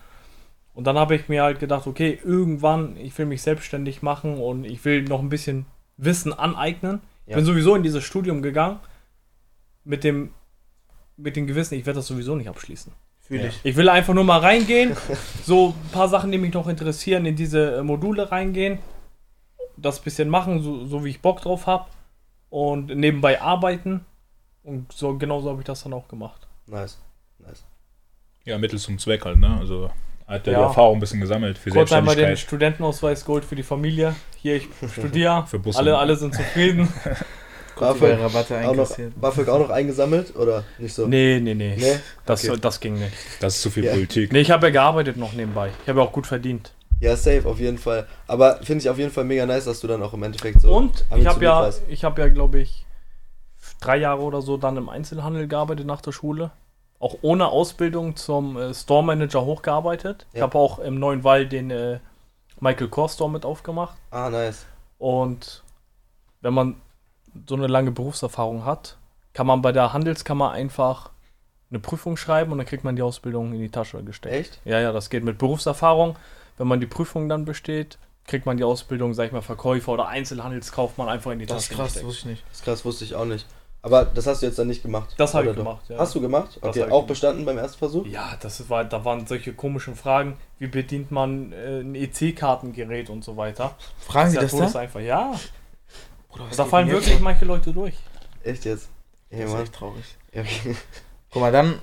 Und 0.74 0.84
dann 0.86 0.98
habe 0.98 1.14
ich 1.14 1.28
mir 1.28 1.42
halt 1.42 1.60
gedacht, 1.60 1.86
okay, 1.86 2.18
irgendwann, 2.24 2.96
ich 2.96 3.16
will 3.18 3.26
mich 3.26 3.42
selbstständig 3.42 4.02
machen 4.02 4.38
und 4.38 4.64
ich 4.64 4.84
will 4.84 5.02
noch 5.02 5.20
ein 5.20 5.28
bisschen 5.28 5.66
Wissen 5.96 6.32
aneignen. 6.32 7.00
Ich 7.26 7.30
Ja. 7.30 7.36
bin 7.36 7.44
sowieso 7.44 7.74
in 7.74 7.82
dieses 7.82 8.04
Studium 8.04 8.40
gegangen 8.42 8.80
mit 9.84 10.04
dem, 10.04 10.30
mit 11.16 11.36
dem 11.36 11.46
Gewissen, 11.46 11.74
ich 11.74 11.86
werde 11.86 11.98
das 11.98 12.06
sowieso 12.06 12.34
nicht 12.34 12.48
abschließen. 12.48 12.92
Fühl 13.26 13.40
Ja. 13.40 13.46
ich. 13.46 13.60
Ich 13.64 13.76
will 13.76 13.88
einfach 13.88 14.14
nur 14.14 14.24
mal 14.24 14.38
reingehen, 14.40 14.96
so 15.44 15.68
ein 15.70 15.88
paar 15.90 16.08
Sachen, 16.08 16.30
die 16.32 16.38
mich 16.38 16.52
noch 16.54 16.68
interessieren, 16.68 17.26
in 17.26 17.36
diese 17.36 17.76
äh, 17.78 17.82
Module 17.82 18.30
reingehen, 18.30 18.78
das 19.76 20.00
bisschen 20.00 20.28
machen, 20.28 20.62
so, 20.62 20.86
so 20.86 21.04
wie 21.04 21.10
ich 21.10 21.20
Bock 21.20 21.40
drauf 21.40 21.66
habe 21.66 21.86
und 22.50 22.86
nebenbei 22.94 23.40
arbeiten. 23.40 24.04
Und 24.62 24.92
so 24.92 25.16
genauso 25.16 25.50
habe 25.50 25.60
ich 25.60 25.66
das 25.66 25.82
dann 25.82 25.92
auch 25.92 26.08
gemacht. 26.08 26.46
Nice. 26.66 26.98
Nice. 27.38 27.64
Ja, 28.44 28.58
Mittel 28.58 28.78
zum 28.78 28.98
Zweck 28.98 29.24
halt, 29.24 29.38
ne? 29.38 29.56
Also 29.60 29.90
hat 30.26 30.46
er 30.46 30.52
Ja. 30.54 30.58
die 30.60 30.64
Erfahrung 30.64 30.96
ein 30.96 31.00
bisschen 31.00 31.20
gesammelt 31.20 31.56
für 31.58 31.70
Kurz 31.70 31.92
einmal 31.92 32.14
den 32.16 32.26
Selbstständigkeit. 32.26 32.46
Studentenausweis 32.46 33.24
geholt 33.24 33.44
für 33.44 33.54
die 33.56 33.62
Familie. 33.62 34.14
Hier, 34.36 34.56
ich 34.56 34.68
studiere. 34.92 35.46
Für 35.46 35.60
alle, 35.76 35.98
alle 35.98 36.16
sind 36.16 36.34
zufrieden. 36.34 36.88
BAföG 37.78 38.18
Rabatte 38.20 38.68
auch 38.68 38.74
noch. 38.74 38.90
BAföG 39.20 39.48
auch 39.48 39.58
noch 39.58 39.70
eingesammelt 39.70 40.34
oder 40.36 40.64
nicht 40.78 40.94
so? 40.94 41.06
nee, 41.06 41.38
nee, 41.40 41.54
nee. 41.54 41.76
Nee? 41.78 41.96
Das, 42.24 42.48
Okay. 42.48 42.58
das 42.60 42.80
ging 42.80 42.94
nicht. 42.98 43.12
Das 43.40 43.56
ist 43.56 43.62
zu 43.62 43.70
viel 43.70 43.84
Ja. 43.84 43.92
Politik. 43.92 44.32
Nee, 44.32 44.40
ich 44.40 44.50
habe 44.50 44.66
ja 44.66 44.72
gearbeitet 44.72 45.16
noch 45.16 45.32
nebenbei. 45.32 45.70
Ich 45.82 45.88
habe 45.88 46.00
ja 46.00 46.06
auch 46.06 46.12
gut 46.12 46.26
verdient. 46.26 46.72
Ja, 47.00 47.14
safe, 47.16 47.46
auf 47.46 47.60
jeden 47.60 47.76
Fall. 47.78 48.06
Aber 48.26 48.56
finde 48.62 48.82
ich 48.82 48.88
auf 48.88 48.98
jeden 48.98 49.10
Fall 49.12 49.24
mega 49.24 49.44
nice, 49.44 49.66
dass 49.66 49.80
du 49.80 49.86
dann 49.86 50.02
auch 50.02 50.14
im 50.14 50.22
Endeffekt 50.22 50.60
so. 50.62 50.72
Und 50.74 51.04
ich 51.14 51.26
habe 51.26 51.44
ja, 51.44 51.70
ich 51.88 52.04
habe 52.04 52.22
ja, 52.22 52.28
glaube 52.28 52.58
ich, 52.60 52.86
drei 53.80 53.98
Jahre 53.98 54.22
oder 54.22 54.40
so 54.40 54.56
dann 54.56 54.76
im 54.78 54.88
Einzelhandel 54.88 55.46
gearbeitet 55.46 55.86
nach 55.86 56.00
der 56.00 56.12
Schule. 56.12 56.52
Auch 56.98 57.18
ohne 57.20 57.48
Ausbildung 57.48 58.16
zum 58.16 58.56
äh, 58.56 58.72
Store 58.72 59.04
Manager 59.04 59.44
hochgearbeitet. 59.44 60.26
Ich 60.32 60.38
Ja. 60.38 60.44
habe 60.44 60.56
auch 60.58 60.78
im 60.78 60.98
Neuen 60.98 61.22
Wall 61.24 61.46
den 61.46 61.70
äh, 61.70 61.98
Michael 62.60 62.88
Kors 62.88 63.12
Store 63.14 63.30
mit 63.30 63.44
aufgemacht. 63.44 63.98
Ah, 64.10 64.30
nice. 64.30 64.64
Und 64.96 65.62
wenn 66.40 66.54
man 66.54 66.76
so 67.48 67.54
eine 67.54 67.66
lange 67.66 67.90
Berufserfahrung 67.90 68.64
hat, 68.64 68.96
kann 69.32 69.46
man 69.46 69.62
bei 69.62 69.72
der 69.72 69.92
Handelskammer 69.92 70.50
einfach 70.52 71.10
eine 71.70 71.80
Prüfung 71.80 72.16
schreiben 72.16 72.52
und 72.52 72.58
dann 72.58 72.66
kriegt 72.66 72.84
man 72.84 72.96
die 72.96 73.02
Ausbildung 73.02 73.52
in 73.52 73.60
die 73.60 73.68
Tasche 73.70 74.02
gesteckt. 74.02 74.34
Echt? 74.34 74.60
Ja, 74.64 74.80
ja, 74.80 74.92
das 74.92 75.10
geht 75.10 75.24
mit 75.24 75.38
Berufserfahrung. 75.38 76.16
Wenn 76.58 76.68
man 76.68 76.80
die 76.80 76.86
Prüfung 76.86 77.28
dann 77.28 77.44
besteht, 77.44 77.98
kriegt 78.26 78.46
man 78.46 78.56
die 78.56 78.64
Ausbildung, 78.64 79.14
sag 79.14 79.26
ich 79.26 79.32
mal, 79.32 79.42
Verkäufer 79.42 79.92
oder 79.92 80.08
Einzelhandelskaufmann 80.08 81.08
einfach 81.08 81.32
in 81.32 81.40
die 81.40 81.46
Das 81.46 81.62
ist 81.62 81.68
Tasche 81.68 81.76
krass, 81.76 81.86
gesteckt. 81.88 82.06
wusste 82.06 82.20
ich 82.20 82.26
nicht. 82.26 82.44
Das 82.48 82.58
ist 82.58 82.64
krass, 82.64 82.84
wusste 82.84 83.04
ich 83.04 83.14
auch 83.14 83.24
nicht. 83.24 83.46
Aber 83.82 84.04
das 84.04 84.26
hast 84.26 84.42
du 84.42 84.46
jetzt 84.46 84.58
dann 84.58 84.66
nicht 84.66 84.82
gemacht. 84.82 85.14
Das 85.16 85.32
habe 85.34 85.44
ich 85.44 85.50
doch? 85.50 85.58
gemacht, 85.58 85.88
ja. 85.88 85.98
Hast 85.98 86.12
du 86.14 86.20
gemacht? 86.20 86.58
Das 86.60 86.70
Okay, 86.70 86.82
auch 86.84 86.88
gemacht. 86.88 87.06
bestanden 87.06 87.44
beim 87.44 87.58
ersten 87.58 87.78
Versuch? 87.78 88.04
Ja, 88.06 88.36
das 88.40 88.68
war, 88.68 88.84
da 88.84 89.04
waren 89.04 89.26
solche 89.28 89.52
komischen 89.52 89.94
Fragen, 89.94 90.36
wie 90.58 90.66
bedient 90.66 91.12
man 91.12 91.52
äh, 91.52 91.80
ein 91.82 91.94
EC-Kartengerät 91.94 93.10
und 93.10 93.22
so 93.22 93.36
weiter. 93.36 93.76
Fragen 93.98 94.30
Sie 94.30 94.36
ja 94.36 94.42
das 94.42 94.52
da? 94.52 94.58
todeseinfach. 94.58 95.00
Ja, 95.00 95.32
Bruder, 96.28 96.48
was 96.48 96.56
da 96.56 96.64
fallen 96.64 96.88
jetzt 96.88 97.06
wirklich 97.06 97.20
manche 97.20 97.44
Leute 97.44 97.72
durch. 97.72 97.94
Echt 98.42 98.64
jetzt? 98.64 98.88
Ja, 99.30 99.38
Das 99.38 99.46
ist 99.46 99.52
Mann. 99.52 99.62
echt 99.62 99.72
traurig. 99.74 100.04
Ja, 100.32 100.42
okay. 100.42 100.76
Guck 101.30 101.42
mal, 101.42 101.52
dann, 101.52 101.78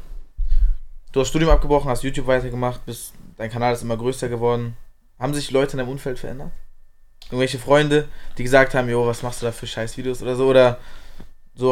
du 1.12 1.19
hast 1.21 1.29
Studium 1.29 1.51
abgebrochen, 1.51 1.89
hast 1.89 2.03
YouTube 2.03 2.27
weitergemacht, 2.27 2.86
bist, 2.86 3.13
dein 3.38 3.49
Kanal 3.51 3.73
ist 3.73 3.82
immer 3.84 3.97
größer 3.97 4.29
geworden. 4.29 4.75
Haben 5.19 5.34
sich 5.34 5.51
Leute 5.51 5.73
in 5.73 5.77
deinem 5.79 5.89
Umfeld 5.89 6.19
verändert? 6.19 6.51
Irgendwelche 7.25 7.60
Freunde, 7.60 8.08
die 8.38 8.43
gesagt 8.43 8.73
haben, 8.73 8.89
jo, 8.89 9.06
was 9.08 9.23
machst 9.23 9.41
du 9.41 9.45
da 9.45 9.51
für 9.51 9.67
scheiß 9.67 9.97
Videos 9.97 10.21
oder 10.21 10.36
so? 10.36 10.47
Oder 10.47 10.79
so, 11.56 11.71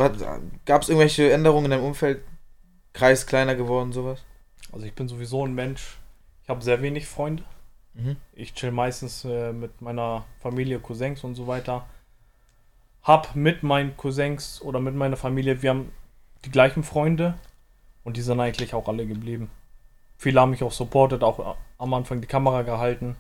gab 0.65 0.81
es 0.81 0.89
irgendwelche 0.89 1.31
Änderungen 1.31 1.65
in 1.65 1.71
deinem 1.71 1.83
Umfeld? 1.83 2.23
Kreis 2.93 3.25
kleiner 3.25 3.55
geworden, 3.55 3.93
sowas? 3.93 4.19
Also 4.71 4.85
ich 4.85 4.93
bin 4.93 5.07
sowieso 5.07 5.45
ein 5.45 5.53
Mensch, 5.55 5.97
ich 6.43 6.49
habe 6.49 6.61
sehr 6.61 6.81
wenig 6.81 7.07
Freunde. 7.07 7.43
Mhm. 7.93 8.15
Ich 8.33 8.53
chill 8.53 8.71
meistens 8.71 9.25
äh, 9.25 9.51
mit 9.51 9.81
meiner 9.81 10.25
Familie, 10.39 10.79
Cousins 10.79 11.23
und 11.23 11.35
so 11.35 11.47
weiter. 11.47 11.85
Hab 13.03 13.35
mit 13.35 13.63
meinen 13.63 13.97
Cousins 13.97 14.61
oder 14.61 14.79
mit 14.79 14.95
meiner 14.95 15.17
Familie, 15.17 15.61
wir 15.61 15.71
haben 15.71 15.91
die 16.45 16.51
gleichen 16.51 16.83
Freunde 16.83 17.35
und 18.03 18.17
die 18.17 18.21
sind 18.21 18.39
eigentlich 18.39 18.73
auch 18.73 18.87
alle 18.87 19.05
geblieben. 19.05 19.49
Viele 20.17 20.39
haben 20.39 20.51
mich 20.51 20.63
auch 20.63 20.71
supportet, 20.71 21.23
auch 21.23 21.55
am 21.77 21.93
Anfang 21.93 22.21
die 22.21 22.27
Kamera 22.27 22.61
gehalten. 22.61 23.15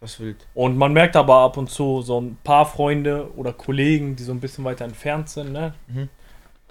Das 0.00 0.14
ist 0.14 0.20
wild. 0.20 0.46
Und 0.54 0.76
man 0.76 0.92
merkt 0.92 1.14
aber 1.14 1.36
ab 1.40 1.56
und 1.56 1.70
zu 1.70 2.02
so 2.02 2.20
ein 2.20 2.38
paar 2.42 2.66
Freunde 2.66 3.30
oder 3.36 3.52
Kollegen, 3.52 4.16
die 4.16 4.22
so 4.22 4.32
ein 4.32 4.40
bisschen 4.40 4.64
weiter 4.64 4.84
entfernt 4.84 5.28
sind, 5.28 5.52
ne? 5.52 5.74
Mhm. 5.88 6.08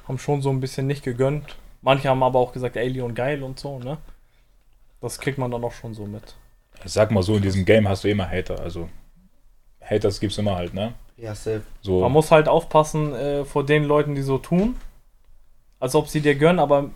Haben 0.07 0.17
schon 0.17 0.41
so 0.41 0.49
ein 0.49 0.59
bisschen 0.59 0.87
nicht 0.87 1.03
gegönnt. 1.03 1.55
Manche 1.81 2.09
haben 2.09 2.23
aber 2.23 2.39
auch 2.39 2.51
gesagt, 2.51 2.75
ey, 2.75 2.89
Leon 2.89 3.13
geil 3.13 3.43
und 3.43 3.59
so, 3.59 3.79
ne? 3.79 3.99
Das 4.99 5.19
kriegt 5.19 5.37
man 5.37 5.51
dann 5.51 5.63
auch 5.63 5.71
schon 5.71 5.93
so 5.93 6.05
mit. 6.05 6.35
Ich 6.83 6.91
sag 6.91 7.11
mal 7.11 7.23
so, 7.23 7.35
in 7.35 7.43
diesem 7.43 7.63
Game 7.65 7.87
hast 7.87 8.03
du 8.03 8.09
immer 8.09 8.29
Hater. 8.29 8.59
Also 8.59 8.89
Haters 9.81 10.19
gibt's 10.19 10.37
immer 10.37 10.55
halt, 10.55 10.73
ne? 10.73 10.93
Ja, 11.21 11.35
safe. 11.35 11.61
So. 11.81 11.99
Man 12.01 12.11
muss 12.11 12.31
halt 12.31 12.47
aufpassen 12.47 13.13
äh, 13.13 13.45
vor 13.45 13.65
den 13.65 13.83
Leuten, 13.83 14.15
die 14.15 14.21
so 14.21 14.37
tun, 14.37 14.75
als 15.79 15.95
ob 15.95 16.07
sie 16.07 16.21
dir 16.21 16.35
gönnen, 16.35 16.59
aber 16.59 16.91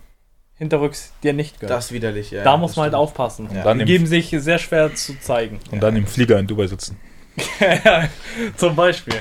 hinterrücks 0.56 1.14
dir 1.24 1.34
nicht 1.34 1.60
gönnen. 1.60 1.76
Das 1.76 1.86
ist 1.86 1.92
widerlich, 1.92 2.32
ja. 2.32 2.44
da 2.44 2.52
ja, 2.52 2.58
muss 2.58 2.76
man 2.76 2.84
halt 2.84 2.92
stimmt. 2.94 3.02
aufpassen. 3.02 3.50
Ja. 3.54 3.64
Dann 3.64 3.80
Die 3.80 3.86
geben 3.86 4.06
sich 4.06 4.30
sehr 4.30 4.60
schwer 4.60 4.94
zu 4.96 5.20
zeigen. 5.20 5.60
und 5.72 5.82
dann 5.82 5.96
im 5.96 6.08
Flieger 6.08 6.40
in 6.40 6.48
Dubai 6.48 6.68
sitzen. 6.68 6.98
Zum 8.58 8.76
Beispiel. 8.76 9.16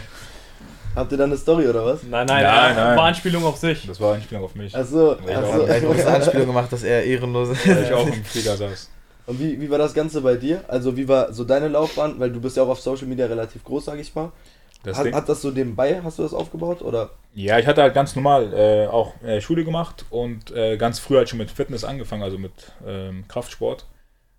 Habt 0.95 1.11
ihr 1.11 1.17
dann 1.19 1.31
eine 1.31 1.39
Story 1.39 1.67
oder 1.67 1.87
was? 1.87 2.03
Nein, 2.03 2.27
nein, 2.27 2.43
Nein, 2.43 2.73
äh, 2.73 2.75
nein. 2.75 2.97
war 2.99 3.05
Anspielung 3.05 3.45
auf 3.45 3.57
sich. 3.57 3.87
Das 3.87 3.99
war 3.99 4.09
eine 4.09 4.17
Anspielung 4.19 4.45
auf 4.45 4.55
mich. 4.55 4.77
Achso, 4.77 5.17
Ja, 5.27 5.39
achso. 5.39 5.63
Er 5.63 5.77
hat 5.81 5.83
eine 6.07 6.07
Anspielung 6.17 6.47
gemacht, 6.49 6.71
dass 6.71 6.83
er 6.83 7.03
ehrenlos 7.05 7.49
ist. 7.51 7.67
Weil 7.67 7.85
ich 7.85 7.93
auch 7.95 8.07
im 8.07 8.25
Flieger 8.25 8.57
saß. 8.57 8.91
Und 9.25 9.41
wie, 9.41 9.59
wie 9.59 9.71
war 9.71 9.79
das 9.79 9.95
Ganze 9.95 10.21
bei 10.21 10.35
dir? 10.35 10.63
Also 10.69 10.95
wie 10.97 11.09
war 11.09 11.33
so 11.33 11.45
deine 11.45 11.69
Laufbahn? 11.69 12.21
Weil 12.21 12.31
du 12.31 12.41
bist 12.41 12.57
ja 12.59 12.65
auch 12.65 12.69
auf 12.69 12.81
Social 12.81 13.07
Media 13.07 13.25
relativ 13.25 13.65
groß, 13.65 13.87
sag 13.87 13.99
ich 13.99 14.15
mal. 14.15 14.33
Das 14.83 14.99
Hat, 14.99 15.13
hat 15.13 15.29
das 15.29 15.43
so 15.43 15.51
nebenbei, 15.51 16.01
hast 16.03 16.19
du 16.19 16.23
das 16.23 16.35
aufgebaut? 16.35 16.83
Oder? 16.83 17.11
Ja, 17.35 17.59
ich 17.59 17.67
hatte 17.67 17.83
halt 17.83 17.95
ganz 17.95 18.17
normal 18.17 18.53
äh, 18.53 18.87
auch 18.89 19.21
äh, 19.23 19.41
Schule 19.41 19.65
gemacht 19.65 20.05
und 20.11 20.51
äh, 20.51 20.77
ganz 20.77 20.99
früh 20.99 21.17
halt 21.17 21.29
schon 21.29 21.39
mit 21.39 21.51
Fitness 21.51 21.85
angefangen, 21.85 22.23
also 22.23 22.39
mit 22.39 22.53
ähm, 22.87 23.25
Kraftsport. 23.29 23.87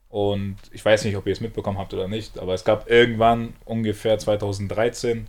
Und 0.10 0.58
ich 0.72 0.84
weiß 0.84 1.06
nicht, 1.06 1.16
ob 1.16 1.26
ihr 1.26 1.34
es 1.34 1.42
mitbekommen 1.42 1.78
habt 1.78 1.94
oder 1.94 2.08
nicht, 2.08 2.38
aber 2.38 2.54
es 2.54 2.64
gab 2.64 2.90
irgendwann 2.90 3.54
ungefähr 3.66 4.20
2013, 4.20 5.28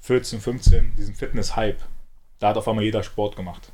14, 0.00 0.40
15 0.40 0.94
diesen 0.96 1.14
Fitness-Hype. 1.14 1.80
Da 2.38 2.48
hat 2.48 2.56
auf 2.56 2.68
einmal 2.68 2.84
jeder 2.84 3.02
Sport 3.02 3.36
gemacht. 3.36 3.72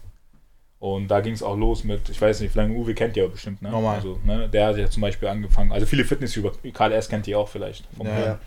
Und 0.81 1.09
da 1.09 1.21
ging 1.21 1.35
es 1.35 1.43
auch 1.43 1.57
los 1.57 1.85
mit, 1.85 2.09
ich 2.09 2.21
weiß 2.21 2.41
nicht, 2.41 2.55
wie 2.55 2.59
lange 2.59 2.75
Uwe 2.75 2.95
kennt 2.95 3.17
ihr 3.17 3.29
bestimmt, 3.29 3.63
ne? 3.63 3.71
Normal. 3.71 3.97
Also, 3.97 4.19
ne? 4.25 4.49
Der 4.49 4.67
hat 4.67 4.77
ja 4.77 4.91
zum 4.91 5.03
Beispiel 5.03 5.29
angefangen, 5.29 5.73
also 5.73 5.87
viele 5.87 6.05
Fitness-Über, 6.05 6.53
KLS 6.73 7.09
kennt 7.09 7.29
ihr 7.29 7.39
auch 7.39 7.49
vielleicht. 7.49 7.87
Vom 7.97 8.07
Ja. 8.07 8.19
Ja. 8.19 8.39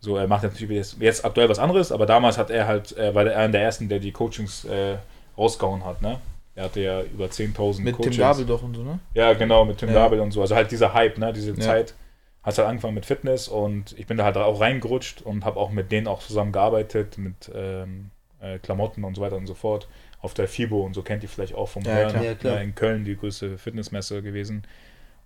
So, 0.00 0.16
er 0.16 0.26
macht 0.26 0.42
natürlich 0.42 0.76
jetzt, 0.76 0.96
jetzt 1.00 1.24
aktuell 1.24 1.48
was 1.48 1.58
anderes, 1.58 1.92
aber 1.92 2.06
damals 2.06 2.38
hat 2.38 2.50
er 2.50 2.66
halt, 2.66 2.96
äh, 2.96 3.14
war 3.14 3.26
er 3.26 3.38
einer 3.38 3.52
der 3.52 3.62
ersten, 3.62 3.88
der 3.88 3.98
die 3.98 4.12
Coachings 4.12 4.64
äh, 4.64 4.96
rausgehauen 5.36 5.84
hat, 5.84 6.00
ne? 6.00 6.18
Er 6.54 6.64
hatte 6.64 6.80
ja 6.80 7.02
über 7.02 7.26
10.000 7.26 7.82
Mit 7.82 7.96
Coachings. 7.96 8.16
Tim 8.16 8.24
Gabel 8.24 8.46
doch 8.46 8.62
und 8.62 8.74
so, 8.74 8.82
ne? 8.82 8.98
Ja, 9.14 9.34
genau, 9.34 9.64
mit 9.64 9.78
Tim 9.78 9.90
Ja. 9.90 9.94
Gabel 9.96 10.20
und 10.20 10.32
so. 10.32 10.40
Also 10.40 10.54
halt 10.56 10.70
dieser 10.70 10.94
Hype, 10.94 11.18
ne? 11.18 11.32
Diese 11.32 11.50
Ja. 11.52 11.60
Zeit. 11.60 11.94
Hat 12.42 12.56
halt 12.56 12.68
angefangen 12.68 12.94
mit 12.94 13.04
Fitness 13.04 13.48
und 13.48 13.94
ich 13.98 14.06
bin 14.06 14.16
da 14.16 14.24
halt 14.24 14.38
auch 14.38 14.60
reingerutscht 14.60 15.20
und 15.20 15.44
habe 15.44 15.60
auch 15.60 15.70
mit 15.70 15.92
denen 15.92 16.06
auch 16.06 16.20
zusammen 16.20 16.52
gearbeitet, 16.52 17.18
mit 17.18 17.50
ähm, 17.54 18.10
äh, 18.40 18.58
Klamotten 18.58 19.04
und 19.04 19.14
so 19.14 19.20
weiter 19.20 19.36
und 19.36 19.46
so 19.46 19.54
fort. 19.54 19.86
Auf 20.22 20.32
der 20.32 20.48
FIBO 20.48 20.80
und 20.80 20.94
so 20.94 21.02
kennt 21.02 21.22
ihr 21.22 21.28
vielleicht 21.28 21.54
auch 21.54 21.68
vom 21.68 21.82
Ja, 21.82 21.94
Hören. 21.94 22.10
klar. 22.10 22.24
Ja, 22.24 22.34
klar. 22.34 22.60
In 22.62 22.74
Köln 22.74 23.04
die 23.04 23.16
größte 23.16 23.58
Fitnessmesse 23.58 24.22
gewesen. 24.22 24.64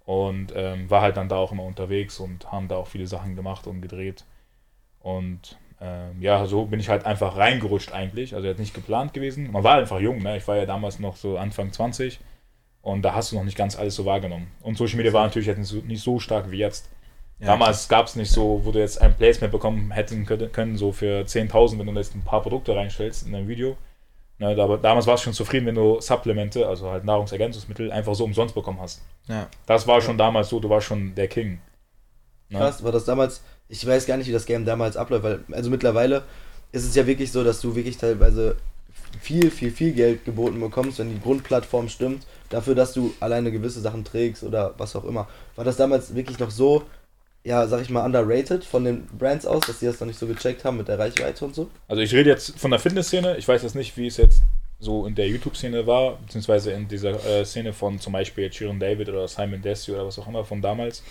Und 0.05 0.53
ähm, 0.57 0.91
war 0.91 1.01
halt 1.03 1.17
dann 1.17 1.29
da 1.29 1.37
auch 1.37 1.53
immer 1.53 1.63
unterwegs 1.63 2.19
und 2.19 2.51
haben 2.51 2.67
da 2.69 2.77
auch 2.77 2.89
viele 2.89 3.07
Sachen 3.07 3.37
gemacht 3.37 3.67
und 3.69 3.81
gedreht. 3.81 4.25
Und 5.05 5.59
ähm, 5.83 6.23
ja, 6.23 6.47
so 6.47 6.65
bin 6.65 6.81
ich 6.81 6.89
halt 6.89 7.05
einfach 7.05 7.37
reingerutscht 7.37 7.93
eigentlich. 7.93 8.35
Also 8.35 8.49
jetzt 8.49 8.59
nicht 8.59 8.73
geplant 8.73 9.13
gewesen. 9.13 9.53
Man 9.53 9.63
war 9.63 9.77
einfach 9.77 10.01
jung, 10.01 10.23
ne? 10.23 10.39
Ich 10.39 10.49
war 10.49 10.57
ja 10.57 10.65
damals 10.65 10.99
noch 10.99 11.17
so 11.17 11.37
Anfang 11.37 11.73
20 11.73 12.19
und 12.81 13.03
da 13.03 13.15
hast 13.15 13.31
du 13.31 13.37
noch 13.37 13.45
nicht 13.45 13.59
ganz 13.59 13.77
alles 13.77 13.95
so 13.95 14.07
wahrgenommen. 14.07 14.47
Und 14.63 14.79
Social 14.79 14.97
Media 14.97 15.13
war 15.13 15.25
natürlich 15.25 15.47
jetzt 15.47 15.59
nicht 15.59 15.69
so, 15.69 15.77
nicht 15.77 16.03
so 16.03 16.19
stark 16.19 16.51
wie 16.51 16.57
jetzt. 16.57 16.89
Ja, 17.39 17.49
damals 17.49 17.87
gab 17.89 18.07
es 18.07 18.17
nicht 18.17 18.31
so, 18.31 18.63
wo 18.65 18.71
du 18.71 18.79
jetzt 18.79 18.99
ein 19.03 19.15
Placement 19.15 19.53
bekommen 19.53 19.91
hätten 19.91 20.25
können, 20.25 20.79
so 20.79 20.91
für 20.91 21.23
10.000, 21.25 21.79
wenn 21.79 21.87
du 21.87 21.93
jetzt 21.93 22.15
ein 22.15 22.23
paar 22.23 22.41
Produkte 22.41 22.75
reinstellst 22.75 23.27
in 23.27 23.33
dein 23.33 23.47
Video. 23.47 23.77
Ne, 24.39 24.49
aber 24.49 24.79
damals 24.79 25.07
warst 25.07 25.23
du 25.23 25.27
schon 25.27 25.35
zufrieden, 25.35 25.67
wenn 25.67 25.75
du 25.75 26.01
Supplemente, 26.01 26.67
also 26.67 26.91
halt 26.91 27.05
Nahrungsergänzungsmittel, 27.05 27.93
einfach 27.93 28.15
so 28.15 28.25
umsonst 28.25 28.55
bekommen 28.55 28.81
hast. 28.81 29.03
Ja. 29.29 29.49
Das 29.67 29.87
war 29.87 30.01
schon 30.01 30.17
damals 30.17 30.49
so, 30.49 30.61
du 30.61 30.71
warst 30.71 30.87
schon 30.87 31.15
der 31.15 31.29
King. 31.29 31.61
Ne? 32.49 32.59
Krass, 32.59 32.83
war 32.83 32.93
das 32.93 33.05
damals, 33.05 33.43
ich 33.69 33.87
weiß 33.87 34.07
gar 34.07 34.17
nicht, 34.17 34.29
wie 34.29 34.33
das 34.33 34.47
Game 34.47 34.65
damals 34.65 34.97
abläuft, 34.97 35.25
weil, 35.25 35.41
also 35.53 35.71
mittlerweile 35.71 36.23
ist 36.73 36.85
es 36.85 36.95
ja 36.95 37.07
wirklich 37.07 37.33
so, 37.33 37.45
dass 37.45 37.61
du 37.61 37.75
wirklich 37.75 37.97
teilweise 37.97 38.57
viel, 39.21 39.51
viel, 39.51 39.71
viel 39.71 39.93
Geld 39.93 40.25
geboten 40.25 40.61
bekommst, 40.61 40.99
wenn 40.99 41.11
die 41.11 41.21
Grundplattform 41.21 41.89
stimmt, 41.89 42.27
dafür, 42.51 42.75
dass 42.75 42.93
du 42.93 43.15
alleine 43.21 43.53
gewisse 43.53 43.81
Sachen 43.81 44.05
trägst 44.05 44.43
oder 44.43 44.75
was 44.77 44.97
auch 44.97 45.05
immer. 45.05 45.29
War 45.57 45.65
das 45.65 45.77
damals 45.77 46.15
wirklich 46.15 46.39
noch 46.39 46.51
so, 46.51 46.83
ja, 47.45 47.67
sag 47.67 47.83
ich 47.83 47.91
mal, 47.91 48.05
underrated 48.05 48.65
von 48.65 48.85
den 48.85 49.07
Brands 49.07 49.47
aus, 49.47 49.67
dass 49.67 49.79
die 49.79 49.87
das 49.87 50.01
noch 50.01 50.07
nicht 50.07 50.19
so 50.19 50.27
gecheckt 50.27 50.65
haben 50.65 50.77
mit 50.77 50.89
der 50.89 50.99
Reichweite 50.99 51.45
und 51.45 51.55
so? 51.55 51.69
Also 51.89 52.03
ich 52.03 52.13
rede 52.15 52.31
jetzt 52.31 52.59
von 52.59 52.71
der 52.71 52.81
Fitnessszene. 52.81 53.37
Ich 53.37 53.47
weiß 53.47 53.63
jetzt 53.63 53.75
nicht, 53.75 53.97
wie 53.97 54.07
es 54.07 54.17
jetzt 54.17 54.43
so 54.81 55.07
in 55.07 55.15
der 55.15 55.29
YouTube-Szene 55.29 55.87
war, 55.87 56.17
beziehungsweise 56.17 56.73
in 56.73 56.89
dieser 56.89 57.25
äh, 57.25 57.45
Szene 57.45 57.73
von 57.73 57.99
zum 57.99 58.13
Beispiel 58.13 58.53
Sharon 58.53 58.81
David 58.81 59.09
oder 59.09 59.29
Simon 59.29 59.63
Desio 59.63 59.95
oder 59.95 60.07
was 60.07 60.19
auch 60.19 60.27
immer 60.27 60.45
von 60.45 60.61
damals. 60.61 61.03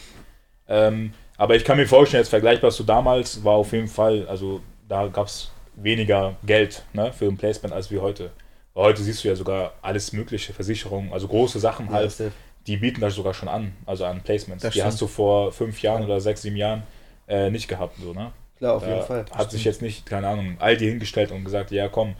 Ähm, 0.68 1.13
aber 1.38 1.56
ich 1.56 1.63
kann 1.63 1.78
mir 1.78 1.88
vorstellen, 1.88 2.22
jetzt 2.22 2.30
vergleichbar 2.30 2.72
zu 2.72 2.84
damals 2.84 3.43
war 3.43 3.54
auf 3.56 3.72
jeden 3.74 3.88
Fall, 3.88 4.28
also 4.28 4.62
da 4.88 5.08
gab 5.08 5.28
es 5.28 5.52
weniger 5.76 6.36
Geld 6.46 6.84
ne, 6.93 7.12
für 7.13 7.26
ein 7.26 7.38
Placement 7.38 7.74
als 7.74 7.91
wie 7.91 8.00
heute. 8.00 8.32
Weil 8.74 8.86
heute 8.86 9.04
siehst 9.04 9.24
du 9.24 9.28
ja 9.28 9.36
sogar 9.36 9.74
alles 9.82 10.13
mögliche, 10.13 10.54
Versicherungen, 10.54 11.13
also 11.13 11.28
große 11.28 11.60
Sachen 11.60 11.91
halt, 11.91 12.12
safe. 12.12 12.32
die 12.67 12.78
bieten 12.78 13.02
das 13.02 13.15
sogar 13.15 13.34
schon 13.34 13.50
an, 13.50 13.74
also 13.86 14.06
an 14.06 14.22
Placements. 14.22 14.63
Das 14.63 14.74
die 14.74 14.80
stimmt. 14.80 14.93
hast 14.93 15.02
du 15.02 15.08
vor 15.08 15.52
fünf 15.52 15.82
Jahren 15.82 16.04
oder 16.04 16.19
sechs, 16.22 16.41
sieben 16.43 16.56
Jahren 16.58 16.84
äh, 17.28 17.50
nicht 17.50 17.67
gehabt, 17.67 17.98
so, 18.02 18.13
ne? 18.13 18.32
Klar, 18.58 18.76
auf 18.76 18.84
Da 18.84 18.89
jeden 18.89 19.02
Fall. 19.04 19.26
hat 19.32 19.52
sich 19.52 19.63
jetzt 19.63 19.82
nicht, 19.82 20.06
keine 20.06 20.28
Ahnung, 20.28 20.58
Aldi 20.60 20.86
hingestellt 20.86 21.32
und 21.32 21.43
gesagt, 21.43 21.72
ja 21.72 21.88
komm, 21.89 22.15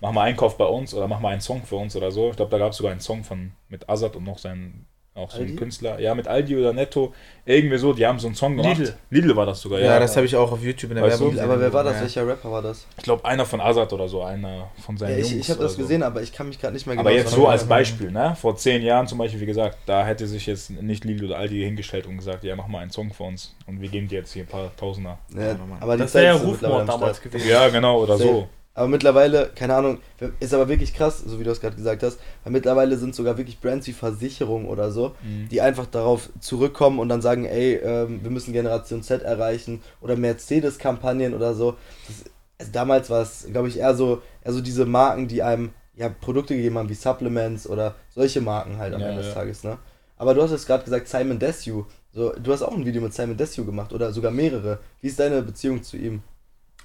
mach 0.00 0.12
mal 0.12 0.22
Einkauf 0.22 0.56
bei 0.56 0.64
uns 0.66 0.94
oder 0.94 1.08
mach 1.08 1.20
mal 1.20 1.30
einen 1.30 1.40
Song 1.40 1.64
für 1.64 1.76
uns 1.76 1.96
oder 1.96 2.10
so. 2.10 2.30
Ich 2.30 2.36
glaube, 2.36 2.50
da 2.50 2.58
gab 2.58 2.70
es 2.72 2.76
sogar 2.78 2.92
einen 2.92 3.00
Song 3.00 3.24
von 3.24 3.52
mit 3.68 3.88
Azad 3.88 4.16
und 4.16 4.24
noch 4.24 4.38
seinen, 4.38 4.86
auch 5.18 5.30
so 5.30 5.38
Aldi? 5.40 5.52
ein 5.52 5.56
Künstler. 5.56 6.00
Ja, 6.00 6.14
mit 6.14 6.26
Aldi 6.28 6.56
oder 6.56 6.72
Netto. 6.72 7.12
Irgendwie 7.44 7.78
so, 7.78 7.92
die 7.94 8.06
haben 8.06 8.18
so 8.18 8.26
einen 8.26 8.34
Song 8.36 8.56
gemacht. 8.56 8.76
Lidl. 8.78 8.94
Lidl 9.10 9.34
war 9.36 9.46
das 9.46 9.60
sogar, 9.60 9.80
Ja, 9.80 9.86
ja. 9.94 10.00
das 10.00 10.14
habe 10.16 10.26
ich 10.26 10.36
auch 10.36 10.52
auf 10.52 10.62
YouTube 10.62 10.90
in 10.90 10.96
der 10.96 11.04
Weißt? 11.04 11.18
Werbung 11.18 11.30
gesehen. 11.34 11.44
Aber 11.50 11.60
wer 11.60 11.72
war 11.72 11.82
das? 11.84 11.94
Ja. 11.96 12.00
Welcher 12.02 12.26
Rapper 12.28 12.50
war 12.52 12.62
das? 12.62 12.86
ich 12.96 13.02
glaube, 13.04 13.24
einer 13.24 13.46
von 13.46 13.60
Azad 13.60 13.90
oder 13.92 14.06
so, 14.08 14.22
einer 14.22 14.68
von 14.84 14.96
seinen 14.98 15.12
Ja, 15.12 15.16
ich 15.18 15.30
Jungs. 15.30 15.44
ich 15.46 15.50
habe 15.50 15.62
das 15.62 15.72
so. 15.74 15.82
gesehen, 15.82 16.02
aber 16.02 16.20
ich 16.22 16.32
kann 16.32 16.48
mich 16.48 16.60
gerade 16.60 16.74
nicht 16.74 16.86
mehr 16.86 16.98
Aber 16.98 17.10
jetzt 17.10 17.30
so 17.32 17.46
als. 17.48 17.64
Beispiel, 17.64 18.10
ne? 18.10 18.36
Vor 18.40 18.56
zehn 18.56 18.82
Jahren 18.82 19.06
zum 19.06 19.18
Beispiel, 19.18 19.40
wie 19.40 19.46
gesagt, 19.46 19.78
da 19.86 20.04
hätte 20.04 20.26
sich 20.26 20.46
jetzt 20.46 20.70
nicht 20.70 21.04
Lidl 21.04 21.24
oder 21.26 21.38
Aldi 21.38 21.58
hingestellt 21.62 22.06
und 22.06 22.18
gesagt, 22.18 22.44
ja, 22.44 22.54
mach 22.54 22.66
mal 22.68 22.80
einen 22.80 22.90
Song 22.90 23.12
für 23.12 23.22
uns 23.24 23.54
und 23.66 23.80
wir 23.80 23.88
geben 23.88 24.08
dir 24.08 24.18
jetzt 24.20 24.32
hier 24.32 24.44
ein 24.44 24.48
paar 24.48 24.70
Tausender. 24.76 25.18
Ja, 25.34 25.56
aber 25.80 25.96
Das 25.96 26.12
wäre 26.14 26.24
ja 26.26 26.32
Rufmord 26.34 26.80
am 26.82 26.86
damals 26.86 27.20
gewesen. 27.22 27.48
Ja, 27.48 27.68
genau, 27.68 28.02
oder 28.02 28.18
so. 28.18 28.48
Aber 28.78 28.86
mittlerweile, 28.88 29.50
keine 29.56 29.74
Ahnung, 29.74 29.98
ist 30.38 30.54
aber 30.54 30.68
wirklich 30.68 30.94
krass, 30.94 31.18
so 31.26 31.40
wie 31.40 31.44
du 31.44 31.50
es 31.50 31.60
gerade 31.60 31.74
gesagt 31.74 32.02
hast, 32.04 32.18
weil 32.44 32.52
mittlerweile 32.52 32.96
sind 32.96 33.12
sogar 33.14 33.36
wirklich 33.36 33.58
Brands 33.60 33.88
wie 33.88 33.92
Versicherung 33.92 34.68
oder 34.68 34.92
so, 34.92 35.16
Mhm. 35.22 35.48
die 35.50 35.60
einfach 35.60 35.86
darauf 35.86 36.28
zurückkommen 36.40 37.00
und 37.00 37.08
dann 37.08 37.20
sagen, 37.20 37.44
ey, 37.44 37.74
ähm, 37.74 38.20
wir 38.22 38.30
müssen 38.30 38.52
Generation 38.52 39.02
Z 39.02 39.22
erreichen 39.22 39.82
oder 40.00 40.14
Mercedes-Kampagnen 40.16 41.34
oder 41.34 41.54
so. 41.54 41.74
Das, 42.06 42.24
also 42.60 42.72
damals 42.72 43.10
war 43.10 43.22
es, 43.22 43.46
glaube 43.50 43.66
ich, 43.66 43.78
eher 43.78 43.94
so, 43.96 44.22
eher 44.44 44.52
so 44.52 44.60
diese 44.60 44.86
Marken, 44.86 45.26
die 45.26 45.42
einem 45.42 45.70
ja 45.96 46.08
Produkte 46.08 46.54
gegeben 46.54 46.78
haben, 46.78 46.88
wie 46.88 46.94
Supplements 46.94 47.68
oder 47.68 47.96
solche 48.14 48.40
Marken 48.40 48.78
halt 48.78 48.94
am 48.94 49.00
Ja, 49.00 49.08
Ende 49.08 49.22
des 49.22 49.30
ja. 49.30 49.34
Tages, 49.34 49.64
ne? 49.64 49.78
Aber 50.16 50.34
du 50.34 50.42
hast 50.42 50.52
jetzt 50.52 50.66
gerade 50.66 50.84
gesagt, 50.84 51.08
Simon 51.08 51.38
Desue. 51.40 51.84
So, 52.12 52.32
du 52.32 52.52
hast 52.52 52.62
auch 52.62 52.76
ein 52.76 52.86
Video 52.86 53.02
mit 53.02 53.12
Simon 53.14 53.36
Desue 53.36 53.64
gemacht 53.64 53.92
oder 53.92 54.12
sogar 54.12 54.30
mehrere. 54.30 54.78
Wie 55.00 55.08
ist 55.08 55.18
deine 55.18 55.42
Beziehung 55.42 55.82
zu 55.82 55.96
ihm? 55.96 56.22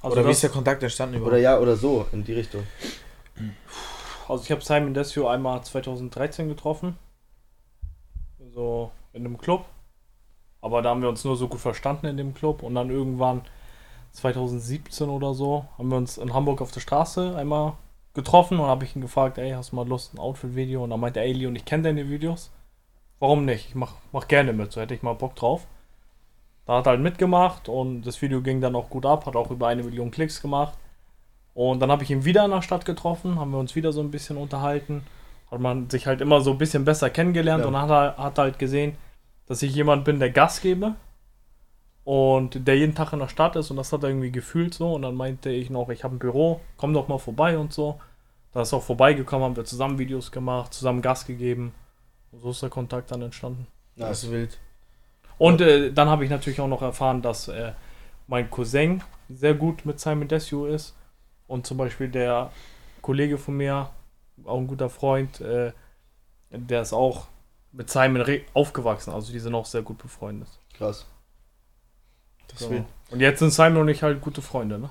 Also, 0.04 0.18
Oder 0.18 0.28
wie 0.28 0.32
ist 0.32 0.44
der 0.44 0.50
Kontakt 0.50 0.84
entstanden 0.84 1.16
Oder 1.16 1.38
überhaupt? 1.38 1.44
ja, 1.44 1.60
oder 1.60 1.76
so, 1.78 2.06
in 2.12 2.24
die 2.26 2.34
Richtung. 2.34 2.64
also 4.28 4.44
ich 4.44 4.52
habe 4.52 4.62
Simon 4.62 4.94
Desio 4.94 5.28
einmal 5.30 5.64
2013 5.64 6.50
getroffen. 6.50 6.98
So 8.54 8.92
in 9.14 9.26
einem 9.26 9.38
Club. 9.38 9.66
Aber 10.62 10.82
da 10.82 10.90
haben 10.90 11.02
wir 11.02 11.10
uns 11.10 11.24
nur 11.24 11.38
so 11.38 11.48
gut 11.48 11.62
verstanden 11.62 12.06
in 12.08 12.18
dem 12.18 12.34
Club. 12.34 12.64
Und 12.64 12.76
dann 12.76 12.90
irgendwann 12.90 13.42
2017 14.12 15.10
oder 15.10 15.34
so 15.34 15.66
haben 15.78 15.90
wir 15.90 15.98
uns 15.98 16.18
in 16.18 16.34
Hamburg 16.34 16.62
auf 16.62 16.72
der 16.72 16.82
Straße 16.82 17.36
einmal 17.38 17.74
getroffen 18.14 18.60
und 18.60 18.68
habe 18.68 18.84
ich 18.86 18.96
ihn 18.96 19.02
gefragt, 19.02 19.38
ey, 19.38 19.52
hast 19.52 19.72
du 19.72 19.78
mal 19.78 19.88
Lust, 19.88 20.14
ein 20.14 20.20
Outfit-Video? 20.20 20.84
Und 20.84 20.90
dann 20.92 21.00
meinte 21.00 21.20
er, 21.22 21.26
ey, 21.26 21.34
Leon, 21.34 21.56
ich 21.56 21.66
kenne 21.66 21.84
deine 21.84 22.10
Videos. 22.10 22.52
Warum 23.20 23.46
nicht? 23.46 23.70
Ich 23.70 23.76
mach, 23.76 23.94
mach 24.12 24.28
gerne 24.28 24.52
mit, 24.52 24.72
so 24.74 24.82
hätte 24.82 24.94
ich 24.94 25.02
mal 25.02 25.14
Bock 25.14 25.36
drauf. 25.36 25.66
Da 26.66 26.78
hat 26.78 26.88
er 26.88 26.92
halt 26.92 27.02
mitgemacht 27.02 27.68
und 27.70 28.04
das 28.04 28.22
Video 28.22 28.42
ging 28.42 28.62
dann 28.62 28.76
auch 28.76 28.90
gut 28.90 29.06
ab, 29.06 29.26
hat 29.26 29.36
auch 29.36 29.52
über 29.52 29.68
eine 29.68 29.84
Million 29.84 30.12
Klicks 30.12 30.42
gemacht. 30.42 30.78
Und 31.54 31.80
dann 31.82 31.92
habe 31.92 32.04
ich 32.04 32.10
ihn 32.10 32.26
wieder 32.26 32.46
in 32.46 32.52
der 32.52 32.62
Stadt 32.62 32.86
getroffen, 32.86 33.40
haben 33.40 33.52
wir 33.52 33.60
uns 33.60 33.76
wieder 33.76 33.92
so 33.92 34.02
ein 34.02 34.12
bisschen 34.12 34.38
unterhalten. 34.38 35.04
hat 35.52 35.60
man 35.60 35.88
sich 35.88 36.08
halt 36.08 36.20
immer 36.20 36.42
so 36.42 36.50
ein 36.52 36.58
bisschen 36.58 36.84
besser 36.84 37.12
kennengelernt 37.12 37.62
Ja. 37.64 37.68
und 37.68 37.78
hat, 37.78 37.90
er- 37.92 38.18
hat 38.18 38.40
halt 38.40 38.58
gesehen, 38.58 38.96
dass 39.46 39.62
ich 39.62 39.76
jemand 39.76 40.04
bin, 40.04 40.20
der 40.20 40.32
Gas 40.32 40.62
gebe 40.62 40.96
und 42.04 42.68
der 42.68 42.76
jeden 42.78 42.96
Tag 42.96 43.14
in 43.14 43.20
der 43.20 43.28
Stadt 43.28 43.56
ist 43.56 43.70
und 43.70 43.78
das 43.78 43.94
hat 43.94 44.02
er 44.04 44.10
irgendwie 44.10 44.32
gefühlt 44.32 44.74
so 44.74 44.94
und 44.96 45.04
dann 45.04 45.14
meinte 45.16 45.50
ich 45.52 45.70
noch, 45.70 45.90
ich 45.90 46.04
habe 46.04 46.16
ein 46.16 46.20
Büro, 46.20 46.60
komm 46.78 46.92
doch 46.94 47.08
mal 47.08 47.20
vorbei 47.20 47.58
und 47.58 47.72
so. 47.72 48.00
Da 48.52 48.62
ist 48.64 48.74
er 48.74 48.78
auch 48.80 48.84
vorbeigekommen, 48.84 49.46
haben 49.46 49.56
wir 49.56 49.66
zusammen 49.66 50.00
Videos 50.00 50.32
gemacht, 50.32 50.74
zusammen 50.74 51.02
Gas 51.02 51.26
gegeben. 51.28 51.74
Und 52.32 52.40
so 52.42 52.50
ist 52.50 52.62
der 52.64 52.70
Kontakt 52.70 53.12
dann 53.12 53.22
entstanden. 53.22 53.68
Das 53.96 54.24
ist 54.24 54.32
wild. 54.32 54.58
Und 55.44 55.60
äh, 55.60 55.92
dann 55.92 56.08
habe 56.08 56.24
ich 56.24 56.30
natürlich 56.30 56.62
auch 56.62 56.70
noch 56.70 56.82
erfahren, 56.82 57.22
dass 57.22 57.50
äh, 57.50 57.74
mein 58.28 58.50
Cousin 58.50 59.04
sehr 59.28 59.54
gut 59.54 59.86
mit 59.86 60.00
Simon 60.00 60.30
Desue 60.30 60.70
ist. 60.70 60.96
Und 61.48 61.68
zum 61.68 61.78
Beispiel 61.78 62.08
der 62.08 62.50
Kollege 63.02 63.38
von 63.38 63.58
mir, 63.58 63.90
auch 64.46 64.58
ein 64.58 64.68
guter 64.68 64.90
Freund, 64.90 65.42
äh, 65.42 65.74
der 66.50 66.82
ist 66.82 66.94
auch 66.94 67.28
mit 67.74 67.90
Simon 67.90 68.22
re- 68.22 68.44
aufgewachsen. 68.54 69.12
Also 69.12 69.34
die 69.34 69.40
sind 69.40 69.54
auch 69.54 69.66
sehr 69.66 69.82
gut 69.82 69.98
befreundet. 69.98 70.48
Krass. 70.78 71.06
Das 72.48 72.60
So. 72.60 72.86
Und 73.12 73.20
jetzt 73.20 73.40
sind 73.40 73.52
Simon 73.52 73.82
und 73.82 73.90
ich 73.90 74.02
halt 74.02 74.22
gute 74.22 74.42
Freunde. 74.42 74.80
Ne? 74.80 74.90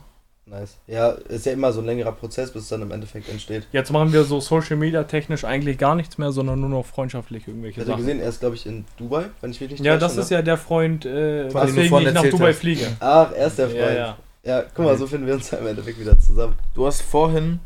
Nice. 0.53 0.77
Ja, 0.87 1.09
ist 1.13 1.47
ja 1.47 1.53
immer 1.53 1.73
so 1.73 1.81
ein 1.81 1.87
längerer 1.87 2.13
Prozess, 2.13 2.51
bis 2.53 2.65
es 2.65 2.69
dann 2.69 2.83
im 2.83 2.91
Endeffekt 2.91 3.27
entsteht. 3.31 3.67
Jetzt 3.73 3.91
machen 3.91 4.13
wir 4.13 4.23
so 4.25 4.39
Social 4.39 4.77
Media 4.77 5.03
technisch 5.05 5.45
eigentlich 5.45 5.79
gar 5.79 5.95
nichts 5.95 6.19
mehr, 6.19 6.31
sondern 6.31 6.61
nur 6.61 6.69
noch 6.69 6.85
freundschaftlich 6.85 7.45
Ich 7.45 7.49
irgendwelche 7.49 7.81
hatte 7.81 7.87
Sachen. 7.93 8.01
gesehen, 8.01 8.21
er 8.21 8.29
ist, 8.29 8.41
glaube 8.41 8.57
ich, 8.57 8.67
in 8.67 8.85
Dubai, 8.99 9.31
wenn 9.41 9.51
ich 9.51 9.61
nicht 9.63 9.81
Ja, 9.81 9.97
das 9.97 10.15
ne? 10.17 10.21
ist 10.21 10.31
ja 10.31 10.43
der 10.43 10.59
Freund, 10.59 11.07
äh, 11.07 11.49
du 11.49 11.55
weswegen 11.55 11.99
ich 12.07 12.13
nach 12.13 12.23
Dubai 12.29 12.51
hast. 12.51 12.59
fliege. 12.59 12.87
Ach, 13.01 13.33
er 13.33 13.47
ist 13.47 13.59
der 13.59 13.69
Freund. 13.71 13.81
Ja, 13.81 13.95
Ja, 13.95 14.17
ja. 14.45 14.63
guck 14.75 14.85
mal, 14.85 14.99
so 14.99 15.07
finden 15.07 15.27
wir 15.27 15.33
uns 15.35 15.51
ja 15.51 15.57
im 15.59 15.67
Endeffekt 15.69 15.99
wieder 15.99 16.21
zusammen. 16.21 16.55
Du 16.75 16.87
hast 16.87 17.01
vorhin, 17.01 17.61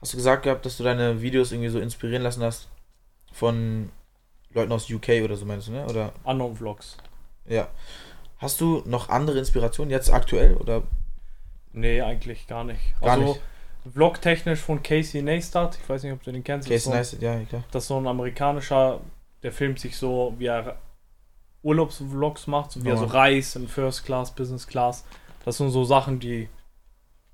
hast 0.00 0.12
du 0.12 0.16
gesagt 0.16 0.44
gehabt, 0.44 0.64
dass 0.64 0.76
du 0.76 0.84
deine 0.84 1.20
Videos 1.22 1.50
irgendwie 1.50 1.70
so 1.70 1.80
inspirieren 1.80 2.22
lassen 2.22 2.44
hast 2.44 2.68
von 3.32 3.90
Leuten 4.54 4.70
aus 4.70 4.88
UK 4.88 5.22
oder 5.24 5.34
so 5.36 5.44
meinst 5.44 5.66
du, 5.66 5.72
ne? 5.72 5.86
Oder 5.86 6.12
Unknown 6.22 6.54
Vlogs. 6.54 6.96
ja. 7.48 7.66
Hast 8.38 8.60
du 8.60 8.82
noch 8.86 9.08
andere 9.08 9.38
Inspirationen 9.38 9.90
jetzt 9.90 10.12
aktuell 10.12 10.54
oder 10.56 10.82
Nee, 11.72 12.02
eigentlich 12.02 12.46
gar 12.46 12.64
nicht. 12.64 12.80
Gar 13.00 13.12
also, 13.12 13.26
nicht. 13.26 13.40
Vlog-technisch 13.92 14.60
von 14.60 14.82
Casey 14.82 15.22
Neistat, 15.22 15.78
ich 15.82 15.88
weiß 15.88 16.04
nicht, 16.04 16.12
ob 16.12 16.22
du 16.22 16.30
den 16.30 16.44
kennst. 16.44 16.68
Case 16.68 16.90
das, 16.90 17.12
ist 17.12 17.20
Nice? 17.20 17.22
Ja, 17.22 17.44
klar. 17.44 17.62
so, 17.62 17.68
das 17.72 17.84
ist 17.84 17.88
so 17.88 17.98
ein 17.98 18.06
amerikanischer, 18.06 19.00
der 19.42 19.52
filmt 19.52 19.80
sich 19.80 19.96
so, 19.96 20.34
wie 20.38 20.46
er 20.46 20.76
Urlaubsvlogs 21.62 22.46
macht, 22.46 22.72
so 22.72 22.84
wie 22.84 22.88
er 22.88 22.96
so 22.96 23.04
reist 23.04 23.56
in 23.56 23.68
First 23.68 24.04
Class, 24.04 24.32
Business 24.32 24.66
Class. 24.66 25.04
Das 25.44 25.56
sind 25.56 25.70
so 25.70 25.84
Sachen, 25.84 26.20
die 26.20 26.48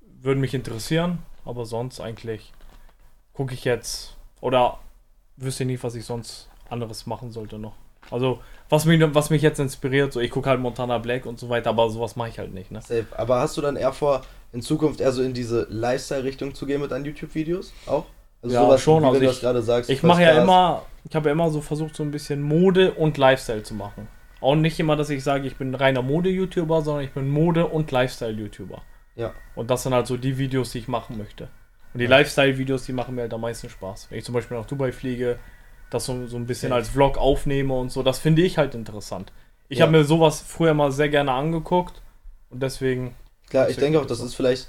würden 0.01 0.39
mich 0.39 0.53
interessieren, 0.53 1.19
aber 1.45 1.65
sonst 1.65 1.99
eigentlich 1.99 2.51
gucke 3.33 3.53
ich 3.53 3.63
jetzt 3.63 4.15
oder 4.41 4.79
wüsste 5.37 5.65
nicht, 5.65 5.83
was 5.83 5.95
ich 5.95 6.05
sonst 6.05 6.49
anderes 6.69 7.05
machen 7.05 7.31
sollte 7.31 7.57
noch. 7.57 7.75
Also, 8.11 8.39
was 8.69 8.85
mich, 8.85 9.01
was 9.13 9.29
mich 9.29 9.41
jetzt 9.41 9.59
inspiriert, 9.59 10.13
so 10.13 10.19
ich 10.19 10.31
gucke 10.31 10.49
halt 10.49 10.59
Montana 10.59 10.97
Black 10.99 11.25
und 11.25 11.39
so 11.39 11.49
weiter, 11.49 11.71
aber 11.71 11.89
sowas 11.89 12.15
mache 12.15 12.29
ich 12.29 12.39
halt 12.39 12.53
nicht, 12.53 12.71
ne? 12.71 12.81
Safe. 12.81 13.05
Aber 13.17 13.39
hast 13.39 13.57
du 13.57 13.61
dann 13.61 13.75
eher 13.75 13.93
vor, 13.93 14.21
in 14.53 14.61
Zukunft 14.61 14.99
eher 15.01 15.11
so 15.11 15.21
in 15.23 15.33
diese 15.33 15.67
Lifestyle-Richtung 15.69 16.53
zu 16.55 16.65
gehen 16.65 16.81
mit 16.81 16.91
deinen 16.91 17.05
YouTube-videos 17.05 17.73
auch? 17.87 18.05
Also 18.41 18.55
Ja, 18.55 18.77
schon, 18.77 19.03
wie 19.03 19.07
also 19.07 19.19
du 19.19 19.25
ich- 19.25 19.31
das 19.31 19.39
gerade 19.41 19.61
sagst. 19.61 19.89
Ich 19.89 20.01
mache 20.03 20.23
ja 20.23 20.41
immer, 20.41 20.83
ich 21.03 21.15
habe 21.15 21.27
ja 21.29 21.33
immer 21.33 21.49
so 21.49 21.61
versucht, 21.61 21.95
so 21.95 22.03
ein 22.03 22.11
bisschen 22.11 22.41
Mode 22.41 22.93
und 22.93 23.17
Lifestyle 23.17 23.63
zu 23.63 23.73
machen. 23.73 24.07
Auch 24.41 24.55
nicht 24.55 24.79
immer, 24.79 24.95
dass 24.95 25.09
ich 25.09 25.23
sage, 25.23 25.45
ich 25.47 25.57
bin 25.57 25.75
reiner 25.75 26.01
Mode-YouTuber, 26.01 26.81
sondern 26.81 27.03
ich 27.03 27.11
bin 27.11 27.29
Mode- 27.29 27.65
und 27.67 27.91
Lifestyle-YouTuber. 27.91 28.81
Ja. 29.15 29.33
Und 29.55 29.69
das 29.69 29.83
sind 29.83 29.93
halt 29.93 30.07
so 30.07 30.15
die 30.15 30.37
Videos, 30.37 30.71
die 30.71 30.77
ich 30.79 30.87
machen 30.87 31.17
möchte. 31.17 31.49
Und 31.93 31.99
die 31.99 32.05
Lifestyle-Videos, 32.07 32.85
die 32.85 32.93
machen 32.93 33.15
mir 33.15 33.21
halt 33.23 33.33
am 33.33 33.41
meisten 33.41 33.67
Spaß. 33.69 34.07
Wenn 34.09 34.19
ich 34.19 34.23
zum 34.25 34.33
Beispiel 34.33 34.55
nach 34.57 34.65
Dubai 34.65 34.91
fliege, 34.93 35.37
das 35.89 36.05
so, 36.05 36.27
so 36.27 36.37
ein 36.37 36.45
bisschen 36.45 36.71
als 36.71 36.89
Vlog 36.89 37.17
aufnehme 37.17 37.73
und 37.73 37.91
so, 37.91 38.03
das 38.03 38.19
finde 38.19 38.41
ich 38.41 38.57
halt 38.57 38.75
interessant. 38.75 39.31
Ich 39.69 39.79
Ja. 39.79 39.85
habe 39.85 39.97
mir 39.97 40.03
sowas 40.03 40.43
früher 40.45 40.73
mal 40.73 40.91
sehr 40.91 41.09
gerne 41.09 41.31
angeguckt 41.31 42.01
und 42.49 42.61
deswegen, 42.61 43.15
Klar, 43.49 43.69
ich 43.69 43.77
denke 43.77 43.99
auch, 43.99 44.05
das 44.05 44.19
ist 44.19 44.35
vielleicht 44.35 44.67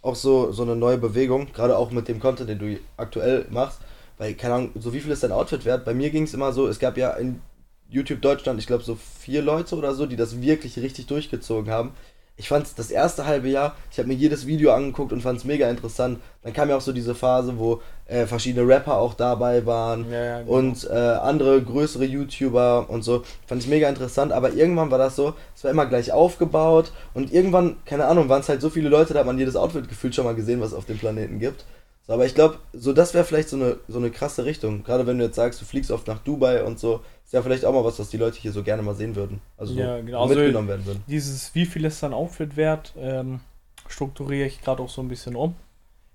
auch 0.00 0.14
so, 0.16 0.52
so 0.52 0.62
eine 0.62 0.74
neue 0.74 0.98
Bewegung, 0.98 1.52
gerade 1.52 1.76
auch 1.76 1.90
mit 1.90 2.08
dem 2.08 2.18
Content, 2.18 2.48
den 2.48 2.58
du 2.58 2.78
aktuell 2.96 3.46
machst. 3.50 3.80
Weil, 4.18 4.34
keine 4.34 4.54
Ahnung, 4.54 4.70
so 4.74 4.92
wie 4.92 5.00
viel 5.00 5.10
ist 5.12 5.22
dein 5.22 5.32
Outfit 5.32 5.64
wert? 5.64 5.84
Bei 5.84 5.94
mir 5.94 6.10
ging 6.10 6.24
es 6.24 6.34
immer 6.34 6.52
so, 6.52 6.66
es 6.68 6.78
gab 6.78 6.96
ja 6.96 7.10
in 7.12 7.40
YouTube 7.88 8.20
Deutschland, 8.22 8.58
ich 8.58 8.66
glaube, 8.66 8.82
so 8.84 8.96
vier 9.20 9.42
Leute 9.42 9.76
oder 9.76 9.94
so, 9.94 10.06
die 10.06 10.16
das 10.16 10.40
wirklich 10.40 10.78
richtig 10.78 11.06
durchgezogen 11.06 11.70
haben. 11.72 11.92
Ich 12.36 12.48
fand 12.48 12.66
das 12.76 12.90
erste 12.90 13.26
halbe 13.26 13.48
Jahr, 13.48 13.76
ich 13.90 13.98
habe 13.98 14.08
mir 14.08 14.14
jedes 14.14 14.46
Video 14.46 14.72
angeguckt 14.72 15.12
und 15.12 15.20
fand 15.20 15.38
es 15.38 15.44
mega 15.44 15.68
interessant. 15.68 16.18
Dann 16.42 16.52
kam 16.52 16.70
ja 16.70 16.76
auch 16.76 16.80
so 16.80 16.92
diese 16.92 17.14
Phase, 17.14 17.58
wo 17.58 17.82
äh, 18.06 18.26
verschiedene 18.26 18.66
Rapper 18.66 18.96
auch 18.96 19.14
dabei 19.14 19.64
waren 19.66 20.10
ja, 20.10 20.24
ja, 20.24 20.38
genau. 20.40 20.52
und 20.52 20.88
äh, 20.90 20.94
andere 20.94 21.60
größere 21.62 22.04
YouTuber 22.04 22.88
und 22.88 23.02
so. 23.02 23.22
Fand 23.46 23.62
ich 23.62 23.68
mega 23.68 23.88
interessant, 23.88 24.32
aber 24.32 24.52
irgendwann 24.52 24.90
war 24.90 24.98
das 24.98 25.14
so, 25.14 25.34
es 25.54 25.62
war 25.62 25.70
immer 25.70 25.86
gleich 25.86 26.10
aufgebaut 26.10 26.92
und 27.14 27.32
irgendwann, 27.32 27.76
keine 27.84 28.06
Ahnung, 28.06 28.28
waren 28.28 28.40
es 28.40 28.48
halt 28.48 28.60
so 28.62 28.70
viele 28.70 28.88
Leute, 28.88 29.12
da 29.12 29.20
hat 29.20 29.26
man 29.26 29.38
jedes 29.38 29.56
Outfit 29.56 29.88
gefühlt 29.88 30.14
schon 30.14 30.24
mal 30.24 30.34
gesehen, 30.34 30.60
was 30.60 30.68
es 30.68 30.74
auf 30.74 30.86
dem 30.86 30.98
Planeten 30.98 31.38
gibt. 31.38 31.64
So, 32.06 32.12
aber 32.14 32.26
ich 32.26 32.34
glaube, 32.34 32.58
so 32.72 32.92
das 32.92 33.14
wäre 33.14 33.24
vielleicht 33.24 33.48
so 33.48 33.56
eine, 33.56 33.76
so 33.86 33.98
eine 33.98 34.10
krasse 34.10 34.44
Richtung. 34.44 34.82
Gerade 34.82 35.06
wenn 35.06 35.18
du 35.18 35.24
jetzt 35.24 35.36
sagst, 35.36 35.60
du 35.60 35.64
fliegst 35.64 35.90
oft 35.92 36.06
nach 36.08 36.18
Dubai 36.18 36.64
und 36.64 36.78
so, 36.80 37.00
ist 37.24 37.32
ja 37.32 37.42
vielleicht 37.42 37.64
auch 37.64 37.72
mal 37.72 37.84
was, 37.84 37.98
was 38.00 38.08
die 38.10 38.16
Leute 38.16 38.38
hier 38.40 38.50
so 38.52 38.62
gerne 38.64 38.82
mal 38.82 38.94
sehen 38.94 39.14
würden. 39.14 39.40
Also, 39.56 39.74
Ja, 39.74 39.98
so 39.98 40.04
genau. 40.04 40.22
Also- 40.22 40.34
mitgenommen 40.34 40.68
werden 40.68 40.84
würden. 40.86 41.04
dieses, 41.06 41.54
wie 41.54 41.64
viel 41.66 41.84
ist 41.84 42.02
dein 42.02 42.12
Outfit 42.12 42.56
wert, 42.56 42.92
ähm, 42.98 43.40
strukturiere 43.88 44.46
ich 44.46 44.60
gerade 44.62 44.82
auch 44.82 44.88
so 44.88 45.00
ein 45.00 45.08
bisschen 45.08 45.36
um. 45.36 45.54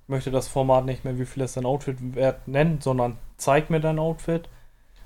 Ich 0.03 0.09
möchte 0.09 0.31
das 0.31 0.47
Format 0.47 0.85
nicht 0.85 1.05
mehr, 1.05 1.17
wie 1.19 1.25
viel 1.25 1.43
ist 1.43 1.55
dein 1.57 1.65
Outfit 1.65 1.97
wert 2.15 2.47
nennen, 2.47 2.79
sondern 2.81 3.17
zeig 3.37 3.69
mir 3.69 3.79
dein 3.79 3.99
Outfit. 3.99 4.49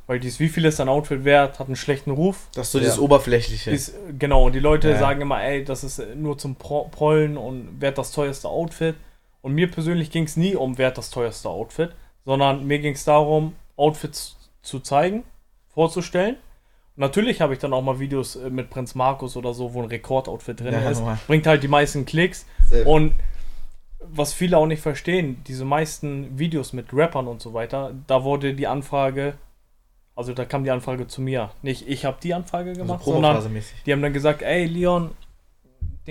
Weil 0.07 0.19
dieses, 0.19 0.39
wie 0.39 0.49
viel 0.49 0.65
ist 0.65 0.79
dein 0.79 0.89
Outfit 0.89 1.23
wert, 1.25 1.59
hat 1.59 1.67
einen 1.67 1.75
schlechten 1.75 2.11
Ruf. 2.11 2.47
Das 2.55 2.67
ist 2.67 2.71
so 2.73 2.79
Ja. 2.79 2.85
dieses 2.85 2.99
Oberflächliche. 2.99 3.69
Ist, 3.71 3.93
genau, 4.17 4.45
und 4.47 4.53
die 4.53 4.59
Leute 4.59 4.89
Ja. 4.89 4.97
sagen 4.99 5.21
immer, 5.21 5.41
ey, 5.43 5.63
das 5.63 5.83
ist 5.83 6.01
nur 6.15 6.37
zum 6.39 6.55
Pro 6.55 6.85
Prollen 6.89 7.37
und 7.37 7.79
wert 7.81 7.97
das 7.99 8.11
teuerste 8.11 8.47
Outfit. 8.49 8.95
Und 9.41 9.53
mir 9.53 9.69
persönlich 9.69 10.11
ging 10.11 10.25
es 10.25 10.37
nie 10.37 10.55
um 10.55 10.77
wert 10.77 10.97
das 10.97 11.09
teuerste 11.09 11.49
Outfit, 11.49 11.91
sondern 12.25 12.65
mir 12.67 12.79
ging 12.79 12.93
es 12.93 13.03
darum, 13.05 13.55
Outfits 13.75 14.37
zu 14.61 14.79
zeigen, 14.79 15.23
vorzustellen. 15.73 16.35
Und 16.95 17.01
natürlich 17.01 17.41
habe 17.41 17.53
ich 17.53 17.59
dann 17.59 17.73
auch 17.73 17.81
mal 17.81 17.99
Videos 17.99 18.35
äh, 18.35 18.49
mit 18.49 18.69
Prinz 18.69 18.93
Markus 18.95 19.35
oder 19.37 19.53
so, 19.53 19.73
wo 19.73 19.81
ein 19.81 19.87
Rekordoutfit 19.87 20.59
drin 20.59 20.73
Ja, 20.73 20.89
ist. 20.89 21.01
Bringt 21.27 21.47
halt 21.47 21.63
die 21.63 21.67
meisten 21.67 22.05
Klicks. 22.05 22.45
Safe. 22.69 22.85
Und 22.85 23.15
was 23.99 24.33
viele 24.33 24.57
auch 24.57 24.65
nicht 24.65 24.81
verstehen, 24.81 25.41
diese 25.47 25.63
meisten 25.65 26.37
Videos 26.37 26.73
mit 26.73 26.93
Rappern 26.93 27.27
und 27.27 27.41
so 27.41 27.53
weiter, 27.53 27.93
da 28.07 28.23
wurde 28.23 28.53
die 28.53 28.67
Anfrage, 28.67 29.35
also 30.15 30.33
da 30.33 30.43
kam 30.45 30.63
die 30.63 30.71
Anfrage 30.71 31.07
zu 31.07 31.21
mir. 31.21 31.51
Nicht 31.61 31.87
ich 31.87 32.03
habe 32.05 32.17
die 32.21 32.33
Anfrage 32.33 32.69
Also 32.71 32.81
gemacht, 32.81 33.03
sondern 33.03 33.37
Promophase-mäßig. 33.37 33.83
die 33.85 33.91
haben 33.93 34.01
dann 34.01 34.13
gesagt, 34.13 34.41
ey 34.41 34.65
Leon, 34.65 35.11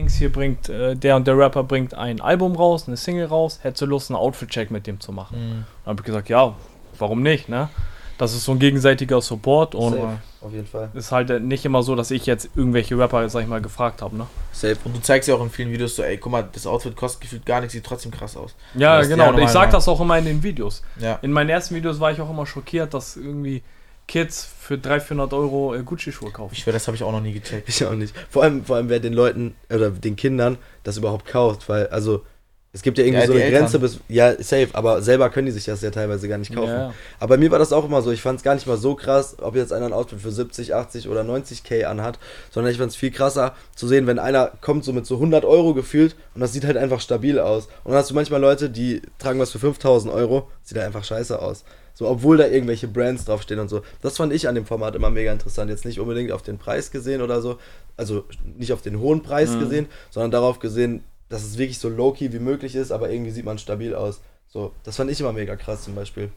Dings 0.01 0.15
hier 0.15 0.33
bringt, 0.33 0.69
äh, 0.69 0.97
der 0.97 1.17
und 1.17 1.27
der 1.27 1.37
Rapper 1.37 1.63
bringt 1.63 1.95
ein 1.95 2.21
Album 2.21 2.57
raus, 2.57 2.85
eine 2.87 2.97
Single 2.97 3.27
raus, 3.27 3.61
hättest 3.63 3.83
du 3.83 3.87
Lust, 3.87 4.11
einen 4.11 4.17
Outfit-Check 4.17 4.71
mit 4.71 4.87
dem 4.87 4.99
zu 4.99 5.13
machen? 5.13 5.39
Mhm. 5.39 5.65
Dann 5.85 5.93
habe 5.93 6.01
ich 6.01 6.07
gesagt, 6.07 6.29
ja, 6.29 6.55
warum 6.99 7.23
nicht, 7.23 7.49
ne? 7.49 7.69
Das 8.17 8.35
ist 8.35 8.45
so 8.45 8.53
ein 8.53 8.59
gegenseitiger 8.59 9.21
Support 9.23 9.75
und 9.75 9.95
Safe, 9.95 10.19
auf 10.43 10.53
jeden 10.53 10.67
Fall. 10.67 10.91
ist 10.93 11.11
halt 11.11 11.43
nicht 11.43 11.65
immer 11.65 11.83
so, 11.83 11.95
dass 11.95 12.11
ich 12.11 12.27
jetzt 12.27 12.51
irgendwelche 12.55 12.99
Rapper, 12.99 13.27
sag 13.31 13.43
ich 13.43 13.49
mal, 13.49 13.63
gefragt 13.63 14.03
habe, 14.03 14.17
ne? 14.17 14.27
Safe. 14.53 14.77
Und 14.85 14.97
du 14.97 15.01
zeigst 15.01 15.29
ja 15.29 15.35
auch 15.35 15.43
in 15.43 15.51
vielen 15.51 15.71
Videos 15.71 15.97
so, 15.97 16.03
ey, 16.03 16.19
guck 16.19 16.33
mal, 16.33 16.47
das 16.51 16.67
Outfit 16.67 16.97
kostet 16.97 17.23
gefühlt 17.23 17.47
gar 17.47 17.61
nichts, 17.61 17.73
sieht 17.73 17.85
trotzdem 17.85 18.11
krass 18.11 18.37
aus. 18.37 18.55
Ja, 18.75 19.01
genau. 19.03 19.31
und 19.31 19.39
ich 19.39 19.49
sag 19.49 19.67
ja. 19.67 19.73
das 19.73 19.89
auch 19.89 20.01
immer 20.01 20.19
in 20.19 20.27
den 20.27 20.43
Videos. 20.43 20.83
Ja. 20.99 21.19
In 21.23 21.33
meinen 21.33 21.49
ersten 21.49 21.75
Videos 21.75 21.99
war 21.99 22.11
ich 22.13 22.21
auch 22.21 22.29
immer 22.29 22.47
schockiert, 22.47 22.93
dass 22.93 23.17
irgendwie 23.17 23.63
Kids 24.11 24.49
für 24.59 24.77
300, 24.77 25.03
400 25.05 25.33
Euro 25.35 25.75
äh, 25.75 25.83
Gucci-Schuhe 25.85 26.33
kaufen. 26.33 26.53
Ich 26.53 26.61
schwör, 26.65 26.73
das 26.73 26.89
habe 26.89 26.97
ich 26.97 27.05
auch 27.05 27.13
noch 27.13 27.21
nie 27.21 27.33
gecheckt. 27.33 27.69
Ich 27.69 27.85
auch 27.85 27.95
nicht. 27.95 28.13
Vor 28.29 28.43
allem, 28.43 28.65
vor 28.65 28.75
allem, 28.75 28.89
wer 28.89 28.99
den 28.99 29.13
Leuten 29.13 29.55
oder 29.73 29.91
den 29.91 30.17
Kindern 30.17 30.59
das 30.83 30.97
überhaupt 30.97 31.27
kauft, 31.27 31.69
weil, 31.69 31.87
also, 31.87 32.25
es 32.73 32.83
gibt 32.83 32.99
ja 32.99 33.05
irgendwie 33.05 33.21
Ja, 33.21 33.27
so 33.27 33.33
eine 33.33 33.43
Eltern. 33.45 33.61
Grenze 33.63 33.79
bis. 33.79 34.01
Ja, 34.09 34.33
safe, 34.35 34.69
aber 34.73 35.01
selber 35.03 35.31
können 35.31 35.47
die 35.47 35.53
sich 35.53 35.65
das 35.65 35.81
ja 35.83 35.91
teilweise 35.93 36.29
gar 36.29 36.39
nicht 36.39 36.53
kaufen. 36.55 36.71
Ja, 36.71 36.95
Aber 37.21 37.35
bei 37.35 37.37
mir 37.37 37.53
war 37.53 37.61
das 37.61 37.73
auch 37.73 37.85
immer 37.85 38.03
so, 38.03 38.11
ich 38.11 38.21
fand 38.21 38.39
es 38.39 38.43
gar 38.45 38.55
nicht 38.55 38.67
mal 38.67 38.77
so 38.77 38.97
krass, 38.97 39.37
ob 39.41 39.55
jetzt 39.55 39.73
einer 39.73 39.87
ein 39.87 39.93
Outfit 39.93 40.21
für 40.21 40.31
70, 40.33 40.75
80 40.75 41.09
oder 41.09 41.23
90k 41.23 41.85
anhat, 41.85 42.19
sondern 42.51 42.73
ich 42.73 42.79
fand 42.79 42.91
es 42.91 42.97
viel 42.97 43.11
krasser 43.13 43.55
zu 43.77 43.87
sehen, 43.87 44.09
wenn 44.09 44.19
einer 44.19 44.53
kommt 44.61 44.85
so 44.85 44.93
mit 44.93 45.07
so 45.07 45.17
100 45.17 45.45
Euro 45.45 45.73
gefühlt 45.75 46.17
und 46.35 46.41
das 46.41 46.53
sieht 46.53 46.65
halt 46.65 46.77
einfach 46.77 47.01
stabil 47.01 47.39
aus. 47.39 47.67
Und 47.85 47.93
dann 47.93 47.99
hast 48.01 48.11
du 48.11 48.15
manchmal 48.15 48.41
Leute, 48.41 48.71
die 48.71 49.03
tragen 49.19 49.39
was 49.41 49.51
für 49.51 49.59
5000 49.61 50.13
Euro, 50.13 50.49
sieht 50.63 50.77
halt 50.77 50.87
einfach 50.87 51.05
scheiße 51.05 51.41
aus. 51.41 51.65
So, 52.01 52.09
obwohl 52.09 52.39
da 52.39 52.47
irgendwelche 52.47 52.89
Brands 52.89 53.27
draufstehen 53.27 53.61
und 53.61 53.69
so. 53.69 53.83
Das 54.01 54.17
fand 54.17 54.33
ich 54.33 54.49
an 54.49 54.55
dem 54.55 54.65
Format 54.65 54.95
immer 54.95 55.11
mega 55.11 55.31
interessant. 55.33 55.69
Jetzt 55.69 55.85
nicht 55.85 56.01
unbedingt 56.01 56.33
auf 56.33 56.41
den 56.41 56.57
Preis 56.57 56.91
gesehen 56.91 57.21
oder 57.21 57.43
so, 57.43 57.59
also 57.99 58.25
nicht 58.57 58.73
auf 58.73 58.81
den 58.81 58.99
hohen 59.01 59.23
Preis 59.23 59.51
Mhm. 59.51 59.61
gesehen, 59.61 59.87
sondern 60.09 60.31
darauf 60.31 60.61
gesehen, 60.61 61.05
dass 61.29 61.43
es 61.45 61.59
wirklich 61.59 61.79
so 61.79 61.91
low-key 61.91 62.33
wie 62.33 62.39
möglich 62.39 62.75
ist, 62.75 62.91
aber 62.91 63.11
irgendwie 63.11 63.33
sieht 63.33 63.45
man 63.45 63.59
stabil 63.59 63.95
aus. 63.95 64.23
So, 64.49 64.73
das 64.83 64.97
fand 64.97 65.11
ich 65.11 65.21
immer 65.21 65.35
mega 65.35 65.57
krass 65.57 65.83
zum 65.85 65.95
Beispiel. 65.95 66.31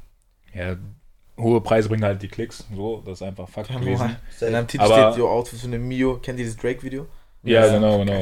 Ja, 0.53 0.75
hohe 1.39 1.61
Preise 1.61 1.87
bringen 1.87 2.03
halt 2.03 2.21
die 2.21 2.27
Klicks. 2.27 2.65
So, 2.75 3.01
das 3.05 3.21
ist 3.21 3.23
einfach 3.23 3.47
Fakt 3.47 3.69
Ja, 3.69 3.79
gewesen. 3.79 4.17
In 4.41 4.55
einem 4.55 4.67
Titel 4.67 4.83
Aber- 4.83 5.11
steht, 5.13 5.17
yo, 5.19 5.29
Outfit 5.29 5.59
für 5.59 5.67
eine 5.67 5.79
Mio. 5.79 6.17
Kennt 6.21 6.39
ihr 6.39 6.43
dieses 6.43 6.59
Drake-Video? 6.59 7.07
Ja, 7.43 7.65
Ja, 7.65 7.73
genau, 7.73 7.99
genau. 7.99 8.21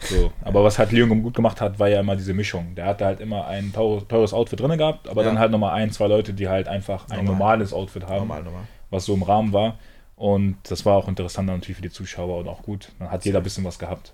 So. 0.00 0.32
Aber 0.42 0.62
was 0.64 0.78
halt 0.78 0.92
Leon 0.92 1.22
gut 1.22 1.34
gemacht 1.34 1.60
hat, 1.60 1.78
war 1.78 1.88
ja 1.88 2.00
immer 2.00 2.14
diese 2.14 2.34
Mischung. 2.34 2.74
Der 2.74 2.84
hatte 2.86 3.06
halt 3.06 3.20
immer 3.20 3.46
ein 3.46 3.72
teures, 3.72 4.06
teures 4.06 4.34
Outfit 4.34 4.60
drin 4.60 4.76
gehabt, 4.76 5.08
aber 5.08 5.22
Ja. 5.22 5.28
dann 5.28 5.38
halt 5.38 5.50
nochmal 5.50 5.72
ein, 5.74 5.90
zwei 5.90 6.06
Leute, 6.08 6.34
die 6.34 6.48
halt 6.48 6.68
einfach 6.68 7.08
ein 7.08 7.16
Normal. 7.24 7.32
normales 7.34 7.72
Outfit 7.72 8.04
haben, 8.06 8.28
Normal, 8.28 8.42
normal. 8.42 8.62
was 8.90 9.06
so 9.06 9.14
im 9.14 9.22
Rahmen 9.22 9.52
war. 9.52 9.78
Und 10.16 10.58
das 10.68 10.84
war 10.84 10.96
auch 10.96 11.08
interessant 11.08 11.48
natürlich 11.48 11.76
für 11.76 11.82
die 11.82 11.90
Zuschauer 11.90 12.38
und 12.38 12.48
auch 12.48 12.62
gut. 12.62 12.92
Dann 12.98 13.10
hat 13.10 13.24
jeder 13.24 13.38
ein 13.40 13.42
bisschen 13.44 13.64
was 13.64 13.78
gehabt. 13.78 14.12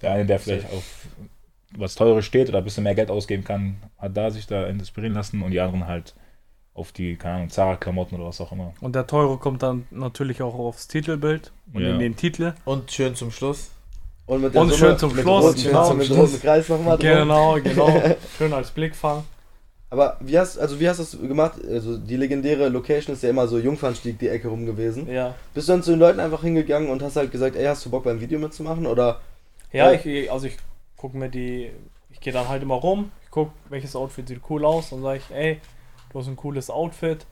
Der 0.00 0.12
eine, 0.12 0.26
der 0.26 0.38
vielleicht 0.38 0.66
auf 0.72 0.84
was 1.76 1.94
Teures 1.96 2.24
steht 2.24 2.48
oder 2.48 2.58
ein 2.58 2.64
bisschen 2.64 2.84
mehr 2.84 2.94
Geld 2.94 3.10
ausgeben 3.10 3.42
kann, 3.44 3.76
hat 3.98 4.16
da 4.16 4.30
sich 4.30 4.46
da 4.46 4.66
inspirieren 4.66 5.14
lassen 5.14 5.42
und 5.42 5.50
die 5.50 5.60
anderen 5.60 5.86
halt 5.88 6.14
auf 6.76 6.92
die, 6.92 7.16
keine 7.16 7.36
Ahnung, 7.36 7.50
Zara-Klamotten 7.50 8.16
oder 8.16 8.26
was 8.26 8.40
auch 8.40 8.52
immer. 8.52 8.72
Und 8.80 8.94
der 8.94 9.06
Teure 9.06 9.38
kommt 9.38 9.62
dann 9.62 9.86
natürlich 9.90 10.42
auch 10.42 10.54
aufs 10.54 10.86
Titelbild 10.88 11.52
und 11.72 11.82
Ja. 11.82 11.90
in 11.90 11.98
den 11.98 12.16
Titel. 12.16 12.52
Und 12.64 12.90
schön 12.92 13.14
zum 13.14 13.30
Schluss. 13.30 13.70
Und, 14.26 14.42
mit 14.42 14.54
Und 14.54 14.74
schön 14.74 14.98
zum 14.98 15.14
mit 15.14 15.22
Schluss, 15.22 15.44
roten- 15.56 15.62
genau. 15.62 15.94
mit 15.94 16.10
roten 16.10 16.40
Kreis 16.40 16.68
nochmal. 16.68 16.98
Genau, 16.98 17.54
genau. 17.62 18.02
Schön 18.38 18.52
als 18.52 18.70
Blickfang. 18.72 19.22
Aber 19.88 20.16
wie 20.20 20.36
hast, 20.36 20.58
also 20.58 20.80
wie 20.80 20.88
hast 20.88 20.98
du 20.98 21.04
das 21.04 21.28
gemacht? 21.28 21.52
Also 21.64 21.96
die 21.96 22.16
legendäre 22.16 22.68
Location 22.68 23.14
ist 23.14 23.22
ja 23.22 23.30
immer 23.30 23.46
so 23.46 23.56
Jungfernstieg 23.56 24.18
die 24.18 24.28
Ecke 24.28 24.48
rum 24.48 24.66
gewesen. 24.66 25.08
Ja. 25.08 25.36
Bist 25.54 25.68
du 25.68 25.72
dann 25.74 25.82
zu 25.84 25.92
den 25.92 26.00
Leuten 26.00 26.18
einfach 26.18 26.42
hingegangen 26.42 26.90
und 26.90 27.02
hast 27.02 27.14
halt 27.14 27.30
gesagt, 27.30 27.54
ey, 27.54 27.64
hast 27.66 27.86
du 27.86 27.90
Bock 27.90 28.02
beim 28.02 28.20
Video 28.20 28.38
mitzumachen? 28.40 28.84
Oder 28.86 29.20
Ja, 29.72 29.92
Ja. 29.92 30.00
ich, 30.04 30.30
also 30.30 30.48
ich 30.48 30.56
gucke 30.96 31.16
mir 31.16 31.28
die, 31.28 31.70
ich 32.10 32.18
gehe 32.20 32.32
dann 32.32 32.48
halt 32.48 32.62
immer 32.64 32.74
rum, 32.74 33.12
ich 33.24 33.30
gucke, 33.30 33.52
welches 33.68 33.94
Outfit 33.94 34.26
sieht 34.26 34.40
cool 34.50 34.64
aus 34.64 34.90
und 34.90 35.02
sage 35.02 35.18
ich, 35.18 35.34
ey, 35.36 35.60
du 36.16 36.20
hast 36.20 36.28
ein 36.28 36.36
cooles 36.36 36.70
Outfit, 36.70 37.26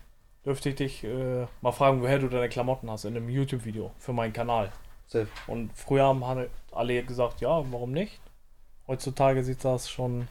dürfte 0.44 0.68
ich 0.68 0.74
dich 0.74 1.04
äh, 1.04 1.46
mal 1.62 1.72
fragen, 1.72 2.02
woher 2.02 2.18
du 2.18 2.28
deine 2.28 2.50
Klamotten 2.50 2.90
hast 2.90 3.06
in 3.06 3.16
einem 3.16 3.30
YouTube-Video 3.30 3.92
für 3.98 4.12
meinen 4.12 4.34
Kanal. 4.34 4.70
safe? 5.06 5.28
Und 5.46 5.70
früher 5.74 6.04
haben 6.04 6.22
alle 6.70 7.02
gesagt, 7.02 7.40
ja, 7.40 7.64
warum 7.72 7.92
nicht? 7.92 8.20
Heutzutage 8.86 9.42
sieht 9.42 9.64
das 9.64 9.88
schon 9.88 10.20
ein 10.20 10.28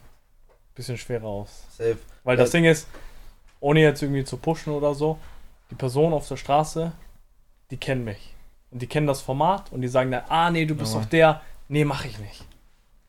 bisschen 0.76 0.96
schwerer 0.96 1.24
aus. 1.26 1.66
Safe. 1.76 1.98
Weil 2.22 2.36
Ja. 2.38 2.44
das 2.44 2.52
Ding 2.52 2.64
ist, 2.64 2.86
ohne 3.58 3.80
jetzt 3.80 4.02
irgendwie 4.02 4.22
zu 4.24 4.36
pushen 4.36 4.72
oder 4.72 4.94
so, 4.94 5.18
die 5.72 5.74
Person 5.74 6.12
auf 6.12 6.28
der 6.28 6.36
Straße, 6.36 6.92
die 7.72 7.76
kennen 7.76 8.04
mich. 8.04 8.34
Und 8.70 8.82
die 8.82 8.86
kennen 8.86 9.08
das 9.08 9.20
Format 9.20 9.72
und 9.72 9.80
die 9.80 9.88
sagen 9.88 10.12
dann, 10.12 10.22
ah 10.28 10.48
nee, 10.50 10.64
du 10.64 10.76
bist 10.76 10.94
doch 10.94 11.04
der, 11.06 11.40
nee, 11.66 11.84
mach 11.84 12.04
ich 12.04 12.20
nicht. 12.20 12.44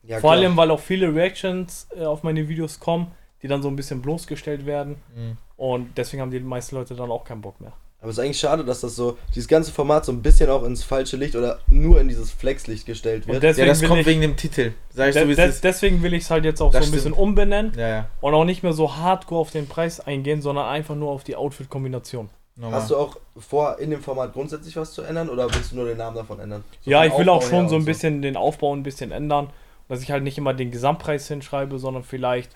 Ja, 0.02 0.20
Vor 0.20 0.32
klar. 0.32 0.42
allem, 0.44 0.58
weil 0.58 0.72
auch 0.72 0.80
viele 0.80 1.14
Reactions 1.14 1.88
äh, 1.96 2.04
auf 2.06 2.24
meine 2.24 2.48
Videos 2.48 2.80
kommen, 2.80 3.12
die 3.46 3.50
dann 3.50 3.62
so 3.62 3.68
ein 3.68 3.76
bisschen 3.76 4.02
bloßgestellt 4.02 4.66
werden. 4.66 4.96
Mhm. 5.16 5.38
Und 5.56 5.98
deswegen 6.00 6.22
haben 6.22 6.32
die 6.32 6.40
meisten 6.40 6.76
Leute 6.76 6.96
dann 6.96 7.12
auch 7.12 7.24
keinen 7.24 7.42
Bock 7.42 7.62
mehr. 7.62 7.74
Aber 8.02 8.10
es 8.10 8.18
ist 8.18 8.24
eigentlich 8.24 8.40
schade, 8.40 8.66
dass 8.66 8.82
das 8.82 8.96
so, 8.96 9.20
dieses 9.36 9.48
ganze 9.48 9.72
Format 9.72 10.04
so 10.04 10.12
ein 10.12 10.24
bisschen 10.24 10.50
auch 10.50 10.64
ins 10.64 10.84
falsche 10.84 11.16
Licht 11.16 11.36
oder 11.36 11.60
nur 11.70 12.02
in 12.02 12.08
dieses 12.08 12.32
Flexlicht 12.32 12.88
gestellt 12.88 13.28
Und 13.28 13.34
wird. 13.34 13.44
deswegen 13.44 13.68
Ja, 13.68 13.74
das 13.74 13.84
kommt 13.84 14.02
ich, 14.02 14.08
wegen 14.08 14.22
dem 14.22 14.36
Titel. 14.36 14.72
Sag 14.90 15.10
ich 15.10 15.14
de 15.14 15.28
so, 15.28 15.36
de 15.36 15.48
ist. 15.50 15.64
deswegen 15.64 16.02
will 16.02 16.16
ich 16.16 16.24
es 16.24 16.32
halt 16.32 16.44
jetzt 16.44 16.60
auch 16.60 16.72
Das 16.72 16.86
so 16.86 16.90
ein 16.90 16.92
bisschen 16.92 17.12
stimmt. 17.14 17.18
umbenennen 17.22 17.74
Ja, 17.78 17.88
ja. 17.88 18.10
und 18.20 18.34
auch 18.34 18.46
nicht 18.46 18.64
mehr 18.64 18.74
so 18.74 18.96
hardcore 18.96 19.42
auf 19.42 19.52
den 19.52 19.68
Preis 19.68 20.00
eingehen, 20.00 20.42
sondern 20.42 20.66
einfach 20.66 20.96
nur 20.96 21.12
auf 21.12 21.24
die 21.24 21.36
Outfit-Kombination. 21.36 22.30
Normal. 22.56 22.80
Hast 22.82 22.90
du 22.90 22.96
auch 22.98 23.18
vor, 23.38 23.78
in 23.78 23.92
dem 23.92 24.02
Format 24.02 24.34
grundsätzlich 24.34 24.76
was 24.76 24.92
zu 24.94 25.04
ändern 25.04 25.30
oder 25.30 25.54
willst 25.54 25.72
du 25.72 25.76
nur 25.76 25.86
den 25.86 25.98
Namen 25.98 26.16
davon 26.16 26.40
ändern? 26.40 26.64
So 26.82 26.90
Ja, 26.90 27.06
ich 27.06 27.16
will 27.16 27.30
auch 27.30 27.44
schon 27.44 27.70
so 27.70 27.76
ein 27.76 27.86
bisschen 27.86 28.24
den 28.24 28.38
Aufbau 28.38 28.74
ein 28.76 28.82
bisschen 28.84 29.12
ändern, 29.12 29.50
dass 29.88 30.02
ich 30.02 30.10
halt 30.12 30.24
nicht 30.24 30.38
immer 30.38 30.54
den 30.56 30.72
Gesamtpreis 30.72 31.28
hinschreibe, 31.28 31.78
sondern 31.80 32.04
vielleicht 32.04 32.52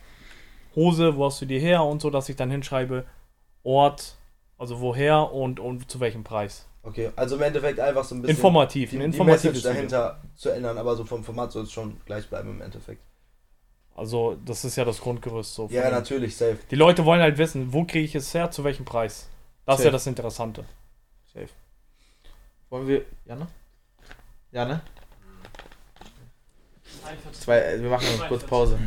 Hose, 0.76 1.16
wo 1.16 1.26
hast 1.26 1.42
du 1.42 1.46
die 1.46 1.60
her 1.60 1.84
und 1.84 2.02
so, 2.02 2.10
dass 2.10 2.30
ich 2.30 2.36
dann 2.36 2.52
hinschreibe 2.52 3.06
Ort, 3.64 4.16
also 4.58 4.80
woher 4.80 5.32
und, 5.32 5.60
und 5.60 5.90
zu 5.90 6.00
welchem 6.00 6.24
Preis. 6.24 6.66
Okay, 6.82 7.12
also 7.16 7.36
im 7.36 7.42
Endeffekt 7.42 7.80
einfach 7.80 8.04
so 8.04 8.16
ein 8.16 8.22
bisschen 8.22 8.38
Informativ, 8.38 8.90
die, 8.92 8.98
ein 8.98 9.00
die 9.00 9.06
informatives 9.06 9.44
Message 9.44 9.58
Video. 9.64 9.74
dahinter 9.74 10.22
zu 10.36 10.50
ändern, 10.50 10.78
aber 10.78 10.96
so 10.96 11.04
vom 11.04 11.24
Format 11.24 11.52
soll 11.52 11.64
es 11.64 11.72
schon 11.72 11.98
gleich 12.06 12.28
bleiben 12.30 12.50
im 12.50 12.62
Endeffekt. 12.62 13.02
Also 13.96 14.38
das 14.46 14.64
ist 14.64 14.78
ja 14.78 14.86
das 14.86 15.02
Grundgerüst 15.02 15.54
so. 15.54 15.68
Ja, 15.72 15.92
natürlich, 15.92 16.38
safe. 16.38 16.58
Die 16.72 16.76
Leute 16.76 17.04
wollen 17.04 17.22
halt 17.22 17.38
wissen, 17.38 17.74
wo 17.74 17.84
kriege 17.84 18.06
ich 18.06 18.16
es 18.16 18.34
her, 18.34 18.50
zu 18.50 18.64
welchem 18.64 18.86
Preis. 18.86 19.28
Das 19.66 19.76
ist 19.76 19.80
Safe. 19.80 19.88
ja 19.88 19.92
das 19.92 20.08
Interessante. 20.08 20.66
Safe. 21.34 21.50
Wollen 22.70 22.88
wir. 22.88 23.06
Ja, 23.26 23.36
ne? 23.36 23.48
Ja, 24.52 24.66
ne? 24.66 24.82
Zwei, 27.34 27.60
äh, 27.60 27.82
wir 27.82 27.90
machen 27.90 28.08
noch 28.18 28.28
kurz 28.28 28.44
Pause. 28.46 28.80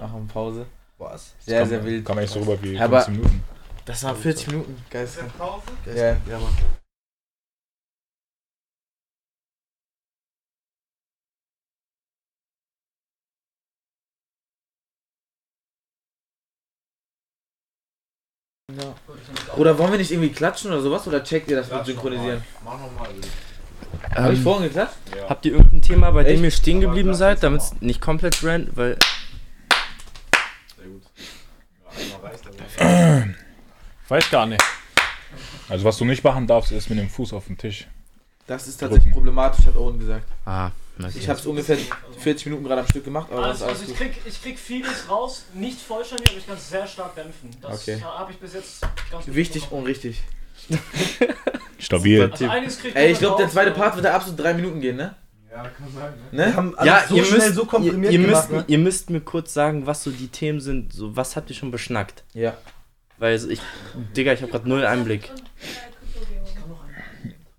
Machen 0.00 0.28
Pause. 0.28 0.66
Boah, 1.02 1.14
ist 1.16 1.34
Sehr, 1.40 1.58
Kam- 1.58 1.68
sehr 1.68 1.84
wild. 1.84 2.04
Kam 2.04 2.18
echt 2.18 2.32
so 2.32 2.38
rüber 2.38 2.62
wie 2.62 2.78
Aber- 2.78 3.02
15 3.02 3.16
Minuten. 3.16 3.42
Das 3.84 4.04
waren 4.04 4.16
40 4.16 4.46
Minuten. 4.46 4.84
Geil. 4.88 5.08
geil. 5.84 5.96
Ja. 5.96 6.32
ja, 6.32 6.38
Mann. 6.38 6.56
Oder 19.56 19.78
wollen 19.78 19.90
wir 19.92 19.98
nicht 19.98 20.10
irgendwie 20.10 20.30
klatschen 20.32 20.70
oder 20.72 20.80
sowas? 20.80 21.06
Oder 21.06 21.22
checkt 21.22 21.50
ihr 21.50 21.56
das 21.56 21.70
mit 21.70 21.84
Synchronisieren? 21.84 22.42
Mach 22.64 22.78
nochmal. 22.78 23.08
Hab 24.14 24.30
ich 24.32 24.38
Ähm, 24.38 24.42
vorhin 24.42 24.62
geklatscht? 24.68 24.94
habt 25.28 25.44
ihr 25.44 25.52
irgendein 25.52 25.82
Thema, 25.82 26.10
bei 26.10 26.24
Echt? 26.24 26.30
dem 26.38 26.44
ihr 26.44 26.50
stehen 26.50 26.80
geblieben 26.80 27.14
seid, 27.14 27.42
damit 27.42 27.60
es 27.60 27.80
nicht 27.80 28.00
komplett 28.00 28.42
rant, 28.42 28.70
weil 28.76 28.96
Sehr 30.76 30.86
gut. 30.86 31.02
Ja, 31.84 32.16
einmal 32.16 32.30
reißt 32.30 32.46
aber. 32.46 32.56
Ich 32.56 32.61
weiß 34.08 34.30
gar 34.30 34.46
nicht. 34.46 34.62
Also 35.68 35.84
was 35.84 35.96
du 35.98 36.04
nicht 36.04 36.22
machen 36.24 36.46
darfst, 36.46 36.72
ist 36.72 36.90
mit 36.90 36.98
dem 36.98 37.08
Fuß 37.08 37.32
auf 37.32 37.46
den 37.46 37.56
Tisch. 37.56 37.86
Das 38.46 38.66
ist 38.66 38.76
tatsächlich 38.78 39.04
Drücken. 39.04 39.14
problematisch, 39.14 39.64
hat 39.66 39.76
Owen 39.76 39.98
gesagt. 39.98 40.26
ah, 40.44 40.70
okay. 40.98 41.12
Ich 41.14 41.28
habe 41.28 41.38
es 41.38 41.46
ungefähr 41.46 41.78
40 42.18 42.46
Minuten 42.46 42.64
gerade 42.64 42.80
am 42.82 42.88
Stück 42.88 43.04
gemacht, 43.04 43.28
aber 43.30 43.46
das 43.46 43.58
ist 43.58 43.62
Also, 43.62 43.64
alles 43.66 43.80
also 43.82 43.92
ich, 43.92 43.98
krieg, 43.98 44.20
ich 44.26 44.42
krieg 44.42 44.58
vieles 44.58 45.08
raus, 45.08 45.44
nicht 45.54 45.80
vollständig, 45.80 46.28
aber 46.30 46.38
ich 46.38 46.46
kann 46.46 46.56
es 46.56 46.68
sehr 46.68 46.86
stark 46.86 47.14
dämpfen. 47.14 47.50
Das 47.62 47.82
Okay. 47.82 48.02
habe 48.02 48.32
ich 48.32 48.38
bis 48.38 48.54
jetzt 48.54 48.82
ganz 49.10 49.24
gut 49.24 49.34
Wichtig 49.34 49.70
und 49.70 49.86
richtig. 49.86 50.22
Stabil. 51.78 52.30
Also 52.30 52.46
Ey, 52.94 53.12
ich 53.12 53.18
glaube, 53.18 53.42
der 53.42 53.50
zweite 53.50 53.70
Part 53.72 53.94
wird 53.96 54.04
da 54.04 54.14
absolut 54.14 54.38
drei 54.38 54.54
Minuten 54.54 54.80
gehen, 54.80 54.96
ne? 54.96 55.14
Ja, 55.52 55.62
kann 55.64 55.92
sein. 55.94 56.12
Wir 56.30 56.46
Ne? 56.46 56.56
haben 56.56 56.74
alles 56.78 56.86
ja, 56.86 57.04
so 57.08 57.14
ihr, 57.16 57.24
schnell 57.24 57.38
müsst, 57.40 57.54
so 57.54 57.64
komprimiert 57.66 58.12
ihr, 58.12 58.20
ihr, 58.20 58.26
gemacht, 58.26 58.50
müsst, 58.50 58.68
ne? 58.68 58.72
ihr 58.72 58.78
müsst 58.78 59.10
mir 59.10 59.20
kurz 59.20 59.52
sagen, 59.52 59.86
was 59.86 60.02
so 60.02 60.10
die 60.10 60.28
Themen 60.28 60.60
sind. 60.60 60.92
So, 60.92 61.14
was 61.14 61.36
habt 61.36 61.50
ihr 61.50 61.56
schon 61.56 61.70
beschnackt? 61.70 62.24
Ja. 62.32 62.56
Weil 63.18 63.34
ich, 63.50 63.60
Digga, 64.16 64.32
ich 64.32 64.40
habe 64.42 64.50
gerade 64.50 64.68
null 64.68 64.84
Einblick. 64.86 65.30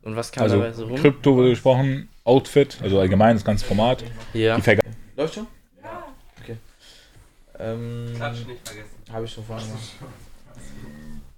Und 0.02 0.16
was 0.16 0.32
kam 0.32 0.44
Also 0.44 0.58
dabei 0.58 0.74
so 0.74 0.86
rum? 0.88 0.96
Krypto 0.98 1.36
wurde 1.36 1.52
gesprochen, 1.52 2.10
Outfit, 2.26 2.78
also 2.82 3.00
allgemein 3.00 3.36
das 3.36 3.46
ganze 3.46 3.64
Format. 3.66 4.04
Ja. 4.34 4.58
Läuft 5.16 5.36
schon? 5.36 5.48
Ja. 5.82 6.04
Okay. 6.42 6.58
Ähm, 7.60 8.14
Habe 8.20 9.26
ich 9.26 9.32
schon 9.32 9.46
vorhin 9.46 9.66
gemacht. 9.68 9.84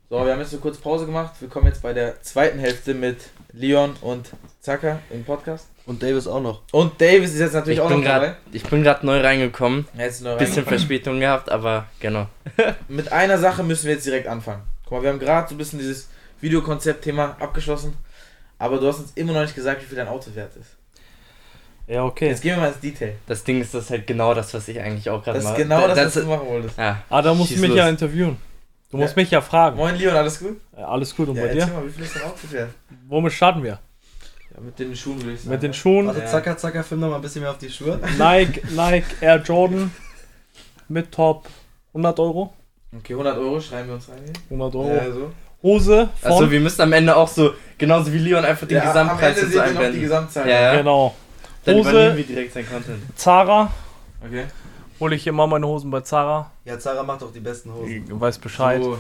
So, 0.10 0.24
wir 0.24 0.32
haben 0.34 0.40
jetzt 0.40 0.52
eine 0.54 0.62
kurze 0.62 0.80
Pause 0.82 1.06
gemacht. 1.08 1.34
Wir 1.40 1.50
kommen 1.50 1.66
jetzt 1.68 1.82
bei 1.82 1.92
der 1.94 2.22
zweiten 2.22 2.60
Hälfte 2.60 2.94
mit 2.94 3.18
Leon 3.54 3.96
und 4.02 4.30
Zaka 4.60 5.00
im 5.10 5.24
Podcast. 5.24 5.68
Und 5.88 6.02
Davis 6.02 6.28
auch 6.28 6.42
noch. 6.42 6.62
Und 6.72 7.00
Davis 7.02 7.34
ist 7.34 7.40
jetzt 7.40 7.54
natürlich 7.54 7.78
Ich 7.80 7.84
auch 7.84 7.90
noch 7.90 7.98
dabei. 8.04 8.04
gerade 8.28 8.38
ich 8.52 8.64
bin 8.64 8.84
gerade 8.84 9.06
neu 9.06 9.20
reingekommen. 9.22 9.88
Er 9.98 10.08
ist 10.08 10.22
neu 10.22 10.32
Bisschen 10.36 10.48
reingekommen. 10.56 10.68
Verspätung 10.80 11.20
gehabt, 11.20 11.50
aber 11.52 11.86
genau. 12.00 12.28
Mit 12.88 13.12
einer 13.12 13.38
Sache 13.38 13.64
müssen 13.64 13.86
wir 13.88 13.94
jetzt 13.94 14.06
direkt 14.06 14.28
anfangen. 14.28 14.62
Guck 14.84 14.92
mal, 14.94 15.04
wir 15.04 15.10
haben 15.10 15.20
gerade 15.20 15.48
so 15.48 15.56
ein 15.56 15.58
bisschen 15.58 15.80
dieses 15.80 16.10
Videokonzept-Thema 16.42 17.38
abgeschlossen. 17.40 17.96
Aber 18.58 18.78
du 18.78 18.88
hast 18.88 19.00
uns 19.00 19.12
immer 19.16 19.34
noch 19.34 19.42
nicht 19.42 19.56
gesagt, 19.56 19.82
wie 19.82 19.86
viel 19.86 19.98
dein 19.98 20.08
Auto 20.08 20.34
wert 20.36 20.56
ist. 20.56 20.76
Ja, 21.88 22.04
okay. 22.04 22.30
Jetzt 22.30 22.42
gehen 22.42 22.56
wir 22.56 22.62
mal 22.62 22.68
ins 22.70 22.80
Detail. 22.80 23.16
Das 23.28 23.44
Ding 23.44 23.62
ist, 23.62 23.74
das 23.74 23.86
ist 23.86 23.90
halt 23.92 24.08
genau 24.08 24.34
das, 24.34 24.54
was 24.56 24.68
ich 24.68 24.80
eigentlich 24.80 25.08
auch 25.10 25.24
gerade 25.24 25.38
Das 25.38 25.46
ist 25.46 25.52
mache. 25.52 25.62
genau 25.64 25.88
das, 25.88 25.98
was 25.98 26.14
das 26.14 26.24
du 26.24 26.30
machen 26.30 26.48
wolltest. 26.48 26.78
ja. 26.80 27.04
Ah, 27.10 27.22
da 27.22 27.34
musst 27.34 27.50
du 27.50 27.54
Schieß 27.56 27.62
mich 27.62 27.70
los. 27.72 27.78
ja 27.78 27.90
interviewen. 27.90 28.38
Du 28.92 28.98
musst 28.98 29.16
Ja. 29.16 29.22
mich 29.22 29.32
ja 29.32 29.42
fragen. 29.42 29.78
Moin 29.78 29.96
Leon, 29.96 30.16
alles 30.16 30.40
gut? 30.40 30.60
Ja, 30.78 30.88
alles 30.88 31.16
gut, 31.16 31.28
und 31.30 31.36
Ja, 31.36 31.44
bei 31.44 31.54
dir? 31.54 31.68
mal, 31.68 31.86
wie 31.86 31.90
viel 31.92 32.04
ist 32.06 32.16
dein 32.16 32.24
Auto 32.24 32.38
wert? 32.52 32.70
Womit 33.08 33.34
starten 33.34 33.64
wir? 33.64 33.80
Ja, 34.54 34.62
mit 34.62 34.80
den 34.80 34.96
Schuhen 34.96 35.20
würde 35.22 35.34
ich 35.34 35.40
sagen. 35.42 35.50
Mit 35.52 35.64
den 35.64 35.74
Schuhen. 35.74 36.08
Warte, 36.08 36.20
Ja. 36.22 36.26
zacker, 36.28 36.58
zacker, 36.58 36.84
film 36.84 37.02
noch 37.02 37.10
mal 37.10 37.16
ein 37.18 37.22
bisschen 37.22 37.42
mehr 37.42 37.52
auf 37.52 37.58
die 37.58 37.70
Schuhe. 37.70 38.00
Nike, 38.18 38.62
Nike 38.76 39.06
Air 39.22 39.38
Jordan 39.42 39.92
mit 40.88 41.12
Top 41.12 41.48
100 41.94 42.20
Euro. 42.20 42.54
Okay, 42.98 43.14
100 43.14 43.38
Euro 43.38 43.60
schreiben 43.60 43.88
wir 43.90 43.96
uns 43.96 44.08
rein. 44.08 44.20
hier. 44.24 44.34
100 44.58 44.76
Euro. 44.76 44.96
Ja, 44.96 45.12
so. 45.12 45.32
Hose 45.64 46.10
von. 46.22 46.32
Also 46.32 46.52
wir 46.52 46.60
müssen 46.60 46.82
am 46.84 46.94
Ende 46.94 47.16
auch 47.16 47.28
so, 47.28 47.54
genauso 47.78 48.14
wie 48.14 48.20
Leon, 48.20 48.46
einfach 48.46 48.68
den 48.68 48.78
Ja, 48.78 48.86
Gesamtpreis 48.86 49.36
wir 49.36 49.44
noch 49.44 49.52
die 49.52 49.60
einblenden. 49.60 50.02
Gesamtzahl. 50.02 50.48
Ja, 50.48 50.62
ja. 50.62 50.76
genau. 50.78 51.16
Dann 51.66 51.76
Hose- 51.78 51.90
übernehmen 51.90 52.18
wir 52.18 52.24
direkt 52.24 52.54
sein 52.54 52.70
Content. 52.70 53.02
Zara. 53.18 53.72
Okay. 54.24 54.46
Hole 55.00 55.16
ich 55.16 55.28
immer 55.28 55.46
meine 55.48 55.68
Hosen 55.68 55.92
bei 55.92 56.02
Zara. 56.02 56.52
Ja, 56.64 56.80
Zara 56.80 57.04
macht 57.04 57.22
doch 57.22 57.32
die 57.34 57.40
besten 57.42 57.74
Hosen. 57.74 58.08
Du 58.08 58.20
weißt 58.20 58.42
Bescheid. 58.42 58.82
So. 58.84 58.98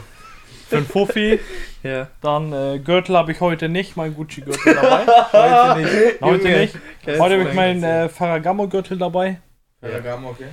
Für 0.68 0.78
einen 0.78 0.86
Fuffi. 0.86 1.40
Ja. 1.84 2.08
Dann 2.22 2.52
äh, 2.52 2.80
Gürtel 2.80 3.16
habe 3.16 3.32
ich 3.32 3.40
heute 3.42 3.70
nicht, 3.70 3.96
mein 3.96 4.16
Gucci-Gürtel 4.16 4.74
dabei. 4.74 5.06
Heute 5.32 5.80
nicht. 5.82 6.22
heute 6.22 6.44
Junge. 6.48 6.60
nicht. 6.62 6.76
Heute 7.06 7.40
habe 7.40 7.44
ich 7.50 7.54
meinen 7.54 7.84
äh, 7.84 8.10
Ferragamo-Gürtel 8.10 8.98
dabei. 8.98 9.40
Ferragamo, 9.82 10.30
okay. 10.32 10.48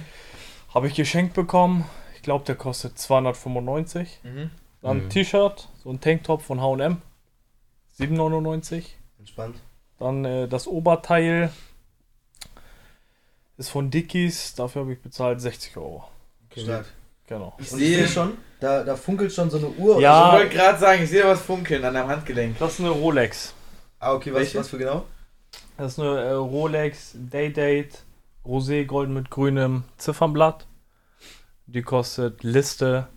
Habe 0.74 0.88
ich 0.88 0.94
geschenkt 0.94 1.32
bekommen. 1.32 1.86
Ich 2.14 2.20
glaube, 2.22 2.44
der 2.44 2.56
kostet 2.56 2.98
295. 2.98 4.20
Mhm. 4.24 4.50
Dann 4.82 4.96
Mhm. 4.98 5.02
ein 5.04 5.08
T-Shirt, 5.08 5.68
so 5.82 5.88
ein 5.90 6.00
Tanktop 6.02 6.42
von 6.42 6.60
H&M. 6.60 7.00
7,99. 7.98 8.84
Entspannt. 9.18 9.56
Dann 9.98 10.24
äh, 10.26 10.48
das 10.48 10.66
Oberteil 10.66 11.50
Ist 13.56 13.70
von 13.70 13.90
Dickies, 13.90 14.54
dafür 14.54 14.82
habe 14.82 14.92
ich 14.92 15.00
bezahlt 15.00 15.40
60 15.40 15.76
Euro. 15.76 16.04
Stark. 16.56 16.86
Genau. 17.26 17.54
Ich 17.58 17.70
sehe 17.70 18.06
schon, 18.08 18.36
da, 18.60 18.84
da 18.84 18.96
funkelt 18.96 19.32
schon 19.32 19.50
so 19.50 19.58
eine 19.58 19.68
Uhr. 19.68 20.00
Ja. 20.00 20.28
Ich 20.28 20.40
wollte 20.40 20.54
gerade 20.54 20.78
sagen, 20.78 21.02
ich 21.02 21.10
sehe 21.10 21.24
was 21.24 21.40
funkeln 21.40 21.84
an 21.84 21.94
deinem 21.94 22.08
Handgelenk. 22.08 22.58
Das 22.58 22.74
ist 22.74 22.80
eine 22.80 22.90
Rolex. 22.90 23.54
Ah, 23.98 24.14
okay, 24.14 24.34
was, 24.34 24.54
was 24.54 24.68
für 24.68 24.78
genau? 24.78 25.06
Das 25.76 25.92
ist 25.92 25.98
eine 26.00 26.20
äh, 26.20 26.32
Rolex 26.32 27.12
Day-Date 27.14 28.02
Rosé 28.44 28.84
Gold 28.84 29.10
mit 29.10 29.30
grünem 29.30 29.84
Ziffernblatt. 29.96 30.66
Die 31.66 31.82
kostet 31.82 32.42
Liste 32.42 33.08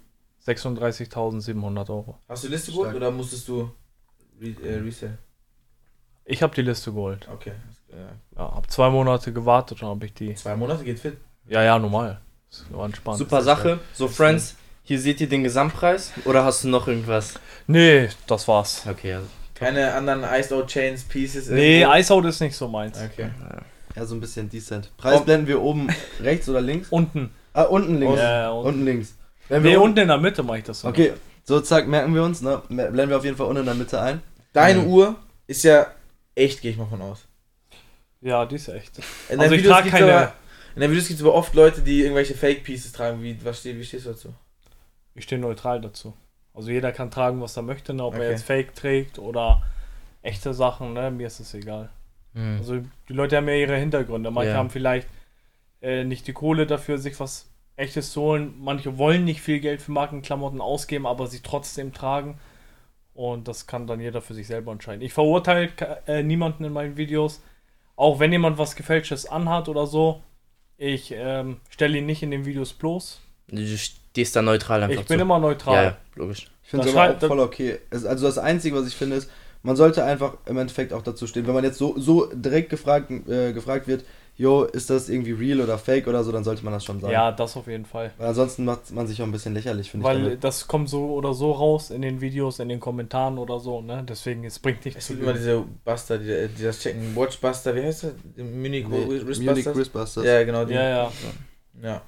36.700 0.46 1.90
Euro. 1.90 2.20
Hast 2.30 2.44
du 2.44 2.48
Liste 2.48 2.72
geholt 2.72 2.90
Stark. 2.90 2.98
oder 2.98 3.12
musstest 3.12 3.48
du 3.48 3.72
re 4.40 4.56
äh, 4.64 4.76
Resell? 4.80 5.18
Ich 6.24 6.42
habe 6.44 6.56
die 6.56 6.62
Liste 6.62 6.92
geholt. 6.92 7.28
Okay. 7.32 7.54
Ja. 7.96 8.10
Hab 8.56 8.70
zwei 8.70 8.90
Monate 8.90 9.32
gewartet 9.34 9.82
und 9.82 9.90
habe 9.90 10.06
ich 10.06 10.14
die. 10.14 10.36
Zwei 10.36 10.56
Monate 10.56 10.84
geht 10.84 11.00
fit. 11.00 11.18
Ja, 11.48 11.64
ja, 11.64 11.80
normal. 11.80 12.20
Das 12.50 12.66
war 12.72 12.86
entspannt. 12.86 13.18
Super 13.18 13.42
Sache. 13.42 13.80
So, 13.94 14.08
Friends, 14.08 14.56
hier 14.84 15.00
seht 15.00 15.22
ihr 15.22 15.30
den 15.30 15.44
Gesamtpreis. 15.44 16.12
Oder 16.26 16.44
hast 16.44 16.64
du 16.64 16.70
noch 16.70 16.88
irgendwas? 16.88 17.36
Nee, 17.68 18.10
das 18.28 18.48
war's. 18.48 18.84
Okay, 18.90 19.14
also. 19.16 19.28
Keine 19.54 19.94
anderen 19.94 20.24
Iced 20.24 20.52
Out 20.52 20.68
Chains, 20.68 21.04
Pieces. 21.04 21.50
Nee, 21.50 21.82
irgendwo? 21.82 21.98
Iceout 21.98 22.28
ist 22.28 22.42
nicht 22.42 22.56
so 22.58 22.68
meins. 22.68 23.00
Okay. 23.02 23.30
Ja, 23.96 24.06
so 24.06 24.14
ein 24.16 24.20
bisschen 24.20 24.50
decent. 24.50 24.92
Preis 24.98 25.24
blenden 25.24 25.48
wir 25.48 25.62
oben 25.62 25.88
rechts 26.20 26.50
oder 26.50 26.60
links? 26.60 26.90
Unten. 26.90 27.32
Ah, 27.54 27.64
unten 27.64 27.98
links. 27.98 28.20
Ja, 28.20 28.50
unten. 28.52 28.68
Unten 28.68 28.86
links. 28.86 29.16
Wenn 29.48 29.64
Nee, 29.64 29.78
unten 29.78 30.00
in 30.00 30.10
der 30.10 30.18
Mitte 30.18 30.44
mache 30.44 30.58
ich 30.58 30.64
das 30.66 30.82
so. 30.82 30.90
Okay, 30.90 31.14
so 31.46 31.62
zack, 31.62 31.88
merken 31.88 32.14
wir 32.14 32.24
uns, 32.24 32.42
ne? 32.42 32.62
Blenden 32.68 33.10
wir 33.10 33.16
auf 33.18 33.24
jeden 33.24 33.38
Fall 33.38 33.48
unten 33.48 33.62
in 33.62 33.66
der 33.66 33.76
Mitte 33.76 34.02
ein. 34.02 34.22
Deine 34.52 34.80
Mhm. 34.82 34.88
Uhr 34.88 35.16
ist 35.48 35.64
ja 35.64 35.88
echt, 36.36 36.62
gehe 36.62 36.72
ich 36.72 36.78
mal 36.78 36.88
von 36.88 37.02
aus. 37.02 37.26
Ja, 38.26 38.46
die 38.46 38.56
ist 38.56 38.68
echt. 38.70 38.98
In 39.30 39.40
Also 39.40 39.54
ich 39.54 39.60
Videos 39.62 39.74
trage 39.74 39.84
gibt's 39.90 40.00
keine. 40.00 40.14
aber, 40.18 40.34
in 40.76 40.82
deinen 40.82 40.92
Videos 40.92 41.08
gibt 41.08 41.20
es 41.20 41.26
aber 41.26 41.36
oft 41.36 41.54
Leute, 41.54 41.82
die 41.82 42.02
irgendwelche 42.02 42.34
Fake 42.34 42.64
Pieces 42.64 42.92
tragen. 42.92 43.22
Wie, 43.22 43.38
was 43.46 43.60
steht, 43.60 43.78
wie 43.78 43.84
stehst 43.86 44.06
du 44.08 44.10
dazu? 44.10 44.34
Ich 45.14 45.26
stehe 45.26 45.40
neutral 45.40 45.80
dazu. 45.80 46.14
Also 46.54 46.72
jeder 46.72 46.92
kann 46.92 47.12
tragen, 47.12 47.40
was 47.42 47.56
er 47.56 47.64
möchte, 47.64 47.94
ne? 47.94 48.04
ob 48.04 48.16
Okay. 48.16 48.24
er 48.24 48.32
jetzt 48.32 48.44
Fake 48.46 48.74
trägt 48.76 49.20
oder 49.20 49.62
echte 50.24 50.54
Sachen, 50.54 50.94
ne? 50.94 51.12
Mir 51.12 51.28
ist 51.28 51.40
es 51.40 51.54
egal. 51.54 51.90
Hm. 52.34 52.58
Also 52.58 52.82
die 53.08 53.14
Leute 53.14 53.38
haben 53.38 53.48
ja 53.48 53.56
ihre 53.56 53.78
Hintergründe. 53.78 54.32
Manche 54.32 54.52
Ja. 54.52 54.58
haben 54.58 54.70
vielleicht 54.70 55.08
äh, 55.82 56.04
nicht 56.04 56.26
die 56.28 56.34
Kohle 56.34 56.66
dafür, 56.66 56.98
sich 56.98 57.20
was 57.20 57.48
echtes 57.76 58.12
zu 58.12 58.22
holen. 58.22 58.56
Manche 58.60 58.98
wollen 58.98 59.24
nicht 59.24 59.42
viel 59.42 59.60
Geld 59.60 59.82
für 59.82 59.92
Markenklamotten 59.92 60.62
ausgeben, 60.62 61.06
aber 61.06 61.28
sie 61.28 61.42
trotzdem 61.42 61.94
tragen. 61.94 62.40
Und 63.14 63.48
das 63.48 63.68
kann 63.68 63.86
dann 63.86 64.00
jeder 64.02 64.22
für 64.22 64.34
sich 64.34 64.48
selber 64.48 64.72
entscheiden. 64.72 65.02
Ich 65.04 65.14
verurteile 65.14 65.70
äh, 66.08 66.24
niemanden 66.24 66.64
in 66.66 66.74
meinen 66.74 66.98
Videos. 66.98 67.42
Auch 67.96 68.20
wenn 68.20 68.32
jemand 68.32 68.58
was 68.58 68.76
Gefälschtes 68.76 69.26
anhat 69.26 69.70
oder 69.70 69.88
so. 69.88 70.22
Ich 70.78 71.14
ähm, 71.16 71.58
stelle 71.70 71.98
ihn 71.98 72.06
nicht 72.06 72.22
in 72.24 72.32
den 72.32 72.46
Videos 72.46 72.74
bloß. 72.74 73.22
Du 73.48 73.78
stehst 73.78 74.36
da 74.36 74.42
neutral 74.42 74.84
einfach 74.84 75.02
Ich 75.02 75.08
bin 75.08 75.18
zu. 75.18 75.22
immer 75.22 75.40
neutral. 75.40 75.84
ja, 75.84 75.98
logisch. 76.16 76.48
Ich 76.64 76.70
finde 76.70 76.90
es 76.90 76.96
aber 76.96 77.16
auch 77.16 77.20
voll 77.28 77.40
okay. 77.40 77.80
Also 77.92 78.26
das 78.26 78.38
Einzige, 78.38 78.76
was 78.76 78.88
ich 78.88 78.96
finde, 78.96 79.16
ist, 79.18 79.30
man 79.62 79.76
sollte 79.76 80.04
einfach 80.04 80.38
im 80.46 80.58
Endeffekt 80.58 80.94
auch 80.94 81.02
dazu 81.02 81.28
stehen. 81.28 81.48
Wenn 81.48 81.54
man 81.54 81.64
jetzt 81.64 81.78
so, 81.78 81.98
so 81.98 82.26
direkt 82.34 82.70
gefragt, 82.70 83.10
äh, 83.30 83.54
gefragt 83.54 83.88
wird, 83.88 84.04
jo, 84.38 84.64
ist 84.64 84.90
das 84.90 85.08
irgendwie 85.08 85.32
real 85.32 85.62
oder 85.62 85.78
fake 85.78 86.08
oder 86.08 86.24
so, 86.24 86.32
dann 86.32 86.44
sollte 86.44 86.64
man 86.64 86.74
das 86.74 86.84
schon 86.84 87.00
sagen. 87.00 87.14
Ja, 87.14 87.32
das 87.32 87.56
auf 87.56 87.68
jeden 87.68 87.86
Fall. 87.86 88.12
Weil 88.18 88.28
ansonsten 88.28 88.66
macht 88.66 88.92
man 88.92 89.08
sich 89.08 89.22
auch 89.22 89.26
ein 89.26 89.32
bisschen 89.32 89.54
lächerlich, 89.54 89.92
finde 89.92 90.06
ich. 90.06 90.14
Weil 90.14 90.24
damit. 90.24 90.44
das 90.44 90.68
kommt 90.68 90.90
so 90.90 91.14
oder 91.14 91.34
so 91.34 91.54
raus 91.54 91.90
in 91.90 92.02
den 92.02 92.20
Videos, 92.20 92.60
in 92.60 92.68
den 92.68 92.80
Kommentaren 92.80 93.38
oder 93.38 93.60
so, 93.60 93.82
ne? 93.82 94.04
Deswegen, 94.08 94.44
es 94.44 94.60
bringt 94.60 94.84
nichts 94.84 95.00
Es 95.00 95.08
zu 95.08 95.14
gibt 95.14 95.24
immer 95.24 95.34
diese 95.34 95.64
Buster, 95.86 96.18
die, 96.18 96.50
die 96.50 96.64
das 96.64 96.80
checken. 96.80 97.16
Watchbuster, 97.16 97.74
wie 97.76 97.84
heißt 97.84 98.04
das? 98.04 98.14
Munich 98.36 98.88
Nee, 98.88 99.08
Wristbusters? 99.08 99.40
Munich 99.40 99.66
Wristbusters. 99.66 100.26
Ja, 100.26 100.44
genau. 100.44 100.66
Die. 100.66 100.74
Ja, 100.74 100.90
ja. 100.90 101.12
ja. 101.82 102.02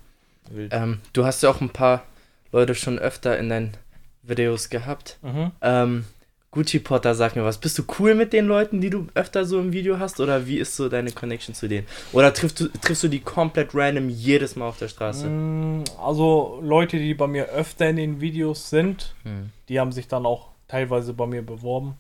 Wild. 0.50 0.74
Ähm, 0.74 1.00
du 1.14 1.26
hast 1.26 1.44
ja 1.44 1.50
auch 1.50 1.62
ein 1.62 1.70
paar 1.70 2.04
Leute 2.52 2.76
schon 2.76 3.00
öfter 3.00 3.38
in 3.38 3.50
deinen 3.50 3.78
Videos 4.24 4.70
gehabt. 4.70 5.18
Mhm. 5.22 5.52
Ähm, 5.62 6.06
Gucci 6.52 6.80
Potter, 6.80 7.14
sag 7.14 7.36
mir 7.36 7.44
was. 7.44 7.58
Bist 7.58 7.78
du 7.78 7.84
cool 8.00 8.16
mit 8.16 8.32
den 8.32 8.48
Leuten, 8.48 8.80
die 8.80 8.90
du 8.90 9.08
öfter 9.16 9.44
so 9.46 9.60
im 9.60 9.74
Video 9.74 10.00
hast? 10.00 10.20
Oder 10.22 10.48
wie 10.48 10.58
ist 10.58 10.76
so 10.76 10.88
deine 10.88 11.12
Connection 11.12 11.54
zu 11.54 11.68
denen? 11.68 11.86
Oder 12.14 12.34
triffst 12.34 12.60
du, 12.62 12.68
triffst 12.70 13.04
du 13.04 13.10
die 13.10 13.20
komplett 13.20 13.76
random 13.76 14.10
jedes 14.10 14.56
Mal 14.56 14.68
auf 14.70 14.78
der 14.80 14.88
Straße? 14.88 15.28
Mm, 15.28 15.84
Also 16.02 16.60
Leute, 16.64 16.98
die 16.98 17.14
bei 17.14 17.28
mir 17.28 17.48
öfter 17.50 17.90
in 17.90 17.98
den 17.98 18.22
Videos 18.22 18.70
sind, 18.70 19.14
Hm. 19.24 19.52
die 19.68 19.80
haben 19.80 19.92
sich 19.92 20.08
dann 20.08 20.26
auch 20.26 20.48
teilweise 20.70 21.14
bei 21.14 21.26
mir 21.28 21.42
beworben 21.46 22.00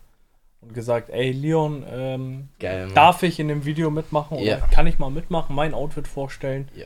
und 0.61 0.73
gesagt, 0.73 1.09
ey 1.09 1.31
Leon, 1.31 1.85
ähm, 1.91 2.47
Geil, 2.59 2.87
darf 2.95 3.23
ich 3.23 3.39
in 3.39 3.49
dem 3.49 3.65
Video 3.65 3.91
mitmachen 3.91 4.37
oder 4.37 4.45
Ja. 4.59 4.67
kann 4.67 4.87
ich 4.87 4.97
mal 4.97 5.11
mitmachen, 5.11 5.55
mein 5.55 5.73
Outfit 5.73 6.07
vorstellen? 6.07 6.69
Ja. 6.73 6.85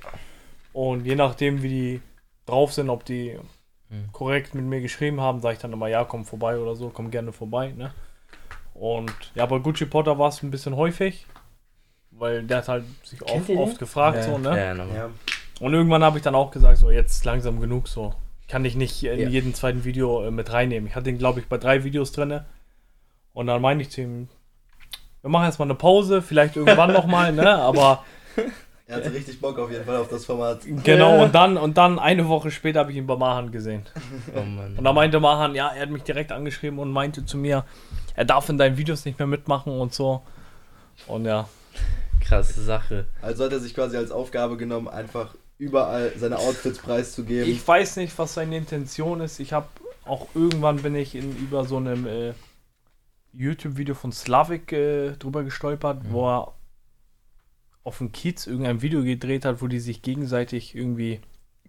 Und 0.73 1.05
je 1.05 1.15
nachdem, 1.15 1.61
wie 1.61 1.69
die 1.69 2.01
drauf 2.47 2.73
sind, 2.73 2.89
ob 2.89 3.05
die 3.05 3.37
Hm. 3.91 4.09
korrekt 4.13 4.55
mit 4.55 4.63
mir 4.65 4.79
geschrieben 4.81 5.19
haben, 5.21 5.41
sage 5.41 5.55
ich 5.55 5.59
dann 5.61 5.73
immer, 5.73 5.87
ja, 5.87 6.03
komm 6.05 6.23
vorbei 6.25 6.57
oder 6.57 6.75
so, 6.75 6.89
komm 6.89 7.11
gerne 7.11 7.31
vorbei, 7.33 7.73
ne? 7.77 7.93
Und 8.73 9.13
ja, 9.35 9.45
bei 9.45 9.59
Gucci 9.59 9.85
Potter 9.85 10.17
war 10.17 10.29
es 10.29 10.41
ein 10.41 10.49
bisschen 10.49 10.75
häufig, 10.77 11.27
weil 12.11 12.43
der 12.43 12.59
hat 12.59 12.67
halt 12.69 12.85
sich 13.03 13.21
oft, 13.21 13.49
oft 13.49 13.79
gefragt, 13.79 14.17
Ja. 14.17 14.23
so, 14.23 14.37
ne? 14.37 14.57
Ja. 14.57 14.73
Ja. 14.95 15.09
Und 15.59 15.73
irgendwann 15.73 16.03
habe 16.03 16.17
ich 16.17 16.23
dann 16.23 16.35
auch 16.35 16.51
gesagt, 16.51 16.77
so 16.77 16.89
jetzt 16.89 17.23
langsam 17.25 17.59
genug 17.59 17.87
so. 17.89 18.13
Kann 18.47 18.63
ich 18.65 18.75
nicht 18.75 19.03
in 19.03 19.19
Ja. 19.19 19.27
jedem 19.29 19.53
zweiten 19.53 19.83
Video 19.83 20.25
äh, 20.25 20.31
mit 20.31 20.51
reinnehmen. 20.51 20.87
Ich 20.87 20.95
hatte 20.95 21.09
ihn, 21.09 21.17
glaube 21.17 21.39
ich, 21.41 21.47
bei 21.47 21.57
drei 21.57 21.83
Videos 21.83 22.11
drinne. 22.13 22.45
Und 23.33 23.47
dann 23.47 23.61
meinte 23.61 23.81
ich 23.83 23.91
zu 23.91 24.01
ihm, 24.01 24.27
wir 25.21 25.29
machen 25.29 25.45
jetzt 25.45 25.59
mal 25.59 25.65
eine 25.65 25.75
Pause, 25.75 26.21
vielleicht 26.21 26.55
irgendwann 26.55 26.91
nochmal, 26.93 27.31
ne? 27.33 27.55
Aber 27.55 28.03
Er 28.91 28.97
hatte 28.97 29.13
richtig 29.13 29.39
Bock 29.39 29.57
auf 29.57 29.71
jeden 29.71 29.85
Fall 29.85 29.95
auf 29.95 30.09
das 30.09 30.25
Format. 30.25 30.59
genau, 30.83 31.23
und 31.23 31.33
dann, 31.33 31.57
und 31.57 31.77
dann 31.77 31.97
eine 31.97 32.27
Woche 32.27 32.51
später 32.51 32.81
habe 32.81 32.91
ich 32.91 32.97
ihn 32.97 33.07
bei 33.07 33.15
Mahan 33.15 33.51
gesehen. 33.51 33.83
Oh. 34.35 34.39
Und 34.39 34.83
da 34.83 34.93
meinte 34.93 35.19
Mahan, 35.19 35.55
ja, 35.55 35.69
er 35.69 35.83
hat 35.83 35.89
mich 35.89 36.03
direkt 36.03 36.31
angeschrieben 36.31 36.79
und 36.79 36.91
meinte 36.91 37.25
zu 37.25 37.37
mir, 37.37 37.65
er 38.15 38.25
darf 38.25 38.47
in 38.49 38.57
deinen 38.57 38.77
Videos 38.77 39.03
nicht 39.05 39.17
mehr 39.19 39.27
mitmachen 39.27 39.73
und 39.73 39.93
so. 39.93 40.21
Und 41.07 41.25
ja, 41.25 41.47
Krasse 42.21 42.61
Sache. 42.61 43.07
Also 43.21 43.45
hat 43.45 43.51
er 43.51 43.59
sich 43.59 43.73
quasi 43.73 43.97
als 43.97 44.11
Aufgabe 44.11 44.57
genommen, 44.57 44.87
einfach 44.87 45.35
überall 45.57 46.13
seine 46.17 46.37
Outfits 46.37 46.79
preiszugeben. 46.79 47.49
ich 47.49 47.67
weiß 47.67 47.97
nicht, 47.97 48.17
was 48.17 48.33
seine 48.33 48.57
Intention 48.57 49.21
ist. 49.21 49.39
Ich 49.39 49.53
habe 49.53 49.67
auch 50.05 50.27
irgendwann 50.33 50.77
bin 50.77 50.95
ich 50.95 51.15
in 51.15 51.37
über 51.37 51.65
so 51.65 51.77
einem 51.77 52.07
äh, 52.07 52.33
YouTube-Video 53.33 53.95
von 53.95 54.11
Slavik 54.11 54.71
äh, 54.71 55.11
drüber 55.11 55.43
gestolpert, 55.43 56.01
wo 56.09 56.29
er 56.29 56.53
auf 57.83 57.97
dem 57.97 58.11
Kiez 58.11 58.47
irgendein 58.47 58.81
Video 58.81 59.03
gedreht 59.03 59.45
hat, 59.45 59.61
wo 59.61 59.67
die 59.67 59.79
sich 59.79 60.01
gegenseitig 60.01 60.75
irgendwie 60.75 61.19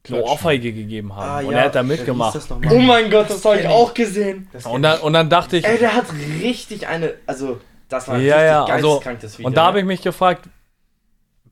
eine. 0.09 0.23
Ohrfeige 0.23 0.73
gegeben 0.73 1.15
haben. 1.15 1.29
Ah, 1.45 1.47
und 1.47 1.53
ja. 1.53 1.59
er 1.61 1.65
hat 1.67 1.75
da 1.75 1.83
mitgemacht. 1.83 2.39
Oh 2.71 2.79
mein 2.79 3.11
Gott, 3.11 3.31
das 3.31 3.45
habe 3.45 3.61
ich 3.61 3.69
auch 3.69 3.95
gesehen. 3.95 4.49
Und 4.65 4.83
dann, 4.83 5.01
und 5.01 5.13
dann 5.13 5.31
dachte 5.31 5.57
ich, 5.57 5.65
Ey, 5.65 5.79
der 5.79 5.95
hat 5.95 6.07
richtig 6.41 6.89
eine. 6.89 7.15
Also, 7.27 7.61
das 7.89 8.09
war 8.09 8.17
ein 8.17 8.25
Ja, 8.25 8.35
richtig 8.37 8.47
ja, 8.49 8.65
also- 8.65 8.89
geisteskrankes 8.89 9.39
Video. 9.39 9.47
und 9.47 9.57
da 9.57 9.65
habe 9.67 9.75
ne? 9.77 9.81
ich 9.81 9.87
mich 9.87 10.03
gefragt, 10.03 10.49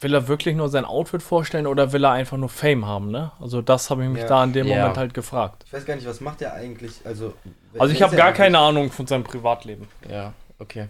will 0.00 0.14
er 0.14 0.26
wirklich 0.28 0.56
nur 0.56 0.68
sein 0.68 0.84
Outfit 0.84 1.22
vorstellen 1.22 1.66
oder 1.66 1.92
will 1.92 2.04
er 2.04 2.12
einfach 2.12 2.38
nur 2.38 2.48
Fame 2.48 2.86
haben, 2.86 3.10
ne? 3.10 3.32
Also 3.38 3.60
das 3.60 3.90
habe 3.90 4.02
ich 4.02 4.08
mich 4.08 4.22
Ja. 4.22 4.28
da 4.28 4.44
in 4.44 4.52
dem 4.54 4.66
Ja. 4.66 4.78
Moment 4.78 4.96
halt 4.96 5.14
gefragt. 5.14 5.64
Ich 5.66 5.72
weiß 5.74 5.84
gar 5.84 5.94
nicht, 5.94 6.06
was 6.06 6.20
macht 6.20 6.40
er 6.42 6.54
eigentlich? 6.54 6.92
Also, 7.04 7.34
Also 7.78 7.92
ich 7.94 8.00
habe 8.02 8.16
gar 8.16 8.28
er 8.28 8.32
keine 8.32 8.58
Ahnung 8.58 8.90
von 8.90 9.06
seinem 9.06 9.24
Privatleben. 9.24 9.86
Ja, 10.10 10.32
okay. 10.58 10.88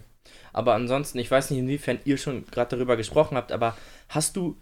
Aber 0.53 0.73
ansonsten, 0.73 1.19
ich 1.19 1.29
weiß 1.31 1.49
nicht, 1.51 1.59
inwiefern 1.59 1.99
ihr 2.05 2.17
schon 2.17 2.45
gerade 2.47 2.75
darüber 2.75 2.97
gesprochen 2.97 3.37
habt, 3.37 3.51
aber 3.51 3.75
hast 4.09 4.35
du 4.35 4.57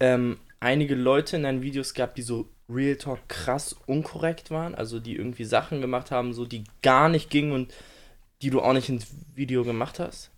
ähm, 0.00 0.38
einige 0.60 0.94
Leute 0.94 1.36
in 1.36 1.42
deinen 1.44 1.62
Videos 1.62 1.94
gehabt, 1.94 2.16
die 2.18 2.22
so 2.22 2.48
Real 2.68 2.96
Talk 2.96 3.28
krass 3.28 3.74
unkorrekt 3.86 4.50
waren? 4.50 4.74
Also 4.74 5.00
die 5.00 5.16
irgendwie 5.16 5.44
Sachen 5.44 5.80
gemacht 5.80 6.10
haben, 6.10 6.32
so 6.32 6.44
die 6.44 6.64
gar 6.82 7.08
nicht 7.08 7.30
gingen 7.30 7.52
und 7.52 7.72
die 8.42 8.50
du 8.50 8.60
auch 8.60 8.72
nicht 8.72 8.88
ins 8.88 9.06
Video 9.34 9.64
gemacht 9.64 9.98
hast? 9.98 10.30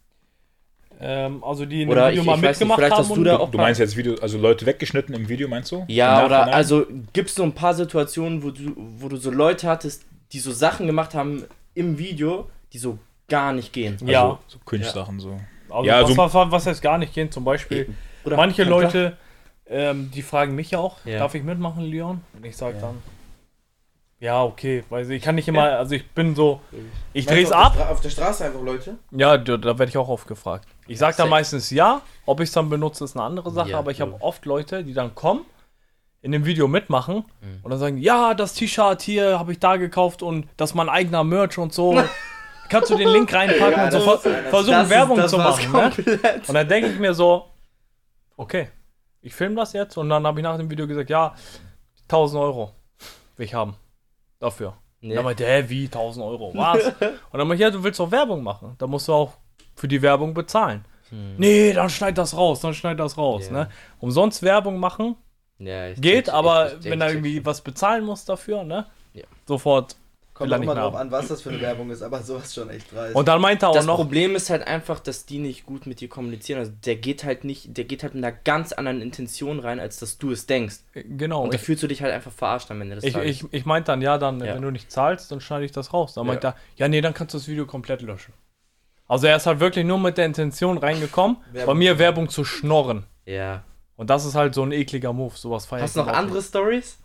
Ähm, 1.00 1.44
also 1.44 1.64
die 1.64 1.82
in 1.82 1.88
Oder 1.90 2.06
dem 2.06 2.10
Video 2.12 2.22
ich- 2.22 2.26
mal 2.26 2.34
ich 2.36 2.40
nicht, 2.42 2.50
mitgemacht 2.50 2.78
vielleicht 2.78 2.92
haben. 2.96 3.08
hast 3.08 3.16
du 3.16 3.24
Du, 3.24 3.38
auch 3.40 3.50
du 3.50 3.56
meinst 3.58 3.78
jetzt 3.80 3.96
Video, 3.96 4.14
also 4.16 4.36
Leute 4.38 4.66
weggeschnitten 4.66 5.14
im 5.14 5.28
Video, 5.28 5.46
meinst 5.48 5.70
du? 5.70 5.84
Ja, 5.88 6.24
oder 6.26 6.52
also 6.52 6.86
gibt 7.12 7.28
es 7.28 7.34
so 7.36 7.44
ein 7.44 7.52
paar 7.52 7.74
Situationen, 7.74 8.42
wo 8.42 8.50
du, 8.50 8.72
wo 8.76 9.08
du 9.08 9.16
so 9.16 9.30
Leute 9.30 9.68
hattest, 9.68 10.04
die 10.32 10.40
so 10.40 10.50
Sachen 10.50 10.86
gemacht 10.86 11.14
haben 11.14 11.44
im 11.74 11.98
Video, 11.98 12.50
die 12.72 12.78
so 12.78 12.98
gar 13.28 13.52
nicht 13.52 13.72
gehen. 13.72 13.94
Also, 13.94 14.06
Ja. 14.06 14.38
So 14.48 14.58
Cringe-Sachen 14.64 15.20
so. 15.20 15.38
Also 15.70 15.84
Ja, 15.86 16.02
was, 16.02 16.10
so- 16.10 16.16
was, 16.16 16.34
was 16.50 16.66
heißt 16.66 16.82
gar 16.82 16.98
nicht 16.98 17.12
gehen? 17.14 17.30
Zum 17.30 17.44
Beispiel, 17.44 17.94
Oder 18.24 18.36
manche. 18.36 18.64
Leute, 18.64 19.16
ähm, 19.66 20.10
die 20.14 20.22
fragen 20.22 20.54
mich 20.54 20.70
ja 20.70 20.78
auch, 20.78 20.96
Ja. 21.04 21.18
darf 21.18 21.34
ich 21.34 21.42
mitmachen, 21.42 21.82
Leon? 21.84 22.22
Und 22.34 22.44
ich 22.46 22.56
sage 22.56 22.76
Ja. 22.76 22.80
dann, 22.80 23.02
ja, 24.20 24.42
okay, 24.42 24.82
weil 24.88 25.08
ich 25.12 25.22
kann 25.22 25.34
nicht 25.36 25.46
immer, 25.46 25.62
also 25.78 25.94
ich 25.94 26.08
bin 26.10 26.34
so, 26.34 26.60
ich 27.12 27.26
drehe 27.26 27.44
es 27.44 27.52
ab. 27.52 27.74
der 27.76 27.90
Auf 27.90 28.00
der 28.00 28.08
Straße 28.10 28.44
einfach 28.46 28.62
Leute. 28.62 28.96
Ja, 29.12 29.36
da, 29.38 29.56
da 29.58 29.78
werde 29.78 29.90
ich 29.90 29.96
auch 29.98 30.08
oft 30.08 30.26
gefragt. 30.26 30.66
Ich 30.88 30.98
sage 30.98 31.16
dann 31.18 31.28
meistens 31.28 31.70
ja, 31.70 32.00
ob 32.26 32.40
ich 32.40 32.48
es 32.48 32.52
dann 32.52 32.68
benutze, 32.70 33.04
ist 33.04 33.14
eine 33.14 33.24
andere 33.24 33.50
Sache, 33.50 33.70
Ja, 33.70 33.78
aber 33.78 33.90
ich 33.90 34.00
habe 34.00 34.16
oft 34.20 34.44
Leute, 34.46 34.82
die 34.82 34.94
dann 34.94 35.14
kommen, 35.14 35.44
in 36.22 36.32
dem 36.32 36.46
Video 36.46 36.66
mitmachen 36.66 37.16
Mhm. 37.42 37.60
und 37.62 37.70
dann 37.70 37.78
sagen, 37.78 37.98
ja, 37.98 38.34
das 38.34 38.54
T-Shirt 38.54 39.02
hier 39.02 39.38
habe 39.38 39.52
ich 39.52 39.60
da 39.60 39.76
gekauft 39.76 40.22
und 40.22 40.48
das 40.56 40.70
ist 40.70 40.74
mein 40.74 40.88
eigener 40.88 41.22
Merch 41.22 41.58
und 41.58 41.72
so. 41.74 42.02
Kannst 42.68 42.90
du 42.90 42.96
den 42.96 43.08
Link 43.08 43.32
reinpacken 43.32 43.72
Ja, 43.76 43.84
und 43.86 43.90
so 43.92 43.98
das 43.98 44.04
ver 44.04 44.14
ist 44.14 44.26
einer- 44.26 44.48
versuchen 44.50 44.80
ist- 44.82 44.90
Werbung 44.90 45.16
das 45.16 45.30
zu 45.30 45.38
machen. 45.38 45.72
Ne? 45.72 45.92
Und 46.46 46.54
dann 46.54 46.68
denke 46.68 46.90
ich 46.90 46.98
mir 46.98 47.14
so, 47.14 47.46
okay, 48.36 48.68
ich 49.20 49.34
filme 49.34 49.56
das 49.56 49.72
jetzt 49.72 49.96
und 49.96 50.08
dann 50.08 50.26
habe 50.26 50.40
ich 50.40 50.44
nach 50.44 50.56
dem 50.56 50.70
Video 50.70 50.86
gesagt, 50.86 51.10
ja, 51.10 51.34
1000 52.08 52.40
Euro 52.42 52.72
will 53.36 53.44
ich 53.46 53.54
haben. 53.54 53.74
Dafür. 54.38 54.74
Nee. 55.00 55.14
Dann 55.14 55.24
meinte, 55.24 55.44
hä, 55.46 55.64
wie 55.68 55.84
1000 55.86 56.24
Euro? 56.24 56.52
Was? 56.54 56.84
und 57.30 57.38
dann 57.38 57.46
meinte 57.48 57.54
ich, 57.54 57.60
ja, 57.60 57.70
du 57.70 57.82
willst 57.82 58.00
doch 58.00 58.10
Werbung 58.10 58.42
machen. 58.42 58.74
Da 58.78 58.86
musst 58.86 59.08
du 59.08 59.12
auch 59.12 59.32
für 59.76 59.88
die 59.88 60.00
Werbung 60.02 60.34
bezahlen. 60.34 60.84
Hm. 61.10 61.36
Nee, 61.38 61.72
dann 61.72 61.88
schneid 61.88 62.18
das 62.18 62.36
raus, 62.36 62.60
dann 62.60 62.74
schneid 62.74 62.98
das 62.98 63.16
raus. 63.16 63.46
Ja. 63.46 63.52
Ne? 63.52 63.68
Umsonst 64.00 64.42
Werbung 64.42 64.78
machen 64.78 65.16
Ja, 65.58 65.88
ich 65.88 66.00
geht, 66.00 66.26
check- 66.26 66.34
aber 66.34 66.66
ich 66.66 66.72
check- 66.80 66.90
wenn 66.90 67.00
er 67.00 67.08
check- 67.08 67.14
irgendwie 67.14 67.44
was 67.46 67.60
bezahlen 67.60 68.04
muss 68.04 68.24
dafür, 68.24 68.62
ne? 68.64 68.86
Ja. 69.14 69.24
Sofort. 69.46 69.96
Kommt 70.38 70.52
auch 70.52 70.58
mehr 70.58 70.74
drauf 70.74 70.94
an, 70.94 71.10
was 71.10 71.28
das 71.28 71.42
für 71.42 71.50
eine 71.50 71.60
Werbung 71.60 71.90
ist, 71.90 72.02
aber 72.02 72.22
sowas 72.22 72.54
schon 72.54 72.70
echt 72.70 72.92
dreist. 72.92 73.14
Und 73.14 73.28
dann 73.28 73.40
meinte 73.40 73.66
er 73.66 73.70
auch 73.70 73.74
Das 73.74 73.84
noch, 73.86 73.96
Problem 73.96 74.34
ist 74.36 74.48
halt 74.50 74.66
einfach, 74.66 75.00
dass 75.00 75.26
die 75.26 75.38
nicht 75.38 75.66
gut 75.66 75.86
mit 75.86 76.00
dir 76.00 76.08
kommunizieren. 76.08 76.58
Also 76.60 76.72
der 76.86 76.96
geht 76.96 77.24
halt 77.24 77.44
nicht, 77.44 77.76
der 77.76 77.84
geht 77.84 78.02
halt 78.02 78.14
mit 78.14 78.24
einer 78.24 78.34
ganz 78.44 78.72
anderen 78.72 79.02
Intention 79.02 79.60
rein, 79.60 79.80
als 79.80 79.98
dass 79.98 80.18
du 80.18 80.30
es 80.30 80.46
denkst. 80.46 80.76
genau, 80.94 81.42
Und 81.42 81.52
da 81.52 81.56
ich, 81.56 81.62
fühlst 81.62 81.82
du 81.82 81.86
dich 81.88 82.02
halt 82.02 82.12
einfach 82.14 82.32
verarscht 82.32 82.70
am 82.70 82.80
Ende 82.80 82.94
des 82.96 83.04
ich, 83.04 83.12
Tages. 83.14 83.28
ich, 83.42 83.44
ich 83.52 83.66
meinte 83.66 83.86
dann, 83.92 84.00
ja, 84.00 84.16
dann, 84.18 84.40
Ja. 84.40 84.54
wenn 84.54 84.62
du 84.62 84.70
nicht 84.70 84.90
zahlst, 84.90 85.30
dann 85.30 85.40
schneide 85.40 85.64
ich 85.64 85.72
das 85.72 85.92
raus. 85.92 86.14
Dann 86.14 86.24
Ja. 86.24 86.28
meinte 86.32 86.46
er, 86.48 86.56
ja, 86.76 86.88
nee, 86.88 87.00
dann 87.00 87.12
kannst 87.14 87.34
du 87.34 87.38
das 87.38 87.48
Video 87.48 87.66
komplett 87.66 88.02
löschen. 88.02 88.32
Also 89.06 89.26
er 89.26 89.36
ist 89.36 89.46
halt 89.46 89.60
wirklich 89.60 89.84
nur 89.86 89.98
mit 89.98 90.18
der 90.18 90.26
Intention 90.26 90.78
reingekommen, 90.78 91.38
bei 91.52 91.60
Werbung. 91.60 91.78
mir 91.78 91.98
Werbung 91.98 92.28
zu 92.28 92.44
schnorren. 92.44 93.04
ja. 93.26 93.64
Und 93.96 94.10
das 94.10 94.24
ist 94.24 94.36
halt 94.36 94.54
so 94.54 94.62
ein 94.62 94.70
ekliger 94.70 95.12
Move, 95.12 95.34
sowas 95.36 95.66
feier 95.66 95.82
Hast 95.82 95.96
du 95.96 96.00
noch 96.02 96.06
andere 96.06 96.40
Stories? 96.40 96.98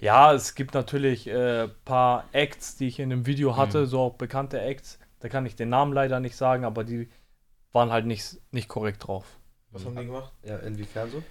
Ja, 0.00 0.32
es 0.32 0.54
gibt 0.54 0.74
natürlich 0.74 1.26
äh, 1.28 1.68
paar 1.84 2.24
Acts, 2.32 2.76
die 2.76 2.88
ich 2.88 2.98
in 2.98 3.12
einem 3.12 3.26
Video 3.26 3.56
hatte, 3.56 3.86
so 3.86 4.00
auch 4.00 4.14
bekannte 4.14 4.60
Acts. 4.60 4.98
Da 5.20 5.28
kann 5.28 5.46
ich 5.46 5.54
den 5.54 5.68
Namen 5.68 5.92
leider 5.92 6.20
nicht 6.20 6.36
sagen, 6.36 6.64
aber 6.64 6.84
die 6.84 7.08
waren 7.72 7.90
halt 7.90 8.06
nicht, 8.06 8.38
nicht 8.50 8.68
korrekt 8.68 9.06
drauf. 9.06 9.24
Was 9.70 9.84
haben 9.84 9.96
die 9.96 10.06
gemacht? 10.06 10.32
ja, 10.44 10.58
inwiefern 10.58 11.10
so? 11.10 11.22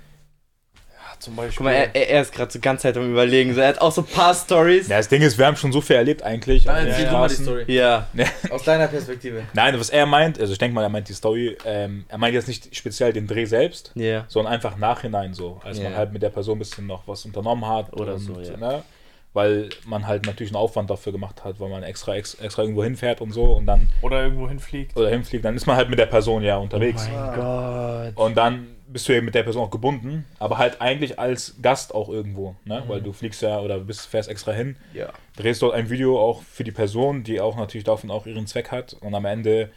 Ja, 1.13 1.19
zum 1.19 1.35
Beispiel. 1.35 1.57
Guck 1.57 1.65
mal, 1.65 1.73
er, 1.73 1.95
er 2.09 2.21
ist 2.21 2.33
gerade 2.33 2.51
so 2.51 2.59
ganz 2.59 2.81
Zeit 2.81 2.95
am 2.97 3.11
Überlegen. 3.11 3.53
So, 3.53 3.61
er 3.61 3.69
hat 3.69 3.81
auch 3.81 3.91
so 3.91 4.01
ein 4.01 4.07
paar 4.07 4.33
Stories. 4.33 4.87
Ja, 4.87 4.97
das 4.97 5.07
Ding 5.09 5.21
ist, 5.21 5.37
wir 5.37 5.45
haben 5.45 5.55
schon 5.55 5.71
so 5.71 5.81
viel 5.81 5.95
erlebt 5.97 6.23
eigentlich. 6.23 6.63
Den 6.63 6.75
erzähl 6.75 7.05
du 7.05 7.11
mal 7.11 7.27
die. 7.27 7.35
Story. 7.35 7.63
Ja. 7.67 8.07
Aus 8.49 8.63
deiner 8.63 8.87
Perspektive. 8.87 9.43
Nein, 9.53 9.79
was 9.79 9.89
er 9.89 10.05
meint, 10.05 10.39
also 10.39 10.53
ich 10.53 10.59
denke 10.59 10.75
mal, 10.75 10.83
er 10.83 10.89
meint 10.89 11.09
die 11.09 11.13
Story, 11.13 11.57
ähm, 11.65 12.05
er 12.07 12.17
meint 12.17 12.33
jetzt 12.33 12.47
nicht 12.47 12.75
speziell 12.75 13.13
den 13.13 13.27
Dreh 13.27 13.45
selbst, 13.45 13.91
Ja. 13.95 14.25
sondern 14.27 14.53
einfach 14.53 14.77
nachhinein 14.77 15.33
so, 15.33 15.59
als 15.63 15.79
man 15.81 15.91
Ja. 15.91 15.97
halt 15.97 16.13
mit 16.13 16.21
der 16.21 16.29
Person 16.29 16.55
ein 16.57 16.59
bisschen 16.59 16.87
noch 16.87 17.07
was 17.07 17.25
unternommen 17.25 17.67
hat. 17.67 17.93
Oder 17.93 18.17
so, 18.17 18.39
ja. 18.39 18.57
Ne? 18.57 18.83
Weil 19.33 19.69
man 19.85 20.07
halt 20.07 20.25
natürlich 20.25 20.51
einen 20.51 20.57
Aufwand 20.61 20.89
dafür 20.89 21.13
gemacht 21.13 21.45
hat, 21.45 21.59
weil 21.59 21.69
man 21.69 21.83
extra, 21.83 22.15
ex, 22.15 22.33
extra 22.35 22.63
irgendwo 22.63 22.83
hinfährt 22.83 23.21
und 23.21 23.31
so 23.31 23.43
und 23.45 23.65
dann, 23.65 23.87
Oder 24.01 24.23
irgendwo 24.23 24.49
hinfliegt. 24.49 24.97
oder 24.97 25.09
hinfliegt, 25.09 25.45
dann 25.45 25.55
ist 25.55 25.65
man 25.67 25.77
halt 25.77 25.89
mit 25.89 25.99
der 25.99 26.05
Person 26.07 26.43
ja 26.43 26.57
unterwegs. 26.57 27.07
Oh 27.09 27.15
mein 27.17 27.35
Gott. 27.35 28.17
Und 28.17 28.35
dann 28.37 28.67
bist 28.91 29.07
du 29.07 29.13
eben 29.13 29.25
mit 29.25 29.35
der 29.35 29.43
Person 29.43 29.63
auch 29.63 29.69
gebunden, 29.71 30.25
aber 30.39 30.57
halt 30.57 30.81
eigentlich 30.81 31.17
als 31.19 31.55
Gast 31.61 31.93
auch 31.95 32.09
irgendwo, 32.09 32.55
ne? 32.65 32.83
Weil 32.87 33.01
du 33.01 33.13
fliegst 33.13 33.41
ja 33.41 33.59
oder 33.59 33.79
bist, 33.79 34.07
fährst 34.07 34.29
extra 34.29 34.51
hin, 34.51 34.75
Ja. 34.93 35.09
drehst 35.37 35.61
dort 35.61 35.73
ein 35.73 35.89
Video 35.89 36.19
auch 36.19 36.41
für 36.43 36.63
die 36.63 36.71
Person, 36.71 37.23
die 37.23 37.39
auch 37.39 37.55
natürlich 37.55 37.83
davon 37.85 38.11
auch 38.11 38.25
ihren 38.25 38.47
Zweck 38.47 38.71
hat. 38.71 38.93
Und 39.01 39.15
am 39.15 39.25
Ende 39.25 39.69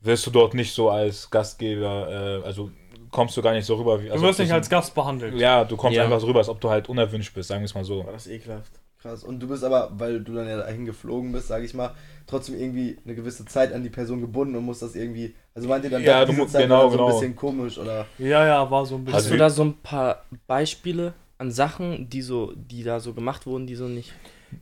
wirst 0.00 0.26
du 0.26 0.30
dort 0.30 0.54
nicht 0.54 0.72
so 0.74 0.90
als 0.90 1.30
Gastgeber, 1.30 2.40
äh, 2.42 2.46
also 2.46 2.70
kommst 3.10 3.36
du 3.36 3.42
gar 3.42 3.52
nicht 3.52 3.64
so 3.64 3.76
rüber 3.76 4.02
wie. 4.02 4.06
Du 4.08 4.12
Also 4.12 4.24
wirst 4.24 4.40
ob 4.40 4.44
nicht 4.46 4.52
als 4.52 4.68
Gast 4.68 4.94
behandelt. 4.94 5.34
Ja, 5.38 5.64
du 5.64 5.76
kommst 5.76 5.96
Ja. 5.96 6.04
einfach 6.04 6.20
so 6.20 6.26
rüber, 6.26 6.40
als 6.40 6.48
ob 6.48 6.60
du 6.60 6.68
halt 6.70 6.88
unerwünscht 6.88 7.32
bist, 7.34 7.48
sagen 7.48 7.60
wir 7.62 7.66
es 7.66 7.74
mal 7.74 7.84
so. 7.84 8.04
War 8.04 8.12
das 8.12 8.26
ekelhaft. 8.26 8.72
Krass. 9.04 9.22
Und 9.22 9.38
du 9.40 9.46
bist 9.48 9.62
aber, 9.62 9.90
weil 9.98 10.20
du 10.20 10.32
dann 10.32 10.48
ja 10.48 10.56
dahin 10.56 10.86
geflogen 10.86 11.30
bist, 11.30 11.48
sag 11.48 11.62
ich 11.62 11.74
mal, 11.74 11.90
trotzdem 12.26 12.58
irgendwie 12.58 12.96
eine 13.04 13.14
gewisse 13.14 13.44
Zeit 13.44 13.72
an 13.74 13.82
die 13.82 13.90
Person 13.90 14.22
gebunden 14.22 14.56
und 14.56 14.64
musst 14.64 14.80
das 14.80 14.94
irgendwie. 14.96 15.34
Also 15.54 15.68
meint 15.68 15.84
ihr 15.84 15.90
dann, 15.90 16.02
Ja, 16.02 16.20
doch, 16.20 16.26
du 16.28 16.32
diese 16.32 16.42
mu- 16.42 16.48
Zeit 16.48 16.62
genau, 16.62 16.74
war 16.76 16.82
dann 16.84 16.90
so 16.92 16.96
genau. 16.96 17.08
ein 17.08 17.12
bisschen 17.20 17.36
komisch 17.36 17.78
oder. 17.78 18.06
Ja, 18.18 18.46
ja, 18.46 18.70
war 18.70 18.86
so 18.86 18.94
ein 18.96 19.04
bisschen. 19.04 19.16
Hast 19.18 19.30
du 19.30 19.36
da 19.36 19.50
so 19.50 19.62
ein 19.64 19.74
paar 19.82 20.24
Beispiele 20.46 21.12
an 21.36 21.50
Sachen, 21.50 22.08
die 22.08 22.22
so, 22.22 22.52
die 22.56 22.82
da 22.82 22.98
so 22.98 23.12
gemacht 23.12 23.44
wurden, 23.46 23.66
die 23.66 23.74
so 23.74 23.88
nicht. 23.88 24.12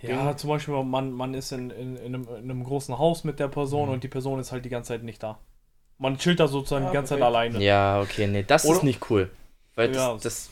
Ja, 0.01 0.37
zum 0.37 0.51
Beispiel, 0.51 0.75
man, 0.83 1.13
man 1.13 1.35
ist 1.35 1.53
in, 1.53 1.71
in, 1.71 1.97
in, 1.97 2.07
einem, 2.15 2.23
in 2.29 2.51
einem 2.51 2.65
großen 2.65 2.99
Haus 2.99 3.25
mit 3.25 3.39
der 3.39 3.49
Person 3.49 3.87
Mhm. 3.89 3.95
und 3.95 4.03
die 4.05 4.09
Person 4.09 4.41
ist 4.41 4.51
halt 4.51 4.65
die 4.65 4.71
ganze 4.71 4.89
Zeit 4.89 5.05
nicht 5.05 5.23
da. 5.23 5.39
Man 5.99 6.19
chillt 6.19 6.41
da 6.41 6.49
sozusagen 6.49 6.87
Ah, 6.87 6.89
die 6.89 6.95
ganze 6.95 7.11
Zeit 7.11 7.19
perfekt. 7.21 7.37
alleine. 7.37 7.63
Ja, 7.65 8.01
okay, 8.01 8.27
nee, 8.27 8.43
das 8.45 8.65
ist 8.65 8.71
Oder- 8.71 8.85
nicht 8.85 9.09
cool. 9.11 9.31
Weil 9.77 9.89
das, 9.89 9.97
Ja. 9.99 10.19
das 10.21 10.51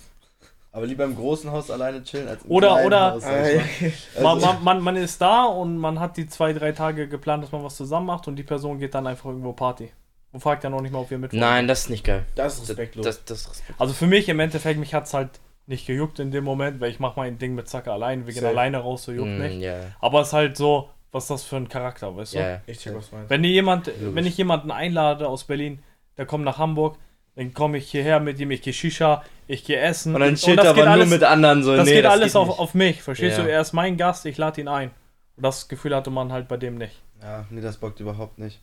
Aber 0.72 0.86
lieber 0.86 1.04
im 1.04 1.16
großen 1.16 1.50
Haus 1.50 1.70
alleine 1.70 2.02
chillen 2.04 2.28
als 2.28 2.44
im 2.44 2.50
Oder- 2.50 2.68
kleinen 2.68 2.86
oder- 2.86 3.12
Haus. 3.14 3.22
Man, 3.24 4.26
Also- 4.26 4.46
man, 4.46 4.62
man, 4.64 4.80
man 4.82 4.96
ist 4.96 5.20
da 5.20 5.44
und 5.46 5.76
man 5.78 5.98
hat 5.98 6.16
die 6.16 6.26
zwei, 6.28 6.52
drei 6.52 6.72
Tage 6.72 7.08
geplant, 7.08 7.42
dass 7.42 7.50
man 7.52 7.64
was 7.64 7.76
zusammen 7.76 8.06
macht 8.06 8.28
und 8.28 8.36
die 8.36 8.42
Person 8.44 8.78
geht 8.78 8.94
dann 8.94 9.06
einfach 9.06 9.26
irgendwo 9.26 9.52
Party. 9.52 9.90
Und 10.32 10.38
fragt 10.40 10.62
ja 10.62 10.70
noch 10.70 10.80
nicht 10.80 10.92
mal, 10.92 11.00
ob 11.00 11.10
wir 11.10 11.18
mit 11.18 11.32
Nein, 11.32 11.66
das 11.66 11.80
ist 11.82 11.90
nicht 11.90 12.04
geil. 12.04 12.24
Das 12.36 12.52
ist 12.54 12.62
Das, 12.62 12.68
respektlos. 12.70 13.04
das, 13.04 13.24
das 13.24 13.40
ist 13.40 13.50
respektlos. 13.50 13.80
Also 13.80 13.94
für 13.94 14.06
mich 14.06 14.28
im 14.28 14.38
Endeffekt, 14.38 14.78
mich 14.78 14.94
hat 14.94 15.06
es 15.06 15.14
halt 15.14 15.30
nicht 15.66 15.86
gejuckt 15.86 16.20
in 16.20 16.30
dem 16.30 16.44
Moment, 16.44 16.80
weil 16.80 16.90
ich 16.90 17.00
mache 17.00 17.18
mein 17.18 17.38
Ding 17.38 17.56
mit 17.56 17.68
Zacke 17.68 17.90
allein. 17.92 18.26
Wir 18.26 18.32
gehen 18.34 18.42
Safe. 18.42 18.52
alleine 18.52 18.78
raus, 18.78 19.02
so 19.04 19.12
juckt 19.12 19.28
Mm, 19.28 19.38
nicht. 19.42 19.60
Ja, 19.60 19.74
Aber 20.00 20.20
es 20.20 20.28
ist 20.28 20.32
halt 20.34 20.56
so, 20.56 20.88
was 21.10 21.24
ist 21.24 21.30
das 21.30 21.42
für 21.42 21.56
ein 21.56 21.68
Charakter, 21.68 22.14
weißt 22.16 22.34
du? 22.34 22.38
ja, 22.38 22.48
ja. 22.50 22.60
ich 22.66 22.78
check, 22.78 22.94
was 22.94 23.10
du 23.10 23.16
meinst. 23.16 23.30
Wenn, 23.30 23.42
jemand, 23.42 23.86
Logisch. 23.88 24.14
wenn 24.14 24.26
ich 24.26 24.36
jemanden 24.36 24.70
einlade 24.70 25.26
aus 25.28 25.42
Berlin, 25.42 25.82
der 26.16 26.26
kommt 26.26 26.44
nach 26.44 26.58
Hamburg, 26.58 26.96
dann 27.40 27.54
komme 27.54 27.78
ich 27.78 27.90
hierher 27.90 28.20
mit 28.20 28.38
ihm, 28.38 28.50
ich 28.50 28.60
gehe 28.60 28.74
Shisha, 28.74 29.24
ich 29.46 29.64
gehe 29.64 29.80
essen. 29.80 30.14
Und 30.14 30.20
dann 30.20 30.34
chillt 30.34 30.58
das 30.58 30.66
er 30.66 30.74
geht 30.74 30.82
aber 30.82 30.92
alles, 30.92 31.08
nur 31.08 31.18
mit 31.18 31.24
anderen 31.26 31.62
so. 31.62 31.74
Das 31.74 31.86
nee, 31.86 31.94
geht 31.94 32.04
alles 32.04 32.34
geht 32.34 32.36
auf, 32.36 32.58
auf 32.58 32.74
mich, 32.74 33.02
verstehst 33.02 33.38
Ja. 33.38 33.44
du? 33.44 33.50
Er 33.50 33.62
ist 33.62 33.72
mein 33.72 33.96
Gast, 33.96 34.26
ich 34.26 34.36
lade 34.36 34.60
ihn 34.60 34.68
ein. 34.68 34.90
Und 35.36 35.44
das 35.44 35.66
Gefühl 35.66 35.96
hatte 35.96 36.10
man 36.10 36.30
halt 36.32 36.48
bei 36.48 36.58
dem 36.58 36.76
nicht. 36.76 37.00
Ja, 37.22 37.46
nee, 37.48 37.62
das 37.62 37.78
bockt 37.78 37.98
überhaupt 37.98 38.36
nicht. 38.36 38.60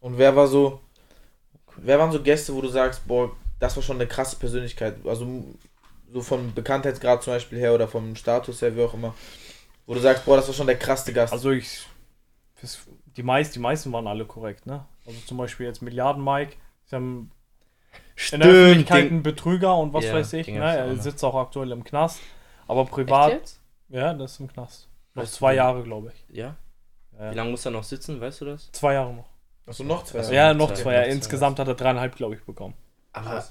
Und 0.00 0.18
wer 0.18 0.34
war 0.34 0.48
so. 0.48 0.80
Wer 1.76 2.00
waren 2.00 2.10
so 2.10 2.20
Gäste, 2.20 2.52
wo 2.52 2.60
du 2.60 2.66
sagst, 2.66 3.06
boah, 3.06 3.30
das 3.60 3.76
war 3.76 3.84
schon 3.84 3.98
eine 3.98 4.08
krasse 4.08 4.34
Persönlichkeit? 4.34 4.96
Also 5.06 5.44
so 6.12 6.22
vom 6.22 6.52
Bekanntheitsgrad 6.52 7.22
zum 7.22 7.34
Beispiel 7.34 7.60
her 7.60 7.72
oder 7.72 7.86
vom 7.86 8.16
Status 8.16 8.62
her, 8.62 8.76
wie 8.76 8.82
auch 8.82 8.94
immer. 8.94 9.14
Wo 9.86 9.94
du 9.94 10.00
sagst, 10.00 10.24
boah, 10.24 10.36
das 10.36 10.48
war 10.48 10.54
schon 10.54 10.66
der 10.66 10.76
krasseste 10.76 11.12
Gast. 11.12 11.32
Also 11.32 11.52
ich, 11.52 11.86
das, 12.60 12.80
die, 13.16 13.22
meist, 13.22 13.54
die 13.54 13.60
meisten 13.60 13.92
waren 13.92 14.08
alle 14.08 14.24
korrekt, 14.24 14.66
ne? 14.66 14.84
Also 15.06 15.20
zum 15.24 15.36
Beispiel 15.36 15.66
jetzt 15.66 15.82
Milliarden 15.82 16.22
Mike, 16.24 16.56
sie 16.86 16.96
haben 16.96 17.30
in 18.32 18.40
der 18.40 18.48
Öffentlichkeit 18.48 19.10
einen 19.10 19.22
Betrüger 19.22 19.76
und 19.76 19.92
was 19.92 20.04
Ja, 20.04 20.14
weiß 20.14 20.32
ich, 20.34 20.48
ne? 20.48 20.58
Er 20.76 20.96
sitzt 20.96 21.24
auch 21.24 21.34
aktuell 21.34 21.70
im 21.72 21.84
Knast. 21.84 22.20
Aber 22.68 22.82
Echt 22.82 22.90
privat, 22.92 23.32
jetzt? 23.32 23.60
ja, 23.88 24.14
das 24.14 24.32
ist 24.32 24.40
im 24.40 24.48
Knast. 24.48 24.88
Noch 25.14 25.22
Weißt 25.22 25.34
du, 25.34 25.38
zwei 25.38 25.52
wie- 25.52 25.56
Jahre, 25.56 25.82
glaube 25.82 26.12
ich. 26.14 26.36
Ja? 26.36 26.56
Ja. 27.18 27.30
Wie 27.30 27.34
lange 27.34 27.50
muss 27.50 27.64
er 27.66 27.72
noch 27.72 27.84
sitzen, 27.84 28.20
weißt 28.20 28.40
du 28.40 28.44
das? 28.46 28.70
Zwei 28.72 28.94
Jahre 28.94 29.12
noch. 29.12 29.28
Achso, 29.66 29.84
noch 29.84 30.04
zwei. 30.04 30.18
Also, 30.18 30.32
ja, 30.32 30.54
noch 30.54 30.68
zwei, 30.68 30.74
zwei 30.74 30.82
noch 30.84 30.92
Jahre. 30.92 31.04
zwei. 31.06 31.12
Insgesamt 31.12 31.58
hat 31.58 31.68
er 31.68 31.74
dreieinhalb, 31.74 32.16
glaube 32.16 32.34
ich, 32.34 32.42
bekommen. 32.44 32.74
Aber. 33.12 33.44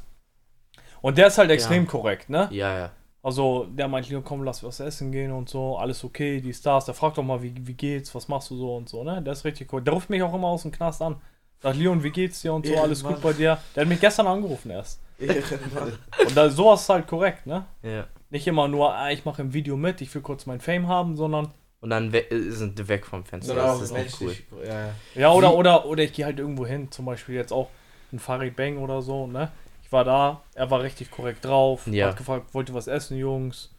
Und 1.02 1.18
der 1.18 1.28
ist 1.28 1.38
halt 1.38 1.50
extrem 1.52 1.84
Ja. 1.86 1.90
korrekt, 1.90 2.30
ne? 2.30 2.48
ja, 2.52 2.78
ja. 2.78 2.92
Also, 3.24 3.66
der 3.66 3.88
meint, 3.88 4.10
Leo, 4.10 4.22
komm, 4.22 4.44
lass 4.44 4.64
was 4.64 4.80
essen 4.80 5.12
gehen 5.12 5.32
und 5.32 5.48
so, 5.48 5.78
alles 5.78 6.04
okay, 6.04 6.42
die 6.42 6.54
Stars. 6.56 6.86
Der 6.86 6.96
fragt 6.96 7.20
doch 7.20 7.24
mal, 7.24 7.44
wie, 7.44 7.54
wie 7.68 7.76
geht's, 7.76 8.16
was 8.16 8.28
machst 8.28 8.50
du 8.50 8.56
so 8.58 8.76
und 8.76 8.90
so, 8.90 9.04
ne? 9.04 9.22
Der 9.22 9.34
ist 9.34 9.46
richtig 9.46 9.72
cool. 9.72 9.82
Der 9.84 9.94
ruft 9.94 10.10
mich 10.10 10.24
auch 10.24 10.34
immer 10.34 10.48
aus 10.48 10.64
dem 10.64 10.72
Knast 10.72 11.04
an. 11.04 11.22
Sagt, 11.62 11.78
Leon, 11.78 12.04
wie 12.04 12.10
geht's 12.10 12.42
dir 12.42 12.54
und 12.54 12.66
so, 12.66 12.76
alles 12.78 13.04
gut 13.04 13.22
bei 13.22 13.34
dir? 13.34 13.58
Der 13.76 13.82
hat 13.82 13.88
mich 13.90 14.00
gestern 14.00 14.28
angerufen 14.28 14.72
erst. 14.72 15.00
Und 15.20 16.36
da, 16.36 16.50
sowas 16.50 16.82
ist 16.82 16.90
halt 16.90 17.08
korrekt, 17.08 17.46
ne? 17.46 17.66
ja. 17.84 18.08
Nicht 18.32 18.48
immer 18.48 18.68
nur, 18.70 18.94
ah, 18.96 19.12
ich 19.12 19.26
mache 19.26 19.42
im 19.42 19.54
Video 19.54 19.76
mit, 19.76 20.00
ich 20.00 20.14
will 20.16 20.22
kurz 20.22 20.46
mein 20.46 20.62
Fame 20.62 20.88
haben, 20.88 21.18
sondern, 21.18 21.52
Und 21.82 21.90
dann 21.90 22.14
we 22.14 22.20
äh, 22.32 22.50
sind 22.52 22.80
die 22.80 22.88
weg 22.88 23.06
vom 23.06 23.26
Fenster. 23.26 23.54
Auch 23.54 23.80
das 23.80 23.92
ist 23.92 23.94
nicht 23.94 24.22
cool. 24.22 24.34
Ja, 24.66 24.74
ja. 24.86 24.94
ja, 25.16 25.32
oder, 25.32 25.54
oder, 25.54 25.86
oder 25.86 26.02
ich 26.04 26.14
gehe 26.14 26.24
halt 26.26 26.40
irgendwo 26.40 26.66
hin, 26.66 26.90
zum 26.92 27.06
Beispiel 27.06 27.36
jetzt 27.36 27.52
auch 27.52 27.70
ein 28.14 28.20
Farid 28.20 28.56
Bang 28.56 28.78
oder 28.78 29.02
so, 29.02 29.28
ne? 29.28 29.52
Ich 29.84 29.92
war 29.92 30.06
da, 30.06 30.42
er 30.56 30.72
war 30.72 30.82
richtig 30.82 31.12
korrekt 31.12 31.44
drauf, 31.44 31.86
Ja. 31.88 32.08
hat 32.08 32.18
gefragt, 32.18 32.54
wollt 32.54 32.70
ihr 32.70 32.74
was 32.76 32.88
essen, 32.88 33.18
Jungs? 33.18 33.76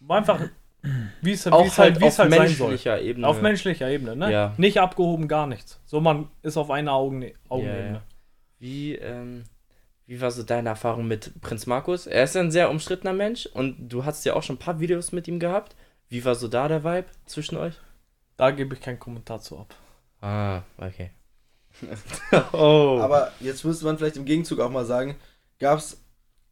War 0.00 0.18
einfach, 0.18 0.40
wie 1.22 1.32
es, 1.32 1.46
wie 1.46 1.50
Auch 1.50 1.66
es 1.66 1.78
halt, 1.78 1.94
halt 1.94 2.00
wie 2.00 2.06
es 2.06 2.14
auf 2.14 2.18
halt 2.20 2.32
sein 2.32 2.48
soll. 2.48 2.68
menschlicher 2.68 3.00
Ebene. 3.00 3.26
Auf 3.26 3.42
menschlicher 3.42 3.88
Ebene, 3.88 4.16
ne? 4.16 4.32
Ja. 4.32 4.54
Nicht 4.56 4.78
abgehoben, 4.78 5.28
gar 5.28 5.46
nichts. 5.46 5.80
So, 5.86 6.00
man 6.00 6.28
ist 6.42 6.56
auf 6.56 6.70
einer 6.70 6.92
Augen 6.92 7.32
Augenebene. 7.48 7.94
Ja, 7.94 8.02
Wie, 8.58 8.94
ähm, 8.94 9.44
wie 10.06 10.20
war 10.20 10.30
so 10.30 10.42
deine 10.42 10.68
Erfahrung 10.68 11.06
mit 11.08 11.40
Prinz 11.40 11.66
Markus? 11.66 12.06
Er 12.06 12.24
ist 12.24 12.36
ein 12.36 12.50
sehr 12.50 12.70
umstrittener 12.70 13.12
Mensch 13.12 13.46
und 13.46 13.88
du 13.88 14.04
hast 14.04 14.24
ja 14.24 14.34
auch 14.34 14.42
schon 14.42 14.56
ein 14.56 14.60
paar 14.60 14.80
Videos 14.80 15.12
mit 15.12 15.26
ihm 15.28 15.40
gehabt. 15.40 15.74
Wie 16.08 16.24
war 16.24 16.34
so 16.34 16.48
da 16.48 16.68
der 16.68 16.84
Vibe 16.84 17.08
zwischen 17.26 17.56
euch? 17.56 17.74
Da 18.36 18.50
gebe 18.50 18.74
ich 18.74 18.80
keinen 18.80 19.00
Kommentar 19.00 19.40
zu 19.40 19.58
ab. 19.58 19.74
Ah, 20.20 20.62
okay. 20.78 21.10
oh. 22.52 22.98
Aber 23.00 23.32
jetzt 23.40 23.64
müsste 23.64 23.84
man 23.84 23.98
vielleicht 23.98 24.16
im 24.16 24.24
Gegenzug 24.24 24.60
auch 24.60 24.70
mal 24.70 24.86
sagen, 24.86 25.16
gab 25.58 25.78
es 25.78 26.02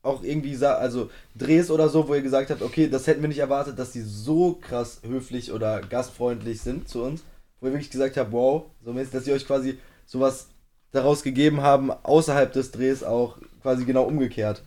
auch 0.05 0.23
irgendwie, 0.23 0.57
also 0.65 1.11
Drehs 1.35 1.71
oder 1.71 1.89
so, 1.89 2.07
wo 2.09 2.15
ihr 2.15 2.23
gesagt 2.23 2.51
habt, 2.51 2.63
okay, 2.63 2.89
das 2.89 3.07
hätten 3.07 3.23
wir 3.23 3.29
nicht 3.29 3.39
erwartet, 3.39 3.79
dass 3.79 3.93
die 3.93 4.03
so 4.03 4.53
krass 4.61 5.01
höflich 5.07 5.51
oder 5.53 5.81
gastfreundlich 5.81 6.61
sind 6.61 6.89
zu 6.89 7.03
uns, 7.03 7.25
wo 7.61 7.67
ihr 7.67 7.73
wirklich 7.73 7.91
gesagt 7.91 8.17
habt, 8.17 8.31
wow, 8.33 8.65
so 8.85 8.93
mäßig, 8.93 9.13
dass 9.13 9.25
sie 9.25 9.33
euch 9.33 9.47
quasi 9.47 9.79
sowas 10.07 10.49
daraus 10.93 11.23
gegeben 11.23 11.63
haben, 11.63 11.91
außerhalb 11.91 12.53
des 12.53 12.71
Drehs 12.71 13.03
auch 13.03 13.39
quasi 13.63 13.85
genau 13.85 14.05
umgekehrt. 14.05 14.63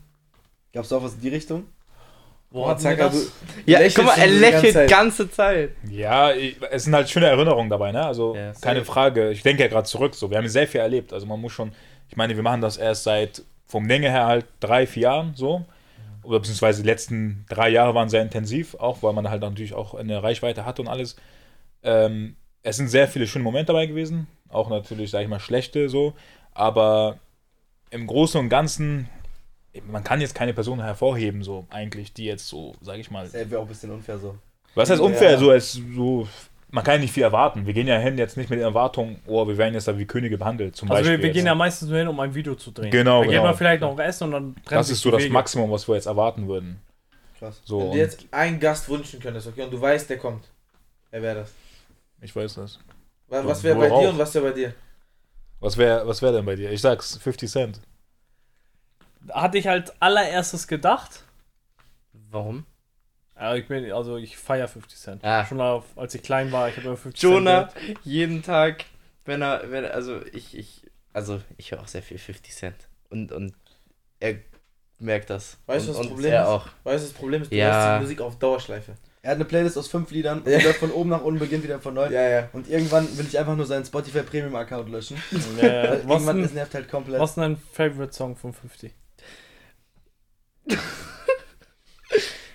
Gab 0.74 0.84
es 0.86 0.92
auch 0.92 1.04
was 1.04 1.14
in 1.14 1.22
die 1.22 1.30
Richtung? 1.30 1.66
Boah, 2.50 2.76
das? 2.76 3.12
du- 3.12 3.32
ja, 3.66 3.80
guck 3.90 4.06
mal, 4.06 4.14
er 4.18 4.28
ganze 4.28 4.40
lächelt 4.40 4.74
Zeit. 4.74 4.90
ganze 4.90 5.30
Zeit. 5.30 5.72
Ja, 5.90 6.32
es 6.32 6.86
sind 6.86 6.96
halt 6.96 7.10
schöne 7.10 7.28
Erinnerungen 7.28 7.70
dabei, 7.70 7.92
ne? 7.92 8.06
Also 8.06 8.36
Ja, 8.36 8.54
keine. 8.62 8.86
Frage. 8.86 9.32
Ich 9.32 9.44
denke 9.44 9.64
ja 9.64 9.68
gerade 9.70 9.86
zurück, 9.88 10.16
so. 10.16 10.30
Wir 10.32 10.38
haben 10.38 10.48
sehr 10.48 10.68
viel 10.68 10.80
erlebt. 10.80 11.12
Also 11.12 11.26
man 11.26 11.42
muss 11.42 11.52
schon, 11.52 11.74
ich 12.10 12.16
meine, 12.16 12.36
wir 12.36 12.44
machen 12.44 12.62
das 12.62 12.78
erst 12.78 13.04
seit 13.04 13.44
vom 13.68 13.88
Länge 13.88 14.10
her 14.10 14.26
halt 14.26 14.46
drei, 14.60 14.88
vier 14.88 15.04
Jahren 15.04 15.34
so. 15.36 15.66
oder 16.24 16.40
beziehungsweise 16.40 16.82
die 16.82 16.88
letzten 16.90 17.46
drei 17.50 17.70
Jahre 17.70 17.94
waren 17.94 18.10
sehr 18.10 18.22
intensiv, 18.22 18.76
auch 18.76 19.04
weil 19.04 19.14
man 19.14 19.30
halt 19.30 19.42
natürlich 19.42 19.74
auch 19.74 19.94
eine 19.94 20.24
Reichweite 20.24 20.66
hatte 20.66 20.82
und 20.82 20.88
alles. 20.88 21.16
Ähm, 21.84 22.36
es 22.64 22.78
sind 22.78 22.88
sehr 22.90 23.08
viele 23.08 23.28
schöne 23.28 23.44
Momente 23.44 23.68
dabei 23.74 23.86
gewesen, 23.86 24.28
auch 24.50 24.70
natürlich, 24.70 25.12
sage 25.12 25.24
ich 25.26 25.30
mal, 25.30 25.40
schlechte 25.40 25.90
so, 25.90 26.14
aber 26.54 27.20
im 27.92 28.08
Großen 28.08 28.40
und 28.40 28.50
Ganzen, 28.50 29.08
man 29.90 30.04
kann 30.04 30.20
jetzt 30.22 30.36
keine 30.36 30.54
Person 30.54 30.82
hervorheben, 30.82 31.44
so 31.44 31.66
eigentlich, 31.70 32.14
die 32.14 32.26
jetzt 32.26 32.48
so, 32.48 32.76
sage 32.82 33.00
ich 33.00 33.12
mal, 33.12 33.24
Das 33.26 33.34
wäre 33.34 33.60
auch 33.60 33.66
ein 33.66 33.68
bisschen 33.70 33.92
unfair 33.92 34.18
so. 34.18 34.36
was 34.76 34.90
heißt 34.90 35.02
unfair? 35.02 35.32
Ja. 35.32 35.38
So, 35.38 35.52
es, 35.52 35.74
so, 35.74 36.28
man 36.70 36.84
kann 36.84 36.96
ja 36.96 37.00
nicht 37.02 37.14
viel 37.14 37.24
erwarten. 37.24 37.66
Wir 37.66 37.74
gehen 37.74 37.88
ja 37.88 37.98
hin 37.98 38.18
jetzt 38.18 38.36
nicht 38.38 38.50
mit 38.50 38.60
der 38.60 38.68
Erwartung, 38.68 39.20
oh, 39.26 39.48
wir 39.48 39.58
werden 39.58 39.74
jetzt 39.74 39.88
da 39.88 39.98
wie 39.98 40.06
Könige 40.06 40.38
behandelt. 40.38 40.76
Zum 40.76 40.92
Also 40.92 40.98
wir, 41.04 41.12
Beispiel 41.12 41.20
wir 41.20 41.28
jetzt. 41.28 41.36
gehen 41.36 41.46
ja 41.46 41.56
meistens 41.56 41.90
nur 41.90 41.98
hin, 41.98 42.08
um 42.08 42.20
ein 42.20 42.34
Video 42.36 42.56
zu 42.56 42.72
drehen. 42.72 42.92
Genau, 42.92 43.20
Da 43.20 43.26
geht 43.26 43.32
genau. 43.32 43.44
man 43.44 43.56
vielleicht 43.56 43.82
noch 43.82 43.98
essen 44.00 44.24
und 44.26 44.32
dann 44.32 44.56
Das 44.70 44.88
sich 44.88 44.96
ist 44.98 45.02
so 45.02 45.12
das 45.12 45.24
Wege. 45.24 45.34
Maximum, 45.34 45.72
was 45.72 45.88
wir 45.88 45.96
jetzt 45.96 46.08
erwarten 46.08 46.48
würden. 46.48 46.82
Krass. 47.40 47.62
So, 47.64 47.80
Wenn 47.80 47.92
du 47.92 47.98
jetzt 47.98 48.26
einen 48.32 48.60
Gast 48.60 48.90
wünschen 48.90 49.20
könntest, 49.20 49.48
okay, 49.48 49.64
und 49.64 49.72
du 49.72 49.80
weißt, 49.80 50.10
der 50.10 50.18
kommt. 50.18 50.46
Wer 51.12 51.22
wäre 51.22 51.36
das? 51.42 51.54
ich 52.22 52.36
weiß 52.36 52.56
das. 52.56 52.80
Was, 53.30 53.46
was 53.46 53.64
wäre 53.64 53.78
bei 53.78 53.88
dir 53.90 54.10
und 54.10 54.18
was 54.18 54.34
wäre 54.34 54.46
bei 54.46 54.52
dir? 54.54 54.74
Was 55.60 55.78
wäre 55.78 56.08
was 56.08 56.22
wär 56.22 56.32
denn 56.32 56.46
bei 56.46 56.56
dir? 56.56 56.72
Ich 56.72 56.82
sag's, 56.82 57.18
50 57.18 57.50
Cent. 57.50 57.82
Hatte 59.32 59.58
ich 59.58 59.70
als 59.70 59.94
allererstes 60.02 60.68
gedacht. 60.68 61.24
Warum? 62.32 62.66
Ja, 63.40 63.56
ich 63.56 63.68
bin, 63.68 63.92
also 63.92 64.18
ich 64.18 64.36
feiere 64.38 64.68
50 64.68 65.00
Cent. 65.00 65.24
Ah. 65.24 65.46
Schon 65.46 65.62
auf, 65.62 65.86
als 65.96 66.16
ich 66.16 66.24
klein 66.24 66.52
war, 66.52 66.70
ich 66.70 66.78
habe 66.78 66.88
immer 66.88 66.98
50 66.98 67.22
Jonah, 67.22 67.70
Cent. 67.70 68.00
jeden 68.04 68.42
Tag, 68.44 68.86
wenn 69.26 69.42
er, 69.42 69.70
wenn 69.72 69.84
er, 69.84 69.94
also 69.94 70.20
ich, 70.34 70.58
ich, 70.58 70.82
also 71.14 71.40
ich 71.58 71.72
höre 71.72 71.82
auch 71.82 71.88
sehr 71.88 72.02
viel 72.02 72.18
50 72.18 72.54
Cent. 72.56 72.76
Und, 73.10 73.32
und 73.32 73.54
er 74.20 74.36
merkt 75.00 75.30
das. 75.30 75.58
Weißt 75.68 75.88
du, 75.88 75.92
und, 75.92 75.98
was 75.98 76.02
das 76.04 76.14
Problem 76.14 76.32
er 76.34 76.42
ist? 76.42 76.48
auch. 76.48 76.68
Weißt 76.84 77.04
du, 77.04 77.08
das 77.10 77.18
Problem 77.18 77.42
ist, 77.44 77.52
du 77.52 77.56
Ja. 77.56 77.66
hörst 77.74 77.96
die 77.98 78.02
Musik 78.04 78.22
auf 78.22 78.40
Dauerschleife. 78.40 78.94
Er 79.22 79.32
hat 79.32 79.36
eine 79.36 79.46
Playlist 79.46 79.78
aus 79.78 79.88
fünf 79.88 80.10
Liedern 80.12 80.40
und 80.42 80.48
Ja. 80.50 80.60
läuft 80.60 80.80
von 80.80 80.92
oben 80.92 81.10
nach 81.10 81.22
unten, 81.22 81.40
beginnt 81.40 81.64
wieder 81.64 81.80
von 81.80 81.94
neu. 81.94 82.10
Ja, 82.10 82.28
ja. 82.28 82.50
Und 82.54 82.68
irgendwann 82.70 83.06
will 83.18 83.26
ich 83.28 83.38
einfach 83.38 83.56
nur 83.56 83.66
seinen 83.66 83.86
Spotify 83.86 84.24
Premium 84.24 84.56
Account 84.56 84.90
löschen. 84.90 85.22
Ja, 85.62 85.68
ja. 85.68 85.92
was, 85.92 86.00
irgendwann 86.24 86.40
es 86.42 86.48
denn, 86.48 86.56
nervt 86.56 86.74
halt 86.74 86.90
komplett. 86.90 87.20
was 87.20 87.36
denn 87.36 87.42
dein 87.44 87.58
Favorite 87.74 88.14
Song 88.14 88.36
von 88.36 88.54
50? 88.54 88.94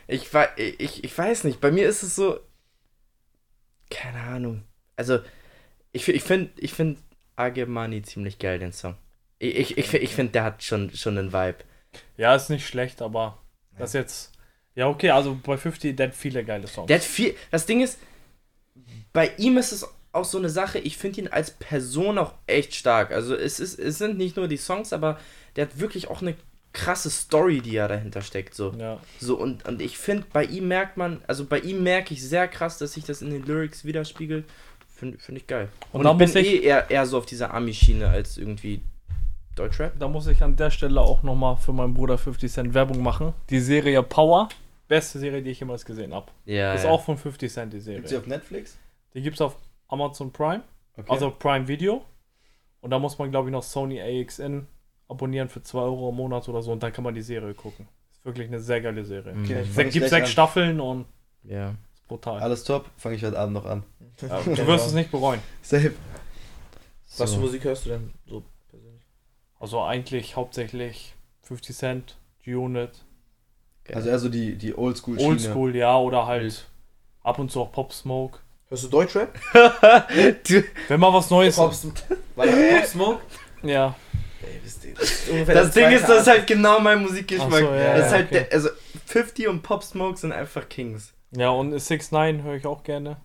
Ich, 0.07 0.31
ich, 0.57 1.05
ich 1.05 1.19
weiß 1.19 1.45
nicht, 1.45 1.61
bei 1.61 1.71
mir 1.71 1.89
ist 1.89 2.03
es 2.03 2.17
so, 2.17 2.41
keine 3.91 4.21
Ahnung. 4.21 4.65
Also, 4.97 5.21
ich, 5.93 6.09
ich 6.09 6.23
finde 6.23 6.51
ich 6.59 6.73
find 6.73 6.99
Agemani 7.37 8.03
ziemlich 8.03 8.39
geil, 8.39 8.59
den 8.59 8.73
Song. 8.73 8.97
Ich, 9.39 9.57
ich, 9.57 9.79
ich, 9.79 9.95
ich 9.95 10.15
finde, 10.15 10.33
der 10.33 10.45
hat 10.45 10.63
schon, 10.63 10.91
schon 10.95 11.19
einen 11.19 11.33
Vibe. 11.33 11.59
Ja, 12.17 12.35
ist 12.35 12.51
nicht 12.51 12.67
schlecht, 12.67 13.03
aber 13.03 13.39
das 13.79 13.93
jetzt. 13.93 14.33
Ja, 14.75 14.89
okay, 14.89 15.11
also 15.11 15.39
bei 15.43 15.57
50, 15.57 15.95
der 15.97 16.09
hat 16.09 16.15
viele 16.15 16.45
geile 16.45 16.67
Songs. 16.67 16.87
Der 16.87 16.97
hat 16.97 17.05
viel. 17.05 17.35
Das 17.51 17.67
Ding 17.67 17.83
ist, 17.83 17.99
bei 19.13 19.31
ihm 19.37 19.59
ist 19.59 19.73
es 19.73 19.87
auch 20.13 20.25
so 20.25 20.39
eine 20.39 20.49
Sache, 20.49 20.79
ich 20.79 20.97
finde 20.97 21.23
ihn 21.23 21.29
als 21.29 21.51
Person 21.51 22.19
auch 22.19 22.35
echt 22.47 22.75
stark. 22.75 23.13
Also 23.13 23.35
es, 23.35 23.61
ist, 23.61 23.79
es 23.79 23.99
sind 23.99 24.17
nicht 24.19 24.37
nur 24.37 24.49
die 24.49 24.57
Songs, 24.57 24.93
aber 24.93 25.19
der 25.57 25.67
hat 25.67 25.81
wirklich 25.81 26.09
auch 26.09 26.23
eine 26.23 26.37
krasse 26.73 27.11
Story, 27.11 27.61
die 27.61 27.73
ja 27.73 27.87
dahinter 27.89 28.23
steckt. 28.23 28.55
So, 28.55 28.73
ja. 28.79 28.99
so 29.21 29.37
und, 29.39 29.67
und 29.69 29.83
ich 29.83 29.99
finde, 29.99 30.27
bei 30.33 30.45
ihm 30.45 30.69
merkt 30.69 30.97
man, 30.97 31.23
also 31.27 31.45
bei 31.45 31.59
ihm 31.61 31.83
merke 31.83 32.15
ich 32.15 32.23
sehr 32.27 32.49
krass, 32.49 32.79
dass 32.79 32.93
sich 32.95 33.05
das 33.05 33.21
in 33.23 33.31
den 33.31 33.45
Lyrics 33.45 33.85
widerspiegelt. 33.85 34.45
Finde 34.89 35.19
find 35.19 35.37
ich 35.39 35.47
geil. 35.47 35.69
Und 35.93 36.07
Und, 36.07 36.21
ich 36.23 36.33
bin 36.33 36.43
ich- 36.45 36.53
eh 36.53 36.61
eher, 36.61 36.91
eher 36.91 37.07
so 37.07 37.19
auf 37.19 37.27
dieser 37.27 37.53
Ami-Schiene 37.53 38.09
als 38.09 38.39
irgendwie 38.39 38.81
Deutschrap. 39.57 39.99
Da 39.99 40.09
muss 40.09 40.27
ich 40.29 40.43
an 40.43 40.57
der 40.57 40.71
Stelle 40.71 41.01
auch 41.01 41.23
nochmal 41.23 41.57
für 41.57 41.73
meinen 41.73 41.93
Bruder 41.93 42.17
50 42.17 42.51
Cent 42.51 42.75
Werbung 42.75 43.03
machen. 43.03 43.35
Die 43.51 43.61
Serie 43.61 44.03
Power, 44.03 44.49
beste 44.89 45.19
Serie, 45.19 45.43
die 45.43 45.51
ich 45.51 45.61
jemals 45.61 45.85
gesehen 45.85 46.15
habe. 46.15 46.31
Ja. 46.47 46.73
Ist 46.73 46.85
ja. 46.85 46.91
auch 46.91 47.03
von 47.05 47.19
50 47.19 47.53
Cent 47.53 47.73
die 47.73 47.77
Gibt's 47.79 47.87
die 47.87 47.95
Serie. 48.09 48.19
auf 48.21 48.27
Netflix? 48.27 48.79
Die 49.15 49.21
gibt's 49.23 49.41
auf 49.43 49.57
Amazon 49.89 50.33
Prime, 50.33 50.63
Okay. 50.97 51.11
also 51.11 51.31
Prime 51.31 51.69
Video. 51.69 52.05
Und 52.81 52.91
da 52.91 52.99
muss 52.99 53.19
man, 53.19 53.31
glaube 53.31 53.49
ich, 53.49 53.53
noch 53.53 53.63
Sony 53.63 54.01
AXN 54.01 54.67
abonnieren 55.13 55.49
für 55.49 55.63
2 55.63 55.79
Euro 55.79 56.09
im 56.11 56.17
Monat 56.17 56.49
oder 56.49 56.63
so 56.63 56.73
und 56.73 56.83
dann 56.83 56.93
kann 56.93 57.05
man 57.05 57.15
die 57.15 57.23
Serie 57.23 57.55
gucken. 57.55 57.87
Ist 58.13 58.25
wirklich 58.25 58.49
eine 58.49 58.61
sehr 58.61 58.81
geile 58.81 59.05
Serie. 59.05 59.33
Mhm. 59.35 59.45
Okay, 59.45 59.61
Es 59.63 59.69
fang 59.75 59.91
gibt 59.91 60.09
sechs 60.09 60.27
an. 60.27 60.33
Staffeln 60.33 60.81
und 60.81 61.07
ja. 61.45 61.71
ist 61.95 62.09
brutal. 62.09 62.41
Alles 62.41 62.65
top, 62.65 62.87
fange 62.97 63.17
ich 63.17 63.25
heute 63.25 63.39
Abend 63.39 63.55
noch 63.55 63.67
an. 63.67 63.83
Ja, 64.21 64.41
du 64.41 64.67
wirst 64.67 64.87
es 64.89 64.93
nicht 64.93 65.11
bereuen. 65.11 65.41
Safe. 65.63 65.93
Was 67.19 67.31
So. 67.31 67.37
für 67.37 67.43
Musik 67.43 67.65
hörst 67.65 67.85
du 67.87 67.91
denn 67.91 68.11
so 68.27 68.43
persönlich? 68.71 69.03
Also 69.61 69.83
eigentlich 69.83 70.37
hauptsächlich 70.37 71.15
50 71.43 71.77
Cent, 71.77 72.17
G-Unit. 72.45 72.91
Also 73.93 74.09
eher 74.09 74.19
so 74.19 74.29
die, 74.29 74.57
die 74.57 74.77
Oldschool 74.77 75.17
Schiene. 75.19 75.29
Oldschool, 75.31 75.77
ja, 75.77 75.97
oder 75.99 76.27
halt 76.27 76.67
ab 77.23 77.39
und 77.39 77.51
zu 77.51 77.61
auch 77.61 77.73
Pop 77.73 77.93
Smoke. 77.93 78.39
Hörst 78.69 78.85
du 78.85 78.89
Deutschrap? 78.89 79.35
Wenn 80.89 81.01
mal 81.01 81.13
was 81.13 81.29
Neues 81.31 81.57
Pop, 81.57 81.75
Pop 82.37 82.85
Smoke? 82.87 83.21
Ja, 83.63 83.95
Ey, 84.43 84.61
wisst 84.65 84.85
ihr, 84.85 84.95
das 84.95 85.11
ist 85.69 85.77
Ding 85.77 85.91
ist, 85.91 86.09
das 86.09 86.23
ist 86.23 86.27
halt 86.29 86.47
genau 86.47 86.81
mein 86.81 87.03
Musikgeschmack. 87.03 87.61
So, 87.61 87.67
ja, 87.67 87.97
das 87.97 87.99
ja, 88.01 88.07
ist 88.07 88.13
halt 88.13 88.27
okay. 88.27 88.47
der, 88.49 88.53
also 88.53 88.69
50 89.07 89.49
und 89.49 89.63
Pop 89.63 89.83
Smoke 89.85 90.17
sind 90.19 90.33
einfach 90.33 90.69
Kings. 90.69 91.13
ja 91.37 91.51
und 91.51 91.79
6 91.79 92.11
9 92.13 92.43
höre 92.43 92.55
ich 92.57 92.67
auch 92.67 92.83
gerne. 92.83 93.19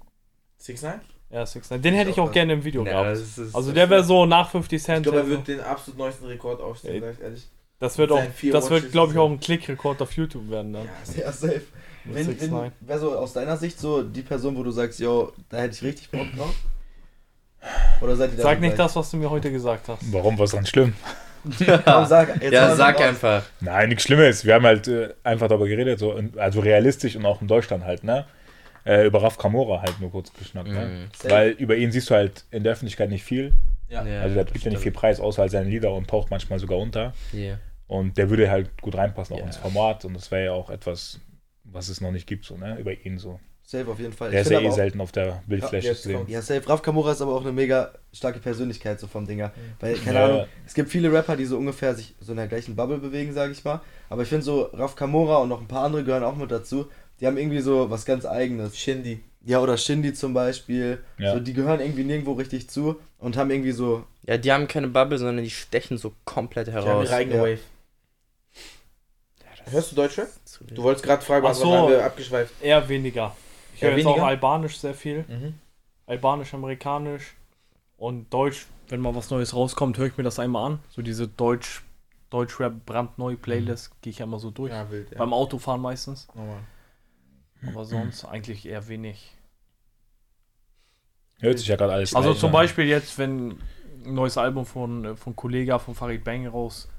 6 0.58 0.82
9 0.84 1.02
Ja, 1.30 1.46
6 1.46 1.70
9 1.72 1.82
Den 1.82 1.94
hätte 1.96 2.10
ich 2.12 2.20
auch 2.20 2.32
gerne 2.32 2.54
im 2.54 2.64
Video 2.64 2.86
Ja, 2.86 2.92
gehabt. 3.04 3.08
das 3.20 3.38
ist- 3.38 3.56
Also 3.56 3.72
der 3.72 3.90
wäre 3.90 4.04
so 4.04 4.26
nach 4.26 4.50
50 4.52 4.78
Ich 4.78 4.84
Cent. 4.84 5.04
glaube, 5.04 5.20
er 5.20 5.28
wird 5.28 5.48
den 5.48 5.60
absolut 5.62 5.98
neuesten 5.98 6.26
Rekord 6.26 6.62
aufstellen, 6.62 7.04
Ey. 7.04 7.12
ich 7.14 7.20
ehrlich. 7.22 7.48
das 7.80 7.98
wird 7.98 8.12
auch, 8.12 8.24
das 8.52 8.70
wird 8.70 8.92
glaube 8.92 9.14
ich 9.14 9.18
auch 9.20 9.30
ein 9.30 9.40
Klickrekord 9.40 10.02
auf 10.02 10.12
YouTube 10.14 10.50
werden 10.50 10.74
dann. 10.74 10.86
Ja, 11.16 11.24
Ja, 11.26 11.32
safe. 11.32 11.62
Wen, 12.06 12.26
6 12.26 12.42
wen, 12.44 12.52
9 12.52 12.72
wer 12.80 13.00
so 13.00 13.18
aus 13.18 13.34
deiner 13.34 13.58
Sicht 13.58 13.80
so 13.80 14.02
die 14.02 14.22
Person, 14.22 14.56
wo 14.56 14.64
du 14.64 14.72
sagst, 14.72 15.00
yo, 15.00 15.34
da 15.50 15.58
hätte 15.58 15.76
ich 15.76 15.84
richtig 15.84 16.10
Bock 16.10 16.28
drauf? 16.38 16.54
Oder 18.02 18.16
seid 18.16 18.32
ihr 18.34 18.42
Sag 18.42 18.60
nicht 18.60 18.76
gleich? 18.76 18.88
das, 18.88 18.96
was 18.96 19.12
du 19.12 19.18
mir 19.18 19.30
heute 19.30 19.52
gesagt 19.52 19.88
hast. 19.88 20.02
Warum, 20.14 20.38
was 20.40 20.52
dran 20.52 20.66
schlimm? 20.66 20.94
Komm, 21.86 22.06
sag, 22.06 22.42
jetzt 22.42 22.52
Ja, 22.54 22.76
sag 22.76 23.00
einfach. 23.00 23.44
Nein, 23.62 23.90
nichts 23.90 24.04
Schlimmes. 24.04 24.44
Wir 24.44 24.56
haben 24.56 24.66
halt 24.66 24.88
äh, 24.88 25.14
einfach 25.24 25.48
darüber 25.48 25.68
geredet, 25.68 26.00
so, 26.00 26.20
also 26.36 26.60
realistisch 26.60 27.16
und 27.16 27.26
auch 27.26 27.42
in 27.42 27.48
Deutschland 27.48 27.86
halt, 27.86 28.04
ne? 28.04 28.26
Äh, 28.86 29.06
über 29.06 29.22
Raf 29.22 29.38
Kamora 29.38 29.82
halt 29.82 30.00
nur 30.02 30.12
kurz 30.12 30.32
geschnackt, 30.34 30.70
ne? 30.70 30.86
Mhm. 30.86 31.10
Safe. 31.18 31.34
Weil 31.34 31.50
über 31.52 31.76
ihn 31.76 31.92
siehst 31.92 32.10
du 32.10 32.16
halt 32.16 32.46
in 32.52 32.64
der 32.64 32.74
Öffentlichkeit 32.74 33.10
nicht 33.10 33.24
viel. 33.24 33.54
Ja. 33.90 34.02
Also 34.02 34.36
der 34.36 34.44
gibt 34.46 34.64
ja 34.66 34.72
nicht 34.72 34.82
viel 34.82 34.92
Preis, 34.92 35.20
außer 35.22 35.42
halt 35.44 35.52
seine 35.52 35.70
Lieder 35.70 35.94
und 35.94 36.10
taucht 36.10 36.30
manchmal 36.30 36.60
sogar 36.60 36.78
unter. 36.78 37.14
Yeah. 37.34 37.60
Und 37.88 38.18
der 38.18 38.30
würde 38.30 38.50
halt 38.52 38.82
gut 38.82 38.96
reinpassen 38.96 39.36
auch 39.36 39.40
Ja. 39.40 39.46
ins 39.46 39.56
Format 39.58 40.04
und 40.04 40.14
das 40.14 40.30
wäre 40.32 40.46
ja 40.46 40.52
auch 40.52 40.70
etwas, 40.70 41.22
was 41.64 41.88
es 41.88 42.02
noch 42.02 42.12
nicht 42.12 42.28
gibt, 42.28 42.44
so, 42.44 42.58
ne? 42.58 42.78
Über 42.78 42.92
ihn 42.92 43.18
so. 43.18 43.40
Safe 43.70 43.92
auf 43.92 44.00
jeden 44.00 44.14
Fall. 44.14 44.32
Der 44.32 44.40
Ich 44.40 44.48
ist 44.48 44.52
ja 44.54 44.62
eh 44.62 44.72
selten 44.72 45.02
auf 45.02 45.12
der 45.12 45.44
Bildfläche 45.46 45.94
zu 45.94 46.04
sehen. 46.04 46.22
Ja, 46.30 46.42
safe. 46.42 46.68
Raf 46.70 46.82
Kamora 46.82 47.12
ist 47.12 47.22
aber 47.22 47.34
auch 47.36 47.42
eine 47.42 47.52
mega 47.52 47.92
starke 48.14 48.40
Persönlichkeit 48.40 48.98
so 48.98 49.08
vom 49.08 49.28
Dinger. 49.28 49.52
Weil, 49.82 49.96
keine 49.96 50.20
Ja. 50.20 50.26
Ahnung, 50.26 50.46
es 50.66 50.74
gibt 50.74 50.90
viele 50.90 51.12
Rapper, 51.12 51.36
die 51.36 51.44
so 51.44 51.58
ungefähr 51.58 51.94
sich 51.94 52.16
so 52.22 52.32
in 52.32 52.38
der 52.38 52.48
gleichen 52.48 52.78
Bubble 52.78 53.00
bewegen, 53.00 53.34
sage 53.34 53.52
ich 53.52 53.66
mal. 53.66 53.82
Aber 54.10 54.22
ich 54.22 54.30
finde 54.30 54.46
so, 54.46 54.62
Raf 54.72 54.96
Kamora 54.96 55.36
und 55.40 55.50
noch 55.50 55.60
ein 55.60 55.68
paar 55.68 55.84
andere 55.84 56.06
gehören 56.06 56.24
auch 56.24 56.38
mit 56.38 56.50
dazu. 56.50 56.90
Die 57.20 57.28
haben 57.28 57.36
irgendwie 57.38 57.60
so 57.60 57.90
was 57.90 58.06
ganz 58.06 58.26
eigenes. 58.26 58.78
Shindy. 58.78 59.20
Ja, 59.44 59.60
oder 59.60 59.76
Shindy 59.76 60.14
zum 60.14 60.34
Beispiel. 60.34 61.04
Ja. 61.18 61.34
So, 61.34 61.42
die 61.42 61.52
gehören 61.52 61.82
irgendwie 61.82 62.06
nirgendwo 62.06 62.34
richtig 62.34 62.70
zu 62.70 63.02
und 63.18 63.36
haben 63.36 63.52
irgendwie 63.52 63.74
so. 63.74 64.06
Ja, 64.26 64.38
die 64.38 64.50
haben 64.54 64.70
keine 64.70 64.88
Bubble, 64.88 65.18
sondern 65.18 65.44
die 65.44 65.50
stechen 65.50 65.98
so 65.98 66.14
komplett 66.24 66.68
Die 66.68 66.72
haben 66.74 66.86
heraus. 66.86 67.08
ihre 67.08 67.16
eigene 67.16 67.36
ja. 67.36 67.42
Wave. 67.44 67.60
Hörst 69.72 69.92
du 69.92 69.96
Deutschrap? 69.98 70.30
Zu- 70.46 70.64
Du 70.64 70.84
wolltest 70.84 71.04
gerade 71.06 71.22
fragen, 71.22 71.44
was 71.44 71.60
so. 71.60 71.70
haben 71.74 71.90
wir 71.92 72.06
abgeschweift. 72.06 72.54
Eher 72.62 72.88
weniger. 72.88 73.36
Ich 73.78 73.84
höre 73.84 73.92
jetzt 73.92 74.06
weniger? 74.06 74.24
auch 74.24 74.28
Albanisch 74.28 74.80
sehr 74.80 74.96
viel. 74.96 75.24
Mhm. 75.28 75.54
Albanisch, 76.08 76.52
Amerikanisch 76.54 77.36
und 77.98 78.34
Deutsch. 78.34 78.66
Wenn 78.88 79.02
mal 79.02 79.14
was 79.14 79.30
Neues 79.30 79.54
rauskommt, 79.54 80.00
höre 80.00 80.08
ich 80.08 80.18
mir 80.18 80.24
das 80.24 80.40
einmal 80.40 80.66
an. 80.72 80.80
So 80.90 81.04
diese 81.04 81.28
Deutsch, 81.28 81.84
Deutschrap 82.32 82.86
brandneu 82.88 83.36
Playlist 83.36 84.02
gehe 84.02 84.10
ich 84.10 84.18
ja 84.18 84.26
immer 84.26 84.40
so 84.40 84.50
durch. 84.50 84.72
Ja, 84.72 84.90
wild, 84.90 85.12
ja. 85.12 85.20
Beim 85.20 85.32
Autofahren 85.32 85.80
meistens. 85.80 86.28
Normal. 86.34 86.58
Aber 87.68 87.86
sonst 87.86 88.26
eigentlich 88.26 88.66
eher 88.66 88.88
wenig. 88.88 89.36
Hört 91.38 91.60
sich 91.60 91.68
ja 91.68 91.76
gerade 91.76 91.94
alles 91.94 92.16
Also 92.16 92.30
gleich 92.30 92.40
zum 92.40 92.48
an. 92.48 92.54
Beispiel 92.54 92.86
jetzt, 92.86 93.20
wenn 93.20 93.60
ein 94.06 94.14
neues 94.16 94.40
Album 94.40 94.66
von, 94.66 95.16
von 95.18 95.36
Kollega, 95.36 95.78
von 95.78 95.94
Farid 95.94 96.24
Bang 96.24 96.48
raus, 96.48 96.90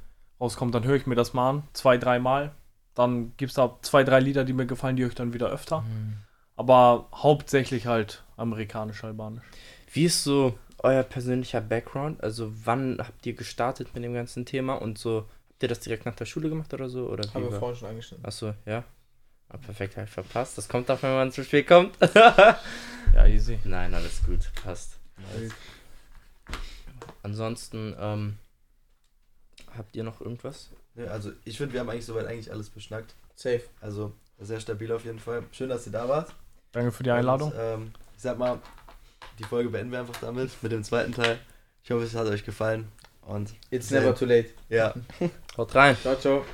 rauskommt, 0.41 0.72
dann 0.76 0.85
höre 0.85 0.95
ich 0.95 1.07
mir 1.09 1.16
das 1.16 1.33
mal 1.35 1.51
an, 1.51 1.62
zwei, 1.72 1.99
dreimal. 1.99 2.53
Dann 2.95 3.33
gibt 3.37 3.51
es 3.51 3.55
da 3.57 3.76
zwei, 3.83 4.05
drei 4.05 4.20
Lieder, 4.20 4.45
die 4.45 4.53
mir 4.53 4.66
gefallen, 4.66 4.95
die 4.95 5.03
höre 5.03 5.09
ich 5.09 5.16
dann 5.16 5.33
wieder 5.33 5.49
öfter. 5.49 5.85
Aber 6.59 7.06
hauptsächlich 7.14 7.86
halt 7.86 8.24
amerikanisch, 8.36 9.04
albanisch. 9.04 9.44
Wie 9.92 10.06
ist 10.06 10.24
so 10.24 10.59
euer 10.78 11.04
persönlicher 11.04 11.61
Background? 11.61 12.20
Also 12.20 12.52
wann 12.64 12.98
habt 12.98 13.24
ihr 13.26 13.34
gestartet 13.34 13.94
mit 13.94 14.02
dem 14.02 14.12
ganzen 14.12 14.44
Thema 14.44 14.74
und 14.74 14.98
so, 14.98 15.28
habt 15.50 15.62
ihr 15.62 15.68
das 15.68 15.78
direkt 15.78 16.04
nach 16.04 16.16
der 16.16 16.24
Schule 16.24 16.48
gemacht 16.48 16.74
oder 16.74 16.88
so? 16.88 17.09
Oder 17.09 17.32
Haben 17.32 17.44
wir 17.44 17.52
war? 17.52 17.61
vorhin 17.61 17.78
schon 17.78 17.88
angeschnitten. 17.90 18.24
Achso, 18.24 18.54
ja. 18.66 18.82
Ah, 19.50 19.56
perfekt, 19.56 19.96
ich 20.02 20.11
verpasst. 20.11 20.59
Das 20.59 20.68
kommt 20.68 20.90
auch, 20.90 21.00
wenn 21.00 21.12
man 21.12 21.30
zu 21.32 21.44
spät 21.44 21.68
kommt. 21.68 21.96
Ja, 23.14 23.26
easy. 23.26 23.59
Nein, 23.64 23.94
alles 23.94 24.22
gut, 24.26 24.50
passt. 24.62 24.98
Ansonsten, 27.22 27.96
ähm, 27.98 28.36
habt 29.76 29.96
ihr 29.96 30.04
noch 30.04 30.20
irgendwas? 30.20 30.68
Ne, 30.94 31.11
also, 31.11 31.32
ich 31.44 31.56
finde, 31.56 31.72
wir 31.72 31.80
haben 31.80 31.88
eigentlich 31.88 32.04
soweit 32.04 32.26
eigentlich 32.26 32.52
alles 32.52 32.68
beschnackt. 32.68 33.14
Safe. 33.34 33.62
Also 33.80 34.12
sehr 34.38 34.61
stabil 34.61 34.92
auf 34.92 35.04
jeden 35.06 35.20
Fall. 35.20 35.44
Schön, 35.52 35.70
dass 35.70 35.86
ihr 35.86 35.92
da 35.92 36.06
wart. 36.09 36.34
Danke 36.73 36.93
für 36.93 37.03
die 37.03 37.11
Einladung. 37.11 37.51
Und, 37.53 37.59
ähm, 37.59 37.93
ich 38.16 38.23
sag 38.23 38.39
mal, 38.39 38.59
die 39.39 39.45
Folge 39.45 39.71
beenden 39.71 39.93
wir 39.93 40.01
einfach 40.01 40.16
damit, 40.21 40.51
mit 40.62 40.73
dem 40.73 40.83
zweiten 40.85 41.12
Teil. 41.12 41.39
Ich 41.85 41.91
hoffe, 41.91 42.05
es 42.05 42.14
hat 42.14 42.27
euch 42.27 42.45
gefallen. 42.45 42.89
Und 43.23 43.55
It's 43.71 43.91
never 43.91 44.14
too 44.14 44.25
late. 44.25 44.49
ja, 44.69 44.95
Haut 45.57 45.75
rein. 45.75 45.97
Ciao, 46.01 46.16
ciao. 46.16 46.45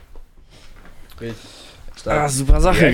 Ah, 2.06 2.28
super 2.28 2.60
Sache, 2.60 2.76
Ja, 2.76 2.82
geil. 2.82 2.92